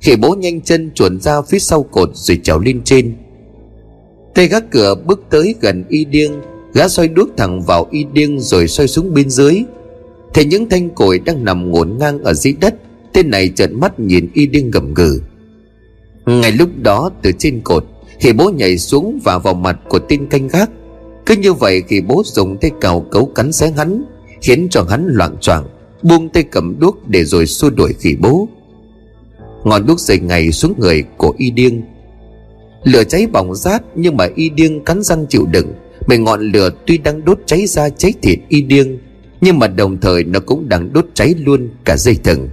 Khi 0.00 0.16
bố 0.16 0.34
nhanh 0.34 0.60
chân 0.60 0.90
chuồn 0.94 1.20
ra 1.20 1.42
phía 1.42 1.58
sau 1.58 1.82
cột 1.82 2.10
rồi 2.14 2.40
trèo 2.42 2.58
lên 2.58 2.80
trên. 2.84 3.16
Tay 4.34 4.48
gác 4.48 4.70
cửa 4.70 4.94
bước 4.94 5.24
tới 5.30 5.54
gần 5.60 5.84
y 5.88 6.04
điêng, 6.04 6.32
Gã 6.74 6.88
xoay 6.88 7.08
đuốc 7.08 7.28
thẳng 7.36 7.62
vào 7.62 7.86
y 7.90 8.04
điêng 8.12 8.40
rồi 8.40 8.68
xoay 8.68 8.88
xuống 8.88 9.14
bên 9.14 9.30
dưới. 9.30 9.62
Thấy 10.34 10.44
những 10.44 10.68
thanh 10.68 10.90
cổi 10.90 11.18
đang 11.18 11.44
nằm 11.44 11.70
ngổn 11.70 11.96
ngang 11.98 12.22
ở 12.22 12.34
dưới 12.34 12.54
đất, 12.60 12.74
Tên 13.12 13.30
này 13.30 13.52
trợn 13.56 13.80
mắt 13.80 14.00
nhìn 14.00 14.30
y 14.34 14.46
điêng 14.46 14.70
gầm 14.70 14.94
gừ. 14.94 15.20
Ngay 16.26 16.52
lúc 16.52 16.68
đó, 16.82 17.10
từ 17.22 17.32
trên 17.38 17.60
cột 17.60 17.84
thì 18.20 18.32
bố 18.32 18.50
nhảy 18.50 18.78
xuống 18.78 19.18
và 19.24 19.38
vào 19.38 19.54
mặt 19.54 19.78
của 19.88 19.98
tên 19.98 20.26
canh 20.26 20.48
gác. 20.48 20.70
Cứ 21.26 21.36
như 21.36 21.52
vậy 21.52 21.82
khi 21.88 22.00
bố 22.00 22.22
dùng 22.24 22.56
tay 22.56 22.70
cào 22.80 23.00
cấu 23.00 23.26
cắn 23.26 23.52
xé 23.52 23.70
hắn, 23.76 24.04
Khiến 24.42 24.68
cho 24.70 24.82
hắn 24.88 25.06
loạn 25.06 25.36
choạng, 25.40 25.64
Buông 26.02 26.28
tay 26.28 26.42
cầm 26.42 26.78
đuốc 26.78 27.08
để 27.08 27.24
rồi 27.24 27.46
xua 27.46 27.70
đuổi 27.70 27.92
khỉ 28.00 28.16
bố. 28.20 28.48
Ngọn 29.64 29.86
đuốc 29.86 30.00
dày 30.00 30.18
ngày 30.18 30.52
xuống 30.52 30.74
người 30.78 31.04
của 31.16 31.34
y 31.38 31.50
điêng 31.50 31.82
Lửa 32.84 33.04
cháy 33.04 33.26
bỏng 33.26 33.54
rát, 33.54 33.82
Nhưng 33.94 34.16
mà 34.16 34.28
y 34.34 34.50
điên 34.50 34.84
cắn 34.84 35.02
răng 35.02 35.26
chịu 35.28 35.46
đựng. 35.50 35.72
Bởi 36.06 36.18
ngọn 36.18 36.40
lửa 36.40 36.70
tuy 36.86 36.98
đang 36.98 37.24
đốt 37.24 37.38
cháy 37.46 37.66
ra 37.66 37.88
cháy 37.88 38.12
thịt 38.22 38.38
y 38.48 38.62
điên 38.62 38.98
Nhưng 39.40 39.58
mà 39.58 39.66
đồng 39.66 40.00
thời 40.00 40.24
nó 40.24 40.40
cũng 40.40 40.68
đang 40.68 40.92
đốt 40.92 41.06
cháy 41.14 41.34
luôn 41.38 41.68
cả 41.84 41.96
dây 41.96 42.16
thừng. 42.24 42.48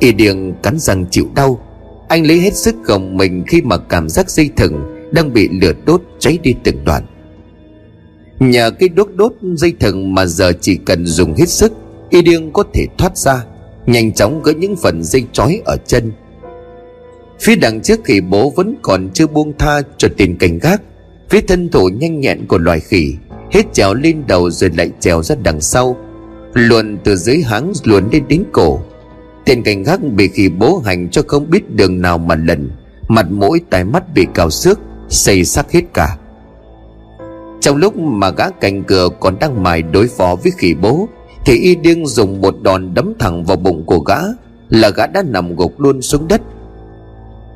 Y 0.00 0.12
điên 0.12 0.54
cắn 0.62 0.78
răng 0.78 1.06
chịu 1.10 1.26
đau. 1.34 1.60
Anh 2.08 2.26
lấy 2.26 2.40
hết 2.40 2.54
sức 2.54 2.74
gồng 2.84 3.16
mình 3.16 3.44
khi 3.46 3.62
mà 3.62 3.76
cảm 3.78 4.08
giác 4.08 4.30
dây 4.30 4.50
thừng 4.56 5.08
Đang 5.12 5.32
bị 5.32 5.48
lửa 5.48 5.72
đốt 5.86 6.02
cháy 6.18 6.38
đi 6.42 6.54
từng 6.64 6.84
đoạn. 6.84 7.06
Nhờ 8.38 8.70
cái 8.70 8.88
đốt 8.88 9.08
đốt 9.14 9.32
dây 9.56 9.72
thừng 9.80 10.14
mà 10.14 10.26
giờ 10.26 10.52
chỉ 10.60 10.76
cần 10.76 11.06
dùng 11.06 11.34
hết 11.34 11.48
sức, 11.48 11.72
Y 12.10 12.22
điên 12.22 12.50
có 12.52 12.64
thể 12.74 12.86
thoát 12.98 13.16
ra, 13.16 13.44
Nhanh 13.86 14.12
chóng 14.12 14.42
gỡ 14.42 14.52
những 14.52 14.76
phần 14.76 15.02
dây 15.02 15.24
chói 15.32 15.60
ở 15.64 15.76
chân. 15.86 16.12
Phía 17.40 17.56
đằng 17.56 17.80
trước 17.82 18.04
khỉ 18.04 18.20
bố 18.20 18.50
vẫn 18.50 18.74
còn 18.82 19.10
chưa 19.14 19.26
buông 19.26 19.52
tha 19.58 19.80
cho 19.96 20.08
tiền 20.16 20.38
cảnh 20.38 20.58
gác. 20.58 20.82
Phía 21.30 21.40
thân 21.40 21.68
thủ 21.68 21.88
nhanh 21.88 22.20
nhẹn 22.20 22.46
của 22.46 22.58
loài 22.58 22.80
khỉ, 22.80 23.14
Hết 23.50 23.62
trèo 23.72 23.94
lên 23.94 24.22
đầu 24.26 24.50
rồi 24.50 24.70
lại 24.76 24.90
trèo 25.00 25.22
ra 25.22 25.36
đằng 25.42 25.60
sau, 25.60 25.96
Luồn 26.54 26.98
từ 27.04 27.16
dưới 27.16 27.42
háng 27.42 27.72
luồn 27.84 28.04
lên 28.12 28.24
đến 28.28 28.44
cổ. 28.52 28.80
Tên 29.44 29.62
cảnh 29.62 29.82
gác 29.82 30.00
bị 30.02 30.28
khỉ 30.28 30.48
bố 30.48 30.82
hành 30.84 31.08
cho 31.08 31.22
không 31.26 31.50
biết 31.50 31.70
đường 31.70 32.02
nào 32.02 32.18
mà 32.18 32.34
lần 32.34 32.70
Mặt 33.08 33.26
mũi, 33.30 33.60
tai 33.70 33.84
mắt 33.84 34.14
bị 34.14 34.26
cào 34.34 34.50
xước, 34.50 34.80
Xây 35.08 35.44
sắc 35.44 35.72
hết 35.72 35.82
cả. 35.94 36.16
Trong 37.60 37.76
lúc 37.76 37.96
mà 37.96 38.30
gã 38.30 38.50
cành 38.50 38.84
cửa 38.84 39.08
còn 39.20 39.38
đang 39.40 39.62
mài 39.62 39.82
đối 39.82 40.08
phó 40.08 40.36
với 40.42 40.52
khỉ 40.58 40.74
bố, 40.74 41.08
Thì 41.46 41.58
y 41.58 41.74
điên 41.74 42.06
dùng 42.06 42.40
một 42.40 42.62
đòn 42.62 42.94
đấm 42.94 43.12
thẳng 43.18 43.44
vào 43.44 43.56
bụng 43.56 43.86
của 43.86 43.98
gã, 43.98 44.18
Là 44.68 44.90
gã 44.90 45.06
đã 45.06 45.22
nằm 45.22 45.56
gục 45.56 45.80
luôn 45.80 46.02
xuống 46.02 46.28
đất. 46.28 46.42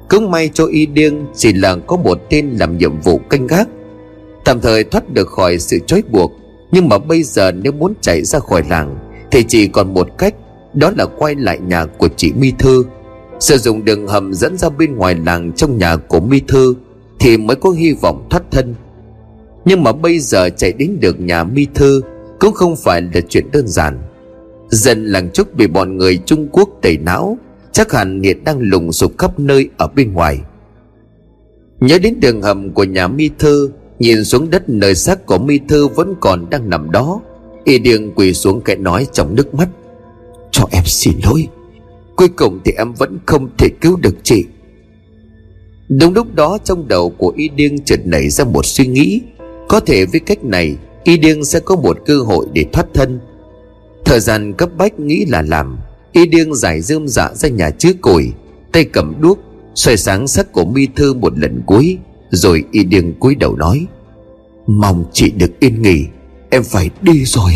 Cũng 0.08 0.30
may 0.30 0.50
cho 0.54 0.66
y 0.66 0.86
điên 0.86 1.26
chỉ 1.34 1.52
là 1.52 1.76
có 1.86 1.96
một 1.96 2.18
tên 2.30 2.50
làm 2.50 2.78
nhiệm 2.78 3.00
vụ 3.00 3.18
canh 3.18 3.46
gác. 3.46 3.68
Tạm 4.44 4.60
thời 4.60 4.84
thoát 4.84 5.12
được 5.12 5.28
khỏi 5.28 5.58
sự 5.58 5.78
trói 5.86 6.02
buộc, 6.10 6.32
Nhưng 6.72 6.88
mà 6.88 6.98
bây 6.98 7.22
giờ 7.22 7.52
nếu 7.52 7.72
muốn 7.72 7.94
chạy 8.00 8.24
ra 8.24 8.38
khỏi 8.38 8.62
làng, 8.70 8.96
Thì 9.30 9.44
chỉ 9.48 9.66
còn 9.66 9.94
một 9.94 10.08
cách, 10.18 10.34
Đó 10.74 10.92
là 10.96 11.06
quay 11.06 11.34
lại 11.34 11.58
nhà 11.58 11.84
của 11.84 12.08
chị 12.16 12.32
Mi 12.32 12.52
Thư. 12.58 12.84
Sử 13.40 13.58
dụng 13.58 13.84
đường 13.84 14.06
hầm 14.06 14.34
dẫn 14.34 14.56
ra 14.56 14.68
bên 14.68 14.96
ngoài 14.96 15.16
làng 15.26 15.52
trong 15.52 15.78
nhà 15.78 15.96
của 15.96 16.20
Mi 16.20 16.40
Thư, 16.48 16.74
Thì 17.20 17.36
mới 17.36 17.56
có 17.56 17.70
hy 17.70 17.92
vọng 17.92 18.26
thoát 18.30 18.42
thân. 18.50 18.74
Nhưng 19.64 19.82
mà 19.82 19.92
bây 19.92 20.18
giờ 20.18 20.48
chạy 20.56 20.72
đến 20.72 21.00
được 21.00 21.20
nhà 21.20 21.44
Mi 21.44 21.66
Thư 21.74 22.00
Cũng 22.40 22.54
không 22.54 22.76
phải 22.76 23.02
là 23.02 23.20
chuyện 23.28 23.50
đơn 23.52 23.68
giản. 23.68 23.98
Dần 24.68 25.06
làng 25.06 25.30
trúc 25.30 25.54
bị 25.54 25.66
bọn 25.66 25.96
người 25.96 26.18
Trung 26.26 26.48
Quốc 26.52 26.68
tẩy 26.82 26.98
não 26.98 27.38
Chắc 27.72 27.92
hẳn 27.92 28.22
hiện 28.22 28.44
đang 28.44 28.58
lùng 28.60 28.92
sục 28.92 29.18
khắp 29.18 29.40
nơi 29.40 29.68
ở 29.76 29.88
bên 29.88 30.12
ngoài. 30.12 30.38
Nhớ 31.80 31.98
đến 31.98 32.20
đường 32.20 32.42
hầm 32.42 32.70
của 32.70 32.84
nhà 32.84 33.08
Mi 33.08 33.30
Thư, 33.38 33.70
Nhìn 33.98 34.24
xuống 34.24 34.50
đất 34.50 34.68
nơi 34.68 34.94
xác 34.94 35.26
của 35.26 35.38
Mi 35.38 35.58
Thư 35.68 35.88
vẫn 35.88 36.14
còn 36.20 36.50
đang 36.50 36.70
nằm 36.70 36.90
đó, 36.90 37.20
Y 37.64 37.78
điên 37.78 38.12
quỳ 38.14 38.34
xuống 38.34 38.60
cái 38.60 38.76
nói 38.76 39.06
trong 39.12 39.34
nước 39.34 39.54
mắt. 39.54 39.68
Cho 40.50 40.64
em 40.70 40.82
xin 40.86 41.14
lỗi, 41.24 41.48
Cuối 42.16 42.28
cùng 42.28 42.60
thì 42.64 42.72
em 42.78 42.92
vẫn 42.92 43.18
không 43.26 43.48
thể 43.58 43.68
cứu 43.80 43.96
được 43.96 44.14
chị. 44.22 44.44
Đúng 45.88 46.14
lúc 46.14 46.34
đó 46.34 46.58
trong 46.64 46.88
đầu 46.88 47.10
của 47.10 47.32
Y 47.36 47.48
Điên 47.48 47.84
chợt 47.84 48.00
nảy 48.04 48.28
ra 48.28 48.44
một 48.44 48.66
suy 48.66 48.86
nghĩ. 48.86 49.20
Có 49.68 49.80
thể 49.80 50.06
với 50.06 50.20
cách 50.20 50.44
này, 50.44 50.76
Y 51.04 51.16
Điên 51.16 51.44
sẽ 51.44 51.60
có 51.60 51.76
một 51.76 51.98
cơ 52.06 52.18
hội 52.18 52.46
để 52.52 52.64
thoát 52.72 52.86
thân. 52.94 53.20
Thời 54.04 54.20
gian 54.20 54.52
cấp 54.52 54.70
bách 54.78 55.00
nghĩ 55.00 55.24
là 55.24 55.42
làm. 55.42 55.78
Y 56.18 56.26
điêng 56.26 56.54
giải 56.54 56.80
rơm 56.80 57.08
dạ 57.08 57.30
ra 57.34 57.48
nhà 57.48 57.70
chứa 57.70 57.92
củi 58.00 58.32
Tay 58.72 58.84
cầm 58.84 59.14
đuốc 59.20 59.38
xoay 59.74 59.96
sáng 59.96 60.28
sắc 60.28 60.52
của 60.52 60.64
mi 60.64 60.86
thư 60.96 61.14
một 61.14 61.38
lần 61.38 61.62
cuối, 61.66 61.98
Rồi 62.30 62.64
Y 62.72 62.84
điêng 62.84 63.14
cúi 63.14 63.34
đầu 63.34 63.56
nói, 63.56 63.86
Mong 64.66 65.04
chị 65.12 65.30
được 65.30 65.60
yên 65.60 65.82
nghỉ, 65.82 66.06
Em 66.50 66.62
phải 66.64 66.90
đi 67.02 67.24
rồi. 67.24 67.52